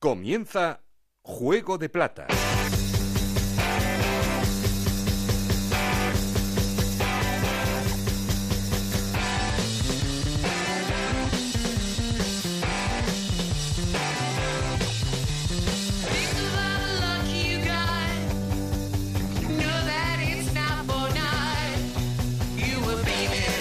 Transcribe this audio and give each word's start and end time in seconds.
Comienza 0.00 0.80
Juego 1.20 1.76
de 1.76 1.90
Plata. 1.90 2.26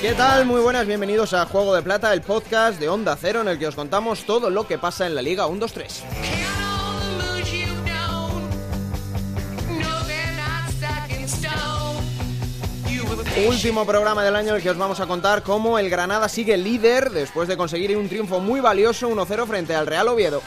¿Qué 0.02 0.14
tal? 0.14 0.46
Muy 0.46 0.62
buenas, 0.62 0.88
bienvenidos 0.88 1.34
a 1.34 1.46
Juego 1.46 1.76
de 1.76 1.82
Plata, 1.82 2.14
el 2.14 2.22
podcast 2.22 2.80
de 2.80 2.88
Onda 2.88 3.18
Cero 3.20 3.42
en 3.42 3.50
el 3.50 3.60
que 3.60 3.68
os 3.68 3.76
contamos 3.76 4.24
todo 4.24 4.50
lo 4.50 4.66
que 4.66 4.78
pasa 4.78 5.06
en 5.06 5.14
la 5.14 5.22
Liga 5.22 5.46
1-2-3. 5.46 6.29
Último 13.48 13.86
programa 13.86 14.24
del 14.24 14.36
año 14.36 14.50
en 14.50 14.56
el 14.58 14.62
que 14.62 14.70
os 14.70 14.78
vamos 14.78 15.00
a 15.00 15.08
contar 15.08 15.44
cómo 15.44 15.80
el 15.80 15.90
Granada 15.90 16.28
sigue 16.28 16.58
líder 16.58 17.10
después 17.10 17.48
de 17.48 17.56
conseguir 17.56 17.96
un 17.96 18.10
triunfo 18.10 18.40
muy 18.42 18.60
valioso 18.60 19.10
1-0 19.10 19.48
frente 19.48 19.74
al 19.74 19.88
Real 19.88 20.10
Oviedo. 20.10 20.42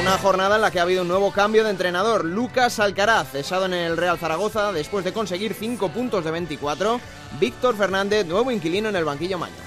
Una 0.00 0.18
jornada 0.18 0.56
en 0.56 0.62
la 0.62 0.70
que 0.70 0.80
ha 0.80 0.82
habido 0.82 1.02
un 1.02 1.08
nuevo 1.08 1.32
cambio 1.32 1.64
de 1.64 1.70
entrenador. 1.70 2.24
Lucas 2.24 2.80
Alcaraz, 2.80 3.30
cesado 3.30 3.66
en 3.66 3.74
el 3.74 3.96
Real 3.96 4.18
Zaragoza 4.18 4.72
después 4.72 5.04
de 5.04 5.12
conseguir 5.12 5.54
5 5.54 5.90
puntos 5.90 6.24
de 6.24 6.30
24. 6.32 7.00
Víctor 7.38 7.76
Fernández, 7.76 8.26
nuevo 8.26 8.50
inquilino 8.50 8.88
en 8.88 8.96
el 8.96 9.04
banquillo 9.04 9.38
Maño. 9.38 9.65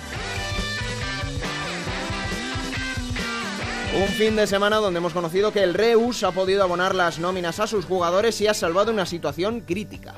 Un 4.00 4.08
fin 4.08 4.38
de 4.38 4.48
semana 4.48 4.78
donde 4.78 5.00
hemos 5.00 5.12
conocido 5.12 5.52
que 5.52 5.62
el 5.62 5.74
Reus 5.74 6.24
ha 6.24 6.32
podido 6.32 6.64
abonar 6.64 6.96
las 6.96 7.20
nóminas 7.20 7.60
a 7.60 7.68
sus 7.68 7.84
jugadores 7.84 8.40
y 8.40 8.48
ha 8.48 8.54
salvado 8.54 8.94
una 8.94 9.06
situación 9.06 9.60
crítica. 9.60 10.14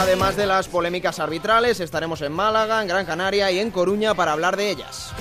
Además 0.00 0.36
de 0.36 0.46
las 0.46 0.66
polémicas 0.66 1.20
arbitrales, 1.20 1.78
estaremos 1.78 2.22
en 2.22 2.32
Málaga, 2.32 2.82
en 2.82 2.88
Gran 2.88 3.06
Canaria 3.06 3.52
y 3.52 3.60
en 3.60 3.70
Coruña 3.70 4.14
para 4.14 4.32
hablar 4.32 4.56
de 4.56 4.68
ellas. 4.68 5.12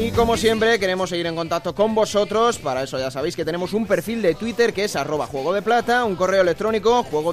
Y 0.00 0.12
como 0.12 0.36
siempre, 0.36 0.78
queremos 0.78 1.10
seguir 1.10 1.26
en 1.26 1.34
contacto 1.34 1.74
con 1.74 1.92
vosotros. 1.92 2.58
Para 2.58 2.84
eso 2.84 3.00
ya 3.00 3.10
sabéis 3.10 3.34
que 3.34 3.44
tenemos 3.44 3.72
un 3.72 3.84
perfil 3.84 4.22
de 4.22 4.36
Twitter 4.36 4.72
que 4.72 4.84
es 4.84 4.94
arroba 4.94 5.26
juego 5.26 5.52
de 5.52 5.60
plata, 5.60 6.04
un 6.04 6.14
correo 6.14 6.42
electrónico 6.42 7.02
juego. 7.02 7.32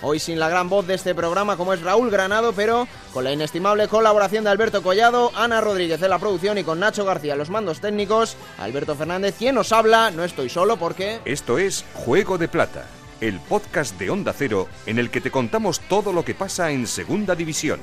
Hoy 0.00 0.18
sin 0.18 0.38
la 0.38 0.48
gran 0.48 0.70
voz 0.70 0.86
de 0.86 0.94
este 0.94 1.14
programa 1.14 1.58
como 1.58 1.74
es 1.74 1.82
Raúl 1.82 2.10
Granado, 2.10 2.54
pero 2.54 2.88
con 3.12 3.22
la 3.22 3.32
inestimable 3.32 3.86
colaboración 3.86 4.44
de 4.44 4.50
Alberto 4.50 4.82
Collado, 4.82 5.30
Ana 5.34 5.60
Rodríguez 5.60 6.00
de 6.00 6.08
la 6.08 6.18
producción 6.18 6.56
y 6.56 6.64
con 6.64 6.80
Nacho 6.80 7.04
García 7.04 7.36
los 7.36 7.50
mandos 7.50 7.80
técnicos. 7.80 8.38
Alberto 8.58 8.94
Fernández, 8.96 9.34
quien 9.38 9.54
nos 9.54 9.72
habla, 9.72 10.10
no 10.10 10.24
estoy 10.24 10.48
solo 10.48 10.78
porque... 10.78 11.20
Esto 11.26 11.58
es 11.58 11.84
Juego 11.92 12.38
de 12.38 12.48
Plata, 12.48 12.86
el 13.20 13.40
podcast 13.40 13.98
de 13.98 14.08
Onda 14.08 14.32
Cero 14.32 14.68
en 14.86 14.98
el 14.98 15.10
que 15.10 15.20
te 15.20 15.30
contamos 15.30 15.80
todo 15.80 16.14
lo 16.14 16.24
que 16.24 16.34
pasa 16.34 16.70
en 16.70 16.86
Segunda 16.86 17.34
División. 17.34 17.80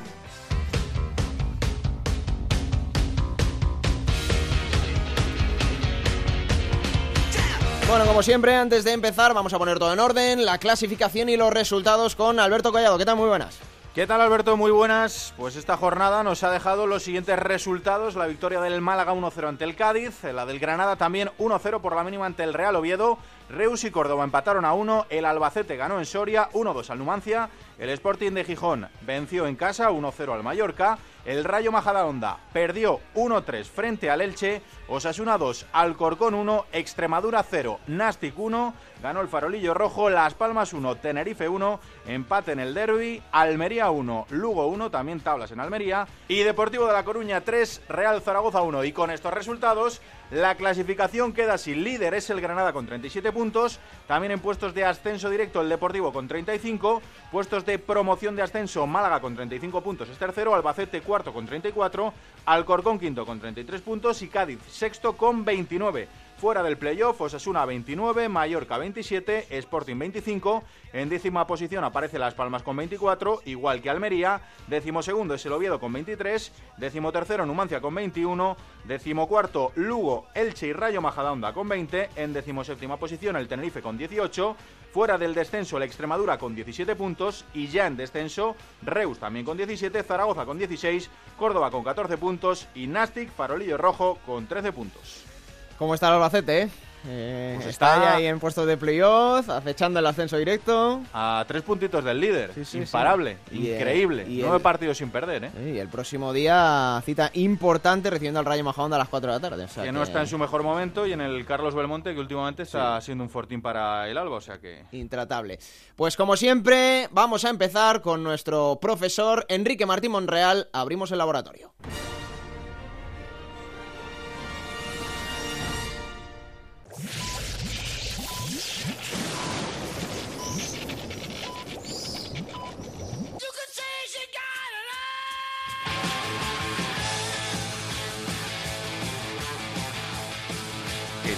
Bueno, 7.92 8.06
como 8.06 8.24
siempre, 8.24 8.56
antes 8.56 8.86
de 8.86 8.94
empezar, 8.94 9.34
vamos 9.34 9.54
a 9.54 9.60
poner 9.60 9.78
todo 9.78 9.92
en 9.92 10.00
orden, 10.00 10.46
la 10.46 10.60
clasificación 10.60 11.28
y 11.28 11.36
los 11.36 11.52
resultados 11.52 12.16
con 12.16 12.40
Alberto 12.40 12.72
Collado. 12.72 12.98
¿Qué 12.98 13.04
tal? 13.04 13.18
Muy 13.18 13.28
buenas. 13.28 13.60
¿Qué 13.94 14.08
tal 14.08 14.22
Alberto? 14.22 14.56
Muy 14.56 14.72
buenas. 14.72 15.34
Pues 15.36 15.58
esta 15.58 15.76
jornada 15.76 16.24
nos 16.24 16.42
ha 16.46 16.52
dejado 16.52 16.88
los 16.88 17.04
siguientes 17.04 17.38
resultados. 17.38 18.16
La 18.16 18.28
victoria 18.28 18.62
del 18.62 18.80
Málaga 18.80 19.14
1-0 19.14 19.46
ante 19.46 19.66
el 19.66 19.76
Cádiz, 19.76 20.24
la 20.24 20.46
del 20.46 20.60
Granada 20.60 20.96
también 20.96 21.32
1-0 21.38 21.82
por 21.82 21.94
la 21.94 22.06
mínima 22.06 22.26
ante 22.26 22.46
el 22.46 22.54
Real 22.54 22.78
Oviedo. 22.78 23.18
Reus 23.50 23.84
y 23.84 23.92
Córdoba 23.92 24.24
empataron 24.24 24.64
a 24.64 24.72
1, 24.72 25.08
el 25.10 25.26
Albacete 25.26 25.76
ganó 25.76 26.00
en 26.00 26.06
Soria 26.06 26.50
1-2 26.54 26.92
al 26.92 27.00
Numancia, 27.00 27.50
el 27.78 27.90
Sporting 27.90 28.32
de 28.32 28.46
Gijón 28.46 28.88
venció 29.02 29.46
en 29.46 29.58
casa 29.58 29.90
1-0 29.90 30.34
al 30.34 30.44
Mallorca, 30.44 30.98
el 31.26 31.44
Rayo 31.44 31.72
Majadahonda 31.72 32.38
perdió 32.54 33.00
1-3 33.16 33.66
frente 33.66 34.10
al 34.10 34.22
Elche, 34.22 34.62
Osasuna 34.88 35.38
2, 35.38 35.68
Alcorcón 35.72 36.34
1, 36.34 36.66
Extremadura 36.72 37.44
0, 37.44 37.80
Nastic 37.88 38.38
1, 38.38 38.74
ganó 39.02 39.22
el 39.22 39.28
Farolillo 39.28 39.74
Rojo, 39.74 40.10
Las 40.10 40.34
Palmas 40.34 40.74
1, 40.74 40.96
Tenerife 40.98 41.48
1, 41.50 41.80
empate 42.08 42.52
en 42.52 42.60
el 42.60 42.74
Derby, 42.74 43.22
Almería 43.32 43.90
1, 43.90 44.28
Lugo 44.30 44.68
1, 44.68 44.92
también 44.92 45.20
tablas 45.20 45.52
en 45.52 45.60
Almería, 45.60 46.08
y 46.28 46.44
Deportivo 46.44 46.88
de 46.88 46.94
La 46.94 47.04
Coruña 47.04 47.42
3, 47.42 47.84
Real 47.90 48.22
Zaragoza 48.22 48.62
1. 48.62 48.84
Y 48.84 48.92
con 48.92 49.12
estos 49.12 49.34
resultados, 49.34 50.02
la 50.32 50.56
clasificación 50.56 51.34
queda 51.34 51.56
así. 51.56 51.76
Líder 51.76 52.14
es 52.14 52.30
el 52.30 52.40
Granada 52.40 52.72
con 52.72 52.86
37 52.86 53.34
puntos. 53.34 53.80
También 54.08 54.32
en 54.32 54.40
puestos 54.40 54.74
de 54.74 54.86
ascenso 54.86 55.30
directo 55.30 55.60
el 55.60 55.68
Deportivo 55.68 56.14
con 56.14 56.28
35. 56.28 57.02
Puestos 57.32 57.66
de 57.66 57.80
promoción 57.80 58.38
de 58.38 58.42
ascenso 58.42 58.88
Málaga 58.88 59.20
con 59.20 59.36
35 59.36 59.82
puntos 59.82 60.08
es 60.08 60.18
tercero. 60.18 60.56
Albacete 60.56 61.02
cuarto 61.02 61.34
con 61.34 61.46
34. 61.46 62.14
Alcorcón 62.46 62.98
quinto 62.98 63.26
con 63.26 63.42
33 63.42 63.82
puntos. 63.82 64.22
Y 64.22 64.30
Cádiz 64.30 64.60
sexto 64.70 65.18
con 65.18 65.44
29. 65.44 66.08
Fuera 66.42 66.64
del 66.64 66.80
playoff, 66.80 67.22
Osasuna 67.22 67.66
29, 67.66 68.28
Mallorca 68.28 68.80
27, 68.80 69.46
Sporting 69.60 70.00
25. 70.00 70.64
En 70.92 71.08
décima 71.08 71.46
posición 71.46 71.84
aparece 71.84 72.18
Las 72.18 72.34
Palmas 72.34 72.64
con 72.64 72.76
24, 72.78 73.44
igual 73.46 73.80
que 73.80 73.92
Almería. 73.92 74.42
Décimo 74.66 75.04
segundo 75.04 75.36
es 75.36 75.46
el 75.46 75.52
Oviedo 75.52 75.80
con 75.80 75.94
23. 75.94 76.52
Décimo 76.78 77.12
tercero 77.12 77.46
Numancia 77.46 77.80
con 77.80 77.94
21. 77.94 78.58
Décimo 78.86 79.28
cuarto 79.28 79.72
Lugo, 79.76 80.26
Elche 80.34 80.66
y 80.66 80.74
Rayo 80.74 81.00
Majadahonda 81.00 81.54
con 81.54 81.70
20. 81.70 82.10
En 82.16 82.34
décimo 82.34 82.64
séptima 82.64 82.98
posición 82.98 83.36
el 83.36 83.48
Tenerife 83.48 83.84
con 83.84 84.00
18. 84.00 84.56
Fuera 84.92 85.20
del 85.20 85.36
descenso 85.36 85.78
el 85.78 85.84
Extremadura 85.84 86.40
con 86.40 86.56
17 86.56 86.96
puntos. 86.96 87.46
Y 87.54 87.68
ya 87.68 87.86
en 87.86 87.98
descenso 87.98 88.56
Reus 88.82 89.20
también 89.20 89.46
con 89.46 89.58
17, 89.58 90.02
Zaragoza 90.02 90.46
con 90.46 90.58
16, 90.58 91.08
Córdoba 91.38 91.70
con 91.70 91.84
14 91.84 92.18
puntos 92.18 92.68
y 92.74 92.88
Nastic, 92.88 93.30
Farolillo 93.30 93.78
Rojo 93.78 94.18
con 94.26 94.48
13 94.48 94.72
puntos. 94.72 95.31
¿Cómo 95.78 95.94
está 95.96 96.08
el 96.08 96.14
Albacete? 96.16 96.70
Eh, 97.08 97.54
Pues 97.56 97.66
está, 97.70 97.96
está- 97.96 98.16
ahí 98.18 98.28
en 98.28 98.40
puestos 98.40 98.68
de 98.68 98.78
playoff, 98.78 99.50
acechando 99.50 99.98
el 100.00 100.06
ascenso 100.06 100.38
directo. 100.38 101.02
A 101.12 101.44
tres 101.48 101.64
puntitos 101.64 102.04
del 102.06 102.20
líder. 102.22 102.52
Sí, 102.54 102.64
sí, 102.64 102.78
Imparable, 102.78 103.38
sí. 103.50 103.72
Eh, 103.72 103.78
increíble. 103.78 104.24
y 104.30 104.38
Nueve 104.42 104.58
el- 104.58 104.62
partidos 104.62 105.00
sin 105.00 105.10
perder, 105.10 105.46
¿eh? 105.46 105.52
Y 105.74 105.80
el 105.80 105.88
próximo 105.88 106.32
día, 106.32 107.02
cita 107.04 107.32
importante 107.34 108.12
recibiendo 108.12 108.40
al 108.40 108.46
Rayo 108.46 108.64
Majadahonda 108.64 108.98
a 108.98 109.00
las 109.00 109.10
4 109.10 109.32
de 109.34 109.40
la 109.40 109.50
tarde. 109.50 109.64
o 109.64 109.68
sea 109.68 109.84
que 109.84 109.92
no 109.92 110.04
está 110.04 110.22
en 110.22 110.28
su 110.28 110.38
mejor 110.38 110.62
momento 110.62 111.08
y 111.08 111.14
en 111.14 111.22
el 111.22 111.44
Carlos 111.44 111.74
Belmonte 111.74 112.14
que 112.14 112.20
últimamente 112.20 112.62
está 112.62 113.02
siendo 113.02 113.24
un 113.24 113.32
fortín 113.32 113.64
para 113.64 114.08
el 114.08 114.16
Alba, 114.16 114.36
o 114.36 114.42
sea 114.42 114.60
que 114.60 114.84
Intratable. 114.92 115.58
Pues 115.96 116.16
como 116.16 116.38
siempre, 116.38 117.08
vamos 117.10 117.46
a 117.46 117.50
empezar 117.50 118.02
con 118.02 118.22
nuestro 118.22 118.78
profesor 118.80 119.44
Enrique 119.50 119.88
Martín 119.88 120.12
Monreal. 120.12 120.70
Abrimos 120.72 121.12
el 121.12 121.18
laboratorio. 121.18 121.74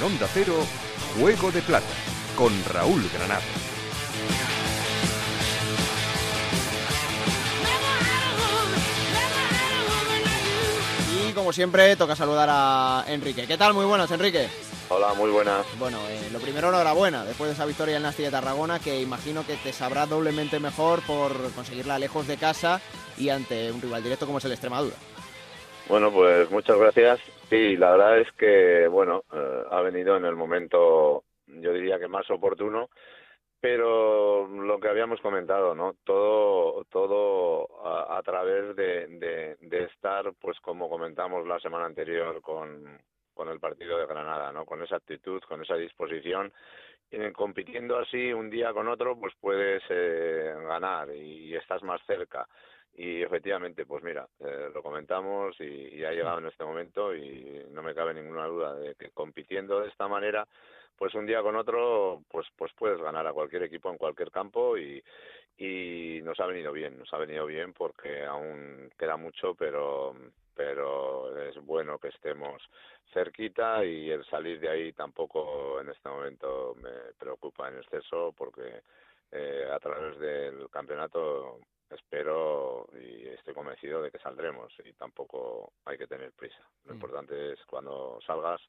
En 0.04 0.08
Onda 0.08 0.28
Cero, 0.34 0.56
Juego 1.18 1.50
de 1.50 1.62
Plata, 1.62 1.86
con 2.36 2.52
Raúl 2.66 3.10
Granado. 3.14 3.42
Y 11.26 11.32
como 11.32 11.54
siempre, 11.54 11.96
toca 11.96 12.18
saludar 12.18 12.50
a 12.52 13.06
Enrique. 13.08 13.48
¿Qué 13.48 13.58
tal? 13.58 13.74
Muy 13.74 13.86
buenas, 13.86 14.12
Enrique. 14.12 14.50
Hola, 14.90 15.14
muy 15.14 15.32
buenas. 15.32 15.66
Bueno, 15.80 16.00
eh, 16.10 16.28
lo 16.34 16.40
primero, 16.40 16.68
enhorabuena. 16.68 17.24
Después 17.24 17.48
de 17.48 17.54
esa 17.54 17.66
victoria 17.66 17.96
en 17.96 18.04
Nasti 18.04 18.24
de 18.24 18.32
Tarragona, 18.32 18.80
que 18.80 19.00
imagino 19.00 19.48
que 19.48 19.56
te 19.56 19.72
sabrá 19.72 20.06
doblemente 20.06 20.60
mejor 20.60 21.02
por 21.04 21.54
conseguirla 21.54 21.98
lejos 21.98 22.28
de 22.28 22.36
casa 22.36 22.82
y 23.18 23.30
ante 23.30 23.72
un 23.72 23.82
rival 23.82 24.04
directo 24.04 24.26
como 24.26 24.40
es 24.40 24.46
el 24.46 24.52
Extremadura. 24.52 24.98
Bueno, 25.90 26.12
pues 26.12 26.50
muchas 26.50 26.78
gracias. 26.78 27.20
Sí, 27.50 27.76
la 27.78 27.92
verdad 27.92 28.20
es 28.20 28.32
que, 28.34 28.88
bueno, 28.88 29.24
eh, 29.34 29.64
ha 29.70 29.82
venido 29.82 30.18
en 30.18 30.26
el 30.26 30.36
momento, 30.36 31.24
yo 31.48 31.74
diría 31.74 32.00
que 32.00 32.08
más 32.08 32.30
oportuno, 32.32 32.90
pero 33.60 34.48
lo 34.48 34.80
que 34.80 34.90
habíamos 34.90 35.22
comentado, 35.22 35.76
¿no? 35.76 35.96
Todo, 36.04 36.84
todo 36.86 37.68
a, 37.86 38.22
través 38.24 38.76
de, 38.76 39.08
de, 39.08 39.58
de 39.62 39.84
estar, 39.86 40.34
pues 40.40 40.60
como 40.60 40.90
comentamos 40.90 41.48
la 41.48 41.60
semana 41.60 41.86
anterior 41.86 42.42
con, 42.42 43.00
con 43.34 43.50
el 43.50 43.60
partido 43.60 43.98
de 43.98 44.06
Granada, 44.06 44.52
¿no? 44.52 44.66
Con 44.66 44.82
esa 44.82 44.98
actitud, 44.98 45.42
con 45.48 45.62
esa 45.62 45.76
disposición 45.76 46.52
compitiendo 47.34 47.98
así 47.98 48.34
un 48.34 48.50
día 48.50 48.74
con 48.74 48.88
otro, 48.88 49.18
pues 49.20 49.34
puedes 49.40 49.84
eh, 49.90 50.54
ganar 50.68 51.14
y 51.14 51.56
estás 51.56 51.84
más 51.84 52.02
cerca. 52.06 52.48
Y 52.96 53.24
efectivamente, 53.24 53.86
pues 53.86 54.04
mira, 54.04 54.28
eh, 54.40 54.70
lo 54.74 54.84
comentamos 54.84 55.60
y, 55.60 56.04
ha 56.04 56.12
llegado 56.12 56.40
en 56.40 56.48
este 56.48 56.64
momento 56.64 57.16
y 57.16 57.66
no 57.72 57.82
me 57.82 57.96
cabe 57.96 58.14
ninguna 58.14 58.46
duda 58.46 58.76
de 58.76 58.96
que 58.96 59.10
compitiendo 59.10 59.80
de 59.80 59.90
esta 59.90 60.08
manera, 60.08 60.48
pues 60.96 61.16
un 61.16 61.26
día 61.26 61.42
con 61.42 61.56
otro, 61.56 62.24
pues 62.30 62.48
pues 62.56 62.72
puedes 62.74 63.02
ganar 63.02 63.26
a 63.26 63.34
cualquier 63.34 63.64
equipo 63.64 63.90
en 63.90 63.98
cualquier 63.98 64.30
campo 64.32 64.78
y, 64.78 65.04
y 65.58 66.22
nos 66.24 66.40
ha 66.40 66.46
venido 66.46 66.72
bien, 66.72 67.00
nos 67.00 67.12
ha 67.14 67.18
venido 67.18 67.46
bien 67.48 67.74
porque 67.74 68.26
aún 68.26 68.92
queda 68.98 69.18
mucho, 69.18 69.56
pero 69.56 70.16
pero 70.56 71.36
es 71.48 71.56
bueno 71.66 71.98
que 71.98 72.10
estemos 72.10 72.62
cerquita 73.12 73.84
y 73.86 74.10
el 74.12 74.26
salir 74.26 74.60
de 74.60 74.70
ahí 74.70 74.94
tampoco 74.94 75.80
en 75.82 75.90
este 75.90 76.10
momento 76.10 76.76
me 76.82 77.14
preocupa 77.18 77.70
en 77.70 77.78
exceso 77.78 78.34
porque 78.38 78.82
eh, 79.32 79.68
a 79.72 79.80
través 79.80 80.20
del 80.20 80.70
campeonato 80.70 81.60
espero 81.94 82.88
y 82.94 83.28
estoy 83.28 83.54
convencido 83.54 84.02
de 84.02 84.12
que 84.12 84.20
saldremos 84.20 84.72
y 84.84 84.94
tampoco 84.94 85.74
hay 85.86 85.98
que 85.98 86.08
tener 86.08 86.32
prisa. 86.34 86.68
Lo 86.86 86.94
mm. 86.94 86.96
importante 86.96 87.54
es 87.54 87.60
cuando 87.66 88.20
salgas 88.26 88.62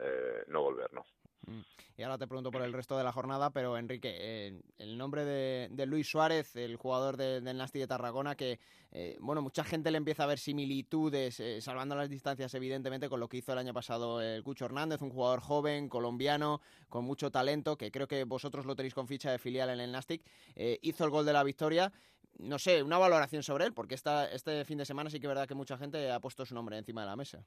eh, 0.00 0.44
no 0.46 0.62
volver, 0.62 0.92
¿no? 0.92 1.04
Mm. 1.46 1.62
Y 1.96 2.02
ahora 2.04 2.18
te 2.18 2.28
pregunto 2.28 2.52
por 2.52 2.62
el 2.62 2.72
resto 2.72 2.96
de 2.96 3.02
la 3.02 3.10
jornada, 3.10 3.50
pero 3.50 3.76
Enrique, 3.76 4.16
eh, 4.20 4.60
el 4.78 4.96
nombre 4.96 5.24
de, 5.24 5.86
Luis 5.86 6.08
Suárez, 6.08 6.54
el 6.54 6.76
jugador 6.76 7.16
del 7.16 7.56
Nasti 7.56 7.80
de 7.80 7.88
Tarragona, 7.88 8.36
que, 8.36 8.60
eh, 8.92 9.16
bueno, 9.20 9.42
mucha 9.42 9.64
gente 9.64 9.90
le 9.90 9.98
empieza 9.98 10.22
a 10.22 10.26
ver 10.26 10.38
similitudes, 10.38 11.42
salvando 11.60 11.96
las 11.96 12.08
distancias, 12.08 12.54
evidentemente, 12.54 13.08
con 13.08 13.18
lo 13.18 13.28
que 13.28 13.38
hizo 13.38 13.52
el 13.52 13.58
año 13.58 13.74
pasado 13.74 14.22
el 14.22 14.44
Cucho 14.44 14.66
Hernández, 14.66 15.02
un 15.02 15.10
jugador 15.10 15.40
joven, 15.40 15.88
colombiano, 15.88 16.60
con 16.88 17.04
mucho 17.04 17.32
talento, 17.32 17.76
que 17.76 17.90
creo 17.90 18.06
que 18.06 18.22
vosotros 18.22 18.64
lo 18.64 18.76
tenéis 18.76 18.94
con 18.94 19.08
ficha 19.08 19.32
de 19.32 19.40
filial 19.40 19.70
en 19.70 19.80
el 19.80 19.90
Nastic, 19.90 20.22
hizo 20.54 21.04
el 21.04 21.10
gol 21.10 21.26
de 21.26 21.32
la 21.32 21.42
victoria. 21.42 21.92
No 22.38 22.58
sé, 22.58 22.82
una 22.82 22.98
valoración 22.98 23.42
sobre 23.42 23.64
él, 23.64 23.74
porque 23.74 23.94
esta, 23.94 24.30
este 24.30 24.64
fin 24.64 24.78
de 24.78 24.84
semana 24.84 25.10
sí 25.10 25.18
que 25.18 25.26
es 25.26 25.28
verdad 25.28 25.48
que 25.48 25.54
mucha 25.54 25.76
gente 25.76 26.10
ha 26.10 26.20
puesto 26.20 26.44
su 26.44 26.54
nombre 26.54 26.78
encima 26.78 27.02
de 27.02 27.08
la 27.08 27.16
mesa. 27.16 27.44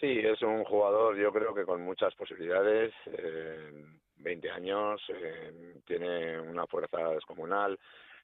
Sí, 0.00 0.18
es 0.18 0.42
un 0.42 0.64
jugador, 0.64 1.16
yo 1.16 1.32
creo 1.32 1.54
que 1.54 1.64
con 1.64 1.82
muchas 1.82 2.14
posibilidades. 2.14 2.92
Eh, 3.06 3.84
20 4.16 4.50
años, 4.50 5.00
eh, 5.08 5.80
tiene 5.84 6.40
una 6.40 6.66
fuerza 6.66 6.98
descomunal, 7.08 7.78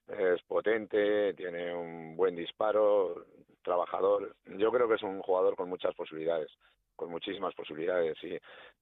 es 0.07 0.43
potente, 0.43 1.35
tiene 1.35 1.75
un 1.75 2.17
buen 2.17 2.37
disparo, 2.37 3.27
trabajador. 3.63 4.35
Yo 4.47 4.71
creo 4.71 4.89
que 4.89 4.95
es 4.95 5.03
un 5.03 5.21
jugador 5.21 5.57
con 5.57 5.69
muchas 5.69 5.95
posibilidades 5.95 6.51
con 6.99 7.11
muchísimas 7.13 7.55
posibilidades 7.55 8.19
y, 8.25 8.37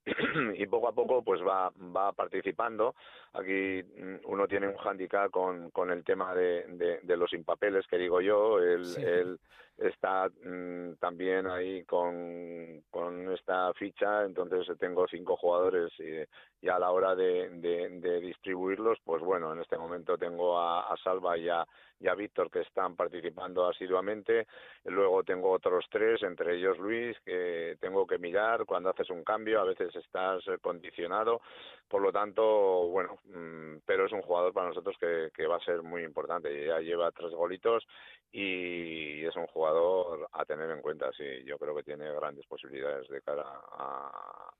y 0.62 0.66
poco 0.66 0.88
a 0.88 0.94
poco 0.94 1.22
pues 1.22 1.42
va 1.42 1.70
va 1.94 2.12
participando 2.12 2.94
aquí 3.38 3.82
uno 4.24 4.46
tiene 4.46 4.68
un 4.68 4.76
handicap 4.78 5.30
con, 5.30 5.70
con 5.70 5.90
el 5.90 6.04
tema 6.04 6.34
de, 6.34 7.00
de, 7.02 7.16
los 7.16 7.32
impapeles 7.32 7.86
que 7.86 7.98
digo 7.98 8.20
yo. 8.20 8.58
Él, 8.58 8.84
él 8.98 9.40
está 9.78 10.28
mm, 10.28 10.94
también 10.98 11.46
ahí 11.46 11.84
con, 11.84 12.82
con 12.90 13.32
esta 13.32 13.72
ficha. 13.74 14.24
Entonces 14.24 14.66
tengo 14.78 15.06
cinco 15.08 15.36
jugadores 15.36 15.92
y, 15.98 16.24
y 16.64 16.68
a 16.68 16.78
la 16.78 16.90
hora 16.90 17.14
de, 17.14 17.50
de, 17.50 18.20
distribuirlos 18.20 18.98
pues 19.04 19.22
bueno 19.22 19.52
en 19.52 19.60
este 19.60 19.76
momento 19.76 20.16
tengo 20.16 20.58
a, 20.58 20.92
a 20.92 20.96
Salva 20.96 21.36
y 21.36 21.48
a, 21.48 21.66
y 22.00 22.08
a 22.08 22.14
Víctor 22.14 22.50
que 22.50 22.60
están 22.60 22.96
participando 22.96 23.68
asiduamente. 23.68 24.46
Luego 24.84 25.22
tengo 25.22 25.50
otros 25.50 25.84
tres 25.90 26.22
entre 26.22 26.56
ellos 26.56 26.78
Luis 26.78 27.16
que 27.24 27.76
tengo 27.80 28.06
que 28.06 28.18
mirar 28.18 28.64
cuando 28.64 28.90
haces 28.90 29.10
un 29.10 29.22
cambio, 29.24 29.60
a 29.60 29.64
veces 29.64 29.94
estás 29.94 30.42
condicionado, 30.60 31.42
por 31.88 32.02
lo 32.02 32.12
tanto, 32.12 32.88
bueno, 32.88 33.18
pero 33.84 34.06
es 34.06 34.12
un 34.12 34.22
jugador 34.22 34.52
para 34.52 34.68
nosotros 34.68 34.96
que, 35.00 35.30
que 35.34 35.46
va 35.46 35.56
a 35.56 35.64
ser 35.64 35.82
muy 35.82 36.02
importante, 36.02 36.66
ya 36.66 36.78
lleva 36.80 37.10
tres 37.12 37.32
golitos 37.32 37.86
y 38.32 39.24
es 39.24 39.34
un 39.36 39.46
jugador 39.46 40.28
a 40.32 40.44
tener 40.44 40.70
en 40.70 40.82
cuenta, 40.82 41.10
sí, 41.16 41.24
yo 41.44 41.58
creo 41.58 41.74
que 41.74 41.82
tiene 41.82 42.10
grandes 42.12 42.46
posibilidades 42.46 43.08
de 43.08 43.22
cara 43.22 43.44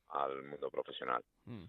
al 0.09 0.43
mundo 0.45 0.71
profesional. 0.71 1.23
Mm. 1.45 1.65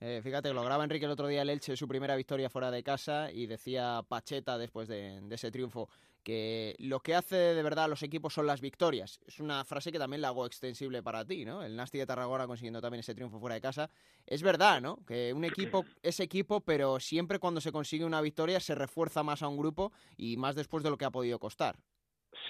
Eh, 0.00 0.20
fíjate, 0.22 0.52
lo 0.52 0.62
graba 0.62 0.84
Enrique 0.84 1.06
el 1.06 1.12
otro 1.12 1.26
día 1.26 1.42
el 1.42 1.50
Elche, 1.50 1.76
su 1.76 1.88
primera 1.88 2.16
victoria 2.16 2.50
fuera 2.50 2.70
de 2.70 2.82
casa, 2.82 3.30
y 3.32 3.46
decía 3.46 4.02
Pacheta 4.06 4.58
después 4.58 4.88
de, 4.88 5.22
ese 5.30 5.50
triunfo 5.50 5.88
que 6.26 6.74
lo 6.80 6.98
que 6.98 7.14
hace 7.14 7.36
de 7.36 7.62
verdad 7.62 7.84
a 7.84 7.88
los 7.88 8.02
equipos 8.02 8.34
son 8.34 8.48
las 8.48 8.60
victorias. 8.60 9.20
Es 9.28 9.38
una 9.38 9.64
frase 9.64 9.92
que 9.92 9.98
también 10.00 10.20
la 10.20 10.28
hago 10.28 10.44
extensible 10.44 11.00
para 11.00 11.24
ti, 11.24 11.44
¿no? 11.44 11.62
El 11.62 11.76
Nasti 11.76 11.98
de 11.98 12.06
Tarragona 12.06 12.48
consiguiendo 12.48 12.80
también 12.80 12.98
ese 12.98 13.14
triunfo 13.14 13.38
fuera 13.38 13.54
de 13.54 13.60
casa. 13.60 13.90
Es 14.26 14.42
verdad, 14.42 14.80
¿no? 14.80 14.98
Que 15.06 15.32
un 15.32 15.44
equipo 15.44 15.84
es 16.02 16.18
equipo, 16.18 16.62
pero 16.62 16.98
siempre 16.98 17.38
cuando 17.38 17.60
se 17.60 17.70
consigue 17.70 18.04
una 18.04 18.20
victoria 18.20 18.58
se 18.58 18.74
refuerza 18.74 19.22
más 19.22 19.40
a 19.44 19.46
un 19.46 19.56
grupo 19.56 19.92
y 20.16 20.36
más 20.36 20.56
después 20.56 20.82
de 20.82 20.90
lo 20.90 20.96
que 20.96 21.04
ha 21.04 21.12
podido 21.12 21.38
costar. 21.38 21.76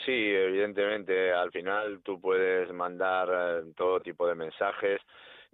Sí, 0.06 0.31
evidentemente, 0.31 1.34
al 1.34 1.52
final 1.52 2.00
tú 2.02 2.19
puedes 2.19 2.72
mandar 2.72 3.29
eh, 3.31 3.72
todo 3.76 4.00
tipo 4.00 4.26
de 4.26 4.37
mensajes 4.37 5.02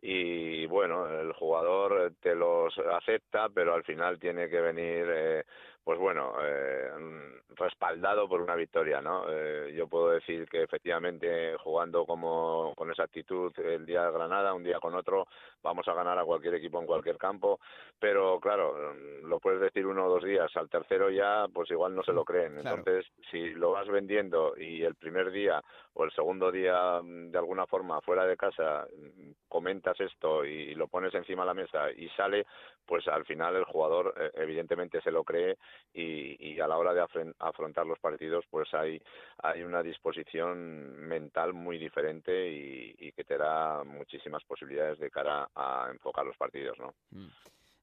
y 0.00 0.64
bueno, 0.66 1.08
el 1.08 1.32
jugador 1.32 2.12
te 2.20 2.36
los 2.36 2.72
acepta, 2.78 3.48
pero 3.48 3.74
al 3.74 3.82
final 3.82 4.20
tiene 4.20 4.48
que 4.48 4.60
venir 4.60 5.06
eh, 5.08 5.44
pues 5.84 5.98
bueno, 5.98 6.34
eh, 6.40 6.90
respaldado 7.56 8.28
por 8.28 8.40
una 8.40 8.54
victoria, 8.54 9.00
¿no? 9.00 9.24
Eh, 9.28 9.74
yo 9.76 9.86
puedo 9.88 10.10
decir 10.10 10.48
que 10.48 10.62
efectivamente 10.62 11.56
jugando 11.58 12.06
como 12.06 12.72
con 12.76 12.90
esa 12.90 13.04
actitud 13.04 13.52
el 13.58 13.84
día 13.84 14.04
de 14.04 14.12
Granada, 14.12 14.54
un 14.54 14.62
día 14.62 14.78
con 14.80 14.94
otro, 14.94 15.26
vamos 15.62 15.86
a 15.88 15.94
ganar 15.94 16.18
a 16.18 16.24
cualquier 16.24 16.54
equipo 16.54 16.80
en 16.80 16.86
cualquier 16.86 17.16
campo, 17.16 17.60
pero 17.98 18.40
claro, 18.40 18.94
lo 19.22 19.40
puedes 19.40 19.60
decir 19.60 19.86
uno 19.86 20.06
o 20.06 20.10
dos 20.10 20.24
días, 20.24 20.50
al 20.56 20.68
tercero 20.68 21.10
ya, 21.10 21.46
pues 21.52 21.70
igual 21.70 21.94
no 21.94 22.02
se 22.02 22.12
lo 22.12 22.24
creen. 22.24 22.58
Entonces, 22.58 23.06
si 23.30 23.50
lo 23.50 23.72
vas 23.72 23.88
vendiendo 23.88 24.54
y 24.56 24.82
el 24.82 24.94
primer 24.94 25.30
día 25.30 25.62
o 25.94 26.04
el 26.04 26.12
segundo 26.12 26.50
día 26.50 27.00
de 27.02 27.38
alguna 27.38 27.66
forma 27.66 28.00
fuera 28.00 28.26
de 28.26 28.36
casa 28.36 28.86
comentas 29.48 30.00
esto 30.00 30.44
y 30.44 30.74
lo 30.74 30.88
pones 30.88 31.14
encima 31.14 31.42
de 31.42 31.46
la 31.46 31.54
mesa 31.54 31.90
y 31.90 32.08
sale, 32.10 32.46
pues 32.86 33.06
al 33.08 33.24
final 33.24 33.56
el 33.56 33.64
jugador 33.64 34.14
eh, 34.18 34.30
evidentemente 34.34 35.00
se 35.02 35.10
lo 35.10 35.24
cree 35.24 35.58
y, 35.92 36.58
a 36.60 36.66
la 36.68 36.78
hora 36.78 36.94
de 36.94 37.04
afrontar 37.38 37.86
los 37.86 37.98
partidos 37.98 38.44
pues 38.48 38.72
hay, 38.72 39.02
hay 39.42 39.62
una 39.62 39.82
disposición 39.82 40.96
mental 41.08 41.52
muy 41.54 41.76
diferente 41.76 42.48
y, 42.50 43.12
que 43.12 43.24
te 43.24 43.36
da 43.36 43.84
muchísimas 43.84 44.42
posibilidades 44.44 44.98
de 44.98 45.10
cara 45.10 45.48
a 45.54 45.88
enfocar 45.90 46.24
los 46.24 46.36
partidos, 46.36 46.78
¿no? 46.78 46.94
Mm. 47.10 47.28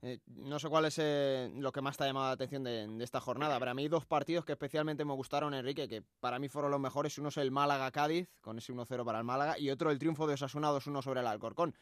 Eh, 0.02 0.20
no 0.28 0.60
sé 0.60 0.70
cuál 0.70 0.86
es 0.86 0.98
eh, 0.98 1.52
lo 1.58 1.74
que 1.74 1.82
más 1.82 1.98
te 1.98 2.06
ha 2.06 2.08
llamado 2.08 2.28
la 2.28 2.34
atención 2.34 2.64
de, 2.64 3.04
esta 3.04 3.20
jornada. 3.20 3.60
Para 3.60 3.74
mí 3.74 3.88
dos 3.90 4.06
partidos 4.06 4.46
que 4.46 4.54
especialmente 4.54 5.04
me 5.04 5.14
gustaron, 5.14 5.54
Enrique, 5.54 5.90
que 5.90 6.04
para 6.22 6.40
mí 6.40 6.48
fueron 6.48 6.72
los 6.72 6.80
mejores. 6.80 7.18
Uno 7.18 7.30
es 7.30 7.38
el 7.38 7.52
Málaga-Cádiz, 7.52 8.30
con 8.40 8.58
ese 8.58 8.72
1-0 8.74 9.04
para 9.04 9.20
el 9.20 9.26
Málaga, 9.26 9.60
y 9.60 9.70
otro 9.70 9.92
el 9.92 10.00
triunfo 10.00 10.26
de 10.26 10.36
Osasuna 10.36 10.72
2-1 10.72 11.02
sobre 11.02 11.20
el 11.20 11.28
Alcorcón. 11.28 11.76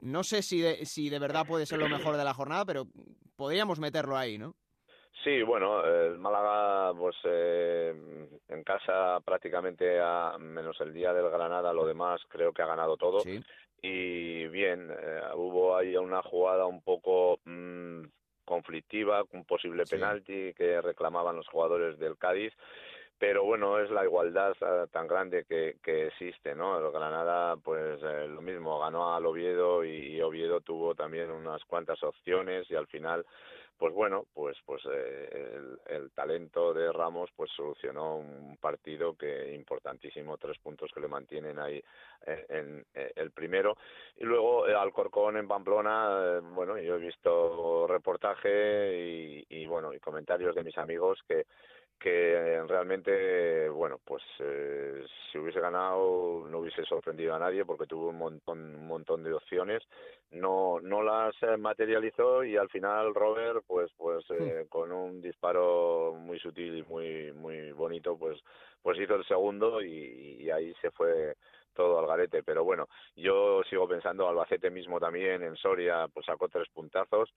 No 0.00 0.24
sé 0.24 0.40
si 0.40 0.62
si 0.86 1.10
de 1.10 1.18
verdad 1.18 1.46
puede 1.46 1.66
ser 1.66 1.78
lo 1.78 1.90
mejor 1.90 2.16
de 2.16 2.24
la 2.24 2.32
jornada, 2.32 2.64
pero 2.64 2.86
podríamos 3.36 3.78
meterlo 3.78 4.16
ahí, 4.16 4.38
¿no? 4.38 4.54
Sí, 5.22 5.42
bueno, 5.42 5.84
el 5.84 6.18
Málaga, 6.18 6.92
pues 6.98 7.16
eh, 7.24 8.28
en 8.48 8.62
casa 8.62 9.20
prácticamente, 9.24 9.98
a, 9.98 10.36
menos 10.38 10.78
el 10.80 10.92
día 10.92 11.14
del 11.14 11.30
Granada, 11.30 11.72
lo 11.72 11.86
demás 11.86 12.20
creo 12.28 12.52
que 12.52 12.60
ha 12.60 12.66
ganado 12.66 12.96
todo. 12.98 13.22
Y 13.86 14.46
bien, 14.48 14.90
eh, 14.90 15.20
hubo 15.34 15.76
ahí 15.76 15.94
una 15.94 16.22
jugada 16.22 16.64
un 16.64 16.80
poco 16.80 17.38
mm, 17.44 18.04
conflictiva, 18.46 19.22
un 19.32 19.44
posible 19.44 19.84
penalti 19.84 20.54
que 20.54 20.80
reclamaban 20.80 21.36
los 21.36 21.46
jugadores 21.48 21.98
del 21.98 22.16
Cádiz 22.16 22.54
pero 23.16 23.44
bueno, 23.44 23.78
es 23.78 23.90
la 23.90 24.04
igualdad 24.04 24.56
eh, 24.60 24.86
tan 24.90 25.06
grande 25.06 25.44
que, 25.44 25.76
que 25.82 26.08
existe, 26.08 26.54
¿no? 26.54 26.78
El 26.78 26.90
Granada, 26.90 27.56
pues 27.56 28.00
lo 28.02 28.42
mismo, 28.42 28.80
ganó 28.80 29.14
al 29.14 29.24
Oviedo 29.24 29.84
y 29.84 30.20
Oviedo 30.20 30.60
tuvo 30.62 30.94
también 30.94 31.30
unas 31.30 31.64
cuantas 31.64 32.02
opciones 32.02 32.68
y 32.70 32.74
al 32.74 32.86
final 32.88 33.24
pues 33.76 33.92
bueno, 33.92 34.26
pues 34.32 34.56
pues 34.64 34.82
eh, 34.90 35.58
el, 35.86 36.10
talento 36.12 36.72
de 36.72 36.92
Ramos 36.92 37.30
pues 37.34 37.50
solucionó 37.56 38.18
un 38.18 38.56
partido 38.58 39.16
que 39.16 39.52
importantísimo, 39.54 40.38
tres 40.38 40.58
puntos 40.58 40.90
que 40.92 41.00
le 41.00 41.08
mantienen 41.08 41.58
ahí 41.58 41.82
eh, 42.26 42.46
en, 42.48 42.86
eh, 42.94 43.12
el 43.16 43.32
primero. 43.32 43.76
Y 44.16 44.24
luego 44.24 44.64
Alcorcón 44.64 45.36
en 45.36 45.48
Pamplona, 45.48 46.40
bueno, 46.40 46.78
yo 46.78 46.94
he 46.94 46.98
visto 46.98 47.86
reportaje 47.86 48.96
y, 48.96 49.46
y 49.48 49.66
bueno 49.66 49.92
y 49.92 49.98
comentarios 49.98 50.54
de 50.54 50.64
mis 50.64 50.78
amigos 50.78 51.20
que 51.26 51.46
que 51.98 52.62
realmente, 52.68 53.68
bueno, 53.68 53.98
pues 54.04 54.22
eh, 54.40 55.04
si 55.30 55.38
hubiese 55.38 55.60
ganado 55.60 56.46
no 56.48 56.58
hubiese 56.58 56.84
sorprendido 56.84 57.34
a 57.34 57.38
nadie 57.38 57.64
porque 57.64 57.86
tuvo 57.86 58.08
un 58.08 58.18
montón, 58.18 58.74
un 58.74 58.86
montón 58.86 59.22
de 59.22 59.32
opciones, 59.32 59.82
no, 60.30 60.80
no 60.80 61.02
las 61.02 61.34
materializó 61.58 62.44
y 62.44 62.56
al 62.56 62.68
final 62.68 63.14
Robert, 63.14 63.64
pues, 63.66 63.90
pues 63.96 64.24
eh, 64.30 64.66
con 64.68 64.92
un 64.92 65.22
disparo 65.22 66.14
muy 66.18 66.38
sutil 66.38 66.78
y 66.78 66.82
muy, 66.82 67.32
muy 67.32 67.72
bonito, 67.72 68.16
pues, 68.16 68.38
pues 68.82 68.98
hizo 68.98 69.14
el 69.14 69.24
segundo 69.24 69.80
y, 69.82 70.50
ahí 70.50 70.74
se 70.80 70.90
fue 70.90 71.34
todo 71.72 71.98
al 71.98 72.06
garete. 72.06 72.42
Pero 72.42 72.64
bueno, 72.64 72.88
yo 73.16 73.62
sigo 73.64 73.88
pensando, 73.88 74.28
Albacete 74.28 74.70
mismo 74.70 75.00
también, 75.00 75.42
en 75.42 75.56
Soria, 75.56 76.06
pues 76.12 76.26
sacó 76.26 76.48
tres 76.48 76.68
puntazos, 76.68 77.32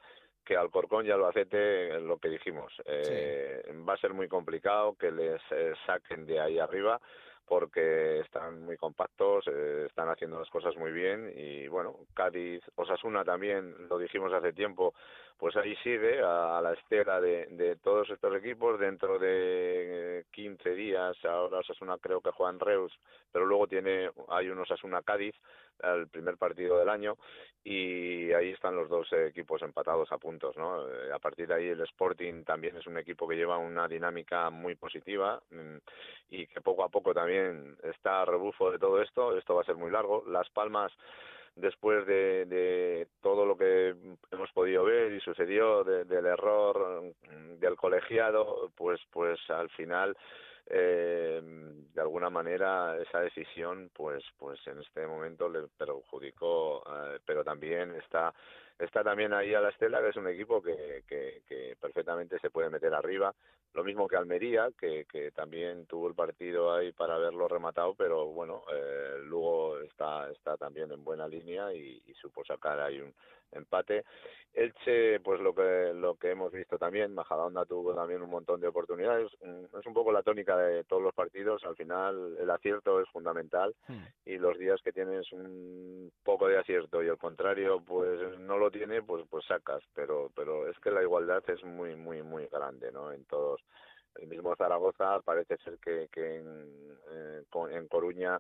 que 0.47 0.55
Alcorcón 0.55 1.05
y 1.05 1.11
Albacete, 1.11 1.99
lo 1.99 2.17
que 2.19 2.29
dijimos, 2.29 2.71
eh, 2.85 3.61
va 3.87 3.95
a 3.95 3.97
ser 3.97 4.13
muy 4.13 4.29
complicado 4.29 4.95
que 4.97 5.11
les 5.11 5.41
eh, 5.51 5.73
saquen 5.85 6.25
de 6.25 6.39
ahí 6.39 6.57
arriba 6.57 7.01
porque 7.45 8.19
están 8.19 8.63
muy 8.63 8.77
compactos, 8.77 9.45
eh, 9.47 9.85
están 9.87 10.09
haciendo 10.09 10.39
las 10.39 10.49
cosas 10.49 10.75
muy 10.77 10.91
bien 10.91 11.33
y 11.35 11.67
bueno, 11.67 11.95
Cádiz, 12.13 12.61
Osasuna 12.75 13.25
también, 13.25 13.75
lo 13.89 13.97
dijimos 13.97 14.31
hace 14.33 14.53
tiempo, 14.53 14.93
pues 15.37 15.55
ahí 15.57 15.75
sigue 15.77 16.21
a, 16.21 16.59
la 16.61 16.73
estela 16.73 17.21
de, 17.21 17.47
de, 17.47 17.75
todos 17.77 18.09
estos 18.09 18.35
equipos. 18.35 18.79
Dentro 18.79 19.19
de 19.19 20.25
15 20.31 20.75
días, 20.75 21.15
ahora 21.25 21.59
Osasuna 21.59 21.97
creo 22.01 22.21
que 22.21 22.31
juega 22.31 22.51
en 22.51 22.59
Reus, 22.59 22.93
pero 23.31 23.45
luego 23.45 23.67
tiene, 23.67 24.09
hay 24.29 24.49
un 24.49 24.59
Osasuna 24.59 25.01
Cádiz, 25.01 25.35
el 25.83 26.07
primer 26.07 26.37
partido 26.37 26.77
del 26.77 26.89
año 26.89 27.17
y 27.63 28.31
ahí 28.31 28.51
están 28.51 28.75
los 28.75 28.87
dos 28.87 29.11
equipos 29.11 29.61
empatados 29.61 30.09
a 30.11 30.17
puntos, 30.17 30.55
¿no? 30.55 30.87
Eh, 30.87 31.11
a 31.13 31.19
partir 31.19 31.47
de 31.47 31.55
ahí 31.55 31.67
el 31.67 31.81
Sporting 31.81 32.43
también 32.43 32.77
es 32.77 32.87
un 32.87 32.97
equipo 32.97 33.27
que 33.27 33.35
lleva 33.35 33.57
una 33.57 33.87
dinámica 33.87 34.49
muy 34.49 34.75
positiva 34.75 35.41
mm, 35.51 35.77
y 36.29 36.47
que 36.47 36.61
poco 36.61 36.85
a 36.85 36.89
poco 36.89 37.13
también 37.13 37.75
está 37.83 38.21
a 38.21 38.25
rebufo 38.25 38.71
de 38.71 38.79
todo 38.79 39.01
esto. 39.01 39.37
Esto 39.37 39.55
va 39.55 39.63
a 39.63 39.65
ser 39.65 39.75
muy 39.75 39.91
largo. 39.91 40.23
Las 40.27 40.49
Palmas 40.49 40.93
después 41.57 42.05
de, 42.05 42.45
de, 42.45 43.07
todo 43.21 43.45
lo 43.45 43.57
que 43.57 43.95
hemos 44.31 44.51
podido 44.53 44.85
ver 44.85 45.11
y 45.11 45.19
sucedió 45.19 45.83
del 45.83 46.25
error 46.25 47.03
del 47.59 47.75
colegiado, 47.75 48.71
pues 48.75 49.01
pues 49.11 49.39
al 49.49 49.69
final 49.71 50.15
eh, 50.69 51.41
de 51.93 52.01
alguna 52.01 52.29
manera 52.29 52.97
esa 53.01 53.21
decisión 53.21 53.89
pues 53.93 54.23
pues 54.37 54.59
en 54.67 54.79
este 54.79 55.07
momento 55.07 55.47
le 55.47 55.67
perjudicó 55.77 56.83
eh, 56.85 57.19
pero 57.25 57.43
también 57.43 57.95
está 57.95 58.33
está 58.77 59.03
también 59.03 59.33
ahí 59.33 59.53
a 59.53 59.61
la 59.61 59.69
estela 59.69 60.01
que 60.01 60.09
es 60.09 60.15
un 60.17 60.27
equipo 60.27 60.61
que, 60.61 61.03
que, 61.07 61.41
que 61.47 61.75
perfectamente 61.79 62.37
se 62.39 62.51
puede 62.51 62.69
meter 62.69 62.93
arriba. 62.93 63.33
Lo 63.73 63.83
mismo 63.83 64.07
que 64.07 64.17
Almería 64.17 64.69
que, 64.77 65.05
que 65.05 65.31
también 65.31 65.85
tuvo 65.85 66.07
el 66.07 66.15
partido 66.15 66.73
ahí 66.73 66.91
para 66.91 67.15
haberlo 67.15 67.47
rematado 67.47 67.95
pero 67.95 68.25
bueno 68.25 68.63
eh, 68.73 69.19
Lugo 69.23 69.79
está 69.79 70.29
está 70.31 70.57
también 70.57 70.91
en 70.91 71.03
buena 71.03 71.27
línea 71.27 71.73
y, 71.73 72.01
y 72.05 72.13
supo 72.15 72.43
sacar 72.43 72.79
ahí 72.79 72.99
un 72.99 73.13
empate. 73.51 74.03
Elche 74.53 75.19
pues 75.19 75.39
lo 75.39 75.53
que 75.53 75.93
lo 75.93 76.15
que 76.15 76.31
hemos 76.31 76.51
visto 76.51 76.79
también 76.79 77.13
Majadahonda 77.13 77.65
tuvo 77.65 77.93
también 77.93 78.23
un 78.23 78.29
montón 78.29 78.59
de 78.59 78.67
oportunidades. 78.67 79.31
Mm, 79.43 79.77
es 79.77 79.85
un 79.85 79.93
poco 79.93 80.11
la 80.11 80.23
tónica 80.23 80.57
de 80.57 80.83
todos 80.85 81.03
los 81.03 81.13
partidos, 81.13 81.63
al 81.63 81.75
final 81.75 82.35
el 82.39 82.49
acierto 82.49 82.99
es 82.99 83.07
fundamental 83.09 83.75
hmm. 83.87 84.05
y 84.25 84.37
los 84.37 84.57
días 84.57 84.81
que 84.81 84.91
tienes 84.91 85.31
un 85.31 86.11
poco 86.23 86.47
de 86.47 86.57
acierto 86.57 87.03
y 87.03 87.07
el 87.07 87.17
contrario 87.17 87.83
pues 87.85 88.39
no 88.39 88.57
lo 88.57 88.71
tiene, 88.71 89.03
pues 89.03 89.25
pues 89.29 89.45
sacas, 89.45 89.83
pero 89.93 90.31
pero 90.35 90.67
es 90.67 90.79
que 90.79 90.89
la 90.89 91.03
igualdad 91.03 91.43
es 91.47 91.63
muy 91.63 91.95
muy 91.95 92.23
muy 92.23 92.47
grande, 92.47 92.91
¿no? 92.91 93.11
En 93.11 93.25
todos. 93.25 93.61
El 94.15 94.27
mismo 94.27 94.55
Zaragoza 94.55 95.19
parece 95.21 95.57
ser 95.57 95.77
que, 95.77 96.07
que 96.11 96.37
en, 96.37 96.97
eh, 97.11 97.43
en 97.69 97.87
Coruña 97.87 98.39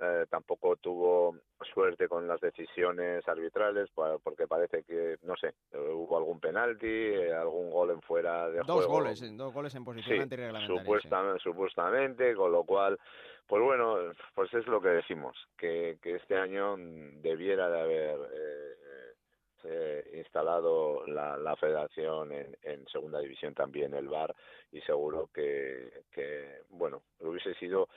eh, 0.00 0.26
tampoco 0.30 0.76
tuvo 0.76 1.36
suerte 1.74 2.08
con 2.08 2.28
las 2.28 2.40
decisiones 2.40 3.26
arbitrales 3.26 3.90
porque 4.22 4.46
parece 4.46 4.84
que 4.84 5.16
no 5.22 5.34
sé 5.36 5.54
hubo 5.72 6.16
algún 6.16 6.38
penalti 6.38 6.86
eh, 6.86 7.34
algún 7.34 7.70
gol 7.70 7.90
en 7.90 8.00
fuera 8.02 8.48
de 8.48 8.60
dos 8.64 8.86
goles 8.86 9.20
dos 9.36 9.52
goles 9.52 9.74
en 9.74 9.84
posición 9.84 10.28
sí, 10.30 10.66
supuestamente, 10.66 11.40
supuestamente 11.40 12.34
con 12.36 12.52
lo 12.52 12.62
cual 12.62 12.98
pues 13.46 13.62
bueno 13.62 14.12
pues 14.34 14.54
es 14.54 14.66
lo 14.68 14.80
que 14.80 14.90
decimos 14.90 15.36
que, 15.56 15.98
que 16.00 16.14
este 16.14 16.36
año 16.36 16.76
debiera 16.76 17.68
de 17.68 17.80
haber 17.80 18.18
eh, 19.64 20.10
instalado 20.14 21.04
la, 21.08 21.36
la 21.36 21.56
federación 21.56 22.30
en, 22.30 22.56
en, 22.62 22.86
segunda 22.86 23.18
división 23.18 23.52
también 23.54 23.92
el 23.94 24.06
VAR 24.08 24.32
y 24.70 24.80
seguro 24.82 25.28
que, 25.34 26.04
que 26.12 26.62
bueno 26.68 27.02
hubiese 27.18 27.52
sido 27.54 27.88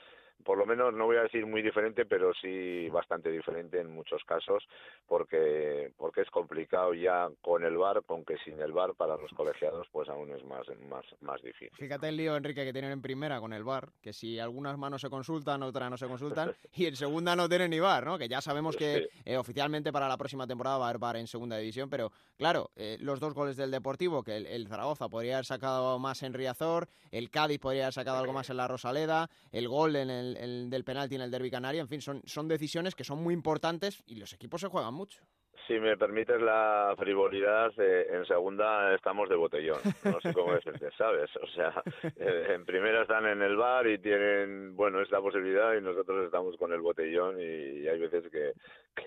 por 0.44 0.58
lo 0.58 0.66
menos 0.66 0.94
no 0.94 1.06
voy 1.06 1.16
a 1.16 1.22
decir 1.22 1.46
muy 1.46 1.62
diferente, 1.62 2.04
pero 2.04 2.32
sí 2.34 2.88
bastante 2.90 3.30
diferente 3.30 3.80
en 3.80 3.90
muchos 3.90 4.22
casos, 4.24 4.66
porque 5.06 5.92
porque 5.96 6.22
es 6.22 6.30
complicado 6.30 6.94
ya 6.94 7.28
con 7.40 7.64
el 7.64 7.76
bar, 7.76 8.02
aunque 8.08 8.36
sin 8.44 8.60
el 8.60 8.72
bar 8.72 8.94
para 8.94 9.16
los 9.16 9.30
colegiados 9.32 9.86
pues 9.90 10.08
aún 10.08 10.30
es 10.32 10.44
más 10.44 10.66
más 10.88 11.04
más 11.20 11.42
difícil. 11.42 11.70
Fíjate 11.76 12.08
el 12.08 12.16
lío 12.16 12.36
Enrique 12.36 12.64
que 12.64 12.72
tienen 12.72 12.92
en 12.92 13.02
primera 13.02 13.40
con 13.40 13.52
el 13.52 13.64
bar, 13.64 13.88
que 14.00 14.12
si 14.12 14.38
algunas 14.38 14.76
manos 14.78 15.00
se 15.00 15.10
consultan, 15.10 15.62
otras 15.62 15.90
no 15.90 15.96
se 15.96 16.06
consultan, 16.06 16.54
y 16.74 16.86
en 16.86 16.96
segunda 16.96 17.36
no 17.36 17.48
tienen 17.48 17.70
ni 17.70 17.80
bar, 17.80 18.04
¿no? 18.04 18.18
Que 18.18 18.28
ya 18.28 18.40
sabemos 18.40 18.76
que 18.76 19.08
eh, 19.24 19.36
oficialmente 19.36 19.92
para 19.92 20.08
la 20.08 20.16
próxima 20.16 20.46
temporada 20.46 20.78
va 20.78 20.86
a 20.86 20.88
haber 20.90 20.98
bar 20.98 21.16
en 21.16 21.26
segunda 21.26 21.56
división, 21.56 21.88
pero 21.88 22.12
claro, 22.36 22.70
eh, 22.76 22.96
los 23.00 23.20
dos 23.20 23.34
goles 23.34 23.56
del 23.56 23.70
Deportivo, 23.70 24.22
que 24.22 24.36
el, 24.36 24.68
Zaragoza 24.68 25.08
podría 25.08 25.34
haber 25.34 25.46
sacado 25.46 25.98
más 25.98 26.22
en 26.22 26.34
Riazor, 26.34 26.88
el 27.10 27.30
Cádiz 27.30 27.58
podría 27.58 27.84
haber 27.84 27.94
sacado 27.94 28.18
algo 28.18 28.32
más 28.32 28.50
en 28.50 28.56
la 28.56 28.68
Rosaleda, 28.68 29.30
el 29.50 29.68
gol 29.68 29.96
en 29.96 30.10
el 30.10 30.31
el, 30.36 30.70
del 30.70 30.84
penalti 30.84 31.14
en 31.14 31.22
el 31.22 31.30
derby 31.30 31.50
canario. 31.50 31.82
En 31.82 31.88
fin, 31.88 32.00
son, 32.00 32.22
son 32.24 32.48
decisiones 32.48 32.94
que 32.94 33.04
son 33.04 33.22
muy 33.22 33.34
importantes 33.34 34.02
y 34.06 34.16
los 34.16 34.32
equipos 34.32 34.60
se 34.60 34.68
juegan 34.68 34.94
mucho. 34.94 35.22
Si 35.66 35.78
me 35.78 35.96
permites 35.96 36.40
la 36.40 36.94
frivolidad, 36.98 37.72
eh, 37.78 38.06
en 38.10 38.26
segunda 38.26 38.94
estamos 38.94 39.28
de 39.28 39.36
botellón. 39.36 39.78
No 40.04 40.20
sé 40.20 40.32
cómo 40.34 40.54
es, 40.54 40.64
¿sabes? 40.98 41.30
O 41.36 41.46
sea, 41.48 41.82
eh, 42.16 42.46
en 42.54 42.64
primera 42.64 43.02
están 43.02 43.26
en 43.26 43.42
el 43.42 43.56
bar 43.56 43.86
y 43.86 43.98
tienen, 43.98 44.74
bueno, 44.74 45.00
esta 45.00 45.20
posibilidad 45.20 45.74
y 45.74 45.80
nosotros 45.80 46.24
estamos 46.24 46.56
con 46.56 46.72
el 46.72 46.80
botellón 46.80 47.40
y, 47.40 47.86
hay 47.86 47.98
veces 47.98 48.24
que, 48.30 48.52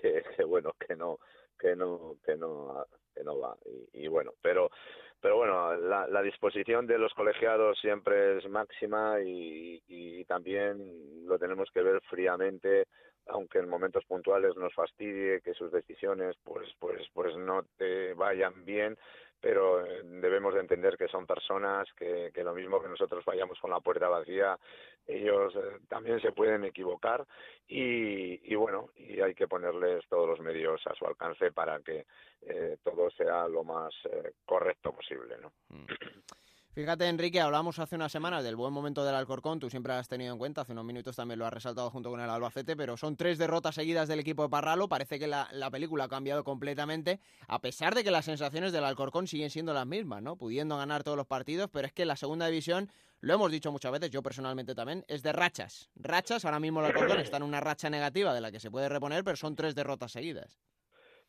que, 0.00 0.44
bueno, 0.44 0.72
que 0.78 0.96
no, 0.96 1.18
que 1.58 1.76
no, 1.76 2.16
que 2.24 2.36
no, 2.36 2.86
que 3.14 3.22
no 3.22 3.38
va. 3.38 3.56
Y, 3.92 4.04
y 4.04 4.08
bueno, 4.08 4.32
pero 4.40 4.70
pero 5.20 5.36
bueno, 5.36 5.74
la, 5.76 6.06
la, 6.06 6.22
disposición 6.22 6.86
de 6.86 6.98
los 6.98 7.12
colegiados 7.14 7.78
siempre 7.80 8.38
es 8.38 8.48
máxima 8.48 9.20
y, 9.20 9.82
y, 9.88 10.24
también 10.24 11.26
lo 11.26 11.38
tenemos 11.38 11.70
que 11.72 11.82
ver 11.82 12.00
fríamente, 12.02 12.86
aunque 13.26 13.58
en 13.58 13.68
momentos 13.68 14.04
puntuales 14.04 14.56
nos 14.56 14.74
fastidie 14.74 15.40
que 15.40 15.54
sus 15.54 15.72
decisiones 15.72 16.36
pues 16.44 16.68
pues 16.78 17.02
pues 17.12 17.36
no 17.36 17.64
te 17.76 18.14
vayan 18.14 18.64
bien, 18.64 18.96
pero 19.40 19.84
eh, 19.84 20.02
debemos 20.04 20.54
de 20.54 20.60
entender 20.60 20.96
que 20.96 21.08
son 21.08 21.26
personas 21.26 21.86
que, 21.94 22.30
que 22.34 22.44
lo 22.44 22.54
mismo 22.54 22.80
que 22.80 22.88
nosotros 22.88 23.24
vayamos 23.24 23.58
con 23.60 23.70
la 23.70 23.80
puerta 23.80 24.08
vacía, 24.08 24.58
ellos 25.06 25.54
eh, 25.56 25.78
también 25.88 26.20
se 26.20 26.32
pueden 26.32 26.64
equivocar 26.64 27.26
y, 27.68 28.52
y, 28.52 28.54
bueno, 28.54 28.90
y 28.96 29.20
hay 29.20 29.34
que 29.34 29.48
ponerles 29.48 30.04
todos 30.08 30.28
los 30.28 30.40
medios 30.40 30.80
a 30.86 30.94
su 30.94 31.06
alcance 31.06 31.52
para 31.52 31.80
que 31.80 32.06
eh, 32.42 32.78
todo 32.82 33.10
sea 33.10 33.46
lo 33.48 33.64
más 33.64 33.94
eh, 34.04 34.32
correcto 34.44 34.92
posible, 34.92 35.36
¿no? 35.38 35.52
Mm. 35.68 35.86
Fíjate, 36.76 37.08
Enrique, 37.08 37.40
hablamos 37.40 37.78
hace 37.78 37.96
unas 37.96 38.12
semanas 38.12 38.44
del 38.44 38.54
buen 38.54 38.70
momento 38.70 39.02
del 39.02 39.14
Alcorcón, 39.14 39.58
tú 39.58 39.70
siempre 39.70 39.94
lo 39.94 39.98
has 39.98 40.08
tenido 40.08 40.30
en 40.34 40.38
cuenta, 40.38 40.60
hace 40.60 40.72
unos 40.72 40.84
minutos 40.84 41.16
también 41.16 41.38
lo 41.38 41.46
has 41.46 41.52
resaltado 41.54 41.88
junto 41.90 42.10
con 42.10 42.20
el 42.20 42.28
Albacete, 42.28 42.76
pero 42.76 42.98
son 42.98 43.16
tres 43.16 43.38
derrotas 43.38 43.76
seguidas 43.76 44.08
del 44.08 44.20
equipo 44.20 44.42
de 44.42 44.50
Parralo, 44.50 44.86
parece 44.86 45.18
que 45.18 45.26
la, 45.26 45.48
película 45.70 46.04
ha 46.04 46.08
cambiado 46.08 46.44
completamente, 46.44 47.18
a 47.48 47.62
pesar 47.62 47.94
de 47.94 48.04
que 48.04 48.10
las 48.10 48.26
sensaciones 48.26 48.74
del 48.74 48.84
Alcorcón 48.84 49.26
siguen 49.26 49.48
siendo 49.48 49.72
las 49.72 49.86
mismas, 49.86 50.22
¿no? 50.22 50.36
Pudiendo 50.36 50.76
ganar 50.76 51.02
todos 51.02 51.16
los 51.16 51.26
partidos, 51.26 51.70
pero 51.72 51.86
es 51.86 51.94
que 51.94 52.04
la 52.04 52.14
segunda 52.14 52.46
división, 52.46 52.92
lo 53.20 53.32
hemos 53.32 53.50
dicho 53.50 53.72
muchas 53.72 53.92
veces, 53.92 54.10
yo 54.10 54.22
personalmente 54.22 54.74
también, 54.74 55.02
es 55.08 55.22
de 55.22 55.32
rachas. 55.32 55.88
Rachas, 55.94 56.44
ahora 56.44 56.60
mismo 56.60 56.80
el 56.80 56.86
Alcorcón 56.88 57.20
está 57.20 57.38
en 57.38 57.44
una 57.44 57.62
racha 57.62 57.88
negativa 57.88 58.34
de 58.34 58.42
la 58.42 58.52
que 58.52 58.60
se 58.60 58.70
puede 58.70 58.90
reponer, 58.90 59.24
pero 59.24 59.38
son 59.38 59.56
tres 59.56 59.74
derrotas 59.74 60.12
seguidas. 60.12 60.58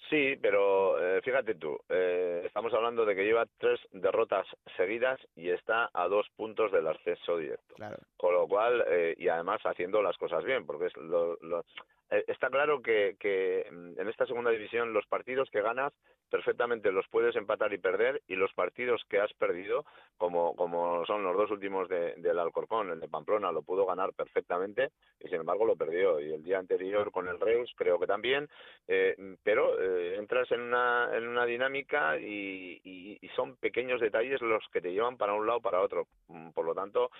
Sí, 0.09 0.37
pero 0.41 0.97
eh, 0.99 1.21
fíjate 1.21 1.55
tú, 1.55 1.77
eh, 1.89 2.43
estamos 2.45 2.73
hablando 2.73 3.05
de 3.05 3.15
que 3.15 3.25
lleva 3.25 3.45
tres 3.57 3.79
derrotas 3.91 4.47
seguidas 4.77 5.19
y 5.35 5.49
está 5.49 5.89
a 5.93 6.07
dos 6.07 6.25
puntos 6.35 6.71
del 6.71 6.87
ascenso 6.87 7.37
directo. 7.37 7.75
Con 8.15 8.33
lo 8.33 8.47
cual, 8.47 8.83
eh, 8.87 9.15
y 9.17 9.27
además 9.27 9.59
haciendo 9.65 10.01
las 10.01 10.17
cosas 10.17 10.43
bien, 10.45 10.65
porque 10.65 10.85
es 10.85 10.97
lo, 10.97 11.35
lo, 11.41 11.65
está 12.09 12.49
claro 12.49 12.81
que, 12.81 13.15
que 13.19 13.67
mm, 13.71 13.99
en 13.99 14.07
esta 14.07 14.25
segunda 14.25 14.51
división 14.51 14.93
los 14.93 15.05
partidos 15.07 15.49
que 15.49 15.61
ganas 15.61 15.93
perfectamente 16.29 16.91
los 16.91 17.07
puedes 17.07 17.35
empatar 17.35 17.73
y 17.73 17.77
perder 17.77 18.21
y 18.27 18.35
los 18.35 18.53
partidos 18.53 19.01
que 19.09 19.19
has 19.19 19.33
perdido, 19.33 19.85
como, 20.17 20.55
como 20.55 21.05
son 21.05 21.23
los 21.23 21.35
dos 21.35 21.51
últimos 21.51 21.87
de, 21.89 22.15
del 22.17 22.39
Alcorcón, 22.39 22.89
el 22.91 22.99
de 22.99 23.07
Pamplona, 23.07 23.51
lo 23.51 23.61
pudo 23.61 23.85
ganar 23.85 24.13
perfectamente 24.13 24.91
y 25.19 25.27
sin 25.29 25.39
embargo 25.39 25.65
lo 25.65 25.75
perdió. 25.75 26.19
Y 26.19 26.33
el 26.33 26.43
día 26.43 26.59
anterior 26.59 27.11
con 27.11 27.27
el 27.27 27.39
Reus 27.39 27.71
creo 27.75 27.99
que 27.99 28.07
también, 28.07 28.47
eh, 28.87 29.15
pero 29.43 29.79
eh, 29.79 30.15
entras 30.17 30.51
en 30.51 30.61
una, 30.61 31.09
en 31.13 31.27
una 31.27 31.45
dinámica 31.45 32.17
y, 32.17 32.81
y, 32.83 33.17
son 33.35 33.55
pequeños 33.57 34.01
detalles 34.01 34.41
los 34.41 34.63
que 34.73 34.81
te 34.81 34.91
llevan 34.91 35.15
para 35.15 35.33
un 35.33 35.45
lado 35.45 35.61
para 35.61 35.81
otro. 35.81 36.07
Mm, 36.27 36.49
por 36.51 36.65
lo 36.65 36.73
tanto, 36.73 37.11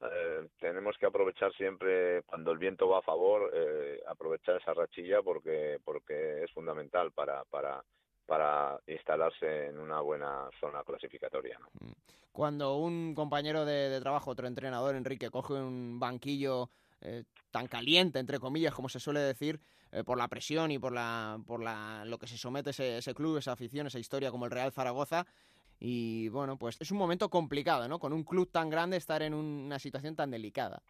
eh, 0.00 0.46
tenemos 0.58 0.96
que 0.96 1.04
aprovechar 1.04 1.52
siempre 1.52 2.22
cuando 2.22 2.50
el 2.50 2.56
viento 2.56 2.88
va 2.88 3.00
a 3.00 3.02
favor, 3.02 3.50
eh, 3.52 4.00
aprovechar 4.36 4.56
esa 4.56 4.74
rachilla 4.74 5.22
porque, 5.22 5.78
porque 5.84 6.44
es 6.44 6.50
fundamental 6.52 7.12
para, 7.12 7.44
para, 7.44 7.82
para 8.26 8.78
instalarse 8.86 9.66
en 9.66 9.78
una 9.78 10.00
buena 10.00 10.48
zona 10.60 10.82
clasificatoria. 10.84 11.58
¿no? 11.58 11.68
Mm. 11.80 11.92
Cuando 12.32 12.76
un 12.76 13.14
compañero 13.14 13.64
de, 13.64 13.88
de, 13.88 14.00
trabajo, 14.00 14.30
otro 14.30 14.46
entrenador, 14.46 14.94
Enrique, 14.94 15.30
coge 15.30 15.54
un 15.54 15.98
banquillo 15.98 16.70
eh, 17.00 17.24
tan 17.50 17.66
caliente, 17.66 18.18
entre 18.18 18.38
comillas, 18.38 18.74
como 18.74 18.88
se 18.88 19.00
suele 19.00 19.20
decir, 19.20 19.60
eh, 19.90 20.04
por 20.04 20.18
la 20.18 20.28
presión 20.28 20.70
y 20.70 20.78
por, 20.78 20.92
la, 20.92 21.38
por 21.46 21.62
la, 21.62 22.04
lo 22.04 22.18
que 22.18 22.26
se 22.26 22.36
somete 22.36 22.70
ese, 22.70 22.98
ese 22.98 23.14
club, 23.14 23.38
esa 23.38 23.52
afición, 23.52 23.86
esa 23.86 23.98
historia 23.98 24.30
como 24.30 24.44
el 24.44 24.50
Real 24.50 24.72
Zaragoza. 24.72 25.26
Y 25.78 26.28
bueno, 26.30 26.58
pues 26.58 26.78
es 26.80 26.90
un 26.90 26.98
momento 26.98 27.28
complicado, 27.28 27.86
¿no? 27.88 27.98
Con 27.98 28.12
un 28.12 28.24
club 28.24 28.50
tan 28.50 28.70
grande 28.70 28.96
estar 28.96 29.22
en 29.22 29.34
una 29.34 29.78
situación 29.78 30.16
tan 30.16 30.30
delicada. 30.30 30.82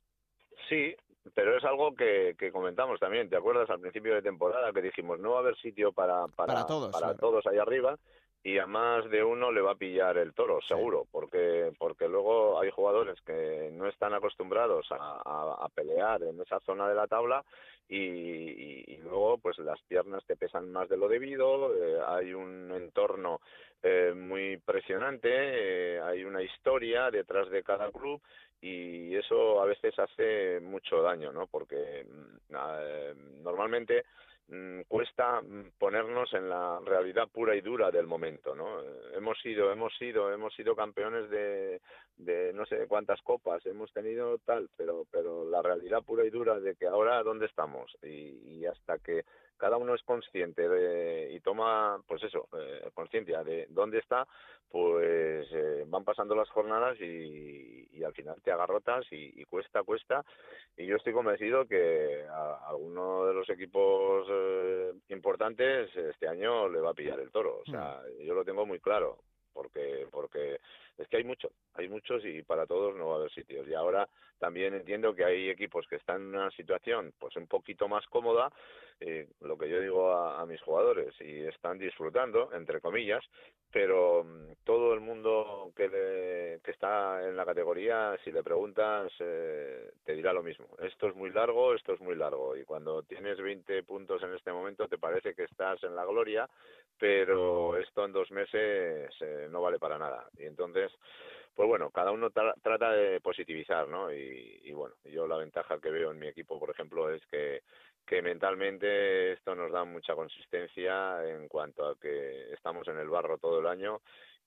Sí, 0.68 0.96
pero 1.34 1.56
es 1.56 1.64
algo 1.64 1.94
que, 1.94 2.34
que, 2.38 2.52
comentamos 2.52 3.00
también. 3.00 3.28
¿Te 3.28 3.36
acuerdas 3.36 3.68
al 3.70 3.80
principio 3.80 4.14
de 4.14 4.22
temporada 4.22 4.72
que 4.72 4.82
dijimos 4.82 5.18
no 5.18 5.32
va 5.32 5.36
a 5.38 5.40
haber 5.40 5.56
sitio 5.56 5.92
para, 5.92 6.26
para, 6.28 6.66
todos, 6.66 6.92
para 6.92 7.14
todos 7.16 7.46
ahí 7.46 7.58
arriba? 7.58 7.96
y 8.46 8.58
a 8.58 8.66
más 8.68 9.10
de 9.10 9.24
uno 9.24 9.50
le 9.50 9.60
va 9.60 9.72
a 9.72 9.76
pillar 9.76 10.16
el 10.18 10.32
toro, 10.32 10.60
seguro, 10.68 11.04
porque 11.10 11.72
porque 11.80 12.06
luego 12.06 12.60
hay 12.60 12.70
jugadores 12.70 13.20
que 13.22 13.70
no 13.72 13.88
están 13.88 14.14
acostumbrados 14.14 14.86
a, 14.92 15.64
a, 15.64 15.68
pelear 15.74 16.22
en 16.22 16.40
esa 16.40 16.60
zona 16.60 16.88
de 16.88 16.94
la 16.94 17.08
tabla 17.08 17.44
y, 17.88 18.96
luego 18.98 19.38
pues 19.38 19.58
las 19.58 19.80
piernas 19.82 20.24
te 20.26 20.36
pesan 20.36 20.70
más 20.70 20.88
de 20.88 20.96
lo 20.96 21.08
debido, 21.08 21.74
eh, 21.74 22.00
hay 22.06 22.34
un 22.34 22.70
entorno 22.72 23.40
eh, 23.82 24.12
muy 24.14 24.58
presionante, 24.58 25.28
eh, 25.32 26.00
hay 26.00 26.24
una 26.24 26.42
historia 26.42 27.10
detrás 27.10 27.50
de 27.50 27.64
cada 27.64 27.90
club 27.90 28.20
y 28.60 29.14
eso 29.14 29.60
a 29.60 29.66
veces 29.66 29.98
hace 29.98 30.60
mucho 30.60 31.02
daño, 31.02 31.32
¿no? 31.32 31.46
Porque 31.46 32.04
mm, 32.04 33.42
normalmente 33.42 34.04
Mm, 34.48 34.82
cuesta 34.82 35.40
mm, 35.42 35.72
ponernos 35.76 36.32
en 36.32 36.48
la 36.48 36.78
realidad 36.84 37.28
pura 37.28 37.56
y 37.56 37.60
dura 37.60 37.90
del 37.90 38.06
momento, 38.06 38.54
¿no? 38.54 38.80
Hemos 39.12 39.36
sido, 39.40 39.72
hemos 39.72 39.92
sido, 39.98 40.32
hemos 40.32 40.54
sido 40.54 40.76
campeones 40.76 41.28
de, 41.30 41.80
de 42.16 42.52
no 42.52 42.64
sé 42.66 42.86
cuántas 42.86 43.20
copas, 43.22 43.66
hemos 43.66 43.92
tenido 43.92 44.38
tal, 44.38 44.68
pero, 44.76 45.04
pero 45.10 45.44
la 45.50 45.62
realidad 45.62 46.04
pura 46.04 46.24
y 46.24 46.30
dura 46.30 46.60
de 46.60 46.76
que 46.76 46.86
ahora 46.86 47.24
dónde 47.24 47.46
estamos 47.46 47.96
y, 48.04 48.58
y 48.60 48.66
hasta 48.66 48.98
que 48.98 49.24
cada 49.56 49.76
uno 49.76 49.94
es 49.94 50.02
consciente 50.02 50.68
de, 50.68 51.32
y 51.32 51.40
toma, 51.40 52.00
pues 52.06 52.22
eso, 52.22 52.48
eh, 52.58 52.90
conciencia 52.94 53.42
de 53.42 53.66
dónde 53.70 53.98
está, 53.98 54.26
pues 54.70 55.48
eh, 55.52 55.84
van 55.86 56.04
pasando 56.04 56.34
las 56.34 56.48
jornadas 56.50 57.00
y, 57.00 57.88
y, 57.92 58.04
al 58.04 58.12
final 58.12 58.40
te 58.42 58.50
agarrotas 58.50 59.06
y, 59.10 59.40
y, 59.40 59.44
cuesta, 59.44 59.82
cuesta. 59.82 60.24
Y 60.76 60.86
yo 60.86 60.96
estoy 60.96 61.12
convencido 61.12 61.66
que 61.66 62.24
a, 62.28 62.68
alguno 62.68 63.26
de 63.26 63.34
los 63.34 63.48
equipos 63.48 64.26
eh, 64.30 64.92
importantes 65.08 65.94
este 65.96 66.28
año 66.28 66.68
le 66.68 66.80
va 66.80 66.90
a 66.90 66.94
pillar 66.94 67.20
el 67.20 67.30
toro. 67.30 67.62
O 67.66 67.70
sea, 67.70 68.02
mm. 68.02 68.22
yo 68.24 68.34
lo 68.34 68.44
tengo 68.44 68.66
muy 68.66 68.80
claro 68.80 69.18
porque 69.52 70.06
porque 70.10 70.60
es 70.98 71.08
que 71.08 71.18
hay 71.18 71.24
mucho, 71.24 71.50
hay 71.74 71.88
muchos 71.88 72.24
y 72.24 72.42
para 72.42 72.66
todos 72.66 72.96
no 72.96 73.08
va 73.08 73.14
a 73.14 73.18
haber 73.18 73.30
sitios. 73.30 73.66
Y 73.68 73.74
ahora 73.74 74.08
también 74.38 74.74
entiendo 74.74 75.14
que 75.14 75.24
hay 75.24 75.48
equipos 75.50 75.86
que 75.88 75.96
están 75.96 76.22
en 76.22 76.28
una 76.28 76.50
situación 76.50 77.12
pues 77.18 77.36
un 77.36 77.46
poquito 77.46 77.88
más 77.88 78.06
cómoda, 78.06 78.50
eh, 79.00 79.28
lo 79.40 79.58
que 79.58 79.68
yo 79.68 79.80
digo 79.80 80.12
a, 80.12 80.44
mis 80.46 80.60
jugadores, 80.62 81.14
y 81.20 81.44
están 81.44 81.78
disfrutando, 81.78 82.50
entre 82.54 82.80
comillas, 82.80 83.24
pero 83.70 84.24
mm, 84.24 84.64
todo 84.64 84.94
el 84.94 85.00
mundo 85.00 85.72
que, 85.76 86.60
que 86.62 86.70
está 86.70 87.26
en 87.28 87.36
la 87.36 87.44
categoría, 87.44 88.16
si 88.24 88.32
le 88.32 88.42
preguntas, 88.42 89.12
eh, 89.20 89.90
te 90.04 90.14
dirá 90.14 90.32
lo 90.32 90.42
mismo. 90.42 90.66
Esto 90.82 91.08
es 91.08 91.14
muy 91.14 91.30
largo, 91.30 91.74
esto 91.74 91.92
es 91.92 92.00
muy 92.00 92.14
largo. 92.14 92.56
Y 92.56 92.64
cuando 92.64 93.02
tienes 93.02 93.38
20 93.38 93.82
puntos 93.82 94.22
en 94.22 94.32
este 94.34 94.52
momento 94.52 94.88
te 94.88 94.98
parece 94.98 95.34
que 95.34 95.44
estás 95.44 95.82
en 95.82 95.94
la 95.94 96.04
gloria, 96.04 96.48
pero 96.98 97.76
esto 97.76 98.04
en 98.04 98.12
dos 98.12 98.30
meses 98.30 99.10
eh, 99.20 99.48
no 99.50 99.62
vale 99.62 99.78
para 99.78 99.98
nada. 99.98 100.26
Y 100.38 100.44
entonces, 100.44 100.85
pues 101.54 101.66
bueno, 101.68 101.90
cada 101.90 102.10
uno 102.10 102.30
trata 102.30 102.92
de 102.92 103.20
positivizar, 103.20 103.88
¿no? 103.88 104.12
Y, 104.12 104.60
y, 104.64 104.72
bueno, 104.72 104.94
yo 105.04 105.26
la 105.26 105.38
ventaja 105.38 105.80
que 105.80 105.90
veo 105.90 106.10
en 106.10 106.18
mi 106.18 106.28
equipo, 106.28 106.58
por 106.58 106.70
ejemplo, 106.70 107.10
es 107.10 107.24
que 107.26 107.62
mentalmente 108.22 109.32
esto 109.32 109.54
nos 109.54 109.72
da 109.72 109.84
mucha 109.84 110.14
consistencia 110.14 111.26
en 111.28 111.48
cuanto 111.48 111.86
a 111.86 111.98
que 111.98 112.52
estamos 112.52 112.86
en 112.88 112.98
el 112.98 113.08
barro 113.08 113.38
todo 113.38 113.60
el 113.60 113.66
año 113.66 114.00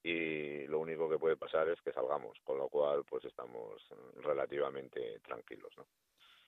y 0.03 0.65
lo 0.67 0.79
único 0.79 1.09
que 1.09 1.17
puede 1.17 1.35
pasar 1.35 1.67
es 1.69 1.81
que 1.81 1.91
salgamos, 1.91 2.37
con 2.43 2.57
lo 2.57 2.69
cual 2.69 3.03
pues 3.09 3.25
estamos 3.25 3.81
relativamente 4.21 5.19
tranquilos, 5.19 5.71
¿no? 5.77 5.85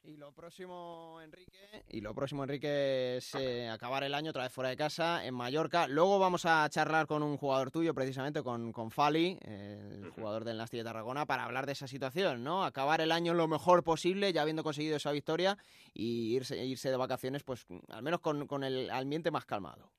Y 0.03 0.18
lo 0.18 0.31
próximo, 0.33 1.20
Enrique, 1.24 1.83
y 1.90 2.01
lo 2.01 2.16
próximo, 2.16 2.44
Enrique, 2.44 3.18
es 3.18 3.35
eh, 3.35 3.70
acabar 3.70 4.03
el 4.03 4.16
año 4.16 4.31
otra 4.31 4.44
vez 4.44 4.51
fuera 4.51 4.72
de 4.72 4.75
casa, 4.75 5.24
en 5.24 5.35
Mallorca. 5.35 5.87
Luego 5.87 6.18
vamos 6.18 6.46
a 6.46 6.68
charlar 6.70 7.05
con 7.05 7.22
un 7.22 7.37
jugador 7.37 7.70
tuyo, 7.70 7.94
precisamente 7.94 8.42
con, 8.42 8.74
con 8.74 8.90
Fali, 8.90 9.37
el 9.42 10.09
jugador 10.09 10.44
del 10.44 10.57
Nasti 10.57 10.77
de 10.77 10.83
Tarragona, 10.83 11.27
para 11.27 11.44
hablar 11.44 11.68
de 11.68 11.74
esa 11.74 11.87
situación, 11.87 12.44
¿no? 12.44 12.66
Acabar 12.66 13.00
el 13.00 13.11
año 13.11 13.35
lo 13.35 13.48
mejor 13.48 13.83
posible, 13.83 14.33
ya 14.33 14.42
habiendo 14.42 14.64
conseguido 14.64 14.98
esa 14.98 15.11
victoria, 15.11 15.55
y 15.94 16.35
irse, 16.35 16.66
irse 16.66 16.90
de 16.90 16.98
vacaciones, 16.98 17.44
pues 17.44 17.68
al 17.90 18.01
menos 18.01 18.22
con, 18.22 18.48
con 18.48 18.64
el 18.64 18.90
ambiente 18.90 19.29
más 19.29 19.46
calmado. 19.46 19.92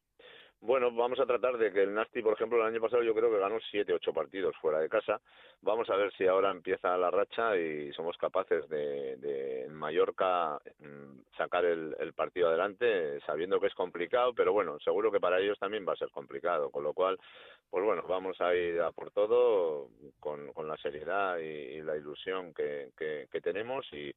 Bueno, 0.63 0.93
vamos 0.93 1.19
a 1.19 1.27
tratar 1.27 1.59
de 1.59 1.73
que 1.73 1.83
el 1.83 1.93
Nasti, 1.93 2.23
por 2.23 2.35
ejemplo, 2.35 2.57
el 2.59 2.73
año 2.73 2.81
pasado 2.81 3.03
yo 3.03 3.13
creo 3.17 3.33
que 3.33 3.41
ganó 3.41 3.59
siete, 3.69 3.93
ocho 3.93 4.13
partidos 4.13 4.55
fuera 4.59 4.79
de 4.79 4.89
casa. 4.89 5.21
Vamos 5.61 5.91
a 5.91 5.97
ver 5.97 6.13
si 6.13 6.25
ahora 6.29 6.53
empieza 6.53 6.97
la 6.97 7.11
racha 7.11 7.57
y 7.57 7.93
somos 7.93 8.17
capaces 8.17 8.69
de, 8.69 9.17
de 9.17 9.65
en 9.65 9.75
Mallorca 9.75 10.61
mm, 10.79 11.37
sacar 11.37 11.65
el, 11.65 11.97
el, 11.99 12.13
partido 12.13 12.47
adelante, 12.47 13.19
sabiendo 13.27 13.59
que 13.59 13.67
es 13.67 13.75
complicado, 13.75 14.33
pero 14.35 14.53
bueno, 14.53 14.79
seguro 14.79 15.11
que 15.11 15.19
para 15.19 15.41
ellos 15.41 15.59
también 15.59 15.85
va 15.87 15.95
a 15.95 15.97
ser 15.97 16.11
complicado. 16.11 16.71
Con 16.71 16.85
lo 16.85 16.95
cual, 16.95 17.19
pues 17.69 17.85
bueno, 17.85 18.05
vamos 18.09 18.41
a 18.41 18.55
ir 18.55 18.81
a 18.83 18.93
por 18.93 19.11
todo 19.11 19.89
con, 20.21 20.53
con 20.53 20.69
la 20.69 20.77
seriedad 20.77 21.39
y, 21.39 21.83
la 21.83 21.97
ilusión 21.97 22.55
que, 22.55 22.91
que, 22.97 23.27
que 23.33 23.41
tenemos 23.41 23.85
y, 23.93 24.15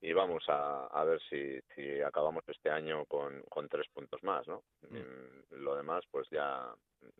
y 0.00 0.12
vamos 0.12 0.44
a, 0.48 0.86
a 0.86 1.04
ver 1.04 1.20
si, 1.28 1.58
si 1.74 2.00
acabamos 2.00 2.44
este 2.48 2.70
año 2.70 3.04
con, 3.06 3.42
con 3.48 3.68
tres 3.68 3.86
puntos 3.92 4.22
más, 4.22 4.46
¿no? 4.46 4.62
Mm. 4.90 4.96
Mm, 4.96 5.62
lo 5.62 5.74
demás, 5.76 6.04
pues 6.10 6.28
ya 6.30 6.66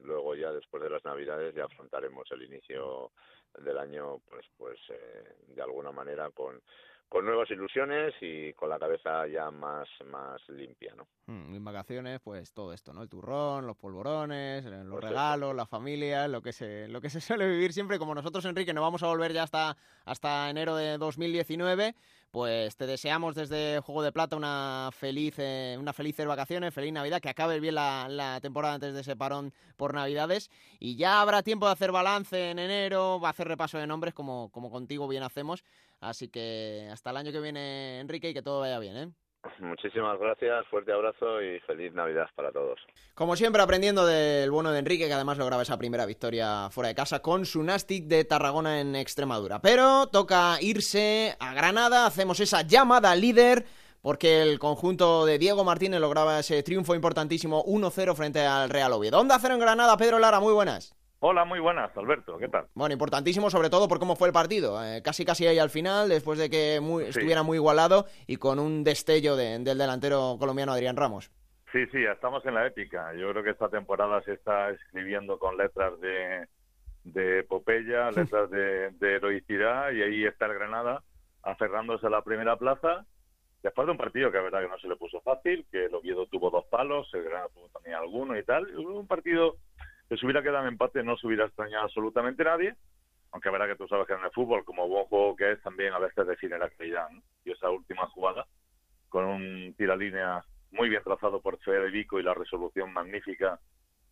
luego 0.03 0.35
ya 0.35 0.53
después 0.53 0.83
de 0.83 0.91
las 0.91 1.05
navidades 1.05 1.55
ya 1.55 1.65
afrontaremos 1.65 2.31
el 2.33 2.43
inicio 2.43 3.13
del 3.59 3.79
año, 3.79 4.19
pues 4.29 4.47
pues 4.57 4.79
eh, 4.91 5.37
de 5.49 5.63
alguna 5.63 5.93
manera 5.93 6.31
con 6.31 6.61
con 7.09 7.25
nuevas 7.25 7.49
ilusiones 7.51 8.15
y 8.21 8.53
con 8.55 8.69
la 8.69 8.79
cabeza 8.79 9.27
ya 9.29 9.51
más, 9.51 9.89
más 10.07 10.41
limpia, 10.49 10.95
¿no? 10.97 11.07
Mm, 11.27 11.55
en 11.55 11.65
vacaciones, 11.65 12.21
pues 12.21 12.53
todo 12.53 12.73
esto, 12.73 12.93
¿no? 12.93 13.03
El 13.03 13.09
turrón, 13.09 13.67
los 13.67 13.77
polvorones, 13.77 14.67
eh, 14.67 14.85
los 14.85 15.01
regalos, 15.01 15.55
la 15.55 15.67
familia, 15.67 16.27
lo 16.27 16.43
que 16.43 16.53
se, 16.53 16.89
lo 16.89 17.01
que 17.01 17.11
se 17.11 17.21
suele 17.21 17.49
vivir 17.49 17.73
siempre, 17.73 17.99
como 17.99 18.15
nosotros, 18.15 18.45
Enrique, 18.45 18.75
no 18.75 18.83
vamos 18.83 19.03
a 19.03 19.07
volver 19.07 19.33
ya 19.33 19.45
hasta, 19.45 19.77
hasta 20.05 20.51
enero 20.51 20.75
de 20.75 20.99
2019, 20.99 21.95
pues 22.31 22.77
te 22.77 22.87
deseamos 22.87 23.35
desde 23.35 23.81
Juego 23.81 24.03
de 24.03 24.13
Plata 24.13 24.37
una 24.37 24.91
feliz, 24.93 25.35
eh, 25.39 25.77
una 25.79 25.93
felices 25.93 26.27
vacaciones, 26.27 26.75
feliz 26.75 26.93
Navidad, 26.93 27.21
que 27.21 27.29
acabe 27.29 27.61
bien 27.61 27.75
la, 27.75 28.09
la, 28.09 28.41
temporada 28.41 28.75
antes 28.75 28.95
de 28.95 29.01
ese 29.01 29.17
parón 29.17 29.53
por 29.77 29.95
Navidades 29.95 30.51
y 30.79 30.97
ya 30.97 31.21
habrá 31.21 31.43
tiempo 31.43 31.67
de 31.67 31.73
hacer 31.73 31.93
balance 31.93 32.51
en 32.51 32.59
enero, 32.59 33.21
va 33.21 33.29
a 33.29 33.31
hacer 33.31 33.49
repaso 33.49 33.79
de 33.79 33.87
nombres 33.87 34.15
como, 34.15 34.51
como 34.51 34.71
contigo 34.71 35.09
bien 35.09 35.23
hacemos, 35.23 35.65
así 36.01 36.29
que 36.29 36.89
hasta 36.93 37.11
el 37.11 37.17
año 37.17 37.33
que 37.33 37.41
viene 37.41 38.01
Enrique 38.01 38.31
y 38.31 38.35
que 38.35 38.43
todo 38.43 38.61
vaya 38.61 38.79
bien, 38.79 38.97
¿eh? 38.97 39.26
Muchísimas 39.61 40.19
gracias, 40.19 40.67
fuerte 40.69 40.93
abrazo 40.93 41.43
y 41.43 41.61
feliz 41.61 41.93
Navidad 41.93 42.27
para 42.35 42.53
todos. 42.53 42.79
Como 43.15 43.37
siempre, 43.37 43.63
aprendiendo 43.63 44.07
del 44.07 44.51
bueno 44.51 44.73
de 44.73 44.79
Enrique, 44.79 45.07
que 45.07 45.13
además 45.13 45.39
lograba 45.39 45.63
esa 45.63 45.79
primera 45.79 46.07
victoria 46.07 46.69
fuera 46.71 46.89
de 46.89 46.95
casa 46.95 47.21
con 47.21 47.47
su 47.47 47.63
Nastic 47.63 48.05
de 48.07 48.25
Tarragona 48.25 48.81
en 48.81 48.97
Extremadura. 48.97 49.61
Pero 49.61 50.09
toca 50.09 50.59
irse 50.61 51.37
a 51.39 51.55
Granada, 51.55 52.07
hacemos 52.07 52.41
esa 52.41 52.63
llamada 52.63 53.15
líder 53.15 53.65
porque 54.03 54.41
el 54.41 54.61
conjunto 54.61 55.27
de 55.27 55.37
Diego 55.37 55.65
Martínez 55.65 56.01
lograba 56.01 56.39
ese 56.39 56.63
triunfo 56.63 56.95
importantísimo 56.95 57.65
1-0 57.65 58.15
frente 58.15 58.41
al 58.41 58.71
Real 58.71 58.93
Oviedo. 58.93 59.19
¿Dónde 59.19 59.35
hacer 59.35 59.51
en 59.51 59.59
Granada? 59.59 59.97
Pedro 59.97 60.21
Lara, 60.21 60.39
muy 60.39 60.53
buenas. 60.53 60.95
Hola, 61.19 61.47
muy 61.47 61.61
buenas, 61.61 61.97
Alberto, 61.97 62.37
¿qué 62.37 62.49
tal? 62.49 62.67
Bueno, 62.75 62.93
importantísimo 62.93 63.49
sobre 63.49 63.71
todo 63.71 63.89
por 63.89 63.99
cómo 63.99 64.17
fue 64.17 64.29
el 64.29 64.35
partido. 64.35 64.85
Eh, 64.85 65.01
casi 65.03 65.25
casi 65.25 65.47
ahí 65.47 65.59
al 65.59 65.71
final, 65.71 66.11
después 66.11 66.39
de 66.39 66.51
que 66.51 66.77
estuviera 67.09 67.43
muy 67.43 67.57
igualado 67.57 68.05
y 68.27 68.37
con 68.37 68.59
un 68.59 68.85
destello 68.85 69.35
del 69.35 69.65
delantero 69.65 70.37
colombiano 70.39 70.73
Adrián 70.73 70.97
Ramos. 70.97 71.31
Sí, 71.73 71.87
sí, 71.87 72.05
estamos 72.05 72.45
en 72.45 72.55
la 72.55 72.67
épica. 72.67 73.15
Yo 73.15 73.31
creo 73.31 73.43
que 73.43 73.51
esta 73.51 73.69
temporada 73.69 74.23
se 74.23 74.35
está 74.35 74.71
escribiendo 74.71 75.39
con 75.39 75.57
letras 75.57 75.99
de, 76.01 76.47
de 77.05 77.41
epopeya, 77.41 78.11
letras 78.11 78.51
de, 78.51 78.93
heroicidad, 79.01 79.93
y 79.93 80.03
ahí 80.03 80.25
está 80.25 80.47
el 80.47 80.55
Granada 80.55 81.03
aferrándose 81.43 82.07
a 82.07 82.11
la 82.11 82.23
primera 82.23 82.57
plaza. 82.57 83.07
Después 83.63 83.87
de 83.87 83.93
un 83.93 83.99
partido 83.99 84.31
que 84.31 84.37
la 84.37 84.45
verdad 84.45 84.61
que 84.61 84.69
no 84.69 84.79
se 84.79 84.89
le 84.89 84.97
puso 84.97 85.21
fácil, 85.23 85.67
que 85.71 85.87
el 85.87 85.95
Oviedo 85.95 86.27
tuvo 86.27 86.51
dos 86.51 86.67
palos, 86.67 87.09
el 87.15 87.25
Granada 87.25 87.49
tuvo 87.55 87.69
también 87.71 87.97
alguno 87.97 88.39
y 88.39 88.45
tal. 88.45 88.67
Un 88.77 89.07
partido 89.07 89.57
que 90.09 90.17
se 90.17 90.25
hubiera 90.25 90.43
quedado 90.43 90.63
en 90.63 90.73
empate 90.73 91.03
no 91.03 91.17
se 91.17 91.27
hubiera 91.27 91.47
extrañado 91.47 91.85
absolutamente 91.85 92.45
nadie, 92.45 92.75
aunque 93.33 93.51
verá 93.51 93.67
que 93.67 93.77
tú 93.77 93.87
sabes 93.89 94.07
que 94.07 94.15
en 94.15 94.25
el 94.25 94.31
fútbol, 94.31 94.65
como 94.65 94.89
buen 94.89 95.05
juego 95.07 95.37
que 95.37 95.53
es, 95.53 95.63
también 95.63 95.93
a 95.93 95.99
veces 95.99 96.27
define 96.27 96.59
la 96.59 96.71
calidad. 96.71 97.09
Y 97.45 97.53
esa 97.53 97.71
última 97.71 98.07
jugada, 98.09 98.47
con 99.09 99.25
un 99.25 99.75
tiralínea 99.77 100.45
muy 100.71 100.89
bien 100.89 101.03
trazado 101.03 101.41
por 101.41 101.59
Federico 101.59 102.19
y 102.19 102.23
la 102.23 102.35
resolución 102.35 102.93
magnífica 102.93 103.61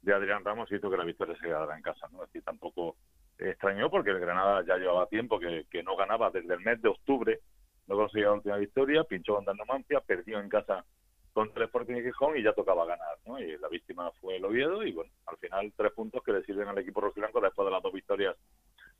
de 0.02 0.14
Adrián 0.14 0.44
Ramos, 0.44 0.70
hizo 0.72 0.90
que 0.90 0.96
la 0.96 1.04
victoria 1.04 1.36
se 1.36 1.46
quedara 1.46 1.76
en 1.76 1.82
casa. 1.82 2.08
¿no? 2.12 2.22
Es 2.22 2.28
decir, 2.28 2.42
tampoco 2.42 2.96
extrañó 3.38 3.90
porque 3.90 4.10
el 4.10 4.20
Granada 4.20 4.64
ya 4.66 4.76
llevaba 4.76 5.06
tiempo 5.06 5.38
que, 5.38 5.82
no 5.82 5.96
ganaba 5.96 6.30
desde 6.30 6.54
el 6.54 6.60
mes 6.60 6.80
de 6.82 6.88
octubre 6.88 7.40
no 7.86 7.96
consiguió 7.96 8.28
la 8.28 8.34
última 8.34 8.56
victoria, 8.56 9.04
pinchó 9.04 9.34
con 9.34 9.56
Numancia, 9.56 10.00
perdió 10.00 10.40
en 10.40 10.48
casa 10.48 10.86
contra 11.34 11.62
el 11.62 11.66
Sporting 11.66 11.94
de 11.94 12.02
Gijón 12.04 12.38
y 12.38 12.42
ya 12.42 12.52
tocaba 12.52 12.86
ganar, 12.86 13.18
¿no? 13.26 13.38
Y 13.40 13.58
la 13.58 13.68
víctima 13.68 14.10
fue 14.20 14.36
el 14.36 14.44
Oviedo 14.44 14.84
y 14.84 14.92
bueno, 14.92 15.10
al 15.26 15.36
final 15.36 15.72
tres 15.76 15.92
puntos 15.92 16.22
que 16.22 16.32
le 16.32 16.44
sirven 16.44 16.68
al 16.68 16.78
equipo 16.78 17.00
rojiblanco 17.00 17.40
después 17.40 17.66
de 17.66 17.72
las 17.72 17.82
dos 17.82 17.92
victorias 17.92 18.36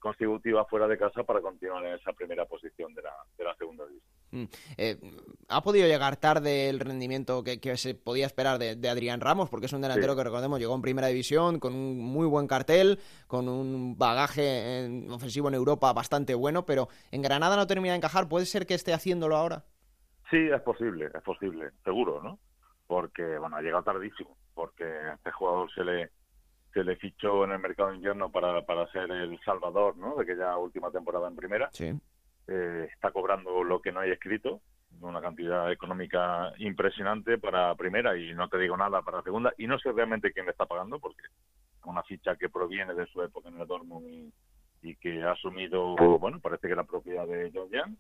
consecutiva 0.01 0.67
fuera 0.67 0.87
de 0.87 0.99
casa 0.99 1.23
para 1.25 1.41
continuar 1.41 1.83
en 1.87 1.95
esa 1.95 2.13
primera 2.13 2.45
posición 2.45 2.93
de 2.93 3.01
la, 3.01 3.13
de 3.39 3.45
la 3.45 3.57
segunda 3.57 3.87
división. 3.87 4.13
Mm. 4.33 4.45
Eh, 4.77 4.99
¿Ha 5.49 5.63
podido 5.63 5.87
llegar 5.87 6.17
tarde 6.17 6.69
el 6.69 6.81
rendimiento 6.81 7.43
que, 7.43 7.77
se 7.79 7.95
podía 7.95 8.27
esperar 8.27 8.59
de, 8.59 8.89
Adrián 8.89 9.21
Ramos? 9.21 9.49
Porque 9.49 9.65
es 9.65 9.73
un 9.73 9.81
delantero 9.81 10.15
que 10.15 10.25
recordemos 10.25 10.59
llegó 10.59 10.75
en 10.75 10.83
primera 10.83 11.07
división 11.07 11.59
con 11.59 11.75
un 11.75 11.99
muy 11.99 12.27
buen 12.27 12.47
cartel, 12.47 12.99
con 13.29 13.49
un 13.49 13.97
bagaje 13.97 15.07
ofensivo 15.09 15.49
en 15.49 15.55
Europa 15.55 15.93
bastante 15.95 16.35
bueno, 16.35 16.67
pero 16.67 16.89
en 17.11 17.23
Granada 17.23 17.57
no 17.57 17.67
termina 17.67 17.93
de 17.93 17.99
encajar. 17.99 18.29
¿Puede 18.29 18.45
ser 18.45 18.67
que 18.67 18.75
esté 18.75 18.93
haciéndolo 18.93 19.37
ahora? 19.37 19.65
Sí, 20.35 20.49
es 20.53 20.63
posible, 20.63 21.13
es 21.15 21.23
posible, 21.23 21.71
seguro, 21.85 22.21
¿no? 22.21 22.41
Porque, 22.89 23.39
bueno, 23.39 23.55
ha 23.55 23.63
llegado 23.63 23.85
tardísimo, 23.85 24.37
porque 24.53 24.83
a 24.83 25.15
este 25.15 25.31
jugador 25.31 25.73
se 25.73 25.85
le 25.85 26.11
se 26.73 26.83
le 26.83 26.97
fichó 26.97 27.45
en 27.45 27.53
el 27.53 27.61
mercado 27.61 27.91
de 27.91 27.97
invierno 27.99 28.33
para, 28.33 28.67
para 28.67 28.91
ser 28.91 29.09
el 29.13 29.39
salvador 29.45 29.97
¿no? 29.97 30.17
de 30.17 30.25
aquella 30.25 30.59
última 30.59 30.91
temporada 30.91 31.29
en 31.29 31.37
primera. 31.37 31.71
Eh, 31.79 32.89
está 32.93 33.13
cobrando 33.13 33.63
lo 33.63 33.81
que 33.81 33.93
no 33.93 34.01
hay 34.01 34.11
escrito, 34.11 34.61
una 35.01 35.21
cantidad 35.21 35.71
económica 35.71 36.53
impresionante 36.59 37.39
para 37.39 37.73
primera 37.77 38.17
y 38.17 38.35
no 38.35 38.49
te 38.49 38.59
digo 38.59 38.77
nada 38.77 39.03
para 39.03 39.23
segunda. 39.23 39.55
Y 39.57 39.69
no 39.69 39.79
sé 39.79 39.93
realmente 39.93 40.33
quién 40.33 40.47
le 40.47 40.51
está 40.51 40.67
pagando 40.67 40.99
porque 40.99 41.23
es 41.23 41.85
una 41.85 42.03
ficha 42.03 42.35
que 42.35 42.49
proviene 42.49 42.93
de 42.93 43.07
su 43.07 43.23
época 43.23 43.51
en 43.51 43.61
el 43.61 43.69
Dortmund 43.69 44.33
y, 44.83 44.97
que 44.97 45.23
ha 45.23 45.31
asumido, 45.31 45.95
bueno, 46.19 46.41
parece 46.41 46.67
que 46.67 46.75
la 46.75 46.83
propiedad 46.83 47.25
de 47.25 47.53
John 47.55 47.71
Young 47.71 47.97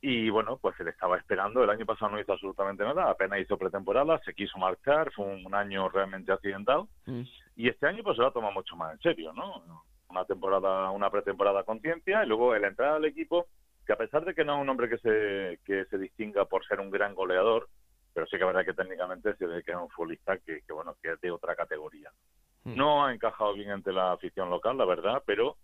y 0.00 0.28
bueno, 0.30 0.58
pues 0.58 0.76
se 0.76 0.84
le 0.84 0.90
estaba 0.90 1.16
esperando. 1.16 1.64
El 1.64 1.70
año 1.70 1.86
pasado 1.86 2.12
no 2.12 2.20
hizo 2.20 2.32
absolutamente 2.32 2.84
nada, 2.84 3.10
apenas 3.10 3.40
hizo 3.40 3.56
pretemporada, 3.56 4.20
se 4.24 4.34
quiso 4.34 4.58
marchar, 4.58 5.10
fue 5.12 5.24
un, 5.24 5.54
año 5.54 5.88
realmente 5.88 6.32
accidentado. 6.32 6.88
Mm. 7.06 7.22
Y 7.56 7.68
este 7.68 7.86
año 7.86 8.02
pues 8.02 8.16
se 8.16 8.22
lo 8.22 8.28
ha 8.28 8.32
tomado 8.32 8.52
mucho 8.52 8.76
más 8.76 8.92
en 8.92 9.00
serio, 9.00 9.32
¿no? 9.32 9.84
Una 10.08 10.24
temporada, 10.24 10.90
una 10.90 11.10
pretemporada 11.10 11.64
con 11.64 11.80
ciencia 11.80 12.24
y 12.24 12.28
luego 12.28 12.54
el 12.54 12.64
entrar 12.64 12.94
al 12.94 13.04
equipo, 13.04 13.46
que 13.86 13.92
a 13.92 13.96
pesar 13.96 14.24
de 14.24 14.34
que 14.34 14.44
no 14.44 14.56
es 14.56 14.62
un 14.62 14.68
hombre 14.68 14.88
que 14.88 14.98
se, 14.98 15.60
que 15.64 15.86
se 15.86 15.98
distinga 15.98 16.44
por 16.44 16.66
ser 16.66 16.80
un 16.80 16.90
gran 16.90 17.14
goleador, 17.14 17.68
pero 18.12 18.26
sí 18.26 18.36
que 18.36 18.42
es 18.42 18.46
verdad 18.46 18.64
que 18.64 18.74
técnicamente 18.74 19.34
se 19.36 19.46
ve 19.46 19.62
que 19.62 19.72
es 19.72 19.76
un 19.76 19.90
futbolista 19.90 20.38
que, 20.38 20.62
que, 20.62 20.72
bueno, 20.72 20.94
que 21.02 21.12
es 21.12 21.20
de 21.20 21.30
otra 21.30 21.56
categoría. 21.56 22.10
Mm. 22.64 22.76
No 22.76 23.04
ha 23.04 23.14
encajado 23.14 23.54
bien 23.54 23.70
ante 23.70 23.92
la 23.92 24.12
afición 24.12 24.50
local, 24.50 24.76
la 24.76 24.84
verdad, 24.84 25.22
pero 25.26 25.56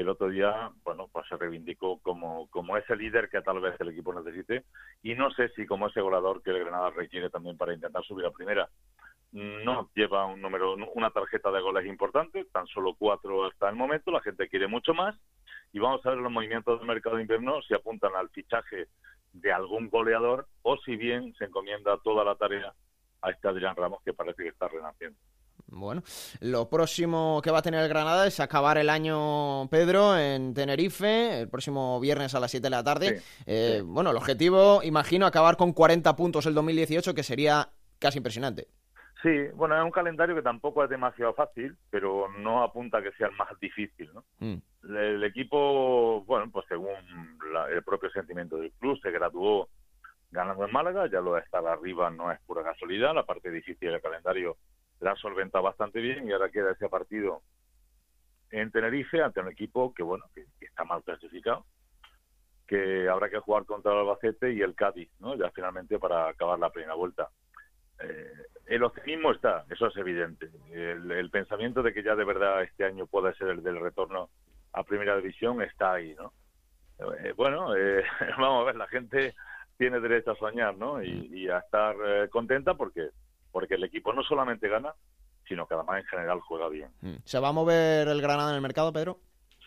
el 0.00 0.08
otro 0.08 0.28
día, 0.28 0.70
bueno, 0.84 1.08
pues 1.12 1.26
se 1.28 1.36
reivindicó 1.36 2.00
como, 2.00 2.76
ese 2.76 2.96
líder 2.96 3.28
que 3.28 3.40
tal 3.42 3.60
vez 3.60 3.74
el 3.80 3.90
equipo 3.90 4.14
necesite 4.14 4.64
y 5.02 5.14
no 5.14 5.30
sé 5.30 5.48
si 5.50 5.66
como 5.66 5.88
ese 5.88 6.00
goleador 6.00 6.42
que 6.42 6.50
el 6.50 6.60
Granada 6.60 6.90
requiere 6.90 7.30
también 7.30 7.56
para 7.56 7.74
intentar 7.74 8.04
subir 8.04 8.26
a 8.26 8.30
primera. 8.30 8.68
No 9.32 9.90
lleva 9.94 10.26
un 10.26 10.40
número, 10.40 10.74
una 10.94 11.10
tarjeta 11.10 11.50
de 11.50 11.60
goles 11.60 11.86
importante, 11.86 12.44
tan 12.46 12.66
solo 12.66 12.94
cuatro 12.94 13.44
hasta 13.44 13.68
el 13.68 13.76
momento, 13.76 14.10
la 14.10 14.22
gente 14.22 14.48
quiere 14.48 14.68
mucho 14.68 14.94
más 14.94 15.14
y 15.72 15.78
vamos 15.78 16.04
a 16.04 16.10
ver 16.10 16.18
los 16.18 16.32
movimientos 16.32 16.78
del 16.78 16.88
mercado 16.88 17.16
de 17.16 17.22
invierno 17.22 17.60
si 17.62 17.74
apuntan 17.74 18.14
al 18.16 18.30
fichaje 18.30 18.86
de 19.32 19.52
algún 19.52 19.90
goleador 19.90 20.46
o 20.62 20.78
si 20.78 20.96
bien 20.96 21.34
se 21.34 21.44
encomienda 21.44 21.98
toda 22.02 22.24
la 22.24 22.36
tarea 22.36 22.72
a 23.20 23.30
este 23.30 23.48
Adrián 23.48 23.76
Ramos 23.76 24.02
que 24.04 24.14
parece 24.14 24.42
que 24.42 24.48
está 24.48 24.68
renaciendo. 24.68 25.18
Bueno, 25.70 26.02
lo 26.40 26.68
próximo 26.68 27.40
que 27.42 27.50
va 27.50 27.58
a 27.58 27.62
tener 27.62 27.82
el 27.82 27.88
Granada 27.88 28.26
es 28.26 28.40
acabar 28.40 28.78
el 28.78 28.88
año, 28.88 29.68
Pedro, 29.68 30.16
en 30.18 30.54
Tenerife, 30.54 31.40
el 31.40 31.48
próximo 31.48 32.00
viernes 32.00 32.34
a 32.34 32.40
las 32.40 32.50
7 32.50 32.62
de 32.62 32.70
la 32.70 32.82
tarde. 32.82 33.20
Eh, 33.46 33.82
bueno, 33.84 34.10
el 34.10 34.16
objetivo, 34.16 34.82
imagino, 34.82 35.26
acabar 35.26 35.56
con 35.56 35.72
40 35.72 36.16
puntos 36.16 36.46
el 36.46 36.54
2018, 36.54 37.14
que 37.14 37.22
sería 37.22 37.68
casi 37.98 38.18
impresionante. 38.18 38.68
Sí, 39.22 39.48
bueno, 39.54 39.76
es 39.76 39.84
un 39.84 39.90
calendario 39.90 40.36
que 40.36 40.42
tampoco 40.42 40.84
es 40.84 40.90
demasiado 40.90 41.34
fácil, 41.34 41.76
pero 41.90 42.28
no 42.38 42.62
apunta 42.62 42.98
a 42.98 43.02
que 43.02 43.12
sea 43.12 43.26
el 43.26 43.36
más 43.36 43.48
difícil, 43.60 44.10
¿no? 44.14 44.24
Mm. 44.38 44.62
El, 44.84 45.24
equipo, 45.24 46.22
bueno, 46.24 46.48
pues 46.52 46.66
según 46.68 46.94
el 47.70 47.82
propio 47.82 48.10
sentimiento 48.10 48.56
del 48.56 48.70
club, 48.78 48.98
se 49.02 49.10
graduó 49.10 49.68
ganando 50.30 50.64
en 50.64 50.72
Málaga, 50.72 51.10
ya 51.10 51.20
lo 51.20 51.34
de 51.34 51.40
estar 51.40 51.66
arriba 51.66 52.10
no 52.10 52.30
es 52.30 52.38
pura 52.40 52.62
casualidad, 52.62 53.14
la 53.14 53.26
parte 53.26 53.50
difícil 53.50 53.90
del 53.90 54.00
calendario 54.00 54.56
la 55.00 55.12
ha 55.12 55.16
solventado 55.16 55.64
bastante 55.64 56.00
bien 56.00 56.28
y 56.28 56.32
ahora 56.32 56.50
queda 56.50 56.72
ese 56.72 56.88
partido 56.88 57.42
en 58.50 58.70
Tenerife 58.70 59.22
ante 59.22 59.40
un 59.40 59.48
equipo 59.48 59.92
que 59.94 60.02
bueno 60.02 60.24
que, 60.34 60.46
está 60.60 60.84
mal 60.84 61.02
clasificado 61.02 61.64
que 62.66 63.08
habrá 63.08 63.30
que 63.30 63.38
jugar 63.38 63.64
contra 63.64 63.92
el 63.92 63.98
Albacete 63.98 64.52
y 64.52 64.60
el 64.60 64.74
Cádiz 64.74 65.10
no 65.20 65.36
ya 65.36 65.50
finalmente 65.50 65.98
para 65.98 66.28
acabar 66.28 66.58
la 66.58 66.70
primera 66.70 66.94
vuelta. 66.94 67.30
Eh, 68.00 68.30
el 68.66 68.82
optimismo 68.84 69.32
está 69.32 69.64
eso 69.70 69.86
es 69.86 69.96
evidente. 69.96 70.50
El, 70.70 71.30
pensamiento 71.30 71.82
de 71.82 71.92
que 71.92 72.02
ya 72.02 72.14
de 72.14 72.24
verdad 72.24 72.62
este 72.62 72.84
año 72.84 73.06
puede 73.06 73.34
ser 73.34 73.48
el 73.48 73.62
del 73.62 73.80
retorno 73.80 74.28
a 74.72 74.82
primera 74.84 75.16
división 75.16 75.62
está 75.62 75.94
ahí 75.94 76.14
no 76.14 76.32
eh, 77.20 77.32
bueno 77.36 77.74
eh, 77.74 78.04
vamos 78.38 78.62
a 78.62 78.66
ver 78.66 78.76
la 78.76 78.86
gente 78.86 79.34
tiene 79.76 80.00
derecho 80.00 80.32
a 80.32 80.36
soñar 80.36 80.76
no 80.76 81.02
y, 81.02 81.28
y 81.32 81.48
a 81.48 81.58
estar 81.58 81.96
contenta 82.30 82.74
porque 82.74 83.10
porque 83.52 83.74
el 83.74 83.84
equipo 83.84 84.12
no 84.12 84.22
solamente 84.22 84.68
gana, 84.68 84.94
sino 85.46 85.66
que 85.66 85.74
además 85.74 86.00
en 86.00 86.06
general 86.06 86.40
juega 86.40 86.68
bien. 86.68 86.90
Mm. 87.00 87.16
¿Se 87.24 87.40
va 87.40 87.48
a 87.48 87.52
mover 87.52 88.08
el 88.08 88.20
Granada 88.20 88.50
en 88.50 88.56
el 88.56 88.62
mercado, 88.62 88.92
Pedro? 88.92 89.18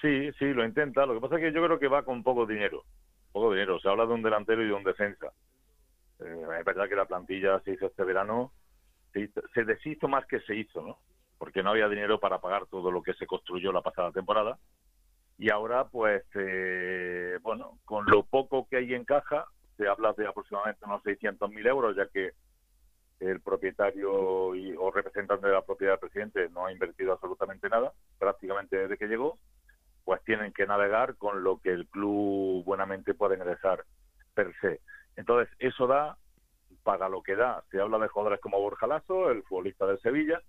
Sí, 0.02 0.32
sí, 0.39 0.46
lo 0.54 0.65
intenta. 0.65 1.06
Lo 1.06 1.13
que 1.13 1.22
pasa 1.22 1.36
es 1.36 1.41
que 1.41 1.54
yo 1.54 1.63
creo 1.63 1.80
que 1.80 1.88
va 1.88 2.04
con 2.04 2.24
poco 2.24 2.46
dinero. 2.46 2.84
Poco 3.32 3.52
dinero. 3.52 3.80
Se 3.80 3.89
habla 3.89 4.06
de 4.06 4.13
un 4.13 4.24
delantero 4.24 4.63
y 4.63 4.67
de 4.67 4.74
un 4.74 4.84
defensa. 4.84 5.32
Eh, 6.20 6.46
es 6.60 6.65
verdad 6.65 6.89
que 6.89 6.96
la 6.96 7.06
plantilla 7.06 7.60
se 7.62 7.74
hizo 7.74 7.88
este 7.88 8.04
verano, 8.04 8.52
se, 9.13 9.65
deshizo 9.65 10.08
más 10.08 10.26
que 10.26 10.39
se 10.41 10.56
hizo, 10.56 10.82
¿no? 10.82 11.00
Porque 11.38 11.63
no 11.63 11.72
había 11.72 11.89
dinero 11.89 12.20
para 12.20 12.39
pagar 12.39 12.67
todo 12.67 12.91
lo 12.91 13.02
que 13.02 13.13
se 13.13 13.26
construyó 13.26 13.72
la 13.72 13.82
pasada 13.82 14.12
temporada. 14.12 14.58
Y 15.38 15.50
ahora, 15.50 15.86
pues, 15.86 16.24
eh, 16.36 17.39
bueno, 17.41 17.80
con 17.86 18.06
lo 18.06 18.24
poco 18.24 18.67
que 18.70 18.78
hay 18.78 18.94
en 18.94 19.06
caja, 19.06 19.46
se 19.78 19.88
habla 19.88 20.13
de 20.13 20.28
aproximadamente 20.28 20.86
unos 20.86 21.04
600.000 21.04 21.67
euros, 21.67 21.96
ya 21.96 22.08
que 22.08 22.32
el 23.22 23.40
propietario 23.40 24.56
y, 24.56 24.76
o 24.76 24.92
representante 24.92 25.48
de 25.48 25.54
la 25.54 25.62
propiedad 25.62 25.94
del 25.94 26.00
presidente 26.00 26.50
no 26.50 26.66
ha 26.66 26.72
invertido 26.72 27.14
absolutamente 27.14 27.70
nada, 27.70 27.94
prácticamente 28.18 28.78
desde 28.78 28.98
que 28.98 29.08
llegó, 29.08 29.38
pues 30.04 30.24
tienen 30.24 30.52
que 30.52 30.66
navegar 30.66 31.16
con 31.18 31.44
lo 31.44 31.60
que 31.60 31.70
el 31.70 31.88
club 31.88 32.64
buenamente 32.66 33.14
puede 33.14 33.36
ingresar 33.36 33.86
per 34.34 34.54
se. 34.60 34.82
Entonces, 35.16 35.54
eso 35.60 35.86
da 35.86 36.18
para 36.84 37.10
lo 37.10 37.22
que 37.22 37.36
da. 37.36 37.64
Se 37.70 37.80
habla 37.80 38.00
de 38.00 38.08
jugadores 38.08 38.40
como 38.42 38.60
Borja 38.60 38.88
Lasso, 38.88 39.30
el 39.30 39.44
futbolista 39.44 39.86
del 39.86 40.00
Sevilla, 40.02 40.42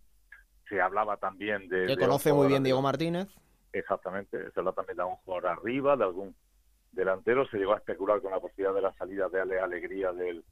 se 0.68 0.80
hablaba 0.80 1.18
también 1.18 1.68
de... 1.68 1.86
Que 1.86 1.98
conoce 1.98 2.32
muy 2.32 2.48
bien 2.48 2.62
Diego 2.62 2.80
Martínez. 2.80 3.28
Exactamente, 3.74 4.50
se 4.50 4.60
habla 4.60 4.72
también 4.72 4.96
de 4.96 5.04
un 5.04 5.16
jugador 5.16 5.48
arriba, 5.48 5.96
de 5.96 6.04
algún 6.04 6.34
delantero, 6.92 7.46
se 7.48 7.58
llegó 7.58 7.74
a 7.74 7.78
especular 7.78 8.22
con 8.22 8.30
la 8.30 8.40
posibilidad 8.40 8.74
de 8.74 8.82
la 8.82 8.92
salida 8.94 9.28
de 9.28 9.40
Ale 9.40 9.60
Alegría 9.60 10.12
del, 10.12 10.44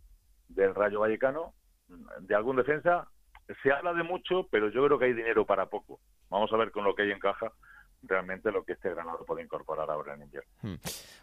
del 0.48 0.74
Rayo 0.74 1.00
Vallecano, 1.00 1.54
de 2.20 2.34
algún 2.34 2.56
defensa. 2.56 3.08
Se 3.62 3.72
habla 3.72 3.92
de 3.94 4.02
mucho, 4.02 4.46
pero 4.50 4.68
yo 4.70 4.84
creo 4.86 4.98
que 4.98 5.06
hay 5.06 5.12
dinero 5.12 5.44
para 5.44 5.66
poco. 5.66 6.00
Vamos 6.28 6.52
a 6.52 6.56
ver 6.56 6.70
con 6.70 6.84
lo 6.84 6.94
que 6.94 7.02
hay 7.02 7.10
en 7.10 7.18
caja 7.18 7.52
realmente 8.02 8.50
lo 8.50 8.64
que 8.64 8.72
este 8.72 8.90
Granada 8.90 9.18
puede 9.26 9.42
incorporar 9.42 9.90
ahora 9.90 10.14
en 10.14 10.22
invierno. 10.22 10.50
Hmm. 10.62 10.74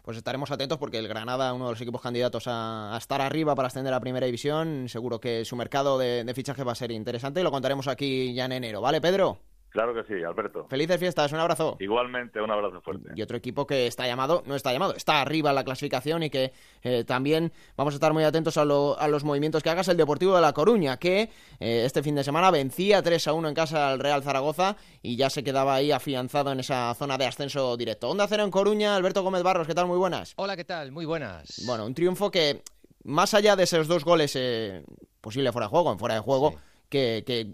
Pues 0.02 0.16
estaremos 0.16 0.50
atentos 0.50 0.78
porque 0.78 0.98
el 0.98 1.08
Granada, 1.08 1.52
uno 1.52 1.66
de 1.66 1.72
los 1.72 1.80
equipos 1.80 2.00
candidatos 2.00 2.44
a, 2.46 2.96
estar 2.98 3.20
arriba 3.20 3.54
para 3.54 3.68
ascender 3.68 3.92
a 3.92 4.00
Primera 4.00 4.26
División, 4.26 4.88
seguro 4.88 5.20
que 5.20 5.44
su 5.44 5.56
mercado 5.56 5.98
de, 5.98 6.24
de 6.24 6.34
fichaje 6.34 6.64
va 6.64 6.72
a 6.72 6.76
ser 6.76 6.92
interesante 6.92 7.40
y 7.40 7.42
lo 7.42 7.50
contaremos 7.50 7.88
aquí 7.88 8.34
ya 8.34 8.44
en 8.44 8.52
enero. 8.52 8.80
¿Vale, 8.80 9.00
Pedro? 9.00 9.38
Claro 9.78 9.94
que 9.94 10.02
sí, 10.12 10.24
Alberto. 10.24 10.66
Felices 10.68 10.98
fiestas, 10.98 11.30
un 11.30 11.38
abrazo. 11.38 11.76
Igualmente, 11.78 12.42
un 12.42 12.50
abrazo 12.50 12.80
fuerte. 12.80 13.10
Y 13.14 13.22
otro 13.22 13.36
equipo 13.36 13.64
que 13.64 13.86
está 13.86 14.08
llamado, 14.08 14.42
no 14.44 14.56
está 14.56 14.72
llamado, 14.72 14.96
está 14.96 15.20
arriba 15.20 15.50
en 15.50 15.54
la 15.54 15.62
clasificación 15.62 16.24
y 16.24 16.30
que 16.30 16.52
eh, 16.82 17.04
también 17.04 17.52
vamos 17.76 17.94
a 17.94 17.98
estar 17.98 18.12
muy 18.12 18.24
atentos 18.24 18.56
a, 18.56 18.64
los 18.64 19.22
movimientos 19.22 19.62
que 19.62 19.70
hagas 19.70 19.86
el 19.86 19.96
Deportivo 19.96 20.34
de 20.34 20.40
La 20.40 20.52
Coruña, 20.52 20.96
que 20.96 21.30
eh, 21.60 21.84
este 21.84 22.02
fin 22.02 22.16
de 22.16 22.24
semana 22.24 22.50
vencía 22.50 23.04
3 23.04 23.28
a 23.28 23.32
1 23.34 23.50
en 23.50 23.54
casa 23.54 23.92
al 23.92 24.00
Real 24.00 24.20
Zaragoza 24.24 24.76
y 25.00 25.14
ya 25.14 25.30
se 25.30 25.44
quedaba 25.44 25.76
ahí 25.76 25.92
afianzado 25.92 26.50
en 26.50 26.58
esa 26.58 26.92
zona 26.94 27.16
de 27.16 27.26
ascenso 27.26 27.76
directo. 27.76 28.10
Onda 28.10 28.26
Cero 28.26 28.42
en 28.42 28.50
Coruña, 28.50 28.96
Alberto 28.96 29.22
Gómez 29.22 29.44
Barros, 29.44 29.68
¿qué 29.68 29.76
tal? 29.76 29.86
Muy 29.86 29.98
buenas. 29.98 30.32
Hola, 30.38 30.56
¿qué 30.56 30.64
tal? 30.64 30.90
Muy 30.90 31.04
buenas. 31.04 31.62
Bueno, 31.66 31.86
un 31.86 31.94
triunfo 31.94 32.32
que, 32.32 32.64
más 33.04 33.32
allá 33.32 33.54
de 33.54 33.62
esos 33.62 33.86
dos 33.86 34.04
goles 34.04 34.34
eh, 34.34 34.82
posible 35.20 35.52
fuera 35.52 35.66
de 35.66 35.70
juego, 35.70 35.92
en 35.92 36.00
fuera 36.00 36.16
de 36.16 36.20
juego 36.20 36.56
que, 36.88 37.46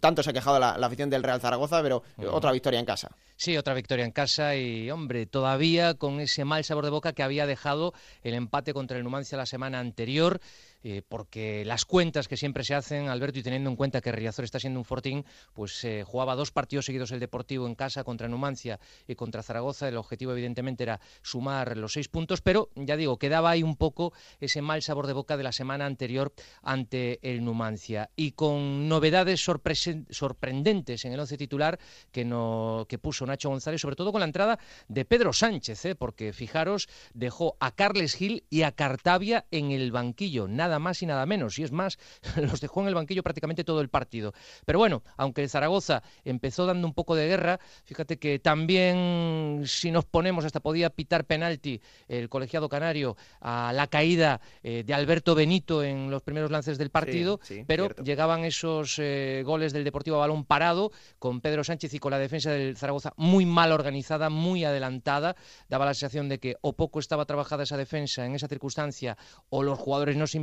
tanto 0.00 0.22
se 0.22 0.30
ha 0.30 0.32
quejado 0.32 0.58
la, 0.58 0.72
afición 0.74 1.10
del 1.10 1.22
Real 1.22 1.40
Zaragoza, 1.40 1.82
pero 1.82 2.02
otra 2.30 2.52
victoria 2.52 2.80
en 2.80 2.86
casa. 2.86 3.16
Sí, 3.36 3.56
otra 3.56 3.74
victoria 3.74 4.04
en 4.04 4.12
casa 4.12 4.56
y, 4.56 4.90
hombre, 4.90 5.26
todavía 5.26 5.94
con 5.94 6.20
ese 6.20 6.44
mal 6.44 6.64
sabor 6.64 6.84
de 6.84 6.90
boca 6.90 7.12
que 7.12 7.22
había 7.22 7.46
dejado 7.46 7.94
el 8.22 8.34
empate 8.34 8.72
contra 8.74 8.98
el 8.98 9.04
Numancia 9.04 9.38
la 9.38 9.46
semana 9.46 9.80
anterior. 9.80 10.40
Eh, 10.82 11.02
porque 11.08 11.64
las 11.64 11.84
cuentas 11.84 12.28
que 12.28 12.36
siempre 12.36 12.64
se 12.64 12.74
hacen, 12.74 13.08
Alberto, 13.08 13.38
y 13.38 13.42
teniendo 13.42 13.70
en 13.70 13.76
cuenta 13.76 14.00
que 14.00 14.12
Riazor 14.12 14.44
está 14.44 14.58
siendo 14.58 14.80
un 14.80 14.84
fortín, 14.84 15.24
pues 15.52 15.84
eh, 15.84 16.04
jugaba 16.06 16.34
dos 16.34 16.50
partidos 16.50 16.86
seguidos 16.86 17.12
el 17.12 17.20
Deportivo 17.20 17.66
en 17.66 17.74
casa 17.74 18.04
contra 18.04 18.28
Numancia 18.28 18.80
y 19.06 19.14
contra 19.14 19.42
Zaragoza. 19.42 19.88
El 19.88 19.96
objetivo, 19.96 20.32
evidentemente, 20.32 20.82
era 20.82 21.00
sumar 21.22 21.76
los 21.76 21.92
seis 21.92 22.08
puntos, 22.08 22.40
pero 22.40 22.70
ya 22.74 22.96
digo, 22.96 23.18
quedaba 23.18 23.50
ahí 23.50 23.62
un 23.62 23.76
poco 23.76 24.12
ese 24.40 24.62
mal 24.62 24.82
sabor 24.82 25.06
de 25.06 25.12
boca 25.12 25.36
de 25.36 25.42
la 25.44 25.52
semana 25.52 25.86
anterior 25.86 26.32
ante 26.62 27.18
el 27.22 27.44
Numancia. 27.44 28.10
Y 28.16 28.32
con 28.32 28.88
novedades 28.88 29.40
sorprendentes 29.40 31.04
en 31.04 31.12
el 31.12 31.20
once 31.20 31.36
titular 31.36 31.78
que, 32.10 32.24
no, 32.24 32.86
que 32.88 32.98
puso 32.98 33.26
Nacho 33.26 33.50
González, 33.50 33.80
sobre 33.80 33.96
todo 33.96 34.12
con 34.12 34.20
la 34.20 34.26
entrada 34.26 34.58
de 34.88 35.04
Pedro 35.04 35.32
Sánchez, 35.32 35.84
¿eh? 35.84 35.94
porque 35.94 36.32
fijaros, 36.32 36.88
dejó 37.14 37.56
a 37.60 37.72
Carles 37.72 38.14
Gil 38.14 38.44
y 38.50 38.62
a 38.62 38.72
Cartavia 38.72 39.46
en 39.50 39.70
el 39.70 39.92
banquillo, 39.92 40.48
nada 40.48 40.71
más 40.78 41.02
y 41.02 41.06
nada 41.06 41.26
menos. 41.26 41.58
Y 41.58 41.62
es 41.62 41.72
más, 41.72 41.98
los 42.36 42.60
dejó 42.60 42.82
en 42.82 42.88
el 42.88 42.94
banquillo 42.94 43.22
prácticamente 43.22 43.64
todo 43.64 43.80
el 43.80 43.88
partido. 43.88 44.32
Pero 44.64 44.78
bueno, 44.78 45.02
aunque 45.16 45.42
el 45.42 45.48
Zaragoza 45.48 46.02
empezó 46.24 46.66
dando 46.66 46.86
un 46.86 46.94
poco 46.94 47.14
de 47.14 47.26
guerra, 47.26 47.60
fíjate 47.84 48.18
que 48.18 48.38
también 48.38 49.62
si 49.66 49.90
nos 49.90 50.04
ponemos 50.04 50.44
hasta 50.44 50.60
podía 50.60 50.90
pitar 50.90 51.24
penalti 51.24 51.80
el 52.08 52.28
colegiado 52.28 52.68
canario 52.68 53.16
a 53.40 53.72
la 53.74 53.86
caída 53.86 54.40
eh, 54.62 54.84
de 54.86 54.94
Alberto 54.94 55.34
Benito 55.34 55.82
en 55.82 56.10
los 56.10 56.22
primeros 56.22 56.50
lances 56.50 56.78
del 56.78 56.90
partido, 56.90 57.40
pero 57.66 57.88
llegaban 57.96 58.44
esos 58.44 58.98
eh, 58.98 59.42
goles 59.44 59.72
del 59.72 59.84
Deportivo 59.84 60.16
a 60.16 60.20
balón 60.20 60.44
parado 60.44 60.92
con 61.18 61.40
Pedro 61.40 61.64
Sánchez 61.64 61.94
y 61.94 61.98
con 61.98 62.10
la 62.10 62.18
defensa 62.18 62.50
del 62.50 62.76
Zaragoza 62.76 63.12
muy 63.16 63.46
mal 63.46 63.72
organizada, 63.72 64.30
muy 64.30 64.64
adelantada, 64.64 65.36
daba 65.68 65.86
la 65.86 65.94
sensación 65.94 66.28
de 66.28 66.38
que 66.38 66.56
o 66.60 66.72
poco 66.74 66.98
estaba 66.98 67.24
trabajada 67.24 67.64
esa 67.64 67.76
defensa 67.76 68.24
en 68.24 68.34
esa 68.34 68.48
circunstancia 68.48 69.16
o 69.50 69.62
los 69.62 69.78
jugadores 69.78 70.16
no 70.16 70.26
se 70.26 70.38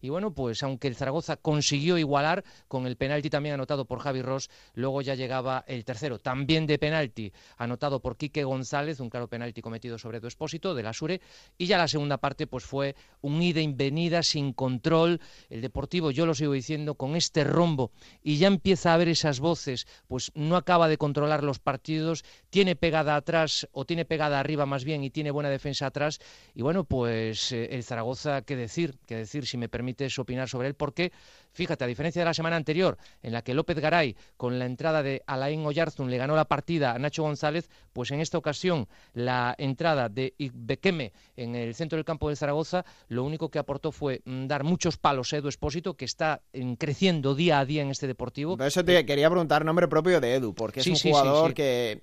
y 0.00 0.08
bueno, 0.08 0.32
pues 0.32 0.62
aunque 0.62 0.88
el 0.88 0.96
Zaragoza 0.96 1.36
consiguió 1.36 1.96
igualar 1.96 2.44
con 2.66 2.86
el 2.86 2.96
penalti 2.96 3.30
también 3.30 3.54
anotado 3.54 3.84
por 3.84 4.00
Javi 4.00 4.20
Ross, 4.20 4.50
luego 4.74 5.00
ya 5.00 5.14
llegaba 5.14 5.64
el 5.68 5.84
tercero, 5.84 6.18
también 6.18 6.66
de 6.66 6.78
penalti, 6.78 7.32
anotado 7.56 8.00
por 8.00 8.16
Quique 8.16 8.42
González, 8.42 9.00
un 9.00 9.10
claro 9.10 9.28
penalti 9.28 9.62
cometido 9.62 9.96
sobre 9.96 10.20
tu 10.20 10.26
Expósito 10.26 10.74
de 10.74 10.82
la 10.82 10.92
Sure, 10.92 11.20
y 11.56 11.66
ya 11.66 11.78
la 11.78 11.86
segunda 11.86 12.18
parte 12.18 12.46
pues 12.46 12.64
fue 12.64 12.96
un 13.20 13.40
ida 13.40 13.60
y 13.60 13.72
venida 13.72 14.22
sin 14.22 14.52
control, 14.52 15.20
el 15.50 15.60
Deportivo, 15.60 16.10
yo 16.10 16.26
lo 16.26 16.34
sigo 16.34 16.52
diciendo, 16.52 16.94
con 16.94 17.14
este 17.14 17.44
rombo, 17.44 17.92
y 18.22 18.38
ya 18.38 18.48
empieza 18.48 18.90
a 18.90 18.94
haber 18.94 19.08
esas 19.08 19.38
voces, 19.38 19.86
pues 20.08 20.32
no 20.34 20.56
acaba 20.56 20.88
de 20.88 20.98
controlar 20.98 21.44
los 21.44 21.60
partidos, 21.60 22.24
tiene 22.50 22.74
pegada 22.74 23.14
atrás, 23.14 23.68
o 23.70 23.84
tiene 23.84 24.04
pegada 24.04 24.40
arriba 24.40 24.66
más 24.66 24.84
bien, 24.84 25.04
y 25.04 25.10
tiene 25.10 25.30
buena 25.30 25.48
defensa 25.48 25.86
atrás, 25.86 26.18
y 26.54 26.62
bueno, 26.62 26.82
pues 26.84 27.52
eh, 27.52 27.68
el 27.70 27.84
Zaragoza, 27.84 28.42
qué 28.42 28.56
decir, 28.56 28.98
qué 29.06 29.14
decir, 29.14 29.27
si 29.28 29.56
me 29.56 29.68
permites 29.68 30.18
opinar 30.18 30.48
sobre 30.48 30.68
él, 30.68 30.74
porque 30.74 31.12
Fíjate, 31.58 31.82
a 31.82 31.88
diferencia 31.88 32.20
de 32.20 32.26
la 32.26 32.34
semana 32.34 32.54
anterior, 32.54 32.98
en 33.20 33.32
la 33.32 33.42
que 33.42 33.52
López 33.52 33.78
Garay, 33.80 34.14
con 34.36 34.60
la 34.60 34.66
entrada 34.66 35.02
de 35.02 35.22
Alain 35.26 35.66
Oyarzun, 35.66 36.08
le 36.08 36.16
ganó 36.16 36.36
la 36.36 36.44
partida 36.44 36.92
a 36.92 36.98
Nacho 37.00 37.22
González, 37.24 37.68
pues 37.92 38.10
en 38.10 38.20
esta 38.20 38.38
ocasión 38.38 38.86
la 39.12 39.56
entrada 39.58 40.08
de 40.08 40.34
Bequeme 40.38 41.12
en 41.36 41.56
el 41.56 41.74
centro 41.74 41.96
del 41.96 42.04
campo 42.04 42.28
de 42.28 42.36
Zaragoza, 42.36 42.84
lo 43.08 43.24
único 43.24 43.50
que 43.50 43.58
aportó 43.58 43.90
fue 43.90 44.22
mm, 44.24 44.46
dar 44.46 44.62
muchos 44.62 44.98
palos 44.98 45.32
a 45.32 45.38
Edu 45.38 45.48
Espósito, 45.48 45.94
que 45.94 46.04
está 46.04 46.42
creciendo 46.78 47.34
día 47.34 47.58
a 47.58 47.64
día 47.64 47.82
en 47.82 47.90
este 47.90 48.06
deportivo. 48.06 48.56
Por 48.56 48.66
eso 48.66 48.84
te 48.84 49.04
quería 49.04 49.28
preguntar 49.28 49.64
nombre 49.64 49.88
propio 49.88 50.20
de 50.20 50.34
Edu, 50.34 50.54
porque 50.54 50.78
es 50.78 50.86
un 50.86 50.94
jugador 50.94 51.54
que 51.54 52.02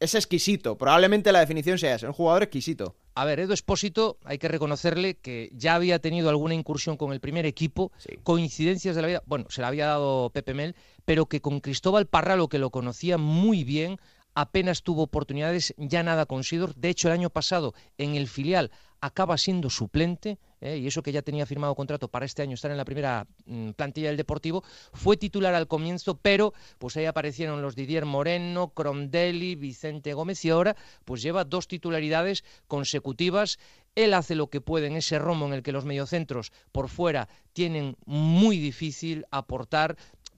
es 0.00 0.14
exquisito. 0.14 0.76
Probablemente 0.76 1.30
la 1.32 1.40
definición 1.40 1.78
sea 1.78 1.94
esa, 1.94 2.08
un 2.08 2.12
jugador 2.12 2.42
exquisito. 2.42 2.96
A 3.18 3.24
ver, 3.24 3.40
Edu 3.40 3.54
Espósito, 3.54 4.18
hay 4.24 4.36
que 4.36 4.46
reconocerle 4.46 5.14
que 5.14 5.48
ya 5.54 5.74
había 5.74 6.00
tenido 6.00 6.28
alguna 6.28 6.52
incursión 6.52 6.98
con 6.98 7.14
el 7.14 7.20
primer 7.20 7.46
equipo, 7.46 7.90
coincidencias 8.22 8.94
de 8.94 9.00
la 9.00 9.08
vida, 9.08 9.22
bueno, 9.24 9.46
se 9.48 9.62
la 9.62 9.68
había 9.68 9.86
dado 9.86 10.28
Pepe 10.28 10.52
Mel, 10.52 10.76
pero 11.06 11.24
que 11.24 11.40
con 11.40 11.60
Cristóbal 11.60 12.04
Parralo, 12.04 12.48
que 12.48 12.58
lo 12.58 12.68
conocía 12.68 13.16
muy 13.16 13.64
bien, 13.64 13.96
apenas 14.34 14.82
tuvo 14.82 15.04
oportunidades, 15.04 15.74
ya 15.78 16.02
nada 16.02 16.26
con 16.26 16.44
Sidor. 16.44 16.74
De 16.74 16.90
hecho, 16.90 17.08
el 17.08 17.14
año 17.14 17.30
pasado 17.30 17.72
en 17.96 18.16
el 18.16 18.28
filial 18.28 18.70
acaba 19.00 19.38
siendo 19.38 19.70
suplente, 19.70 20.38
¿eh? 20.60 20.78
y 20.78 20.86
eso 20.86 21.02
que 21.02 21.12
ya 21.12 21.22
tenía 21.22 21.46
firmado 21.46 21.74
contrato 21.74 22.08
para 22.08 22.26
este 22.26 22.42
año 22.42 22.54
estar 22.54 22.70
en 22.70 22.76
la 22.76 22.84
primera 22.84 23.26
mm, 23.46 23.70
plantilla 23.70 24.08
del 24.08 24.16
Deportivo, 24.16 24.62
fue 24.92 25.16
titular 25.16 25.54
al 25.54 25.68
comienzo, 25.68 26.16
pero 26.16 26.52
pues 26.78 26.96
ahí 26.96 27.06
aparecieron 27.06 27.62
los 27.62 27.76
Didier 27.76 28.04
Moreno, 28.04 28.68
Crondelli, 28.68 29.54
Vicente 29.54 30.14
Gómez 30.14 30.44
y 30.44 30.50
ahora 30.50 30.76
pues 31.04 31.22
lleva 31.22 31.44
dos 31.44 31.68
titularidades 31.68 32.44
consecutivas. 32.66 33.58
Él 33.94 34.12
hace 34.12 34.34
lo 34.34 34.48
que 34.48 34.60
puede 34.60 34.88
en 34.88 34.96
ese 34.96 35.18
rombo 35.18 35.46
en 35.46 35.54
el 35.54 35.62
que 35.62 35.72
los 35.72 35.84
mediocentros 35.84 36.52
por 36.72 36.88
fuera 36.88 37.28
tienen 37.52 37.96
muy 38.04 38.58
difícil 38.58 39.24
aportar 39.30 39.96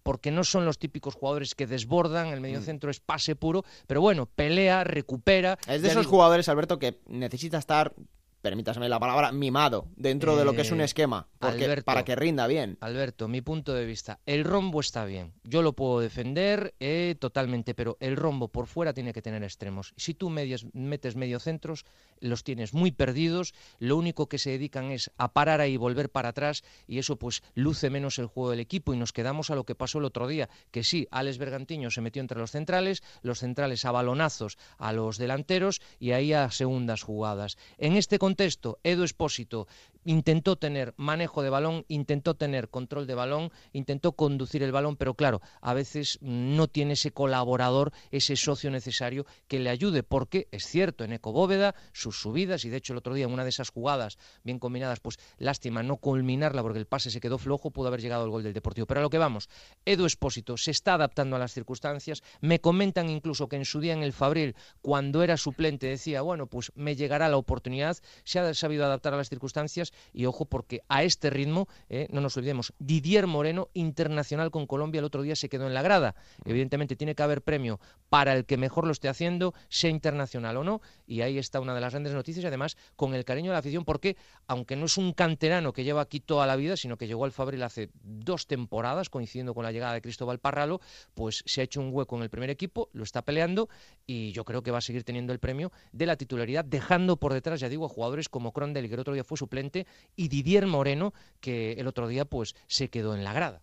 porque 0.08 0.30
no 0.30 0.42
son 0.42 0.64
los 0.64 0.78
típicos 0.78 1.14
jugadores 1.14 1.54
que 1.54 1.66
desbordan, 1.66 2.28
el 2.28 2.40
mediocentro 2.40 2.88
mm. 2.88 2.92
es 2.92 3.00
pase 3.00 3.36
puro, 3.36 3.64
pero 3.86 4.00
bueno, 4.00 4.24
pelea, 4.24 4.82
recupera. 4.82 5.58
Es 5.68 5.82
de 5.82 5.88
esos 5.88 6.06
jugadores, 6.06 6.48
Alberto, 6.48 6.78
que 6.78 6.98
necesita 7.08 7.58
estar 7.58 7.92
permítaseme 8.40 8.88
la 8.88 9.00
palabra, 9.00 9.32
mimado 9.32 9.88
dentro 9.96 10.36
de 10.36 10.44
lo 10.44 10.52
que 10.52 10.62
es 10.62 10.70
un 10.70 10.80
eh, 10.80 10.84
esquema, 10.84 11.28
para 11.38 12.04
que 12.04 12.16
rinda 12.16 12.46
bien. 12.46 12.78
Alberto, 12.80 13.28
mi 13.28 13.40
punto 13.40 13.74
de 13.74 13.84
vista, 13.84 14.20
el 14.26 14.44
rombo 14.44 14.80
está 14.80 15.04
bien, 15.04 15.32
yo 15.44 15.62
lo 15.62 15.74
puedo 15.74 16.00
defender 16.00 16.74
eh, 16.80 17.16
totalmente, 17.18 17.74
pero 17.74 17.96
el 18.00 18.16
rombo 18.16 18.48
por 18.48 18.66
fuera 18.66 18.92
tiene 18.92 19.12
que 19.12 19.22
tener 19.22 19.42
extremos. 19.42 19.92
Si 19.96 20.14
tú 20.14 20.30
metes 20.30 21.16
mediocentros, 21.16 21.84
los 22.20 22.44
tienes 22.44 22.74
muy 22.74 22.90
perdidos, 22.90 23.54
lo 23.78 23.96
único 23.96 24.28
que 24.28 24.38
se 24.38 24.50
dedican 24.50 24.90
es 24.90 25.10
a 25.16 25.32
parar 25.32 25.60
ahí 25.60 25.74
y 25.74 25.76
volver 25.76 26.10
para 26.10 26.30
atrás, 26.30 26.64
y 26.86 26.98
eso 26.98 27.16
pues 27.16 27.42
luce 27.54 27.90
menos 27.90 28.18
el 28.18 28.26
juego 28.26 28.50
del 28.50 28.60
equipo, 28.60 28.94
y 28.94 28.96
nos 28.96 29.12
quedamos 29.12 29.50
a 29.50 29.54
lo 29.54 29.64
que 29.64 29.74
pasó 29.74 29.98
el 29.98 30.04
otro 30.04 30.26
día, 30.26 30.48
que 30.70 30.82
sí, 30.84 31.06
Alex 31.10 31.38
Bergantiño 31.38 31.90
se 31.90 32.00
metió 32.00 32.20
entre 32.20 32.38
los 32.38 32.52
centrales, 32.52 33.02
los 33.22 33.40
centrales 33.40 33.84
a 33.84 33.92
balonazos 33.92 34.58
a 34.78 34.92
los 34.92 35.18
delanteros, 35.18 35.80
y 35.98 36.12
ahí 36.12 36.32
a 36.32 36.50
segundas 36.50 37.02
jugadas. 37.02 37.58
En 37.76 37.96
este 37.96 38.18
contexto, 38.28 38.78
Edu 38.84 39.04
Espósito 39.04 39.66
intentó 40.04 40.56
tener 40.56 40.94
manejo 40.96 41.42
de 41.42 41.50
balón, 41.50 41.84
intentó 41.88 42.34
tener 42.34 42.70
control 42.70 43.06
de 43.06 43.14
balón, 43.14 43.52
intentó 43.72 44.12
conducir 44.12 44.62
el 44.62 44.72
balón, 44.72 44.96
pero 44.96 45.14
claro, 45.14 45.42
a 45.60 45.74
veces 45.74 46.18
no 46.22 46.66
tiene 46.66 46.94
ese 46.94 47.10
colaborador, 47.10 47.92
ese 48.10 48.36
socio 48.36 48.70
necesario 48.70 49.26
que 49.48 49.58
le 49.58 49.68
ayude, 49.68 50.02
porque 50.02 50.48
es 50.50 50.64
cierto, 50.64 51.04
en 51.04 51.12
Eco 51.12 51.32
Bóveda, 51.32 51.74
sus 51.92 52.20
subidas, 52.20 52.64
y 52.64 52.70
de 52.70 52.78
hecho 52.78 52.94
el 52.94 52.98
otro 52.98 53.12
día 53.12 53.26
en 53.26 53.32
una 53.32 53.44
de 53.44 53.50
esas 53.50 53.68
jugadas 53.68 54.16
bien 54.44 54.58
combinadas, 54.58 55.00
pues 55.00 55.18
lástima 55.36 55.82
no 55.82 55.96
culminarla 55.98 56.62
porque 56.62 56.78
el 56.78 56.86
pase 56.86 57.10
se 57.10 57.20
quedó 57.20 57.36
flojo, 57.36 57.70
pudo 57.70 57.88
haber 57.88 58.00
llegado 58.00 58.24
el 58.24 58.30
gol 58.30 58.42
del 58.42 58.54
Deportivo. 58.54 58.86
Pero 58.86 59.00
a 59.00 59.02
lo 59.02 59.10
que 59.10 59.18
vamos, 59.18 59.50
Edu 59.84 60.06
Espósito 60.06 60.56
se 60.56 60.70
está 60.70 60.94
adaptando 60.94 61.36
a 61.36 61.38
las 61.38 61.52
circunstancias, 61.52 62.22
me 62.40 62.60
comentan 62.60 63.10
incluso 63.10 63.48
que 63.48 63.56
en 63.56 63.66
su 63.66 63.80
día 63.80 63.92
en 63.92 64.02
el 64.02 64.14
Fabril, 64.14 64.54
cuando 64.80 65.22
era 65.22 65.36
suplente, 65.36 65.86
decía, 65.86 66.22
bueno, 66.22 66.46
pues 66.46 66.72
me 66.74 66.96
llegará 66.96 67.28
la 67.28 67.36
oportunidad, 67.36 67.98
se 68.24 68.38
ha 68.38 68.54
sabido 68.54 68.84
adaptar 68.84 69.14
a 69.14 69.16
las 69.16 69.28
circunstancias 69.28 69.92
y 70.12 70.26
ojo 70.26 70.44
porque 70.44 70.82
a 70.88 71.02
este 71.02 71.30
ritmo, 71.30 71.68
eh, 71.88 72.08
no 72.10 72.20
nos 72.20 72.36
olvidemos, 72.36 72.72
Didier 72.78 73.26
Moreno, 73.26 73.68
internacional 73.74 74.50
con 74.50 74.66
Colombia, 74.66 75.00
el 75.00 75.04
otro 75.04 75.22
día 75.22 75.36
se 75.36 75.48
quedó 75.48 75.66
en 75.66 75.74
la 75.74 75.82
grada. 75.82 76.14
Evidentemente 76.44 76.96
tiene 76.96 77.14
que 77.14 77.22
haber 77.22 77.42
premio 77.42 77.80
para 78.08 78.34
el 78.34 78.44
que 78.44 78.56
mejor 78.56 78.86
lo 78.86 78.92
esté 78.92 79.08
haciendo, 79.08 79.54
sea 79.68 79.90
internacional 79.90 80.56
o 80.56 80.64
no, 80.64 80.80
y 81.06 81.20
ahí 81.20 81.38
está 81.38 81.60
una 81.60 81.74
de 81.74 81.80
las 81.80 81.92
grandes 81.92 82.14
noticias, 82.14 82.44
y 82.44 82.46
además 82.46 82.76
con 82.96 83.14
el 83.14 83.24
cariño 83.24 83.50
de 83.50 83.54
la 83.54 83.58
afición, 83.58 83.84
porque 83.84 84.16
aunque 84.46 84.76
no 84.76 84.86
es 84.86 84.96
un 84.96 85.12
canterano 85.12 85.72
que 85.72 85.84
lleva 85.84 86.00
aquí 86.00 86.20
toda 86.20 86.46
la 86.46 86.56
vida, 86.56 86.76
sino 86.76 86.96
que 86.96 87.06
llegó 87.06 87.24
al 87.24 87.32
Fabril 87.32 87.62
hace 87.62 87.90
dos 88.02 88.46
temporadas, 88.46 89.10
coincidiendo 89.10 89.54
con 89.54 89.64
la 89.64 89.72
llegada 89.72 89.94
de 89.94 90.00
Cristóbal 90.00 90.38
Parralo, 90.38 90.80
pues 91.14 91.42
se 91.46 91.60
ha 91.60 91.64
hecho 91.64 91.80
un 91.80 91.90
hueco 91.92 92.16
en 92.16 92.22
el 92.22 92.30
primer 92.30 92.50
equipo, 92.50 92.88
lo 92.92 93.02
está 93.02 93.22
peleando, 93.22 93.68
y 94.06 94.32
yo 94.32 94.44
creo 94.44 94.62
que 94.62 94.70
va 94.70 94.78
a 94.78 94.82
seguir 94.82 95.04
teniendo 95.04 95.32
el 95.32 95.38
premio 95.38 95.70
de 95.92 96.06
la 96.06 96.16
titularidad, 96.16 96.64
dejando 96.64 97.16
por 97.16 97.34
detrás, 97.34 97.60
ya 97.60 97.68
digo, 97.68 97.84
a 97.84 97.88
jugadores 97.88 98.07
como 98.28 98.52
Crondel, 98.52 98.88
que 98.88 98.94
el 98.94 99.00
otro 99.00 99.14
día 99.14 99.24
fue 99.24 99.38
suplente, 99.38 99.86
y 100.16 100.28
Didier 100.28 100.66
Moreno, 100.66 101.14
que 101.40 101.72
el 101.72 101.86
otro 101.86 102.08
día 102.08 102.24
pues 102.24 102.54
se 102.66 102.88
quedó 102.88 103.14
en 103.14 103.24
la 103.24 103.32
grada. 103.32 103.62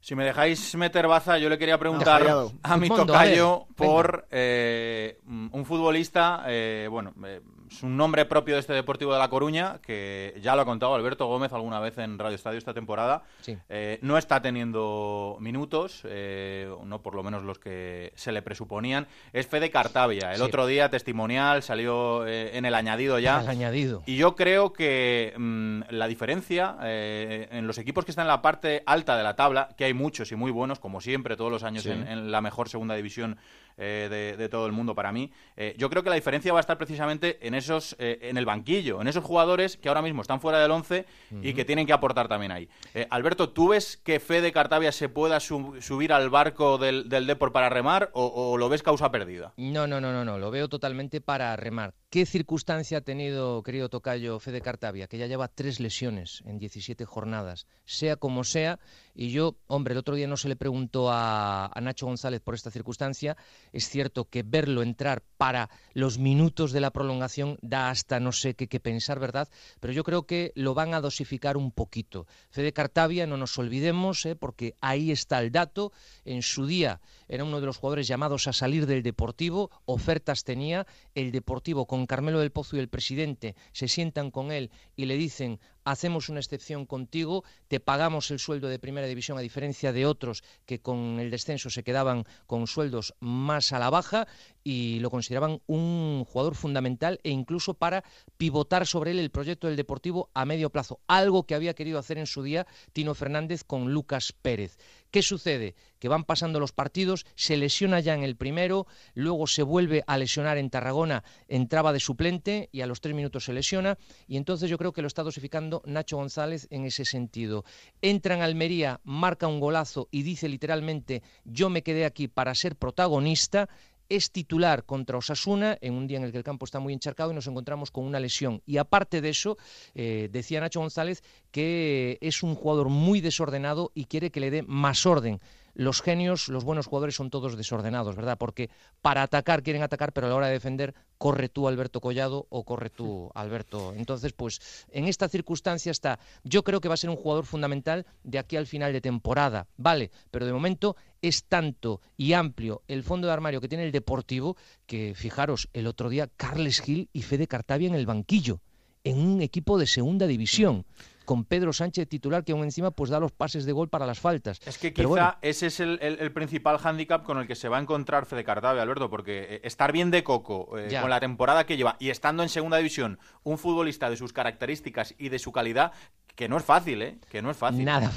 Si 0.00 0.14
me 0.14 0.24
dejáis 0.24 0.74
meter 0.74 1.06
baza, 1.06 1.38
yo 1.38 1.48
le 1.48 1.56
quería 1.56 1.78
preguntar 1.78 2.22
a 2.62 2.76
mi 2.76 2.88
tocayo 2.88 3.66
por 3.74 4.26
eh, 4.30 5.18
un 5.24 5.64
futbolista, 5.64 6.44
eh, 6.46 6.88
bueno, 6.90 7.14
eh, 7.24 7.40
es 7.70 7.82
un 7.82 7.96
nombre 7.96 8.24
propio 8.24 8.54
de 8.54 8.60
este 8.60 8.72
Deportivo 8.72 9.12
de 9.12 9.18
La 9.18 9.28
Coruña, 9.28 9.78
que 9.82 10.38
ya 10.42 10.54
lo 10.54 10.62
ha 10.62 10.64
contado 10.64 10.94
Alberto 10.94 11.26
Gómez 11.26 11.52
alguna 11.52 11.80
vez 11.80 11.98
en 11.98 12.18
Radio 12.18 12.36
Estadio 12.36 12.58
esta 12.58 12.74
temporada. 12.74 13.22
Eh, 13.68 13.98
no 14.02 14.18
está 14.18 14.40
teniendo 14.42 15.36
minutos, 15.40 16.02
eh, 16.04 16.68
no 16.84 17.02
por 17.02 17.14
lo 17.14 17.22
menos 17.22 17.42
los 17.42 17.58
que 17.58 18.12
se 18.16 18.32
le 18.32 18.42
presuponían. 18.42 19.06
Es 19.32 19.46
Fede 19.46 19.70
Cartavia. 19.70 20.32
El 20.32 20.42
otro 20.42 20.66
día, 20.66 20.90
testimonial, 20.90 21.62
salió 21.62 22.26
eh, 22.26 22.56
en 22.56 22.64
el 22.64 22.74
añadido 22.74 23.18
ya. 23.18 23.40
El 23.40 23.48
añadido. 23.48 24.02
Y 24.06 24.16
yo 24.16 24.34
creo 24.36 24.72
que 24.72 25.34
mm, 25.36 25.82
la 25.90 26.06
diferencia 26.06 26.76
en 26.80 27.66
los 27.66 27.78
equipos 27.78 28.04
que 28.04 28.10
están 28.10 28.24
en 28.24 28.28
la 28.28 28.42
parte 28.42 28.82
alta 28.86 29.16
de 29.16 29.22
la 29.22 29.36
tabla, 29.36 29.70
que 29.76 29.84
hay 29.84 29.94
muchos 29.94 30.30
y 30.32 30.36
muy 30.36 30.50
buenos, 30.50 30.78
como 30.78 31.00
siempre, 31.00 31.36
todos 31.36 31.50
los 31.50 31.62
años 31.62 31.86
en, 31.86 32.30
la 32.30 32.40
mejor 32.40 32.68
segunda 32.68 32.94
división 32.94 33.38
eh, 33.76 34.34
de, 34.38 34.48
todo 34.48 34.66
el 34.66 34.72
mundo 34.72 34.94
para 34.94 35.12
mí. 35.12 35.30
Eh, 35.56 35.74
yo 35.78 35.90
creo 35.90 36.02
que 36.02 36.10
la 36.10 36.14
diferencia 36.14 36.52
va 36.52 36.58
a 36.58 36.60
estar 36.60 36.78
precisamente 36.78 37.46
en 37.46 37.54
esos, 37.54 37.96
en 37.98 38.36
el 38.36 38.44
banquillo, 38.44 39.00
en 39.00 39.08
esos 39.08 39.24
jugadores 39.24 39.76
que 39.76 39.88
ahora 39.88 40.02
mismo 40.02 40.22
están 40.22 40.40
fuera 40.40 40.60
del 40.60 40.70
11 40.70 41.06
y 41.42 41.54
que 41.54 41.64
tienen 41.64 41.86
que 41.86 41.92
aportar 41.92 42.28
también 42.28 42.52
ahí. 42.52 42.68
Alberto, 43.10 43.50
¿tú 43.50 43.68
ves 43.68 43.96
que 43.96 44.20
Fede 44.20 44.52
Cartavia 44.52 44.92
se 44.92 45.08
pueda 45.08 45.40
subir 45.40 46.12
al 46.12 46.30
barco 46.30 46.78
del, 46.78 47.08
del 47.08 47.26
Depor 47.26 47.52
para 47.52 47.68
remar 47.68 48.10
o, 48.12 48.26
o, 48.26 48.56
lo 48.56 48.68
ves 48.68 48.82
causa 48.82 49.10
perdida? 49.10 49.52
No, 49.56 49.86
no, 49.86 50.00
no, 50.00 50.12
no, 50.12 50.24
no, 50.24 50.38
lo 50.38 50.50
veo 50.50 50.68
totalmente 50.68 51.20
para 51.20 51.54
remar. 51.56 51.94
¿Qué 52.10 52.26
circunstancia 52.26 52.98
ha 52.98 53.00
tenido, 53.00 53.62
querido 53.62 53.88
Tocayo 53.88 54.38
Fede 54.38 54.60
Cartavia, 54.60 55.08
que 55.08 55.18
ya 55.18 55.26
lleva 55.26 55.48
tres 55.48 55.80
lesiones 55.80 56.42
en 56.46 56.58
17 56.58 57.04
jornadas? 57.04 57.66
Sea 57.84 58.16
como 58.16 58.44
sea, 58.44 58.78
y 59.14 59.30
yo, 59.30 59.56
hombre, 59.68 59.92
el 59.92 59.98
otro 59.98 60.16
día 60.16 60.26
no 60.26 60.36
se 60.36 60.48
le 60.48 60.56
preguntó 60.56 61.08
a, 61.10 61.70
Nacho 61.80 62.06
González 62.06 62.40
por 62.40 62.54
esta 62.54 62.72
circunstancia. 62.72 63.36
Es 63.72 63.88
cierto 63.88 64.28
que 64.28 64.42
verlo 64.42 64.82
entrar 64.82 65.22
para 65.36 65.70
los 65.92 66.18
minutos 66.18 66.72
de 66.72 66.80
la 66.80 66.90
prolongación 66.90 67.56
da 67.62 67.90
hasta 67.90 68.18
no 68.18 68.32
sé 68.32 68.54
qué, 68.54 68.80
pensar, 68.80 69.20
¿verdad? 69.20 69.48
Pero 69.78 69.92
yo 69.92 70.02
creo 70.02 70.26
que 70.26 70.52
lo 70.56 70.74
van 70.74 70.94
a 70.94 71.00
dosificar 71.00 71.56
un 71.56 71.70
poquito. 71.70 72.26
Fede 72.50 72.72
Cartavia, 72.72 73.26
no 73.26 73.36
nos 73.36 73.56
olvidemos, 73.56 74.26
¿eh? 74.26 74.34
porque 74.34 74.74
ahí 74.80 75.12
está 75.12 75.40
el 75.40 75.52
dato. 75.52 75.92
En 76.24 76.42
su 76.42 76.66
día 76.66 77.00
era 77.28 77.44
uno 77.44 77.60
de 77.60 77.66
los 77.66 77.78
jugadores 77.78 78.06
llamados 78.06 78.48
a 78.48 78.52
salir 78.52 78.86
del 78.86 79.02
Deportivo, 79.02 79.70
ofertas 79.84 80.44
tenía. 80.44 80.86
El 81.14 81.32
Deportivo 81.32 81.86
con 81.86 82.06
Carmelo 82.06 82.40
del 82.40 82.52
Pozo 82.52 82.76
y 82.76 82.80
el 82.80 82.88
presidente 82.88 83.54
se 83.72 83.88
sientan 83.88 84.30
con 84.30 84.52
él 84.52 84.70
y 84.96 85.06
le 85.06 85.16
dicen 85.16 85.60
hacemos 85.84 86.28
una 86.28 86.40
excepción 86.40 86.86
contigo, 86.86 87.44
te 87.68 87.78
pagamos 87.78 88.30
el 88.30 88.38
sueldo 88.38 88.68
de 88.68 88.78
primera 88.78 89.06
división 89.06 89.38
a 89.38 89.42
diferencia 89.42 89.92
de 89.92 90.06
otros 90.06 90.42
que 90.66 90.80
con 90.80 91.20
el 91.20 91.30
descenso 91.30 91.70
se 91.70 91.84
quedaban 91.84 92.24
con 92.46 92.66
sueldos 92.66 93.14
más 93.20 93.72
a 93.72 93.78
la 93.78 93.90
baja 93.90 94.26
y 94.62 94.98
lo 95.00 95.10
consideraban 95.10 95.60
un 95.66 96.24
jugador 96.26 96.54
fundamental 96.54 97.20
e 97.22 97.30
incluso 97.30 97.74
para 97.74 98.02
pivotar 98.38 98.86
sobre 98.86 99.10
él 99.10 99.18
el 99.18 99.30
proyecto 99.30 99.66
del 99.66 99.76
Deportivo 99.76 100.30
a 100.34 100.46
medio 100.46 100.70
plazo, 100.70 101.00
algo 101.06 101.44
que 101.44 101.54
había 101.54 101.74
querido 101.74 101.98
hacer 101.98 102.18
en 102.18 102.26
su 102.26 102.42
día 102.42 102.66
Tino 102.92 103.14
Fernández 103.14 103.62
con 103.62 103.92
Lucas 103.92 104.32
Pérez. 104.32 104.78
¿Qué 105.14 105.22
sucede? 105.22 105.76
Que 106.00 106.08
van 106.08 106.24
pasando 106.24 106.58
los 106.58 106.72
partidos, 106.72 107.24
se 107.36 107.56
lesiona 107.56 108.00
ya 108.00 108.14
en 108.14 108.24
el 108.24 108.34
primero, 108.34 108.88
luego 109.14 109.46
se 109.46 109.62
vuelve 109.62 110.02
a 110.08 110.18
lesionar 110.18 110.58
en 110.58 110.70
Tarragona, 110.70 111.22
entraba 111.46 111.92
de 111.92 112.00
suplente 112.00 112.68
y 112.72 112.80
a 112.80 112.88
los 112.88 113.00
tres 113.00 113.14
minutos 113.14 113.44
se 113.44 113.52
lesiona 113.52 113.96
y 114.26 114.36
entonces 114.38 114.68
yo 114.68 114.76
creo 114.76 114.92
que 114.92 115.02
lo 115.02 115.06
está 115.06 115.22
dosificando 115.22 115.82
Nacho 115.86 116.16
González 116.16 116.66
en 116.70 116.84
ese 116.84 117.04
sentido. 117.04 117.64
Entra 118.02 118.34
en 118.34 118.42
Almería, 118.42 119.00
marca 119.04 119.46
un 119.46 119.60
golazo 119.60 120.08
y 120.10 120.24
dice 120.24 120.48
literalmente 120.48 121.22
yo 121.44 121.70
me 121.70 121.84
quedé 121.84 122.06
aquí 122.06 122.26
para 122.26 122.52
ser 122.56 122.74
protagonista 122.74 123.68
es 124.16 124.30
titular 124.30 124.84
contra 124.84 125.18
Osasuna 125.18 125.76
en 125.80 125.94
un 125.94 126.06
día 126.06 126.18
en 126.18 126.24
el 126.24 126.32
que 126.32 126.38
el 126.38 126.44
campo 126.44 126.64
está 126.64 126.80
muy 126.80 126.92
encharcado 126.92 127.32
y 127.32 127.34
nos 127.34 127.46
encontramos 127.46 127.90
con 127.90 128.04
una 128.04 128.20
lesión. 128.20 128.62
Y 128.66 128.76
aparte 128.76 129.20
de 129.20 129.30
eso, 129.30 129.56
eh, 129.94 130.28
decía 130.30 130.60
Nacho 130.60 130.80
González 130.80 131.22
que 131.50 132.18
es 132.20 132.42
un 132.42 132.54
jugador 132.54 132.88
muy 132.88 133.20
desordenado 133.20 133.92
y 133.94 134.06
quiere 134.06 134.30
que 134.30 134.40
le 134.40 134.50
dé 134.50 134.62
más 134.62 135.06
orden 135.06 135.40
los 135.74 136.02
genios, 136.02 136.48
los 136.48 136.64
buenos 136.64 136.86
jugadores 136.86 137.16
son 137.16 137.30
todos 137.30 137.56
desordenados, 137.56 138.16
¿verdad? 138.16 138.38
Porque 138.38 138.70
para 139.02 139.22
atacar 139.22 139.62
quieren 139.62 139.82
atacar, 139.82 140.12
pero 140.12 140.26
a 140.26 140.30
la 140.30 140.36
hora 140.36 140.46
de 140.46 140.54
defender 140.54 140.94
corre 141.18 141.48
tú 141.48 141.68
Alberto 141.68 142.00
Collado 142.00 142.46
o 142.48 142.64
corre 142.64 142.90
tú 142.90 143.30
Alberto. 143.34 143.92
Entonces, 143.94 144.32
pues 144.32 144.86
en 144.90 145.06
esta 145.06 145.28
circunstancia 145.28 145.90
está, 145.90 146.18
yo 146.44 146.62
creo 146.62 146.80
que 146.80 146.88
va 146.88 146.94
a 146.94 146.98
ser 146.98 147.10
un 147.10 147.16
jugador 147.16 147.44
fundamental 147.44 148.06
de 148.22 148.38
aquí 148.38 148.56
al 148.56 148.66
final 148.66 148.92
de 148.92 149.00
temporada, 149.00 149.66
¿vale? 149.76 150.10
Pero 150.30 150.46
de 150.46 150.52
momento 150.52 150.96
es 151.22 151.44
tanto 151.44 152.00
y 152.16 152.32
amplio 152.32 152.82
el 152.88 153.02
fondo 153.02 153.26
de 153.26 153.32
armario 153.32 153.60
que 153.60 153.68
tiene 153.68 153.84
el 153.84 153.92
Deportivo 153.92 154.56
que, 154.86 155.14
fijaros, 155.14 155.68
el 155.72 155.86
otro 155.86 156.08
día 156.08 156.28
Carles 156.36 156.80
Gil 156.80 157.08
y 157.12 157.22
Fede 157.22 157.46
Cartavia 157.46 157.88
en 157.88 157.94
el 157.94 158.06
banquillo, 158.06 158.60
en 159.04 159.18
un 159.18 159.42
equipo 159.42 159.78
de 159.78 159.86
segunda 159.86 160.26
división 160.26 160.86
con 161.24 161.44
Pedro 161.44 161.72
Sánchez 161.72 162.08
titular 162.08 162.44
que 162.44 162.52
aún 162.52 162.64
encima 162.64 162.90
pues 162.90 163.10
da 163.10 163.20
los 163.20 163.32
pases 163.32 163.64
de 163.64 163.72
gol 163.72 163.88
para 163.88 164.06
las 164.06 164.20
faltas. 164.20 164.60
Es 164.66 164.78
que 164.78 164.92
quizá 164.92 165.38
ese 165.42 165.66
es 165.66 165.80
el, 165.80 166.32
principal 166.32 166.78
hándicap 166.78 167.24
con 167.24 167.38
el 167.38 167.46
que 167.46 167.54
se 167.54 167.68
va 167.68 167.78
a 167.78 167.80
encontrar 167.80 168.26
Fede 168.26 168.44
Cartave, 168.44 168.80
Alberto, 168.80 169.10
porque 169.10 169.46
eh, 169.48 169.60
estar 169.64 169.92
bien 169.92 170.10
de 170.10 170.24
coco 170.24 170.78
eh, 170.78 170.98
con 171.00 171.10
la 171.10 171.20
temporada 171.20 171.66
que 171.66 171.76
lleva 171.76 171.96
y 171.98 172.10
estando 172.10 172.42
en 172.42 172.48
segunda 172.48 172.76
división 172.76 173.18
un 173.42 173.58
futbolista 173.58 174.10
de 174.10 174.16
sus 174.16 174.32
características 174.32 175.14
y 175.18 175.28
de 175.28 175.38
su 175.38 175.52
calidad, 175.52 175.92
que 176.34 176.48
no 176.48 176.56
es 176.56 176.64
fácil, 176.64 177.02
¿eh? 177.02 177.18
Que 177.30 177.42
no 177.42 177.50
es 177.50 177.56
fácil. 177.56 177.84
Nada. 177.84 178.10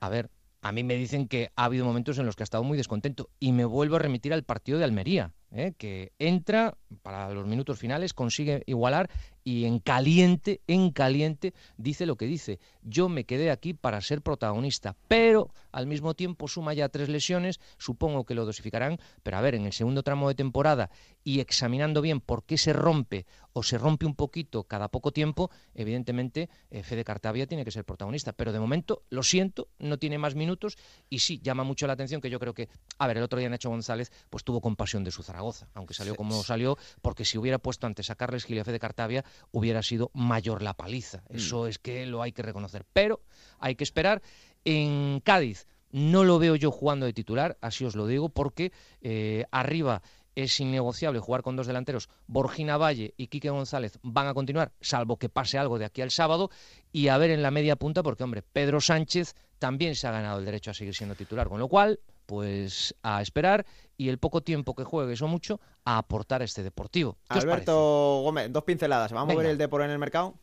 A 0.00 0.08
ver, 0.08 0.30
a 0.62 0.72
mí 0.72 0.84
me 0.84 0.94
dicen 0.94 1.28
que 1.28 1.50
ha 1.56 1.64
habido 1.64 1.84
momentos 1.84 2.18
en 2.18 2.26
los 2.26 2.36
que 2.36 2.42
ha 2.42 2.44
estado 2.44 2.64
muy 2.64 2.76
descontento 2.76 3.30
y 3.38 3.52
me 3.52 3.64
vuelvo 3.64 3.96
a 3.96 3.98
remitir 3.98 4.32
al 4.32 4.44
partido 4.44 4.78
de 4.78 4.84
Almería, 4.84 5.32
¿eh? 5.52 5.72
que 5.76 6.12
entra 6.18 6.76
para 7.02 7.30
los 7.30 7.46
minutos 7.46 7.78
finales, 7.78 8.14
consigue 8.14 8.62
igualar 8.66 9.10
y 9.44 9.64
en 9.64 9.78
caliente, 9.78 10.60
en 10.66 10.90
caliente, 10.90 11.54
dice 11.76 12.06
lo 12.06 12.16
que 12.16 12.26
dice. 12.26 12.58
Yo 12.82 13.08
me 13.08 13.24
quedé 13.24 13.50
aquí 13.50 13.74
para 13.74 14.00
ser 14.00 14.22
protagonista, 14.22 14.96
pero 15.08 15.50
al 15.72 15.86
mismo 15.86 16.14
tiempo 16.14 16.48
suma 16.48 16.74
ya 16.74 16.88
tres 16.88 17.08
lesiones, 17.08 17.60
supongo 17.78 18.24
que 18.24 18.34
lo 18.34 18.44
dosificarán, 18.44 18.98
pero 19.22 19.38
a 19.38 19.40
ver, 19.40 19.54
en 19.54 19.66
el 19.66 19.72
segundo 19.72 20.02
tramo 20.02 20.28
de 20.28 20.34
temporada 20.34 20.90
y 21.24 21.40
examinando 21.40 22.02
bien 22.02 22.20
por 22.20 22.44
qué 22.44 22.58
se 22.58 22.72
rompe 22.72 23.26
o 23.52 23.62
se 23.62 23.78
rompe 23.78 24.06
un 24.06 24.14
poquito 24.14 24.64
cada 24.64 24.88
poco 24.88 25.12
tiempo, 25.12 25.50
evidentemente 25.74 26.48
eh, 26.70 26.82
Fede 26.82 27.04
Cartavia 27.04 27.46
tiene 27.46 27.64
que 27.64 27.70
ser 27.70 27.84
protagonista, 27.84 28.32
pero 28.32 28.52
de 28.52 28.60
momento, 28.60 29.02
lo 29.10 29.22
siento, 29.22 29.68
no 29.78 29.98
tiene 29.98 30.18
más 30.18 30.34
minutos 30.34 30.76
y 31.08 31.20
sí, 31.20 31.40
llama 31.42 31.64
mucho 31.64 31.86
la 31.86 31.94
atención 31.94 32.20
que 32.20 32.30
yo 32.30 32.38
creo 32.38 32.54
que, 32.54 32.68
a 32.98 33.06
ver, 33.06 33.16
el 33.16 33.22
otro 33.22 33.38
día 33.38 33.48
Nacho 33.48 33.70
González 33.70 34.12
pues 34.28 34.44
tuvo 34.44 34.60
compasión 34.60 35.04
de 35.04 35.10
su 35.10 35.22
Zaragoza, 35.22 35.39
aunque 35.74 35.94
salió 35.94 36.14
como 36.14 36.42
salió, 36.42 36.76
porque 37.02 37.24
si 37.24 37.38
hubiera 37.38 37.58
puesto 37.58 37.86
antes 37.86 38.10
a 38.10 38.14
Carles 38.14 38.44
Gil 38.44 38.56
y 38.56 38.60
a 38.60 38.64
Fede 38.64 38.78
Cartavia, 38.78 39.24
hubiera 39.50 39.82
sido 39.82 40.10
mayor 40.14 40.62
la 40.62 40.74
paliza. 40.74 41.22
Mm. 41.28 41.36
Eso 41.36 41.66
es 41.66 41.78
que 41.78 42.06
lo 42.06 42.22
hay 42.22 42.32
que 42.32 42.42
reconocer. 42.42 42.84
Pero 42.92 43.20
hay 43.58 43.74
que 43.74 43.84
esperar. 43.84 44.22
En 44.64 45.20
Cádiz 45.20 45.66
no 45.90 46.24
lo 46.24 46.38
veo 46.38 46.54
yo 46.56 46.70
jugando 46.70 47.06
de 47.06 47.12
titular, 47.12 47.56
así 47.60 47.84
os 47.84 47.96
lo 47.96 48.06
digo, 48.06 48.28
porque 48.28 48.72
eh, 49.00 49.44
arriba 49.50 50.02
es 50.34 50.60
innegociable 50.60 51.18
jugar 51.18 51.42
con 51.42 51.56
dos 51.56 51.66
delanteros. 51.66 52.08
Borgina 52.26 52.76
Valle 52.76 53.14
y 53.16 53.26
Quique 53.26 53.50
González 53.50 53.98
van 54.02 54.28
a 54.28 54.34
continuar, 54.34 54.72
salvo 54.80 55.16
que 55.16 55.28
pase 55.28 55.58
algo 55.58 55.78
de 55.78 55.84
aquí 55.84 56.02
al 56.02 56.10
sábado. 56.10 56.50
Y 56.92 57.08
a 57.08 57.18
ver 57.18 57.30
en 57.30 57.42
la 57.42 57.50
media 57.50 57.76
punta, 57.76 58.02
porque, 58.02 58.24
hombre, 58.24 58.42
Pedro 58.42 58.80
Sánchez 58.80 59.34
también 59.58 59.94
se 59.94 60.06
ha 60.06 60.12
ganado 60.12 60.38
el 60.38 60.44
derecho 60.44 60.70
a 60.70 60.74
seguir 60.74 60.94
siendo 60.94 61.14
titular. 61.14 61.48
Con 61.48 61.58
lo 61.58 61.68
cual, 61.68 62.00
pues 62.30 62.94
a 63.02 63.20
esperar 63.20 63.66
y 63.96 64.08
el 64.08 64.18
poco 64.18 64.40
tiempo 64.40 64.76
que 64.76 64.84
juegue, 64.84 65.14
eso 65.14 65.26
mucho, 65.26 65.60
a 65.84 65.98
aportar 65.98 66.42
a 66.42 66.44
este 66.44 66.62
deportivo. 66.62 67.18
Alberto 67.28 68.20
Gómez, 68.22 68.52
dos 68.52 68.62
pinceladas. 68.62 69.10
¿Vamos 69.10 69.34
a 69.34 69.36
ver 69.36 69.46
el 69.46 69.58
Depor 69.58 69.82
en 69.82 69.90
el 69.90 69.98
mercado? 69.98 70.36